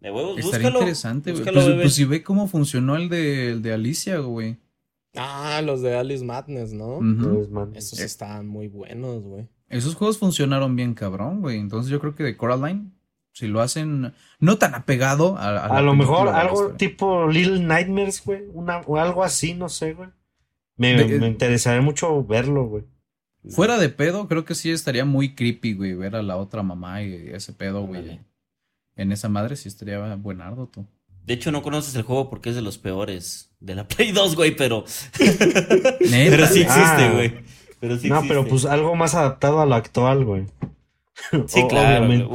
De 0.01 0.11
huevos, 0.11 0.39
Estaría 0.39 0.69
interesante, 0.69 1.33
güey. 1.33 1.45
Pues, 1.45 1.75
pues, 1.75 1.95
si 1.95 2.05
ve 2.05 2.23
cómo 2.23 2.47
funcionó 2.47 2.97
el 2.97 3.09
de, 3.09 3.53
el 3.53 3.63
de 3.63 3.73
Alicia, 3.73 4.19
güey. 4.19 4.57
Ah, 5.17 5.61
los 5.65 5.83
de 5.83 5.97
Alice 5.97 6.25
Madness, 6.25 6.73
¿no? 6.73 7.01
Esos 7.75 8.01
estaban 8.01 8.47
muy 8.47 8.69
buenos, 8.69 9.23
güey. 9.23 9.49
Esos 9.69 9.95
juegos 9.95 10.19
funcionaron 10.19 10.77
bien 10.77 10.95
cabrón, 10.95 11.41
güey. 11.41 11.59
Entonces 11.59 11.91
yo 11.91 12.01
creo 12.01 12.15
que 12.15 12.23
de 12.23 12.37
Coraline 12.37 12.93
si 13.39 13.47
lo 13.47 13.61
hacen 13.61 14.13
no 14.41 14.59
tan 14.59 14.75
apegado 14.75 15.39
a... 15.39 15.67
A, 15.67 15.81
lo 15.81 15.95
mejor 15.95 16.29
algo 16.29 16.73
tipo 16.73 17.29
Little 17.29 17.61
Nightmares, 17.61 18.25
güey. 18.25 18.43
Una, 18.53 18.81
o 18.81 18.97
algo 18.99 19.23
así, 19.23 19.55
no 19.55 19.69
sé, 19.69 19.93
güey. 19.93 20.09
Me, 20.77 21.05
me 21.05 21.29
interesaría 21.29 21.81
mucho 21.81 22.25
verlo, 22.25 22.67
güey. 22.67 22.85
Fuera 23.51 23.79
de 23.79 23.89
pedo, 23.89 24.27
creo 24.27 24.45
que 24.45 24.57
sí 24.57 24.71
estaría 24.71 25.05
muy 25.05 25.37
creepy, 25.37 25.75
güey, 25.75 25.95
ver 25.95 26.17
a 26.17 26.23
la 26.23 26.37
otra 26.37 26.65
mamá 26.65 27.03
y 27.03 27.31
ese 27.33 27.53
pedo, 27.53 27.83
güey. 27.83 28.21
En 28.97 29.13
esa 29.13 29.29
madre 29.29 29.55
sí 29.55 29.69
estaría 29.69 30.17
buenardo 30.17 30.67
tú. 30.67 30.85
De 31.25 31.35
hecho, 31.35 31.53
no 31.53 31.63
conoces 31.63 31.95
el 31.95 32.03
juego 32.03 32.29
porque 32.29 32.51
es 32.51 32.57
de 32.57 32.63
los 32.63 32.77
peores 32.79 33.53
de 33.61 33.77
la 33.77 33.87
Play 33.87 34.11
2, 34.11 34.35
güey, 34.35 34.57
pero. 34.57 34.85
pero 35.19 36.47
sí 36.49 36.63
existe, 36.63 37.05
ah. 37.05 37.13
güey. 37.15 37.35
pero 37.79 37.99
sí 37.99 38.09
no, 38.09 38.23
pero 38.27 38.47
pues 38.47 38.65
algo 38.65 38.97
más 38.97 39.15
adaptado 39.15 39.61
a 39.61 39.67
lo 39.67 39.77
actual, 39.77 40.25
güey. 40.25 40.47
Sí, 41.47 41.63
claro. 41.69 42.29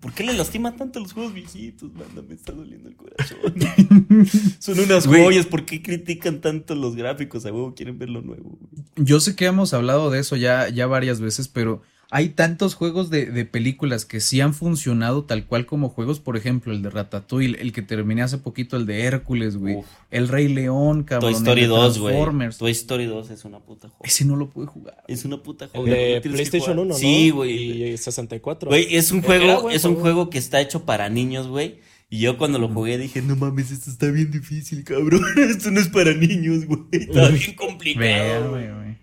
¿Por 0.00 0.12
qué 0.12 0.24
le 0.24 0.32
lastima 0.32 0.74
tanto 0.76 1.00
los 1.00 1.12
juegos 1.12 1.32
viejitos? 1.32 1.92
Manda, 1.92 2.22
me 2.22 2.34
está 2.34 2.52
doliendo 2.52 2.88
el 2.88 2.96
corazón. 2.96 3.38
Son 4.58 4.78
unas 4.78 5.06
joyas. 5.06 5.46
¿Por 5.46 5.64
qué 5.64 5.82
critican 5.82 6.40
tanto 6.40 6.74
los 6.74 6.96
gráficos? 6.96 7.46
A 7.46 7.52
huevo 7.52 7.74
quieren 7.74 7.98
ver 7.98 8.10
lo 8.10 8.22
nuevo. 8.22 8.58
Yo 8.96 9.20
sé 9.20 9.36
que 9.36 9.46
hemos 9.46 9.74
hablado 9.74 10.10
de 10.10 10.20
eso 10.20 10.36
ya, 10.36 10.68
ya 10.68 10.86
varias 10.86 11.20
veces, 11.20 11.48
pero 11.48 11.82
hay 12.16 12.30
tantos 12.30 12.74
juegos 12.74 13.10
de, 13.10 13.26
de, 13.26 13.44
películas 13.44 14.06
que 14.06 14.20
sí 14.20 14.40
han 14.40 14.54
funcionado 14.54 15.24
tal 15.24 15.44
cual 15.44 15.66
como 15.66 15.90
juegos, 15.90 16.18
por 16.18 16.38
ejemplo, 16.38 16.72
el 16.72 16.80
de 16.80 16.88
Ratatouille, 16.88 17.60
el 17.60 17.74
que 17.74 17.82
terminé 17.82 18.22
hace 18.22 18.38
poquito, 18.38 18.78
el 18.78 18.86
de 18.86 19.02
Hércules, 19.02 19.58
güey. 19.58 19.80
El 20.10 20.28
Rey 20.28 20.48
León, 20.48 21.04
cabrón. 21.04 21.34
Toy 21.34 21.38
Story 21.42 21.66
2, 21.66 21.98
güey. 21.98 22.16
Toy 22.58 22.70
Story 22.70 23.04
2 23.04 23.30
es 23.32 23.44
una 23.44 23.60
puta 23.60 23.90
joya. 23.90 24.00
Ese 24.02 24.24
no 24.24 24.36
lo 24.36 24.48
pude 24.48 24.64
jugar. 24.64 25.04
Es 25.08 25.26
una 25.26 25.42
puta 25.42 25.68
joya. 25.68 25.94
El 25.94 26.22
de 26.22 26.30
PlayStation 26.30 26.78
1, 26.78 26.88
¿no? 26.88 26.94
Sí, 26.94 27.28
güey. 27.28 27.82
Y 27.92 27.98
64. 27.98 28.70
Güey, 28.70 28.96
es 28.96 29.12
un 29.12 29.20
juego, 29.20 29.68
es 29.68 29.84
un 29.84 29.96
juego 29.96 30.30
que 30.30 30.38
está 30.38 30.62
hecho 30.62 30.86
para 30.86 31.10
niños, 31.10 31.48
güey. 31.48 31.80
Y 32.08 32.20
yo 32.20 32.38
cuando 32.38 32.58
lo 32.58 32.70
jugué 32.70 32.96
dije, 32.96 33.20
no 33.20 33.36
mames, 33.36 33.70
esto 33.72 33.90
está 33.90 34.10
bien 34.10 34.30
difícil, 34.30 34.84
cabrón. 34.84 35.20
Esto 35.36 35.70
no 35.70 35.80
es 35.80 35.88
para 35.88 36.14
niños, 36.14 36.64
güey. 36.64 36.80
Está 36.92 37.28
bien 37.28 37.54
complicado. 37.56 38.52
güey, 38.52 38.72
güey. 38.72 38.96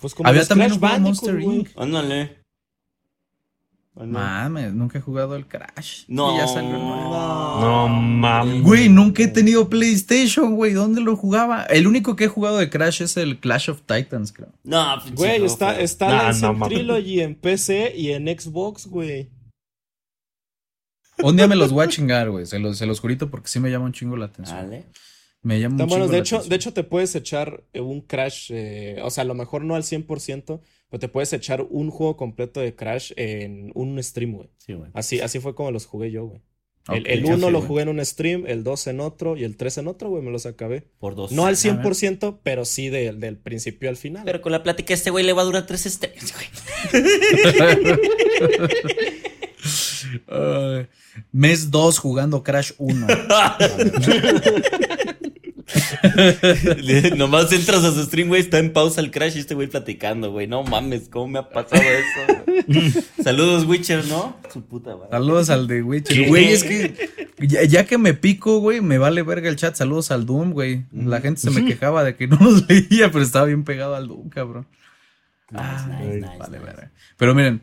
Pues 0.00 0.14
como 0.14 0.30
Había 0.30 0.46
también 0.46 0.72
un 0.72 0.80
Monster 1.02 1.38
Inc. 1.38 1.68
Ándale. 1.76 2.43
Mames, 3.96 4.74
nunca 4.74 4.98
he 4.98 5.00
jugado 5.00 5.36
el 5.36 5.46
Crash. 5.46 6.04
No. 6.08 6.36
Ya 6.36 6.48
salió 6.48 6.72
No 6.72 7.88
mames. 7.88 8.62
Güey, 8.62 8.88
nunca 8.88 9.22
he 9.22 9.28
tenido 9.28 9.68
PlayStation, 9.68 10.56
güey. 10.56 10.72
¿Dónde 10.72 11.00
lo 11.00 11.16
jugaba? 11.16 11.62
El 11.64 11.86
único 11.86 12.16
que 12.16 12.24
he 12.24 12.28
jugado 12.28 12.58
de 12.58 12.68
Crash 12.70 13.02
es 13.02 13.16
el 13.16 13.38
Clash 13.38 13.70
of 13.70 13.82
Titans, 13.82 14.32
creo. 14.32 14.52
No, 14.64 15.00
güey, 15.14 15.44
está, 15.44 15.78
está 15.78 16.30
en 16.30 16.60
Trilogy 16.60 17.20
en 17.20 17.36
PC 17.36 17.94
y 17.96 18.10
en 18.10 18.26
Xbox, 18.26 18.86
güey. 18.86 19.30
Un 21.22 21.36
día 21.36 21.46
me 21.46 21.54
los 21.54 21.72
voy 21.72 21.84
a 21.84 21.88
chingar, 21.88 22.30
güey. 22.30 22.46
Se 22.46 22.58
los, 22.58 22.76
se 22.76 22.86
los 22.86 22.98
jurito 22.98 23.30
porque 23.30 23.48
sí 23.48 23.60
me 23.60 23.70
llama 23.70 23.84
un 23.84 23.92
chingo 23.92 24.16
la 24.16 24.26
atención. 24.26 24.58
Vale. 24.58 24.86
Me 25.42 25.60
llama 25.60 25.84
un 25.84 25.88
chingo 25.88 26.08
de 26.08 26.18
hecho, 26.18 26.42
De 26.42 26.56
hecho, 26.56 26.72
te 26.72 26.82
puedes 26.82 27.14
echar 27.14 27.62
un 27.74 28.00
Crash, 28.00 28.50
eh, 28.50 28.98
o 29.04 29.10
sea, 29.10 29.22
a 29.22 29.26
lo 29.26 29.34
mejor 29.34 29.62
no 29.62 29.76
al 29.76 29.84
100%, 29.84 30.60
pero 30.94 31.00
te 31.00 31.08
puedes 31.08 31.32
echar 31.32 31.60
un 31.70 31.90
juego 31.90 32.16
completo 32.16 32.60
de 32.60 32.76
Crash 32.76 33.10
en 33.16 33.72
un 33.74 34.00
stream, 34.00 34.34
güey. 34.34 34.48
Sí, 34.58 34.74
güey. 34.74 34.92
Así, 34.94 35.20
así 35.20 35.40
fue 35.40 35.56
como 35.56 35.72
los 35.72 35.86
jugué 35.86 36.12
yo, 36.12 36.26
güey. 36.26 36.40
el 37.04 37.24
1 37.24 37.50
lo 37.50 37.62
jugué 37.62 37.82
en 37.82 37.88
un 37.88 38.04
stream, 38.04 38.44
el 38.46 38.62
2 38.62 38.86
en 38.86 39.00
otro 39.00 39.36
y 39.36 39.42
el 39.42 39.56
3 39.56 39.78
en 39.78 39.88
otro, 39.88 40.10
güey, 40.10 40.22
me 40.22 40.30
los 40.30 40.46
acabé. 40.46 40.86
Por 41.00 41.16
dos. 41.16 41.32
No 41.32 41.46
al 41.46 41.56
100%, 41.56 42.38
pero 42.44 42.64
sí 42.64 42.90
del 42.90 43.38
principio 43.38 43.88
al 43.88 43.96
final. 43.96 44.22
Pero 44.24 44.40
con 44.40 44.52
la 44.52 44.62
plática 44.62 44.94
este 44.94 45.10
güey 45.10 45.24
le 45.24 45.32
va 45.32 45.42
a 45.42 45.46
durar 45.46 45.66
3 45.66 45.82
streams, 45.82 46.32
güey. 46.32 46.46
mes 51.32 51.72
2 51.72 51.98
jugando 51.98 52.44
Crash 52.44 52.70
1. 52.78 53.06
Nomás 57.16 57.52
entras 57.52 57.84
a 57.84 57.92
su 57.92 58.04
stream, 58.04 58.28
güey, 58.28 58.40
está 58.40 58.58
en 58.58 58.72
pausa 58.72 59.00
el 59.00 59.10
crash 59.10 59.36
y 59.36 59.40
este 59.40 59.54
güey 59.54 59.68
platicando, 59.68 60.30
güey. 60.30 60.46
No 60.46 60.62
mames, 60.62 61.08
¿cómo 61.08 61.28
me 61.28 61.38
ha 61.38 61.48
pasado 61.48 61.82
eso? 61.82 63.02
Saludos, 63.22 63.64
Witcher, 63.66 64.04
¿no? 64.06 64.36
Su 64.52 64.62
puta 64.64 64.96
madre. 64.96 65.10
Saludos 65.10 65.50
al 65.50 65.66
de 65.66 65.82
Witcher. 65.82 66.28
Güey, 66.28 66.52
es 66.52 66.64
que 66.64 66.94
ya, 67.38 67.86
que 67.86 67.98
me 67.98 68.14
pico, 68.14 68.58
güey, 68.58 68.80
me 68.80 68.98
vale 68.98 69.22
verga 69.22 69.48
el 69.48 69.56
chat. 69.56 69.74
Saludos 69.74 70.10
al 70.10 70.26
Doom, 70.26 70.52
güey. 70.52 70.84
La 70.92 71.20
gente 71.20 71.40
se 71.40 71.50
me 71.50 71.64
quejaba 71.64 72.04
de 72.04 72.16
que 72.16 72.26
no 72.28 72.36
nos 72.38 72.68
leía, 72.68 73.10
pero 73.10 73.24
estaba 73.24 73.46
bien 73.46 73.64
pegado 73.64 73.94
al 73.94 74.08
Doom, 74.08 74.28
cabrón. 74.28 74.66
Ah, 75.52 75.86
vale, 76.38 76.58
vale. 76.58 76.90
Pero 77.16 77.34
miren, 77.34 77.62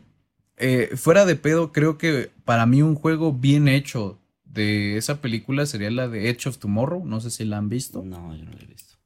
eh, 0.56 0.90
fuera 0.96 1.26
de 1.26 1.36
pedo, 1.36 1.72
creo 1.72 1.98
que 1.98 2.30
para 2.44 2.66
mí 2.66 2.82
un 2.82 2.94
juego 2.94 3.32
bien 3.32 3.68
hecho 3.68 4.21
de 4.52 4.98
esa 4.98 5.20
película 5.20 5.64
sería 5.64 5.90
la 5.90 6.08
de 6.08 6.28
Edge 6.28 6.48
of 6.48 6.58
Tomorrow. 6.58 7.04
No 7.06 7.20
sé 7.20 7.30
si 7.30 7.44
la 7.44 7.56
han 7.56 7.68
visto. 7.68 8.02
No, 8.02 8.36
yo 8.36 8.44
no 8.44 8.52
la 8.52 8.62
he 8.62 8.66
visto. 8.66 8.96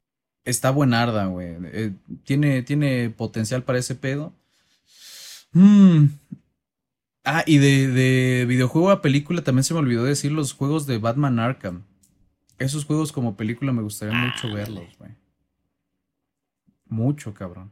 Está 0.43 0.71
buenarda, 0.71 1.25
güey. 1.25 1.55
Eh, 1.63 1.93
tiene, 2.23 2.63
tiene 2.63 3.09
potencial 3.09 3.63
para 3.63 3.79
ese 3.79 3.95
pedo. 3.95 4.33
Mm. 5.53 6.05
Ah, 7.23 7.43
y 7.45 7.57
de, 7.57 7.87
de, 7.89 8.45
videojuego 8.45 8.91
a 8.91 9.01
película 9.01 9.41
también 9.41 9.63
se 9.63 9.73
me 9.73 9.79
olvidó 9.79 10.03
decir 10.03 10.31
los 10.31 10.53
juegos 10.53 10.85
de 10.85 10.97
Batman 10.97 11.39
Arkham. 11.39 11.83
Esos 12.57 12.85
juegos 12.85 13.11
como 13.11 13.35
película 13.37 13.71
me 13.71 13.81
gustaría 13.81 14.15
mucho 14.15 14.53
verlos, 14.53 14.97
güey. 14.97 15.11
Mucho, 16.85 17.33
cabrón. 17.33 17.71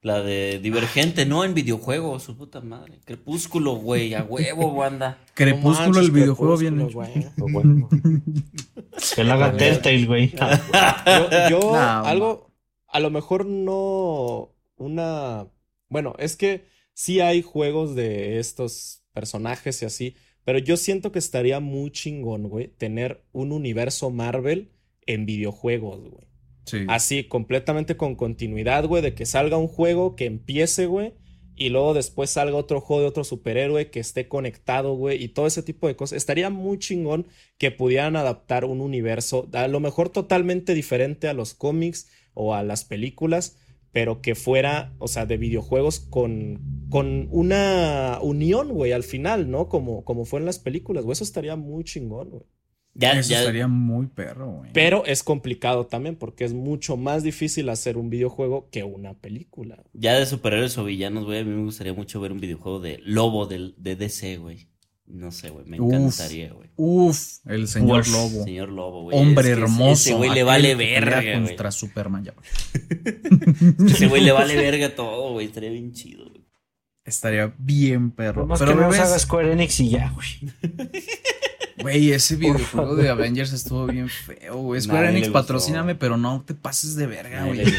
La 0.00 0.22
de 0.22 0.60
Divergente, 0.60 1.26
no 1.26 1.44
en 1.44 1.54
videojuego, 1.54 2.20
su 2.20 2.36
puta 2.36 2.60
madre. 2.60 3.00
Crepúsculo, 3.04 3.74
güey, 3.74 4.14
a 4.14 4.22
huevo, 4.22 4.72
banda. 4.74 5.18
Crepúsculo, 5.34 6.00
el 6.00 6.12
videojuego 6.12 6.56
bien 6.56 6.80
hecho. 6.80 7.00
que 9.16 9.24
lo 9.24 9.32
haga 9.32 9.56
Telltale, 9.56 10.06
güey. 10.06 10.32
yo, 11.50 11.74
algo, 11.74 12.52
a 12.86 13.00
lo 13.00 13.10
mejor 13.10 13.46
no 13.46 14.54
una... 14.76 15.48
Bueno, 15.88 16.14
es 16.18 16.36
que 16.36 16.66
sí 16.94 17.20
hay 17.20 17.42
juegos 17.42 17.96
de 17.96 18.38
estos 18.38 19.02
personajes 19.12 19.82
y 19.82 19.86
así, 19.86 20.14
pero 20.44 20.60
yo 20.60 20.76
siento 20.76 21.10
que 21.10 21.18
estaría 21.18 21.58
muy 21.58 21.90
chingón, 21.90 22.48
güey, 22.48 22.68
tener 22.68 23.24
un 23.32 23.50
universo 23.50 24.10
Marvel 24.10 24.70
en 25.06 25.26
videojuegos, 25.26 26.08
güey. 26.08 26.27
Así, 26.88 27.24
completamente 27.24 27.96
con 27.96 28.14
continuidad, 28.14 28.84
güey, 28.86 29.02
de 29.02 29.14
que 29.14 29.26
salga 29.26 29.56
un 29.56 29.68
juego 29.68 30.16
que 30.16 30.26
empiece, 30.26 30.86
güey, 30.86 31.14
y 31.56 31.70
luego 31.70 31.92
después 31.92 32.30
salga 32.30 32.56
otro 32.56 32.80
juego 32.80 33.02
de 33.02 33.08
otro 33.08 33.24
superhéroe 33.24 33.90
que 33.90 34.00
esté 34.00 34.28
conectado, 34.28 34.94
güey, 34.94 35.22
y 35.22 35.28
todo 35.28 35.46
ese 35.46 35.62
tipo 35.62 35.88
de 35.88 35.96
cosas. 35.96 36.16
Estaría 36.16 36.50
muy 36.50 36.78
chingón 36.78 37.26
que 37.58 37.70
pudieran 37.70 38.14
adaptar 38.14 38.64
un 38.64 38.80
universo, 38.80 39.48
a 39.52 39.66
lo 39.66 39.80
mejor 39.80 40.08
totalmente 40.08 40.74
diferente 40.74 41.28
a 41.28 41.34
los 41.34 41.54
cómics 41.54 42.08
o 42.34 42.54
a 42.54 42.62
las 42.62 42.84
películas, 42.84 43.58
pero 43.90 44.20
que 44.22 44.36
fuera, 44.36 44.94
o 44.98 45.08
sea, 45.08 45.26
de 45.26 45.36
videojuegos 45.36 45.98
con, 45.98 46.86
con 46.90 47.28
una 47.32 48.18
unión, 48.22 48.68
güey, 48.68 48.92
al 48.92 49.02
final, 49.02 49.50
¿no? 49.50 49.68
Como, 49.68 50.04
como 50.04 50.24
fue 50.24 50.38
en 50.38 50.46
las 50.46 50.60
películas, 50.60 51.04
güey, 51.04 51.14
eso 51.14 51.24
estaría 51.24 51.56
muy 51.56 51.82
chingón, 51.82 52.30
güey. 52.30 52.44
Ya, 52.98 53.12
Eso 53.12 53.32
estaría 53.32 53.68
muy 53.68 54.08
perro, 54.08 54.50
güey. 54.50 54.72
Pero 54.72 55.04
es 55.06 55.22
complicado 55.22 55.86
también 55.86 56.16
porque 56.16 56.44
es 56.44 56.52
mucho 56.52 56.96
más 56.96 57.22
difícil 57.22 57.68
hacer 57.68 57.96
un 57.96 58.10
videojuego 58.10 58.68
que 58.72 58.82
una 58.82 59.14
película. 59.14 59.84
Ya 59.92 60.18
de 60.18 60.26
superhéroes 60.26 60.76
o 60.78 60.84
villanos, 60.84 61.24
güey, 61.24 61.38
a 61.38 61.44
mí 61.44 61.52
me 61.52 61.62
gustaría 61.62 61.94
mucho 61.94 62.20
ver 62.20 62.32
un 62.32 62.40
videojuego 62.40 62.80
de 62.80 62.98
Lobo 63.04 63.46
de, 63.46 63.72
de 63.76 63.94
DC, 63.94 64.38
güey. 64.38 64.66
No 65.06 65.30
sé, 65.30 65.50
güey, 65.50 65.64
me 65.64 65.76
encantaría, 65.76 66.52
güey. 66.52 66.70
Uf, 66.74 67.38
el 67.46 67.68
señor 67.68 68.06
Lobo. 68.08 68.42
Señor 68.42 68.68
Lobo, 68.68 69.04
güey. 69.04 69.16
Hombre 69.16 69.50
hermoso. 69.50 69.92
Ese 69.92 70.14
güey 70.14 70.30
le 70.30 70.42
vale 70.42 70.74
verga, 70.74 71.20
güey. 71.20 71.44
Contra 71.44 71.70
Superman, 71.70 72.24
ya. 72.24 72.34
ese 73.86 74.08
güey 74.08 74.22
le 74.22 74.32
vale 74.32 74.56
verga 74.56 74.94
todo, 74.96 75.34
güey. 75.34 75.46
Estaría 75.46 75.70
bien 75.70 75.92
chido, 75.92 76.28
güey. 76.28 76.44
Estaría 77.04 77.54
bien 77.58 78.10
perro. 78.10 78.46
Pero 78.58 78.74
que 78.74 78.80
no 78.80 78.86
haga 78.88 79.18
Square 79.18 79.52
Enix 79.52 79.78
y 79.80 79.90
ya, 79.90 80.10
güey. 80.10 80.52
Güey, 81.80 82.12
ese 82.12 82.36
videojuego 82.36 82.96
de 82.96 83.08
Avengers 83.08 83.52
estuvo 83.52 83.86
bien 83.86 84.08
feo, 84.08 84.56
güey. 84.56 84.80
Square 84.80 85.10
Enix, 85.10 85.28
patrocíname, 85.28 85.94
pero 85.94 86.16
no 86.16 86.42
te 86.44 86.54
pases 86.54 86.96
de 86.96 87.06
verga, 87.06 87.44
güey. 87.44 87.64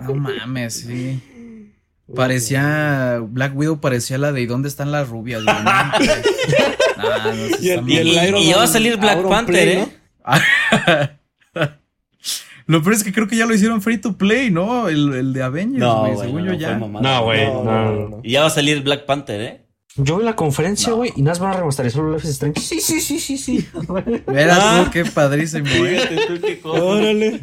No 0.00 0.14
mames, 0.14 0.74
sí. 0.74 1.20
Parecía. 2.14 3.20
Black 3.22 3.56
Widow 3.56 3.80
parecía 3.80 4.18
la 4.18 4.32
de 4.32 4.40
¿y 4.40 4.46
dónde 4.46 4.68
están 4.68 4.90
las 4.92 5.08
rubias, 5.08 5.42
güey? 5.44 5.56
y, 7.60 7.68
y, 8.48 8.52
va 8.52 8.62
a 8.64 8.66
salir 8.66 8.96
Black 8.96 9.22
Panther, 9.28 9.68
¿eh? 9.68 9.88
Lo 12.66 12.82
peor 12.82 12.94
es 12.94 13.02
que 13.02 13.12
creo 13.12 13.26
que 13.26 13.36
ya 13.36 13.46
lo 13.46 13.54
hicieron 13.54 13.82
free 13.82 13.98
to 13.98 14.16
play, 14.16 14.50
¿no? 14.50 14.88
El, 14.88 15.12
el 15.12 15.32
de 15.32 15.42
Avengers, 15.42 15.84
güey. 15.84 16.16
según 16.18 16.44
yo 16.44 16.52
ya. 16.54 16.76
No, 16.76 17.24
güey. 17.24 17.48
Y 18.22 18.32
ya 18.32 18.42
va 18.42 18.46
a 18.46 18.50
salir 18.50 18.82
Black 18.82 19.06
Panther, 19.06 19.40
¿eh? 19.40 19.66
Yo 19.96 20.18
vi 20.18 20.24
la 20.24 20.36
conferencia, 20.36 20.92
güey, 20.92 21.12
y 21.16 21.22
nada 21.22 21.32
más 21.32 21.38
van 21.40 21.52
a 21.52 21.56
remasterizar 21.58 22.02
los 22.02 22.14
Life 22.14 22.28
is 22.28 22.32
Strange. 22.34 22.60
Sí, 22.60 22.80
sí, 22.80 23.00
sí, 23.00 23.18
sí, 23.18 23.36
sí. 23.36 23.68
Verás 24.26 24.58
ah. 24.60 24.90
qué 24.92 25.04
padrísimo, 25.04 25.68
güey. 25.78 25.98
Órale. 26.62 27.40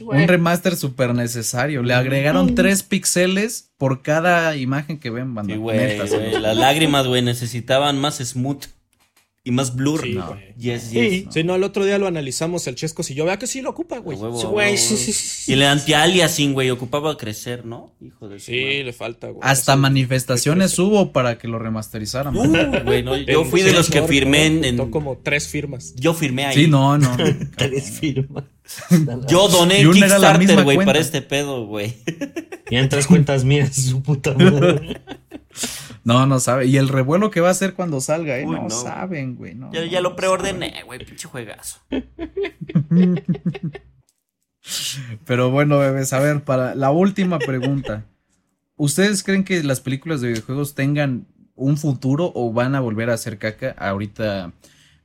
Un 0.00 0.28
remaster 0.28 0.76
súper 0.76 1.14
necesario. 1.14 1.82
Le 1.82 1.94
agregaron 1.94 2.54
tres 2.54 2.82
píxeles 2.82 3.72
por 3.78 4.02
cada 4.02 4.54
imagen 4.56 4.98
que 4.98 5.10
ven, 5.10 5.34
banda. 5.34 5.54
Sí, 5.54 5.58
güey. 5.58 5.98
Las 6.40 6.56
lágrimas, 6.56 7.06
güey, 7.06 7.22
necesitaban 7.22 7.98
más 7.98 8.18
smooth 8.18 8.64
y 9.48 9.50
más 9.50 9.74
blur. 9.74 10.02
Sí, 10.02 10.12
no. 10.12 10.36
Yes, 10.58 10.90
yes. 10.90 11.24
Sí. 11.30 11.42
no, 11.42 11.54
el 11.54 11.62
otro 11.62 11.86
día 11.86 11.96
lo 11.96 12.06
analizamos 12.06 12.66
el 12.66 12.74
Chesco 12.74 13.02
si 13.02 13.14
yo 13.14 13.24
vea 13.24 13.38
que 13.38 13.46
sí 13.46 13.62
lo 13.62 13.70
ocupa, 13.70 13.96
güey. 13.96 14.18
Sí, 14.18 14.46
güey, 14.46 14.76
sí, 14.76 14.98
sí, 14.98 15.14
sí, 15.14 15.50
Y 15.50 15.54
el 15.54 15.62
anti-aliasing, 15.62 16.52
güey, 16.52 16.68
ocupaba 16.68 17.16
crecer, 17.16 17.64
¿no? 17.64 17.94
Hijo 17.98 18.28
de 18.28 18.40
Sí, 18.40 18.82
le 18.82 18.92
falta, 18.92 19.28
güey. 19.28 19.40
Hasta 19.40 19.74
manifestaciones 19.76 20.78
hubo 20.78 21.12
para 21.12 21.38
que 21.38 21.48
lo 21.48 21.58
remasterizaran. 21.58 22.36
Uh, 22.36 22.84
güey, 22.84 23.02
no, 23.02 23.16
yo 23.16 23.46
fui 23.46 23.62
de 23.62 23.72
los 23.72 23.88
que 23.88 24.02
firmé 24.02 24.44
en, 24.46 24.90
como 24.90 25.16
tres 25.16 25.48
firmas. 25.48 25.94
Yo 25.96 26.12
firmé 26.12 26.44
ahí. 26.44 26.54
Sí, 26.54 26.68
no, 26.68 26.98
no. 26.98 27.16
tres 27.56 27.90
firmas. 27.90 28.44
Yo 29.28 29.48
doné 29.48 29.80
en 29.80 29.92
Kickstarter, 29.92 30.62
güey, 30.62 30.76
para 30.84 30.98
este 30.98 31.22
pedo, 31.22 31.64
güey. 31.64 31.94
Y 32.68 32.76
en 32.76 32.90
tres 32.90 33.06
cuentas 33.06 33.42
mías, 33.44 33.74
su 33.74 34.02
puta 34.02 34.34
madre. 34.34 35.00
No, 36.08 36.24
no 36.24 36.40
sabe. 36.40 36.64
Y 36.64 36.78
el 36.78 36.88
revuelo 36.88 37.30
que 37.30 37.42
va 37.42 37.48
a 37.48 37.50
hacer 37.50 37.74
cuando 37.74 38.00
salga, 38.00 38.38
¿eh? 38.38 38.46
no, 38.46 38.70
saben, 38.70 39.36
güey. 39.36 39.54
No, 39.54 39.70
ya, 39.70 39.84
ya 39.84 40.00
lo 40.00 40.16
preordené, 40.16 40.82
güey, 40.86 41.04
pinche 41.04 41.28
juegazo. 41.28 41.80
Pero 45.26 45.50
bueno, 45.50 45.78
bebés, 45.78 46.14
a 46.14 46.20
ver, 46.20 46.44
para 46.44 46.74
la 46.74 46.90
última 46.90 47.38
pregunta. 47.38 48.06
¿Ustedes 48.76 49.22
creen 49.22 49.44
que 49.44 49.62
las 49.62 49.82
películas 49.82 50.22
de 50.22 50.28
videojuegos 50.28 50.74
tengan 50.74 51.26
un 51.54 51.76
futuro 51.76 52.32
o 52.34 52.54
van 52.54 52.74
a 52.74 52.80
volver 52.80 53.10
a 53.10 53.14
hacer 53.14 53.36
caca 53.36 53.74
ahorita? 53.78 54.54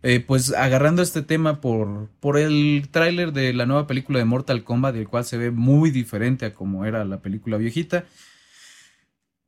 Eh, 0.04 0.22
pues 0.22 0.54
agarrando 0.54 1.02
este 1.02 1.22
tema 1.22 1.60
por, 1.60 2.08
por 2.22 2.38
el 2.38 2.88
tráiler 2.92 3.34
de 3.34 3.52
la 3.52 3.66
nueva 3.66 3.88
película 3.88 4.20
de 4.20 4.26
Mortal 4.26 4.64
Kombat, 4.64 4.96
del 4.96 5.10
cual 5.10 5.26
se 5.26 5.38
ve 5.38 5.52
muy 5.52 5.92
diferente 5.92 6.46
a 6.46 6.54
como 6.54 6.86
era 6.86 7.04
la 7.04 7.20
película 7.20 7.58
viejita. 7.58 8.06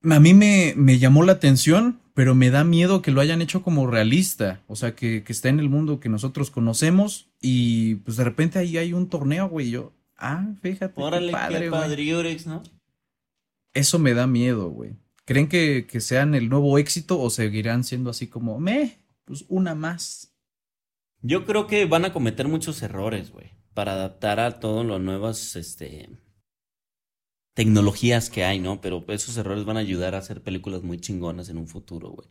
A 0.10 0.20
mí 0.20 0.34
me, 0.34 0.74
me, 0.76 0.99
llamó 0.99 1.24
la 1.24 1.34
atención, 1.34 1.99
pero 2.14 2.36
me 2.36 2.49
da 2.49 2.64
miedo 2.64 3.01
que 3.01 3.12
lo 3.12 3.22
hayan 3.22 3.41
hecho 3.41 3.64
como 3.64 3.88
realista. 3.88 4.62
O 4.68 4.76
sea, 4.76 4.95
que, 4.95 5.24
que 5.24 5.34
está 5.34 5.49
en 5.49 5.60
el 5.60 5.70
mundo 5.70 5.99
que 5.99 6.10
nosotros 6.10 6.51
conocemos 6.51 7.30
y 7.41 7.95
pues 7.95 8.18
de 8.18 8.24
repente 8.24 8.60
ahí 8.60 8.78
hay 8.78 8.93
un 8.93 9.10
torneo, 9.10 9.49
güey. 9.49 9.70
Yo, 9.70 9.93
ah, 10.18 10.45
fíjate. 10.62 11.01
Órale, 11.01 11.28
qué 11.28 11.70
padre, 11.70 12.38
¿no? 12.45 12.64
Eso 13.74 13.99
me 13.99 14.14
da 14.14 14.28
miedo, 14.28 14.69
güey. 14.69 14.91
¿Creen 15.26 15.48
que, 15.48 15.88
que, 15.90 16.02
sean 16.02 16.36
el 16.36 16.49
nuevo 16.49 16.77
éxito 16.77 17.19
o 17.19 17.30
seguirán 17.30 17.84
siendo 17.84 18.11
así 18.11 18.27
como, 18.27 18.60
me, 18.60 18.99
pues 19.26 19.44
una 19.49 19.73
más? 19.73 20.34
Yo 21.22 21.45
creo 21.45 21.65
que 21.65 21.86
van 21.86 22.06
a 22.06 22.14
cometer 22.14 22.48
muchos 22.48 22.84
errores, 22.84 23.32
güey, 23.32 23.52
para 23.73 23.94
adaptar 23.94 24.40
a 24.40 24.60
todos 24.60 24.86
los 24.86 25.02
nuevos, 25.02 25.56
este, 25.56 26.10
tecnologías 27.56 28.30
que 28.30 28.44
hay, 28.44 28.60
¿no? 28.60 28.82
Pero 28.82 29.03
esos 29.07 29.36
errores 29.38 29.65
van 29.65 29.77
a 29.77 29.80
ayudar 29.80 30.14
a 30.14 30.19
hacer 30.19 30.44
películas 30.44 30.84
muy 30.84 30.99
chingonas 30.99 31.49
en 31.49 31.57
un 31.57 31.68
futuro, 31.68 32.10
güey. 32.10 32.27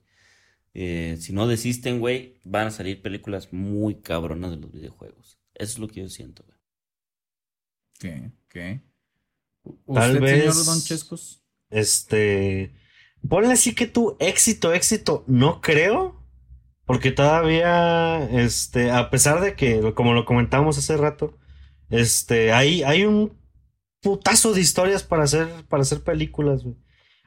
Eh, 0.75 1.17
si 1.19 1.33
no 1.33 1.49
desisten, 1.49 1.99
güey, 1.99 2.41
van 2.45 2.69
a 2.69 2.71
salir 2.71 3.03
películas 3.03 3.53
muy 3.53 3.97
cabronas 3.97 4.51
de 4.51 4.59
los 4.59 4.71
videojuegos. 4.71 5.41
Eso 5.55 5.73
es 5.73 5.79
lo 5.79 5.89
que 5.89 6.03
yo 6.03 6.09
siento, 6.09 6.45
güey. 6.45 6.59
¿Qué? 7.99 8.33
¿Qué? 8.49 8.81
Tal 9.93 10.21
vez, 10.21 10.55
señor 10.55 10.67
Don 10.67 10.81
Chescos? 10.83 11.43
Este. 11.71 12.75
Ponle 13.27 13.53
así 13.53 13.75
que 13.75 13.87
tu 13.87 14.17
éxito, 14.21 14.75
éxito, 14.75 15.25
no 15.27 15.61
creo. 15.63 16.23
Porque 16.85 17.13
todavía, 17.13 18.29
este, 18.31 18.91
a 18.91 19.09
pesar 19.09 19.41
de 19.41 19.57
que, 19.57 19.95
como 19.95 20.13
lo 20.13 20.27
comentamos 20.27 20.77
hace 20.77 20.99
rato, 20.99 21.39
este, 21.89 22.53
hay, 22.53 22.83
hay 22.83 23.07
un 23.07 23.39
putazo 24.05 24.53
de 24.53 24.61
historias 24.61 25.03
para 25.03 25.25
hacer, 25.25 25.49
para 25.69 25.83
hacer 25.83 26.03
películas, 26.03 26.63
güey. 26.63 26.77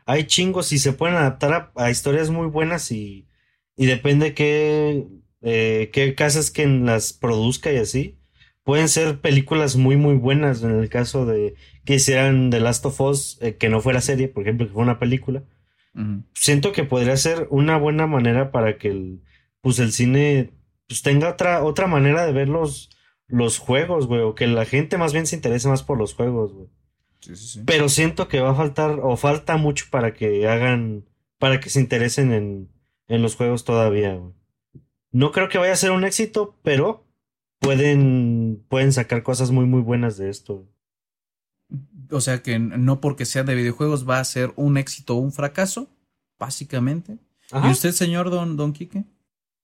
Hay 0.05 0.25
chingos 0.25 0.71
y 0.71 0.77
se 0.77 0.93
pueden 0.93 1.17
adaptar 1.17 1.71
a, 1.75 1.91
historias 1.91 2.29
muy 2.29 2.47
buenas 2.47 2.91
y, 2.91 3.27
y 3.75 3.87
depende 3.87 4.33
qué, 4.33 5.05
eh, 5.41 5.89
qué 5.91 6.15
casas 6.15 6.51
que 6.51 6.65
las 6.67 7.11
produzca 7.11 7.73
y 7.73 7.77
así. 7.77 8.17
Pueden 8.63 8.87
ser 8.87 9.19
películas 9.19 9.75
muy, 9.75 9.97
muy 9.97 10.15
buenas 10.15 10.63
en 10.63 10.79
el 10.79 10.87
caso 10.87 11.25
de 11.25 11.55
que 11.83 11.95
hicieran 11.95 12.51
The 12.51 12.59
Last 12.61 12.85
of 12.85 13.01
Us, 13.01 13.37
eh, 13.41 13.57
que 13.57 13.69
no 13.69 13.81
fuera 13.81 13.99
serie, 13.99 14.27
por 14.27 14.43
ejemplo, 14.43 14.67
que 14.67 14.73
fue 14.73 14.83
una 14.83 14.99
película. 14.99 15.43
Siento 16.35 16.73
que 16.73 16.83
podría 16.83 17.17
ser 17.17 17.47
una 17.49 17.75
buena 17.75 18.05
manera 18.05 18.51
para 18.51 18.77
que 18.77 18.89
el, 18.89 19.23
pues 19.61 19.79
el 19.79 19.91
cine 19.91 20.51
pues 20.87 21.01
tenga 21.01 21.29
otra, 21.29 21.63
otra 21.63 21.87
manera 21.87 22.23
de 22.23 22.33
ver 22.33 22.49
los, 22.49 22.91
los 23.27 23.59
juegos, 23.59 24.07
güey, 24.07 24.21
o 24.21 24.35
que 24.35 24.47
la 24.47 24.65
gente 24.65 24.97
más 24.97 25.13
bien 25.13 25.27
se 25.27 25.35
interese 25.35 25.67
más 25.67 25.83
por 25.83 25.97
los 25.97 26.13
juegos, 26.13 26.53
güey. 26.53 26.67
Pero 27.65 27.89
siento 27.89 28.27
que 28.27 28.39
va 28.39 28.51
a 28.51 28.55
faltar, 28.55 28.99
o 29.01 29.17
falta 29.17 29.57
mucho 29.57 29.85
para 29.89 30.13
que 30.13 30.47
hagan, 30.47 31.05
para 31.39 31.59
que 31.59 31.69
se 31.69 31.79
interesen 31.79 32.31
en, 32.31 32.69
en 33.07 33.21
los 33.21 33.35
juegos 33.35 33.63
todavía, 33.63 34.19
No 35.11 35.31
creo 35.31 35.49
que 35.49 35.57
vaya 35.57 35.73
a 35.73 35.77
ser 35.77 35.91
un 35.91 36.03
éxito, 36.03 36.55
pero 36.63 37.05
pueden, 37.59 38.63
pueden 38.69 38.93
sacar 38.93 39.23
cosas 39.23 39.51
muy, 39.51 39.65
muy 39.65 39.81
buenas 39.81 40.17
de 40.17 40.29
esto. 40.29 40.67
O 42.11 42.21
sea 42.21 42.41
que 42.41 42.59
no 42.59 43.01
porque 43.01 43.25
sea 43.25 43.43
de 43.43 43.55
videojuegos 43.55 44.07
va 44.07 44.19
a 44.19 44.23
ser 44.23 44.53
un 44.55 44.77
éxito 44.77 45.15
o 45.15 45.19
un 45.19 45.31
fracaso, 45.31 45.89
básicamente. 46.39 47.17
¿Y 47.51 47.69
usted, 47.69 47.91
señor 47.91 48.29
Don, 48.29 48.57
Don 48.57 48.73
Quique? 48.73 49.03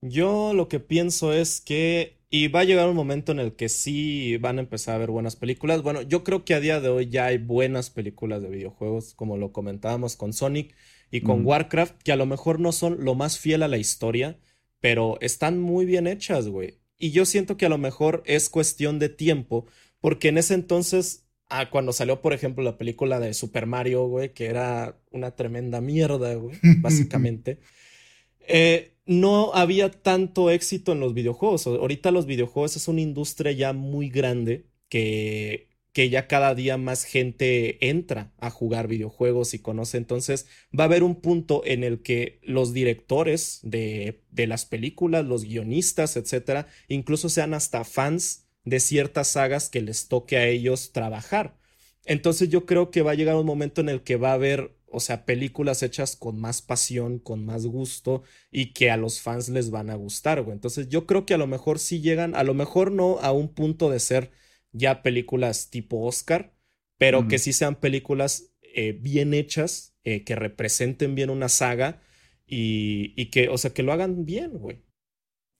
Yo 0.00 0.52
lo 0.54 0.68
que 0.68 0.80
pienso 0.80 1.32
es 1.32 1.60
que, 1.60 2.18
y 2.36 2.48
va 2.48 2.60
a 2.60 2.64
llegar 2.64 2.88
un 2.88 2.96
momento 2.96 3.30
en 3.30 3.38
el 3.38 3.54
que 3.54 3.68
sí 3.68 4.38
van 4.38 4.58
a 4.58 4.62
empezar 4.62 4.96
a 4.96 4.98
ver 4.98 5.12
buenas 5.12 5.36
películas. 5.36 5.82
Bueno, 5.82 6.02
yo 6.02 6.24
creo 6.24 6.44
que 6.44 6.54
a 6.54 6.58
día 6.58 6.80
de 6.80 6.88
hoy 6.88 7.08
ya 7.08 7.26
hay 7.26 7.38
buenas 7.38 7.90
películas 7.90 8.42
de 8.42 8.48
videojuegos, 8.48 9.14
como 9.14 9.36
lo 9.36 9.52
comentábamos 9.52 10.16
con 10.16 10.32
Sonic 10.32 10.74
y 11.12 11.20
con 11.20 11.46
Warcraft, 11.46 12.02
que 12.02 12.10
a 12.10 12.16
lo 12.16 12.26
mejor 12.26 12.58
no 12.58 12.72
son 12.72 13.04
lo 13.04 13.14
más 13.14 13.38
fiel 13.38 13.62
a 13.62 13.68
la 13.68 13.78
historia, 13.78 14.36
pero 14.80 15.16
están 15.20 15.60
muy 15.60 15.86
bien 15.86 16.08
hechas, 16.08 16.48
güey. 16.48 16.80
Y 16.98 17.12
yo 17.12 17.24
siento 17.24 17.56
que 17.56 17.66
a 17.66 17.68
lo 17.68 17.78
mejor 17.78 18.24
es 18.26 18.50
cuestión 18.50 18.98
de 18.98 19.10
tiempo, 19.10 19.66
porque 20.00 20.26
en 20.26 20.38
ese 20.38 20.54
entonces, 20.54 21.28
ah, 21.48 21.70
cuando 21.70 21.92
salió, 21.92 22.20
por 22.20 22.32
ejemplo, 22.32 22.64
la 22.64 22.78
película 22.78 23.20
de 23.20 23.32
Super 23.32 23.66
Mario, 23.66 24.08
güey, 24.08 24.34
que 24.34 24.46
era 24.46 24.98
una 25.12 25.36
tremenda 25.36 25.80
mierda, 25.80 26.34
güey, 26.34 26.56
básicamente, 26.80 27.60
eh, 28.48 28.93
no 29.06 29.52
había 29.54 29.90
tanto 29.90 30.50
éxito 30.50 30.92
en 30.92 31.00
los 31.00 31.14
videojuegos. 31.14 31.66
Ahorita 31.66 32.10
los 32.10 32.26
videojuegos 32.26 32.76
es 32.76 32.88
una 32.88 33.00
industria 33.00 33.52
ya 33.52 33.72
muy 33.72 34.08
grande 34.08 34.66
que 34.88 35.68
que 35.94 36.10
ya 36.10 36.26
cada 36.26 36.56
día 36.56 36.76
más 36.76 37.04
gente 37.04 37.88
entra 37.88 38.32
a 38.38 38.50
jugar 38.50 38.88
videojuegos 38.88 39.54
y 39.54 39.60
conoce. 39.60 39.96
Entonces 39.96 40.46
va 40.78 40.84
a 40.84 40.86
haber 40.86 41.04
un 41.04 41.14
punto 41.20 41.62
en 41.64 41.84
el 41.84 42.02
que 42.02 42.40
los 42.42 42.74
directores 42.74 43.60
de, 43.62 44.24
de 44.32 44.48
las 44.48 44.66
películas, 44.66 45.24
los 45.24 45.44
guionistas, 45.44 46.16
etcétera, 46.16 46.66
incluso 46.88 47.28
sean 47.28 47.54
hasta 47.54 47.84
fans 47.84 48.48
de 48.64 48.80
ciertas 48.80 49.28
sagas 49.28 49.70
que 49.70 49.82
les 49.82 50.08
toque 50.08 50.36
a 50.36 50.48
ellos 50.48 50.90
trabajar. 50.90 51.56
Entonces 52.04 52.48
yo 52.48 52.66
creo 52.66 52.90
que 52.90 53.02
va 53.02 53.12
a 53.12 53.14
llegar 53.14 53.36
un 53.36 53.46
momento 53.46 53.80
en 53.80 53.88
el 53.88 54.02
que 54.02 54.16
va 54.16 54.30
a 54.30 54.34
haber, 54.34 54.76
o 54.94 55.00
sea, 55.00 55.24
películas 55.24 55.82
hechas 55.82 56.16
con 56.16 56.40
más 56.40 56.62
pasión, 56.62 57.18
con 57.18 57.44
más 57.44 57.66
gusto 57.66 58.22
y 58.50 58.72
que 58.72 58.90
a 58.90 58.96
los 58.96 59.20
fans 59.20 59.48
les 59.48 59.70
van 59.70 59.90
a 59.90 59.94
gustar, 59.94 60.42
güey. 60.42 60.54
Entonces 60.54 60.88
yo 60.88 61.06
creo 61.06 61.26
que 61.26 61.34
a 61.34 61.38
lo 61.38 61.46
mejor 61.46 61.78
sí 61.78 62.00
llegan, 62.00 62.34
a 62.34 62.44
lo 62.44 62.54
mejor 62.54 62.92
no 62.92 63.18
a 63.20 63.32
un 63.32 63.48
punto 63.48 63.90
de 63.90 64.00
ser 64.00 64.30
ya 64.72 65.02
películas 65.02 65.70
tipo 65.70 66.04
Oscar, 66.04 66.54
pero 66.98 67.28
que 67.28 67.38
sí 67.38 67.52
sean 67.52 67.74
películas 67.74 68.54
eh, 68.62 68.92
bien 68.92 69.34
hechas, 69.34 69.94
eh, 70.04 70.24
que 70.24 70.36
representen 70.36 71.14
bien 71.14 71.30
una 71.30 71.48
saga 71.48 72.00
y, 72.46 73.12
y, 73.16 73.26
que, 73.26 73.48
o 73.48 73.58
sea, 73.58 73.72
que 73.72 73.82
lo 73.82 73.92
hagan 73.92 74.24
bien, 74.24 74.52
güey. 74.52 74.82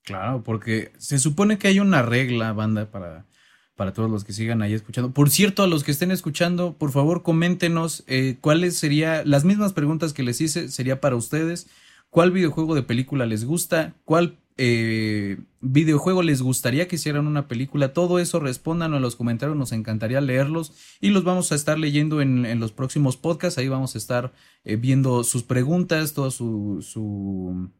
Claro, 0.02 0.43
porque 0.43 0.93
se 0.98 1.19
supone 1.19 1.59
que 1.59 1.69
hay 1.69 1.81
una 1.81 2.02
regla, 2.02 2.52
banda, 2.52 2.90
para, 2.90 3.27
para 3.76 3.92
todos 3.92 4.10
los 4.10 4.24
que 4.24 4.32
sigan 4.32 4.62
ahí 4.62 4.72
escuchando. 4.72 5.12
Por 5.12 5.30
cierto, 5.30 5.62
a 5.62 5.66
los 5.66 5.84
que 5.84 5.90
estén 5.90 6.10
escuchando, 6.10 6.74
por 6.74 6.92
favor, 6.92 7.22
coméntenos 7.22 8.05
eh, 8.06 8.36
cuáles 8.40 8.76
serían 8.76 9.28
las 9.28 9.44
mismas 9.44 9.72
preguntas 9.72 10.12
que 10.12 10.22
les 10.22 10.40
hice, 10.40 10.68
sería 10.68 11.01
para 11.01 11.16
ustedes. 11.16 11.68
¿Cuál 12.10 12.30
videojuego 12.30 12.74
de 12.74 12.82
película 12.82 13.26
les 13.26 13.44
gusta? 13.44 13.94
¿Cuál 14.05 14.38
eh, 14.56 15.38
videojuego 15.60 16.22
les 16.22 16.40
gustaría 16.40 16.86
que 16.86 16.94
hicieran 16.94 17.26
una 17.26 17.48
película, 17.48 17.92
todo 17.92 18.20
eso 18.20 18.38
respondan 18.38 18.94
en 18.94 19.02
los 19.02 19.16
comentarios, 19.16 19.56
nos 19.56 19.72
encantaría 19.72 20.20
leerlos 20.20 20.72
y 21.01 21.09
los 21.09 21.24
vamos 21.24 21.51
a 21.51 21.56
estar 21.56 21.76
leyendo 21.76 22.20
en, 22.20 22.60
los 22.60 22.70
próximos 22.70 23.16
podcasts, 23.16 23.59
ahí 23.59 23.66
vamos 23.66 23.96
a 23.96 23.98
estar 23.98 24.32
eh, 24.64 24.76
viendo 24.76 25.24
sus 25.24 25.42
preguntas, 25.42 26.12
todo 26.12 26.30
su, 26.30 26.82
su... 26.82 27.70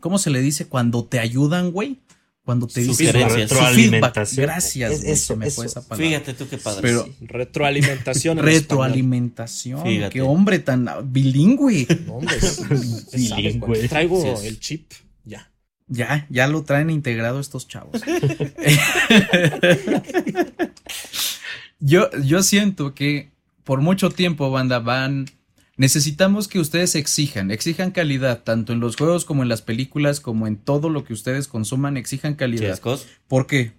¿Cómo 0.00 0.18
se 0.18 0.28
le 0.28 0.42
dice? 0.42 0.68
Cuando 0.68 1.04
te 1.04 1.18
ayudan, 1.18 1.70
güey. 1.70 2.02
Cuando 2.44 2.66
te 2.66 2.80
dicen 2.80 3.30
retroalimentación. 3.30 4.46
Gracias, 4.46 5.02
eso, 5.02 5.34
me 5.34 5.50
fue 5.50 5.64
esa 5.64 5.80
palabra. 5.80 6.06
Fíjate 6.06 6.34
tú 6.34 6.46
qué 6.46 6.58
padre. 6.58 6.82
Pero, 6.82 7.08
retroalimentación. 7.22 8.38
retroalimentación. 8.38 10.10
Qué 10.10 10.20
hombre 10.20 10.58
tan 10.58 10.86
bilingüe. 11.04 11.86
bilingüe. 13.12 13.88
Traigo 13.88 14.42
el 14.42 14.60
chip 14.60 14.92
ya. 15.24 15.50
Ya, 15.86 16.26
ya 16.28 16.46
lo 16.46 16.64
traen 16.64 16.90
integrado 16.90 17.40
estos 17.40 17.66
chavos. 17.66 18.02
yo, 21.78 22.10
yo 22.22 22.42
siento 22.42 22.94
que 22.94 23.32
por 23.64 23.80
mucho 23.80 24.10
tiempo, 24.10 24.50
banda, 24.50 24.78
van. 24.78 25.26
Necesitamos 25.76 26.46
que 26.46 26.60
ustedes 26.60 26.94
exijan, 26.94 27.50
exijan 27.50 27.90
calidad, 27.90 28.42
tanto 28.44 28.72
en 28.72 28.80
los 28.80 28.96
juegos 28.96 29.24
como 29.24 29.42
en 29.42 29.48
las 29.48 29.62
películas, 29.62 30.20
como 30.20 30.46
en 30.46 30.56
todo 30.56 30.88
lo 30.88 31.04
que 31.04 31.12
ustedes 31.12 31.48
consuman, 31.48 31.96
exijan 31.96 32.34
calidad. 32.34 32.78
¿Por 33.26 33.46
qué? 33.46 33.72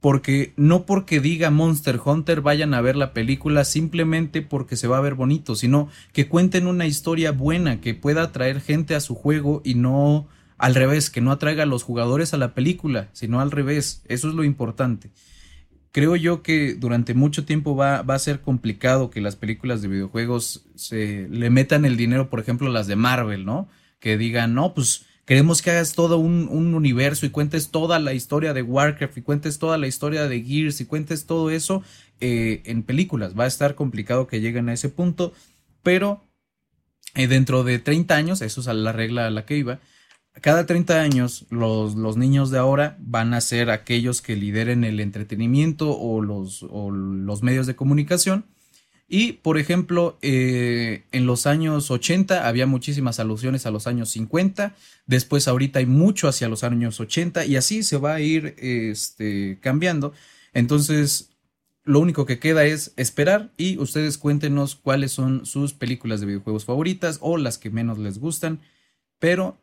Porque 0.00 0.54
no 0.56 0.86
porque 0.86 1.20
diga 1.20 1.50
Monster 1.50 2.00
Hunter 2.04 2.40
vayan 2.40 2.74
a 2.74 2.80
ver 2.80 2.96
la 2.96 3.12
película 3.12 3.64
simplemente 3.64 4.42
porque 4.42 4.76
se 4.76 4.88
va 4.88 4.98
a 4.98 5.02
ver 5.02 5.14
bonito, 5.14 5.54
sino 5.54 5.88
que 6.12 6.26
cuenten 6.26 6.66
una 6.66 6.86
historia 6.86 7.30
buena, 7.30 7.80
que 7.80 7.94
pueda 7.94 8.22
atraer 8.22 8.60
gente 8.60 8.94
a 8.94 9.00
su 9.00 9.14
juego 9.14 9.60
y 9.64 9.74
no 9.74 10.26
al 10.58 10.74
revés, 10.74 11.10
que 11.10 11.20
no 11.20 11.32
atraiga 11.32 11.62
a 11.62 11.66
los 11.66 11.84
jugadores 11.84 12.34
a 12.34 12.38
la 12.38 12.54
película, 12.54 13.08
sino 13.12 13.40
al 13.40 13.50
revés. 13.50 14.02
Eso 14.08 14.28
es 14.28 14.34
lo 14.34 14.42
importante. 14.42 15.10
Creo 15.92 16.14
yo 16.14 16.42
que 16.42 16.74
durante 16.74 17.14
mucho 17.14 17.44
tiempo 17.44 17.74
va, 17.74 18.02
va 18.02 18.14
a 18.14 18.18
ser 18.20 18.40
complicado 18.40 19.10
que 19.10 19.20
las 19.20 19.34
películas 19.34 19.82
de 19.82 19.88
videojuegos 19.88 20.64
se 20.76 21.26
le 21.28 21.50
metan 21.50 21.84
el 21.84 21.96
dinero, 21.96 22.30
por 22.30 22.38
ejemplo, 22.38 22.68
las 22.70 22.86
de 22.86 22.96
Marvel, 22.96 23.44
¿no? 23.44 23.68
Que 23.98 24.16
digan, 24.16 24.54
no, 24.54 24.72
pues 24.72 25.04
queremos 25.30 25.62
que 25.62 25.70
hagas 25.70 25.94
todo 25.94 26.18
un, 26.18 26.48
universo 26.74 27.26
y 27.26 27.30
cuentes 27.30 27.70
toda 27.70 27.98
la 27.98 28.14
historia 28.14 28.52
de 28.52 28.62
Warcraft 28.62 29.18
y 29.18 29.22
cuentes 29.22 29.58
toda 29.58 29.78
la 29.78 29.86
historia 29.86 30.28
de 30.28 30.42
Gears 30.42 30.80
y 30.80 30.86
cuentes 30.86 31.26
todo 31.26 31.50
eso 31.50 31.82
eh, 32.20 32.62
en 32.64 32.82
películas. 32.82 33.38
Va 33.38 33.44
a 33.44 33.48
estar 33.48 33.74
complicado 33.74 34.26
que 34.26 34.40
lleguen 34.40 34.68
a 34.68 34.72
ese 34.72 34.88
punto, 34.88 35.32
pero 35.82 36.22
eh, 37.14 37.26
dentro 37.26 37.64
de 37.64 37.78
30 37.78 38.14
años, 38.14 38.42
eso 38.42 38.60
es 38.60 38.66
la 38.68 38.92
regla 38.92 39.26
a 39.26 39.30
la 39.30 39.44
que 39.44 39.56
iba, 39.56 39.80
cada 40.40 40.66
30 40.66 41.00
años 41.00 41.46
los, 41.50 41.94
los, 41.94 42.16
niños 42.16 42.50
de 42.50 42.58
ahora 42.58 42.96
van 43.00 43.34
a 43.34 43.40
ser 43.40 43.70
aquellos 43.70 44.22
que 44.22 44.36
lideren 44.36 44.84
el 44.84 45.00
entretenimiento 45.00 45.96
o 45.98 46.22
los, 46.22 46.64
o 46.70 46.90
los 46.90 47.42
medios 47.42 47.66
de 47.66 47.76
comunicación. 47.76 48.46
Y, 49.12 49.32
por 49.32 49.58
ejemplo, 49.58 50.18
eh, 50.22 51.02
en 51.10 51.26
los 51.26 51.46
años 51.46 51.90
80 51.90 52.46
había 52.46 52.66
muchísimas 52.66 53.18
alusiones 53.18 53.66
a 53.66 53.72
los 53.72 53.88
años 53.88 54.08
50, 54.10 54.76
después 55.06 55.48
ahorita 55.48 55.80
hay 55.80 55.86
mucho 55.86 56.28
hacia 56.28 56.48
los 56.48 56.62
años 56.62 57.00
80 57.00 57.44
y 57.44 57.56
así 57.56 57.82
se 57.82 57.96
va 57.96 58.14
a 58.14 58.20
ir 58.20 58.54
este, 58.58 59.58
cambiando. 59.60 60.12
Entonces, 60.54 61.30
lo 61.82 61.98
único 61.98 62.24
que 62.24 62.38
queda 62.38 62.64
es 62.64 62.92
esperar 62.96 63.50
y 63.56 63.78
ustedes 63.78 64.16
cuéntenos 64.16 64.76
cuáles 64.76 65.10
son 65.10 65.44
sus 65.44 65.74
películas 65.74 66.20
de 66.20 66.26
videojuegos 66.26 66.64
favoritas 66.64 67.18
o 67.20 67.36
las 67.36 67.58
que 67.58 67.70
menos 67.70 67.98
les 67.98 68.18
gustan. 68.18 68.60
Pero 69.18 69.58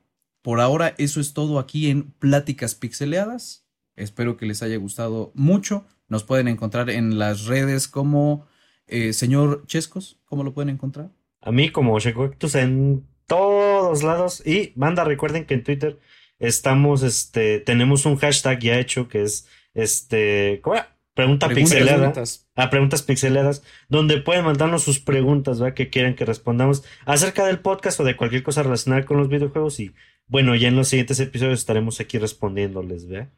por 0.48 0.62
ahora 0.62 0.96
eso 0.98 1.20
es 1.20 1.34
todo 1.34 1.60
aquí 1.60 1.90
en 1.90 2.04
Pláticas 2.04 2.74
Pixeleadas. 2.74 3.68
Espero 3.98 4.38
que 4.38 4.46
les 4.46 4.64
haya 4.64 4.78
gustado 4.78 5.34
mucho. 5.36 5.84
Nos 6.08 6.24
pueden 6.24 6.48
encontrar 6.48 6.90
en 6.90 7.20
las 7.20 7.48
redes 7.48 7.90
como 7.90 8.48
eh, 8.88 9.12
señor 9.12 9.66
Chescos. 9.68 10.22
¿Cómo 10.24 10.46
lo 10.46 10.54
pueden 10.54 10.70
encontrar? 10.70 11.10
A 11.42 11.52
mí 11.52 11.70
como 11.70 12.00
Checuectus 12.00 12.56
en 12.56 13.06
todos 13.26 14.04
lados. 14.04 14.42
Y 14.48 14.72
manda, 14.78 15.04
recuerden 15.04 15.44
que 15.44 15.54
en 15.54 15.66
Twitter 15.66 16.00
estamos, 16.40 17.04
este, 17.04 17.60
tenemos 17.60 18.06
un 18.06 18.16
hashtag 18.16 18.62
ya 18.62 18.80
hecho 18.80 19.10
que 19.10 19.24
es, 19.24 19.50
este, 19.74 20.62
¿cómo 20.64 20.78
Pregunta 21.18 21.50
pixelada. 21.50 22.14
A 22.56 22.64
ah, 22.64 22.70
preguntas 22.70 23.02
pixeladas, 23.02 23.64
donde 23.90 24.22
pueden 24.22 24.46
mandarnos 24.46 24.84
sus 24.84 25.00
preguntas, 25.00 25.60
¿va? 25.60 25.74
Que 25.74 25.90
quieran 25.90 26.14
que 26.14 26.26
respondamos 26.26 26.84
acerca 27.06 27.44
del 27.48 27.58
podcast 27.58 28.00
o 28.00 28.04
de 28.04 28.16
cualquier 28.16 28.44
cosa 28.44 28.62
relacionada 28.62 29.04
con 29.04 29.18
los 29.18 29.28
videojuegos. 29.28 29.80
Y 29.80 29.96
bueno, 30.28 30.56
ya 30.56 30.68
en 30.68 30.76
los 30.76 30.90
siguientes 30.90 31.20
episodios 31.20 31.60
estaremos 31.60 32.00
aquí 32.00 32.18
respondiéndoles, 32.18 33.08
¿ve? 33.08 33.30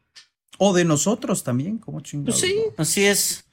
O 0.58 0.74
de 0.74 0.84
nosotros 0.84 1.42
también, 1.44 1.78
como 1.78 2.00
chingados. 2.00 2.40
sí, 2.40 2.54
así 2.76 3.04
es. 3.04 3.44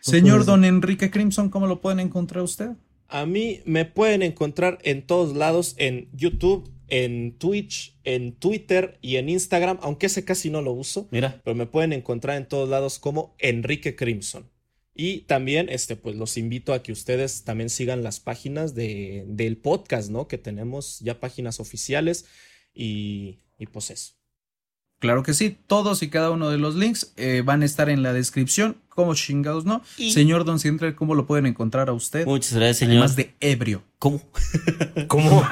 Señor 0.00 0.44
Don 0.44 0.64
Enrique 0.64 1.10
Crimson, 1.10 1.50
¿cómo 1.50 1.66
lo 1.66 1.80
pueden 1.80 2.00
encontrar 2.00 2.44
usted? 2.44 2.70
A 3.08 3.26
mí 3.26 3.60
me 3.64 3.84
pueden 3.84 4.22
encontrar 4.22 4.78
en 4.82 5.06
todos 5.06 5.36
lados, 5.36 5.74
en 5.78 6.08
YouTube, 6.12 6.70
en 6.88 7.36
Twitch, 7.38 7.96
en 8.04 8.34
Twitter 8.34 8.98
y 9.00 9.16
en 9.16 9.28
Instagram, 9.28 9.78
aunque 9.82 10.06
ese 10.06 10.24
casi 10.24 10.50
no 10.50 10.62
lo 10.62 10.72
uso. 10.72 11.08
Mira. 11.10 11.40
Pero 11.44 11.54
me 11.54 11.66
pueden 11.66 11.92
encontrar 11.92 12.36
en 12.36 12.46
todos 12.46 12.68
lados 12.68 12.98
como 12.98 13.34
Enrique 13.38 13.96
Crimson. 13.96 14.48
Y 14.94 15.20
también, 15.22 15.68
este, 15.70 15.96
pues 15.96 16.16
los 16.16 16.36
invito 16.36 16.74
a 16.74 16.82
que 16.82 16.92
ustedes 16.92 17.44
también 17.44 17.70
sigan 17.70 18.02
las 18.02 18.20
páginas 18.20 18.74
de, 18.74 19.24
del 19.28 19.56
podcast, 19.56 20.10
¿no? 20.10 20.28
Que 20.28 20.36
tenemos 20.36 21.00
ya 21.00 21.20
páginas 21.20 21.58
oficiales 21.58 22.26
y, 22.74 23.40
y 23.58 23.66
pues 23.66 23.90
eso. 23.90 24.20
Claro 25.00 25.22
que 25.22 25.32
sí, 25.32 25.56
todos 25.66 26.02
y 26.02 26.10
cada 26.10 26.30
uno 26.30 26.50
de 26.50 26.58
los 26.58 26.74
links 26.74 27.14
eh, 27.16 27.42
van 27.42 27.62
a 27.62 27.64
estar 27.64 27.88
en 27.88 28.02
la 28.02 28.12
descripción, 28.12 28.76
como 28.90 29.14
chingados, 29.14 29.64
¿no? 29.64 29.82
Señor 29.96 30.44
Don 30.44 30.60
Sintra, 30.60 30.94
¿cómo 30.94 31.14
lo 31.14 31.26
pueden 31.26 31.46
encontrar 31.46 31.88
a 31.88 31.94
usted? 31.94 32.26
Muchas 32.26 32.52
gracias, 32.52 32.76
señor. 32.76 32.96
Además 32.98 33.16
de 33.16 33.34
ebrio. 33.40 33.82
¿Cómo? 33.98 34.20
¿Cómo? 35.08 35.48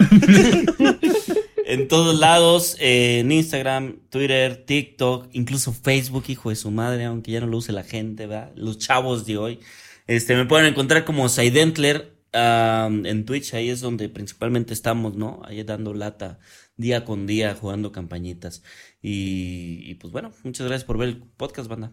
en 1.65 1.89
todos 1.89 2.19
lados, 2.19 2.77
eh, 2.79 3.21
en 3.21 3.33
Instagram, 3.33 3.97
Twitter, 4.11 4.65
TikTok, 4.67 5.31
incluso 5.33 5.73
Facebook, 5.73 6.25
hijo 6.29 6.51
de 6.51 6.57
su 6.57 6.71
madre, 6.71 7.07
aunque 7.07 7.33
ya 7.33 7.41
no 7.41 7.47
lo 7.47 7.57
use 7.57 7.73
la 7.73 7.85
gente, 7.85 8.27
¿verdad? 8.27 8.53
Los 8.55 8.77
chavos 8.77 9.25
de 9.25 9.39
hoy. 9.39 9.61
Este, 10.07 10.37
me 10.37 10.45
pueden 10.45 10.67
encontrar 10.67 11.07
como 11.07 11.27
Saidentler 11.31 12.19
en 12.35 13.25
Twitch, 13.25 13.55
ahí 13.55 13.71
es 13.71 13.81
donde 13.81 14.11
principalmente 14.11 14.75
estamos, 14.75 15.17
¿no? 15.17 15.41
Ahí 15.47 15.63
dando 15.63 15.95
lata 15.95 16.39
día 16.79 17.05
con 17.05 17.27
día, 17.27 17.55
jugando 17.55 17.93
campañitas. 17.93 18.63
Y, 19.03 19.95
pues 19.97 20.13
bueno, 20.13 20.33
muchas 20.45 20.67
gracias 20.67 20.85
por 20.85 20.97
ver 20.97 21.09
el 21.09 21.19
podcast, 21.19 21.69
banda. 21.69 21.93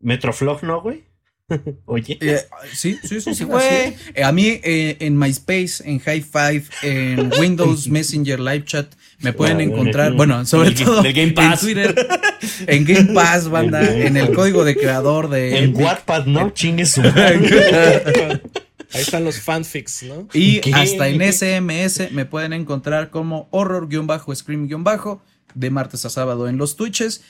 Metroflog, 0.00 0.62
¿no, 0.62 0.80
güey? 0.80 1.04
Oye. 1.86 2.18
Eh, 2.20 2.40
sí, 2.72 2.98
sí, 3.02 3.20
sí, 3.20 3.34
sí, 3.34 3.44
güey. 3.44 3.94
Eh, 4.14 4.22
a 4.22 4.32
mí 4.32 4.60
eh, 4.62 4.96
en 5.00 5.18
MySpace, 5.18 5.82
en 5.84 5.98
High 5.98 6.22
Five, 6.22 6.64
en 6.82 7.32
Windows 7.40 7.88
Messenger 7.88 8.38
Live 8.38 8.64
Chat, 8.64 8.94
me 9.20 9.32
pueden 9.32 9.60
encontrar, 9.60 10.12
bueno, 10.12 10.44
sobre 10.46 10.72
todo 10.72 11.04
en 11.04 11.34
Twitter, 11.34 11.94
en 12.66 12.84
Game 12.84 13.12
Pass, 13.12 13.48
banda, 13.48 13.82
en 13.94 14.16
el 14.16 14.32
código 14.32 14.64
de 14.64 14.76
creador 14.76 15.28
de. 15.28 15.58
En 15.58 15.76
Wattpad, 15.76 16.26
¿no? 16.26 16.50
Chingue 16.50 16.86
su 16.86 17.02
Ahí 18.94 19.00
están 19.02 19.24
los 19.24 19.40
fanfics, 19.40 20.02
¿no? 20.04 20.28
Y 20.32 20.60
hasta 20.72 21.08
en 21.08 21.20
SMS 21.32 22.10
me 22.12 22.26
pueden 22.26 22.52
encontrar 22.52 23.10
como 23.10 23.48
horror-scream- 23.50 25.20
de 25.54 25.70
martes 25.70 26.04
a 26.04 26.10
sábado 26.10 26.48
en 26.48 26.56
los 26.58 26.76
Twitches. 26.76 27.22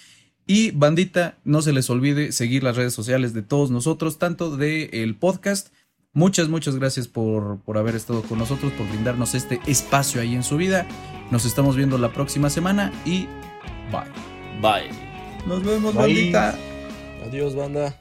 Y 0.46 0.72
bandita, 0.72 1.38
no 1.44 1.62
se 1.62 1.72
les 1.72 1.88
olvide 1.88 2.32
seguir 2.32 2.64
las 2.64 2.76
redes 2.76 2.92
sociales 2.92 3.32
de 3.32 3.42
todos 3.42 3.70
nosotros, 3.70 4.18
tanto 4.18 4.56
del 4.56 4.90
el 4.92 5.14
podcast. 5.14 5.68
Muchas, 6.14 6.48
muchas 6.48 6.76
gracias 6.76 7.08
por, 7.08 7.60
por 7.60 7.78
haber 7.78 7.94
estado 7.94 8.22
con 8.22 8.38
nosotros, 8.38 8.72
por 8.72 8.88
brindarnos 8.88 9.34
este 9.34 9.60
espacio 9.66 10.20
ahí 10.20 10.34
en 10.34 10.42
su 10.42 10.56
vida. 10.56 10.86
Nos 11.30 11.44
estamos 11.44 11.76
viendo 11.76 11.96
la 11.96 12.12
próxima 12.12 12.50
semana 12.50 12.92
y 13.06 13.26
bye. 13.90 14.10
Bye. 14.60 14.90
Nos 15.46 15.62
vemos, 15.64 15.94
bandita. 15.94 16.56
Adiós, 17.24 17.54
banda. 17.54 17.96